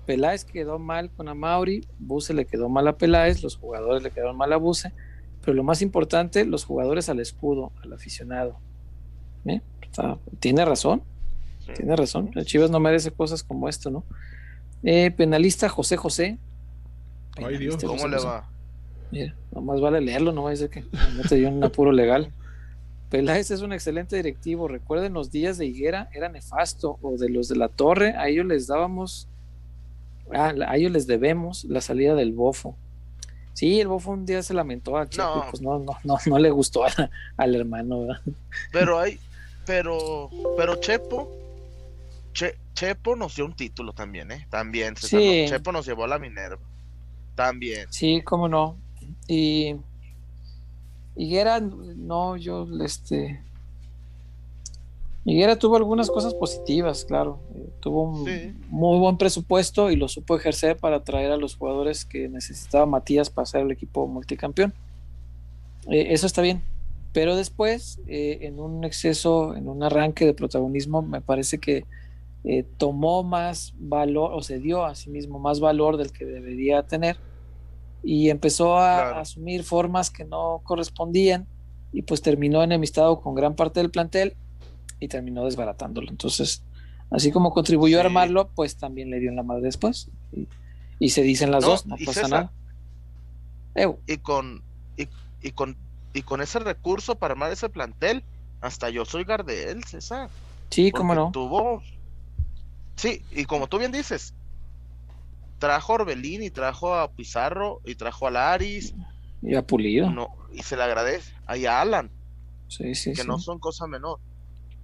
Peláez 0.07 0.45
quedó 0.45 0.79
mal 0.79 1.11
con 1.11 1.29
Amauri, 1.29 1.87
Buse 1.99 2.33
le 2.33 2.47
quedó 2.47 2.69
mal 2.69 2.89
a 2.89 2.97
Peláez, 2.97 3.43
los 3.43 3.57
jugadores 3.57 4.03
le 4.03 4.11
quedaron 4.11 4.37
mal 4.37 4.53
a 4.53 4.57
Buse, 4.57 4.93
pero 5.43 5.55
lo 5.55 5.63
más 5.63 5.83
importante, 5.83 6.45
los 6.45 6.65
jugadores 6.65 7.09
al 7.09 7.21
escudo, 7.21 7.73
al 7.83 7.93
aficionado. 7.93 8.59
¿Eh? 9.47 9.61
tiene 10.41 10.65
razón, 10.65 11.03
tiene 11.75 11.97
razón. 11.97 12.31
La 12.35 12.45
Chivas 12.45 12.71
no 12.71 12.81
merece 12.81 13.11
cosas 13.11 13.43
como 13.43 13.69
esto, 13.69 13.91
¿no? 13.91 14.05
Eh, 14.83 15.11
penalista 15.11 15.69
José 15.69 15.97
José. 15.97 16.39
Ay 17.37 17.59
Dios, 17.59 17.77
¿cómo 17.85 18.09
le 18.09 18.19
va? 18.19 18.49
Mira, 19.11 19.35
nomás 19.53 19.81
vale 19.81 20.01
leerlo, 20.01 20.33
no 20.33 20.43
va 20.43 20.51
a 20.51 20.53
decir 20.53 20.69
que 20.71 20.83
no 20.83 21.23
te 21.29 21.37
dio 21.37 21.49
un 21.49 21.63
apuro 21.65 21.93
legal. 21.93 22.33
Peláez 23.11 23.51
es 23.51 23.63
un 23.63 23.73
excelente 23.73 24.17
directivo. 24.17 24.69
Recuerden 24.69 25.15
los 25.15 25.31
días 25.31 25.57
de 25.57 25.67
Higuera, 25.67 26.11
era 26.13 26.29
nefasto, 26.29 26.99
o 27.01 27.17
de 27.17 27.31
los 27.31 27.49
de 27.49 27.57
la 27.57 27.69
Torre, 27.69 28.15
a 28.17 28.29
ellos 28.29 28.45
les 28.45 28.67
dábamos, 28.67 29.29
a 30.31 30.77
ellos 30.77 30.93
les 30.93 31.07
debemos 31.07 31.65
la 31.65 31.81
salida 31.81 32.15
del 32.15 32.33
Bofo. 32.33 32.77
Sí, 33.55 33.81
el 33.81 33.89
Bofo 33.89 34.11
un 34.13 34.27
día 34.27 34.43
se 34.43 34.55
lamentó 34.55 34.97
a 34.99 35.09
Chepo, 35.09 35.37
no. 35.37 35.51
pues 35.51 35.63
no, 35.63 35.79
no, 35.79 35.99
no, 36.05 36.19
no 36.27 36.39
le 36.39 36.51
gustó 36.51 36.83
al 37.37 37.55
hermano, 37.55 38.01
¿verdad? 38.01 38.21
Pero 38.73 38.99
hay, 38.99 39.19
pero, 39.65 40.31
pero 40.57 40.77
Chepo, 40.77 41.33
Chepo 42.79 43.17
nos 43.17 43.35
dio 43.35 43.45
un 43.45 43.55
título 43.55 43.93
también, 43.93 44.31
¿eh? 44.31 44.47
También, 44.51 44.95
sí. 44.95 45.47
Chepo 45.49 45.73
nos 45.73 45.85
llevó 45.85 46.05
a 46.05 46.07
la 46.07 46.21
Minerva. 46.21 46.63
También. 47.35 47.89
Sí, 47.91 48.23
cómo 48.23 48.47
no. 48.49 48.77
Y 49.27 49.75
Higuera, 51.17 51.59
no, 51.59 52.37
yo, 52.37 52.69
este. 52.85 53.43
Higuera 55.25 55.59
tuvo 55.59 55.75
algunas 55.75 56.09
cosas 56.09 56.35
positivas, 56.35 57.05
claro. 57.05 57.41
Eh, 57.57 57.69
tuvo 57.81 58.05
un 58.05 58.57
muy 58.69 59.01
buen 59.01 59.19
presupuesto 59.19 59.91
y 59.91 59.97
lo 59.97 60.07
supo 60.07 60.37
ejercer 60.37 60.77
para 60.77 61.03
traer 61.03 61.33
a 61.33 61.37
los 61.37 61.57
jugadores 61.57 62.05
que 62.05 62.29
necesitaba 62.29 62.87
Matías 62.87 63.29
para 63.29 63.47
ser 63.47 63.63
el 63.63 63.73
equipo 63.73 64.07
multicampeón. 64.07 64.73
Eh, 65.89 66.07
eso 66.11 66.29
está 66.29 66.43
bien. 66.43 66.63
Pero 67.13 67.35
después, 67.35 67.99
eh, 68.07 68.39
en 68.43 68.61
un 68.61 68.85
exceso, 68.85 69.57
en 69.57 69.69
un 69.69 69.83
arranque 69.83 70.25
de 70.25 70.35
protagonismo, 70.35 71.03
me 71.03 71.21
parece 71.21 71.59
que 71.59 71.85
tomó 72.79 73.23
más 73.23 73.75
valor 73.77 74.33
o 74.33 74.43
se 74.43 74.59
dio 74.59 74.85
a 74.85 74.95
sí 74.95 75.11
mismo 75.11 75.39
más 75.39 75.61
valor 75.61 75.99
del 75.99 76.13
que 76.13 76.25
debería 76.25 76.83
tener 76.83 77.19
y 78.03 78.31
empezó 78.31 78.79
a, 78.79 79.21
asumir 79.21 79.65
formas 79.65 80.11
que 80.11 80.25
no 80.25 80.61
correspondían 80.65 81.47
y 81.93 82.03
pues 82.03 82.23
terminó 82.23 82.63
enemistado 82.63 83.21
con 83.21 83.35
gran 83.35 83.55
parte 83.55 83.81
del 83.81 83.91
plantel 83.91 84.37
y 85.01 85.09
terminó 85.09 85.45
desbaratándolo. 85.45 86.09
Entonces, 86.11 86.63
así 87.11 87.31
como 87.31 87.53
contribuyó 87.53 87.99
a 87.99 88.03
armarlo, 88.03 88.49
pues 88.55 88.77
también 88.77 89.11
le 89.11 89.21
dio 89.21 89.31
en 89.31 89.37
la 89.37 89.43
madre 89.43 89.63
después. 89.63 90.11
Y, 91.01 91.11
se 91.11 91.23
dicen 91.23 91.51
las 91.51 91.65
dos, 91.65 91.87
no 91.87 91.97
pasa 92.05 92.29
nada. 92.29 92.53
Y 94.07 94.17
con, 94.19 94.63
y, 94.97 95.51
con, 95.53 95.77
y 96.13 96.23
con 96.23 96.41
ese 96.41 96.59
recurso 96.59 97.15
para 97.15 97.33
armar 97.33 97.53
ese 97.53 97.69
plantel, 97.69 98.25
hasta 98.61 98.91
yo 98.91 99.05
soy 99.05 99.25
Gardel, 99.25 99.85
César. 99.85 100.31
Sí, 100.71 100.91
cómo 100.91 101.15
no. 101.15 101.31
Tuvo. 101.31 101.83
Sí, 102.99 103.23
y 103.31 103.45
como 103.45 103.69
tú 103.69 103.79
bien 103.79 103.93
dices, 103.93 104.35
trajo 105.61 105.93
a 105.93 105.95
Orbelín 105.95 106.43
y 106.43 106.51
trajo 106.51 106.97
a 106.97 107.13
Pizarro 107.13 107.81
y 107.85 107.95
trajo 107.95 108.27
a 108.27 108.33
Laris. 108.33 108.93
Y 109.41 109.55
a 109.55 109.65
Pulido. 109.65 110.11
No, 110.11 110.35
y 110.53 110.65
se 110.65 110.77
le 110.77 110.83
agradece. 110.83 111.33
Ahí 111.47 111.65
a 111.65 111.81
Alan. 111.81 112.11
Sí, 112.67 112.97
sí, 112.97 113.13
que 113.13 113.23
no 113.23 113.39
son 113.39 113.61
cosa 113.61 113.87
menor. 113.87 114.19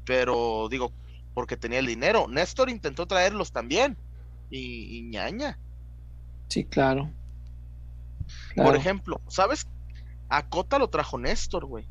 Pero 0.04 0.68
digo, 0.70 0.92
porque 1.34 1.56
tenía 1.56 1.80
el 1.80 1.86
dinero. 1.86 2.28
Néstor 2.28 2.70
intentó 2.70 3.06
traerlos 3.06 3.50
también. 3.50 3.96
Y, 4.48 5.02
ñaña. 5.10 5.58
Sí, 6.46 6.64
claro. 6.64 7.10
Por 8.54 8.76
ejemplo, 8.76 9.20
¿sabes? 9.26 9.66
A 10.28 10.48
Cota 10.48 10.78
lo 10.78 10.88
trajo 10.88 11.18
Néstor, 11.18 11.64
güey. 11.64 11.84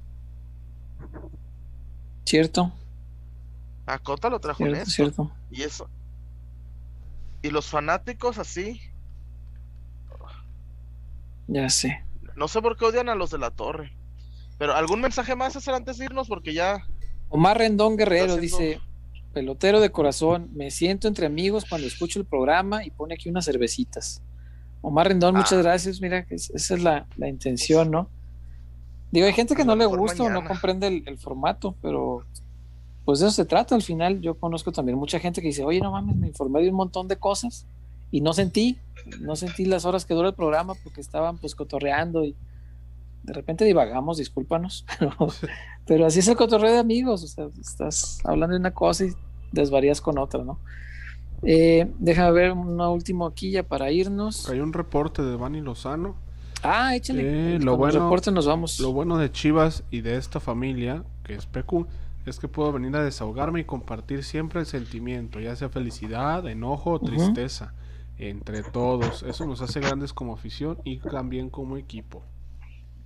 Cierto. 2.24 2.72
A 3.86 4.00
Cota 4.00 4.30
lo 4.30 4.40
trajo 4.40 4.64
Néstor. 4.64 4.94
Cierto. 4.94 5.32
Y 5.52 5.64
eso, 5.64 5.90
y 7.44 7.52
los 7.52 7.68
fanáticos 7.68 8.40
así. 8.40 8.82
Ya 11.48 11.70
sé. 11.70 12.04
No 12.36 12.48
sé 12.48 12.62
por 12.62 12.78
qué 12.78 12.86
odian 12.86 13.10
a 13.10 13.16
los 13.16 13.30
de 13.30 13.38
la 13.38 13.52
torre. 13.52 13.96
Pero 14.58 14.74
algún 14.76 15.02
mensaje 15.02 15.36
más 15.36 15.56
hacer 15.56 15.74
antes 15.74 15.98
de 15.98 16.06
irnos 16.06 16.28
porque 16.28 16.54
ya. 16.54 16.88
Omar 17.30 17.58
Rendón 17.58 17.98
Guerrero 17.98 18.38
dice, 18.38 18.80
pelotero 19.34 19.82
de 19.82 19.92
corazón, 19.92 20.50
me 20.54 20.72
siento 20.72 21.08
entre 21.08 21.26
amigos 21.26 21.66
cuando 21.68 21.86
escucho 21.86 22.20
el 22.20 22.26
programa 22.26 22.86
y 22.86 22.92
pone 22.92 23.16
aquí 23.16 23.30
unas 23.30 23.46
cervecitas. 23.46 24.24
Omar 24.82 25.10
Rendón, 25.10 25.36
muchas 25.36 25.54
ah. 25.54 25.64
gracias. 25.64 26.00
Mira, 26.00 26.26
esa 26.30 26.76
es 26.76 26.82
la, 26.82 27.08
intención, 27.28 27.92
¿no? 27.92 28.10
Digo, 29.12 29.28
hay 29.28 29.34
gente 29.34 29.56
que 29.56 29.66
no 29.66 29.76
le 29.76 29.86
gusta 29.86 30.24
o 30.24 30.30
no 30.30 30.46
comprende 30.46 31.04
el, 31.06 31.18
formato, 31.18 31.76
pero 31.82 32.26
pues 33.06 33.20
de 33.20 33.28
eso 33.28 33.36
se 33.36 33.46
trata 33.46 33.76
al 33.76 33.82
final. 33.82 34.22
Yo 34.22 34.36
conozco 34.36 34.72
también 34.72 34.98
mucha 34.98 35.20
gente 35.20 35.42
que 35.42 35.48
dice, 35.48 35.64
oye, 35.64 35.80
no 35.80 35.92
mames, 35.92 36.16
me 36.16 36.28
informé 36.28 36.62
de 36.62 36.70
un 36.70 36.76
montón 36.76 37.08
de 37.08 37.18
cosas 37.18 37.66
y 38.12 38.22
no 38.22 38.34
sentí, 38.34 38.78
no 39.22 39.36
sentí 39.36 39.66
las 39.66 39.86
horas 39.86 40.06
que 40.06 40.14
dura 40.14 40.30
el 40.30 40.36
programa 40.36 40.76
porque 40.84 41.02
estaban 41.02 41.38
pues 41.38 41.56
cotorreando 41.56 42.24
y 42.24 42.36
de 43.24 43.34
repente 43.34 43.66
divagamos, 43.66 44.18
discúlpanos, 44.18 44.86
pero, 45.88 46.06
así 46.06 46.20
es 46.20 46.28
el 46.28 46.36
cotorreo 46.36 46.74
de 46.74 46.80
amigos, 46.80 47.24
o 47.24 47.28
sea, 47.28 47.48
estás 47.60 48.20
hablando 48.26 48.54
de 48.54 48.60
una 48.60 48.74
cosa 48.74 49.06
y 49.06 49.14
desvarías 49.52 50.02
con 50.02 50.18
otra, 50.18 50.44
¿no? 50.44 50.60
Eh, 51.42 51.92
déjame 52.00 52.32
ver 52.32 52.52
una 52.52 52.90
último 52.90 53.26
aquí 53.26 53.52
ya 53.52 53.64
para 53.64 53.92
irnos. 53.92 54.50
Hay 54.50 54.60
un 54.60 54.74
reporte 54.74 55.22
de 55.22 55.36
Bani 55.36 55.62
Lozano. 55.62 56.16
Ah, 56.62 56.96
échale. 56.96 57.56
Eh, 57.56 57.60
lo 57.60 57.76
bueno, 57.76 58.00
reporte 58.00 58.32
nos 58.32 58.46
vamos. 58.46 58.80
Lo 58.80 58.94
bueno 58.94 59.18
de 59.18 59.32
Chivas 59.32 59.84
y 59.92 60.02
de 60.02 60.16
esta 60.18 60.40
familia, 60.40 61.04
que 61.24 61.34
es 61.34 61.46
PQ, 61.46 61.86
es 62.26 62.40
que 62.40 62.48
puedo 62.48 62.72
venir 62.72 62.96
a 62.96 63.04
desahogarme 63.04 63.62
y 63.62 63.64
compartir 63.66 64.24
siempre 64.24 64.62
el 64.62 64.66
sentimiento, 64.66 65.40
ya 65.40 65.56
sea 65.56 65.70
felicidad, 65.70 66.48
enojo 66.48 66.92
o 66.92 67.00
tristeza, 67.00 67.74
entre 68.18 68.64
todos. 68.64 69.24
Eso 69.24 69.46
nos 69.46 69.62
hace 69.62 69.80
grandes 69.80 70.14
como 70.14 70.34
afición 70.34 70.80
y 70.84 71.00
también 71.00 71.50
como 71.50 71.78
equipo. 71.78 72.24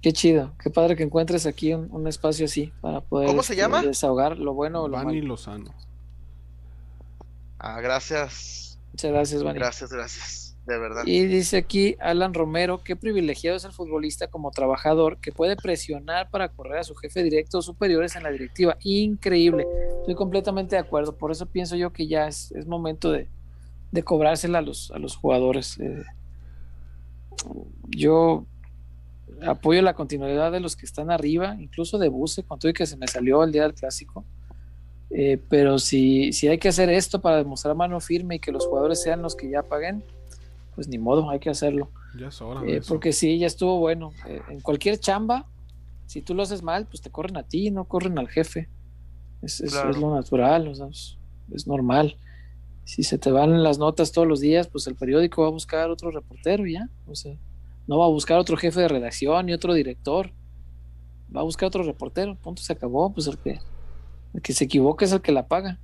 Qué 0.01 0.13
chido, 0.13 0.53
qué 0.61 0.69
padre 0.69 0.95
que 0.95 1.03
encuentres 1.03 1.45
aquí 1.47 1.73
un, 1.73 2.07
espacio 2.07 2.45
así 2.45 2.71
para 2.81 3.01
poder 3.01 3.27
¿Cómo 3.27 3.41
se 3.41 3.55
llama? 3.55 3.81
desahogar 3.81 4.37
lo 4.37 4.53
bueno 4.53 4.83
o 4.83 4.87
lo 4.87 4.97
Vani 4.97 5.21
Lozano. 5.21 5.73
Ah, 7.57 7.81
gracias. 7.81 8.79
Muchas 8.91 9.11
gracias, 9.11 9.43
Vani. 9.43 9.57
Gracias, 9.57 9.91
gracias 9.91 10.46
Y 11.05 11.25
dice 11.25 11.57
aquí 11.57 11.95
Alan 11.99 12.33
Romero, 12.33 12.83
qué 12.83 12.95
privilegiado 12.95 13.55
es 13.55 13.63
el 13.63 13.71
futbolista 13.71 14.27
como 14.27 14.51
trabajador 14.51 15.17
que 15.19 15.31
puede 15.31 15.55
presionar 15.55 16.29
para 16.29 16.49
correr 16.49 16.79
a 16.79 16.83
su 16.83 16.95
jefe 16.95 17.23
directo 17.23 17.59
o 17.59 17.61
superiores 17.61 18.15
en 18.15 18.23
la 18.23 18.31
directiva. 18.31 18.77
Increíble. 18.83 19.65
Estoy 20.01 20.15
completamente 20.15 20.75
de 20.75 20.81
acuerdo. 20.81 21.17
Por 21.17 21.31
eso 21.31 21.45
pienso 21.45 21.75
yo 21.75 21.93
que 21.93 22.07
ya 22.07 22.27
es, 22.27 22.51
momento 22.67 23.11
de, 23.11 23.29
de, 23.91 24.03
cobrársela 24.03 24.59
a 24.59 24.61
los, 24.61 24.91
a 24.91 24.99
los 24.99 25.15
jugadores. 25.15 25.79
Eh, 25.79 26.03
yo 27.89 28.45
apoyo 29.45 29.81
la 29.81 29.93
continuidad 29.93 30.51
de 30.51 30.59
los 30.59 30.75
que 30.75 30.85
están 30.85 31.11
arriba, 31.11 31.55
incluso 31.59 31.97
de 31.97 32.09
Buse, 32.09 32.43
con 32.43 32.59
todo 32.59 32.69
y 32.69 32.73
que 32.73 32.85
se 32.85 32.97
me 32.97 33.07
salió 33.07 33.43
el 33.43 33.51
día 33.51 33.63
del 33.63 33.73
clásico. 33.73 34.25
Eh, 35.09 35.41
pero 35.49 35.79
si, 35.79 36.33
si 36.33 36.49
hay 36.49 36.57
que 36.57 36.67
hacer 36.67 36.89
esto 36.89 37.21
para 37.21 37.37
demostrar 37.37 37.75
mano 37.75 37.99
firme 38.01 38.35
y 38.35 38.39
que 38.39 38.51
los 38.51 38.65
jugadores 38.65 39.01
sean 39.01 39.21
los 39.21 39.35
que 39.35 39.49
ya 39.49 39.63
paguen, 39.63 40.03
pues 40.77 40.87
ni 40.87 40.99
modo, 40.99 41.27
hay 41.31 41.39
que 41.39 41.49
hacerlo. 41.49 41.89
Ya 42.19 42.29
eh, 42.67 42.81
porque 42.87 43.11
sí, 43.11 43.39
ya 43.39 43.47
estuvo 43.47 43.79
bueno. 43.79 44.11
Eh, 44.27 44.43
en 44.47 44.59
cualquier 44.59 44.99
chamba, 44.99 45.47
si 46.05 46.21
tú 46.21 46.35
lo 46.35 46.43
haces 46.43 46.61
mal, 46.61 46.85
pues 46.85 47.01
te 47.01 47.09
corren 47.09 47.35
a 47.35 47.41
ti, 47.41 47.71
no 47.71 47.85
corren 47.85 48.19
al 48.19 48.27
jefe. 48.27 48.69
Es, 49.41 49.59
lo 49.99 50.13
natural, 50.13 50.67
es, 50.67 51.17
normal. 51.65 52.15
si 52.83 53.01
se 53.01 53.17
te 53.17 53.31
van 53.31 53.63
las 53.63 53.79
notas 53.79 54.11
todos 54.11 54.27
los 54.27 54.39
días, 54.39 54.67
pues 54.67 54.85
el 54.85 54.93
periódico 54.93 55.41
va 55.41 55.47
a 55.47 55.51
buscar 55.51 55.89
otro 55.89 56.11
reportero 56.11 56.67
ya. 56.67 56.87
O 57.07 57.15
sea, 57.15 57.35
no 57.87 57.97
va 57.97 58.05
a 58.05 58.09
buscar 58.09 58.37
otro 58.37 58.55
jefe 58.55 58.81
de 58.81 58.87
redacción 58.87 59.47
ni 59.47 59.53
otro 59.53 59.73
director. 59.73 60.31
Va 61.35 61.39
a 61.39 61.43
buscar 61.43 61.69
otro 61.69 61.81
reportero. 61.81 62.35
Punto, 62.35 62.61
se 62.61 62.73
acabó. 62.73 63.11
Pues 63.11 63.25
el 63.25 63.39
que, 63.39 63.59
el 64.35 64.43
que 64.43 64.53
se 64.53 64.65
equivoca 64.65 65.05
es 65.05 65.11
el 65.11 65.21
que 65.21 65.31
la 65.31 65.47
paga. 65.47 65.79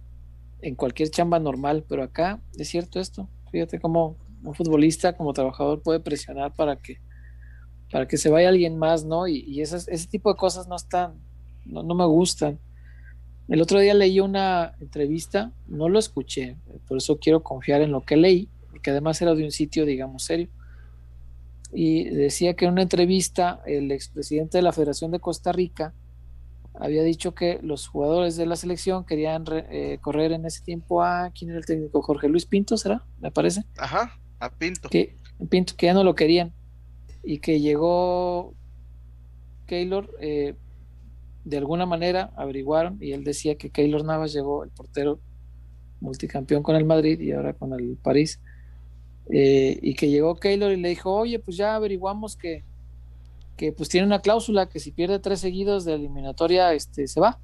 En 0.61 0.75
cualquier 0.75 1.09
chamba 1.09 1.39
normal. 1.39 1.83
Pero 1.89 2.03
acá 2.03 2.43
es 2.59 2.69
cierto 2.69 2.99
esto. 2.99 3.27
Fíjate 3.51 3.79
cómo 3.79 4.17
un 4.43 4.53
futbolista 4.55 5.15
como 5.15 5.33
trabajador 5.33 5.81
puede 5.81 5.99
presionar 5.99 6.53
para 6.53 6.75
que 6.75 6.99
para 7.93 8.07
que 8.07 8.17
se 8.17 8.31
vaya 8.31 8.49
alguien 8.49 8.75
más, 8.75 9.05
¿no? 9.05 9.27
Y, 9.27 9.61
ese 9.61 10.07
tipo 10.07 10.33
de 10.33 10.35
cosas 10.35 10.67
no 10.67 10.75
están, 10.75 11.13
no, 11.63 11.83
no 11.83 11.93
me 11.93 12.05
gustan. 12.05 12.59
El 13.47 13.61
otro 13.61 13.79
día 13.79 13.93
leí 13.93 14.19
una 14.19 14.73
entrevista, 14.79 15.51
no 15.67 15.87
lo 15.89 15.99
escuché, 15.99 16.57
por 16.87 16.97
eso 16.97 17.19
quiero 17.19 17.43
confiar 17.43 17.81
en 17.81 17.91
lo 17.91 18.01
que 18.01 18.17
leí, 18.17 18.49
porque 18.71 18.89
además 18.89 19.21
era 19.21 19.35
de 19.35 19.43
un 19.43 19.51
sitio, 19.51 19.85
digamos, 19.85 20.23
serio. 20.23 20.49
Y 21.71 22.05
decía 22.05 22.55
que 22.55 22.65
en 22.65 22.71
una 22.71 22.81
entrevista 22.81 23.61
el 23.67 23.91
expresidente 23.91 24.57
de 24.57 24.63
la 24.63 24.71
Federación 24.71 25.11
de 25.11 25.19
Costa 25.19 25.51
Rica 25.51 25.93
había 26.73 27.03
dicho 27.03 27.35
que 27.35 27.59
los 27.61 27.87
jugadores 27.87 28.35
de 28.37 28.47
la 28.47 28.55
selección 28.55 29.05
querían 29.05 29.45
eh, 29.51 29.99
correr 30.01 30.31
en 30.31 30.47
ese 30.47 30.63
tiempo 30.63 31.03
a, 31.03 31.29
¿quién 31.29 31.51
era 31.51 31.59
el 31.59 31.65
técnico? 31.65 32.01
Jorge 32.01 32.27
Luis 32.27 32.47
Pinto, 32.47 32.75
¿será? 32.77 33.03
Me 33.19 33.29
parece. 33.29 33.63
Ajá, 33.77 34.19
Pinto. 34.49 34.89
Que, 34.89 35.17
Pinto, 35.49 35.73
que 35.77 35.87
ya 35.87 35.93
no 35.93 36.03
lo 36.03 36.15
querían. 36.15 36.53
Y 37.23 37.39
que 37.39 37.59
llegó 37.59 38.53
Keylor, 39.65 40.09
eh, 40.19 40.55
de 41.45 41.57
alguna 41.57 41.85
manera 41.85 42.31
averiguaron 42.35 42.97
y 43.01 43.11
él 43.11 43.23
decía 43.23 43.55
que 43.55 43.69
Keylor 43.69 44.03
Navas 44.03 44.33
llegó, 44.33 44.63
el 44.63 44.69
portero 44.69 45.19
multicampeón 45.99 46.63
con 46.63 46.75
el 46.75 46.85
Madrid 46.85 47.19
y 47.19 47.31
ahora 47.31 47.53
con 47.53 47.73
el 47.73 47.97
París, 48.01 48.41
eh, 49.31 49.79
y 49.81 49.95
que 49.95 50.09
llegó 50.09 50.35
Keylor 50.35 50.71
y 50.71 50.77
le 50.77 50.89
dijo, 50.89 51.13
oye, 51.13 51.39
pues 51.39 51.55
ya 51.57 51.75
averiguamos 51.75 52.35
que, 52.35 52.63
que 53.55 53.71
pues 53.71 53.89
tiene 53.89 54.05
una 54.05 54.19
cláusula 54.19 54.67
que 54.67 54.79
si 54.79 54.91
pierde 54.91 55.19
tres 55.19 55.39
seguidos 55.39 55.85
de 55.85 55.93
eliminatoria, 55.93 56.73
este, 56.73 57.07
se 57.07 57.19
va. 57.19 57.39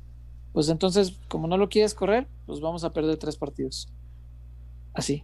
Pues 0.52 0.68
entonces, 0.69 1.19
como 1.28 1.48
no 1.48 1.58
lo 1.58 1.69
quieres 1.69 1.94
correr, 1.94 2.28
pues 2.45 2.60
vamos 2.60 2.84
a 2.84 2.92
perder 2.92 3.18
tres 3.18 3.38
partidos. 3.38 3.88
Así. 4.94 5.24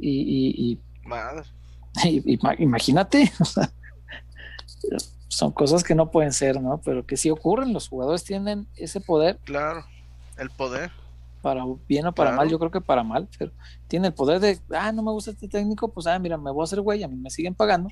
Y, 0.00 0.72
y, 0.72 0.78
imagínate, 2.58 3.32
son 5.28 5.52
cosas 5.52 5.84
que 5.84 5.94
no 5.94 6.10
pueden 6.10 6.32
ser, 6.32 6.60
¿no? 6.60 6.80
Pero 6.84 7.06
que 7.06 7.16
sí 7.16 7.30
ocurren, 7.30 7.72
los 7.72 7.88
jugadores 7.88 8.24
tienen 8.24 8.66
ese 8.76 9.00
poder. 9.00 9.38
Claro, 9.44 9.84
el 10.38 10.50
poder. 10.50 10.90
Para 11.42 11.64
bien 11.86 12.06
o 12.06 12.12
para 12.12 12.32
mal, 12.32 12.48
yo 12.48 12.58
creo 12.58 12.70
que 12.70 12.80
para 12.80 13.04
mal, 13.04 13.28
pero 13.38 13.52
tiene 13.86 14.08
el 14.08 14.14
poder 14.14 14.40
de, 14.40 14.58
ah, 14.70 14.90
no 14.90 15.02
me 15.02 15.12
gusta 15.12 15.30
este 15.30 15.46
técnico, 15.46 15.92
pues, 15.92 16.06
ah, 16.06 16.18
mira, 16.18 16.36
me 16.36 16.50
voy 16.50 16.62
a 16.62 16.64
hacer 16.64 16.80
güey, 16.80 17.02
a 17.02 17.08
mí 17.08 17.16
me 17.16 17.30
siguen 17.30 17.54
pagando 17.54 17.88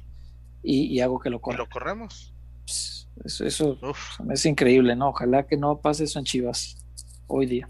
y, 0.63 0.99
hago 1.01 1.21
que 1.21 1.31
lo 1.31 1.41
corra. 1.41 1.57
Y 1.57 1.59
lo 1.59 1.69
corremos. 1.69 2.35
Pues, 2.65 3.09
eso, 3.25 3.45
eso 3.45 3.79
es 4.31 4.47
increíble, 4.47 4.97
¿no? 4.97 5.11
Ojalá 5.11 5.47
que 5.47 5.57
no 5.57 5.79
pase 5.79 6.05
eso 6.05 6.19
en 6.19 6.25
Chivas 6.25 6.85
hoy 7.27 7.47
día. 7.47 7.69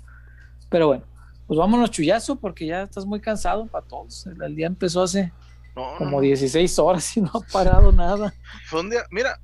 Pero 0.71 0.87
bueno, 0.87 1.05
pues 1.47 1.59
vámonos 1.59 1.91
chullazo 1.91 2.37
porque 2.37 2.67
ya 2.67 2.83
estás 2.83 3.05
muy 3.05 3.21
cansado 3.21 3.67
para 3.67 3.87
todos. 3.87 4.27
El, 4.27 4.57
día 4.57 4.67
empezó 4.67 5.03
hace 5.03 5.33
como 5.99 6.21
16 6.21 6.79
horas 6.79 7.17
y 7.17 7.21
no 7.21 7.31
ha 7.35 7.41
parado 7.53 7.93
nada. 7.93 8.35
Fue 8.67 8.81
un 8.81 8.91
día, 8.91 9.05
mira, 9.11 9.39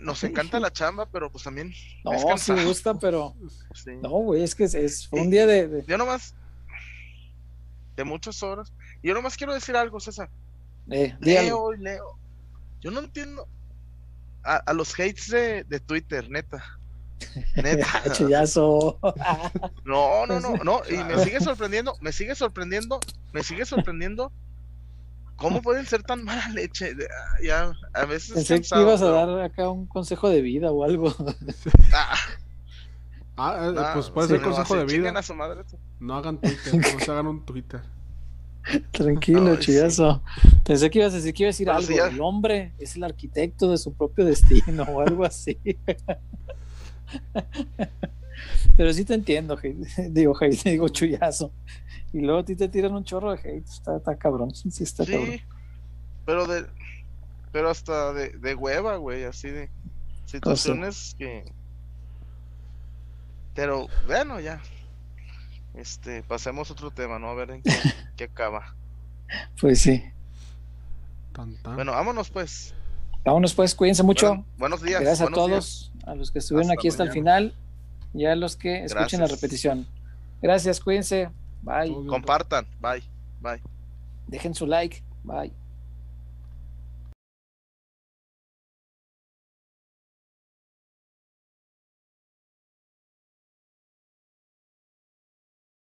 nos 0.00 0.22
encanta 0.24 0.60
la 0.60 0.72
chamba, 0.72 1.06
pero 1.06 1.30
pues 1.30 1.44
también. 1.44 1.72
No, 2.04 2.38
sí 2.38 2.52
me 2.52 2.64
gusta, 2.64 2.94
pero. 2.94 3.34
No, 4.02 4.08
güey, 4.08 4.42
es 4.42 4.54
que 4.54 4.64
es, 4.64 5.06
fue 5.06 5.20
un 5.20 5.30
día 5.30 5.46
de, 5.46 5.84
Yo 5.86 5.98
nomás. 5.98 6.34
De 7.94 8.04
muchas 8.04 8.42
horas. 8.42 8.72
Y 9.02 9.08
yo 9.08 9.14
nomás 9.14 9.36
quiero 9.36 9.54
decir 9.54 9.76
algo, 9.76 10.00
César. 10.00 10.30
Eh, 10.90 11.14
leo 11.20 11.74
y 11.74 11.78
leo. 11.78 12.18
Yo 12.80 12.90
no 12.90 13.00
entiendo. 13.00 13.46
A, 14.42 14.72
los 14.72 14.94
hates 14.94 15.28
de, 15.28 15.64
de, 15.64 15.80
Twitter, 15.80 16.30
neta. 16.30 16.62
Neta. 17.56 18.12
Chullazo. 18.12 18.98
no, 19.84 20.26
no, 20.26 20.40
no, 20.40 20.56
no. 20.64 20.82
Y 20.90 20.96
me 21.04 21.22
sigue 21.24 21.40
sorprendiendo, 21.40 21.94
me 22.00 22.12
sigue 22.12 22.34
sorprendiendo, 22.34 23.00
me 23.32 23.42
sigue 23.42 23.64
sorprendiendo 23.64 24.32
¿Cómo 25.36 25.60
pueden 25.60 25.84
ser 25.84 26.02
tan 26.02 26.24
mala 26.24 26.48
leche? 26.48 26.92
Ah, 26.92 27.36
ya, 27.42 27.72
a 27.92 28.04
veces. 28.06 28.32
Pensé 28.32 28.60
que 28.60 28.80
ibas 28.80 29.02
a 29.02 29.10
dar 29.10 29.40
acá 29.40 29.68
un 29.68 29.86
consejo 29.86 30.30
de 30.30 30.40
vida 30.40 30.72
o 30.72 30.82
algo. 30.82 31.14
ah, 31.92 32.16
ah 33.36 33.72
eh, 33.76 33.90
pues 33.92 34.10
puede 34.10 34.28
ser 34.28 34.40
consejo 34.40 34.76
de 34.76 34.84
vida. 34.86 35.12
no 36.00 36.14
hagan 36.14 36.40
Twitter, 36.40 36.74
no 36.74 37.00
se 37.04 37.10
hagan 37.10 37.26
un 37.26 37.44
Twitter. 37.44 37.82
Tranquilo, 38.90 39.56
chillazo. 39.56 40.22
Pensé 40.64 40.90
que 40.90 40.98
ibas 40.98 41.12
a 41.12 41.16
decir 41.16 41.34
que 41.34 41.42
iba 41.42 41.50
a 41.50 41.52
decir 41.52 41.70
algo. 41.70 42.06
El 42.06 42.20
hombre 42.20 42.72
es 42.78 42.96
el 42.96 43.04
arquitecto 43.04 43.70
de 43.70 43.78
su 43.78 43.92
propio 43.92 44.24
destino 44.24 44.84
o 44.84 45.02
algo 45.02 45.24
así. 45.24 45.58
Pero 48.76 48.92
sí 48.92 49.04
te 49.04 49.14
entiendo, 49.14 49.58
digo, 50.10 50.38
digo, 50.64 50.88
chullazo. 50.88 51.52
Y 52.12 52.20
luego 52.20 52.40
a 52.40 52.44
ti 52.44 52.56
te 52.56 52.68
tiran 52.68 52.94
un 52.94 53.04
chorro 53.04 53.32
de 53.34 53.38
hate. 53.38 53.66
Está, 53.66 54.16
cabrón. 54.16 54.54
Sí, 54.54 54.70
está 54.82 55.04
sí, 55.04 55.42
Pero 56.24 56.46
de. 56.46 56.66
Pero 57.52 57.70
hasta 57.70 58.12
de, 58.12 58.30
de 58.30 58.54
hueva, 58.54 58.96
güey. 58.96 59.24
Así 59.24 59.48
de. 59.48 59.70
Situaciones 60.24 61.14
que. 61.18 61.44
Pero 63.54 63.88
bueno, 64.06 64.40
ya. 64.40 64.60
Este, 65.74 66.22
pasemos 66.22 66.70
a 66.70 66.72
otro 66.72 66.90
tema, 66.90 67.18
¿no? 67.18 67.28
A 67.28 67.34
ver 67.34 67.50
en 67.50 67.62
qué, 68.16 68.24
acaba. 68.24 68.74
Pues 69.60 69.80
sí. 69.80 70.02
Bueno, 71.74 71.92
vámonos 71.92 72.30
pues. 72.30 72.74
Vámonos 73.24 73.54
pues, 73.54 73.74
cuídense 73.74 74.02
mucho. 74.02 74.44
buenos 74.56 74.80
días. 74.82 75.00
Gracias 75.02 75.28
a 75.28 75.32
todos, 75.32 75.92
a 76.06 76.14
los 76.14 76.30
que 76.30 76.38
estuvieron 76.38 76.70
aquí 76.70 76.88
hasta 76.88 77.02
el 77.02 77.10
final 77.10 77.54
y 78.14 78.24
a 78.24 78.34
los 78.34 78.56
que 78.56 78.84
escuchen 78.84 79.20
la 79.20 79.26
repetición. 79.26 79.86
Gracias, 80.40 80.80
cuídense. 80.80 81.28
Bye. 81.62 81.94
Compartan. 82.06 82.66
Bye. 82.80 83.02
Bye. 83.40 83.60
Dejen 84.26 84.54
su 84.54 84.66
like. 84.66 85.02
Bye. 85.24 85.52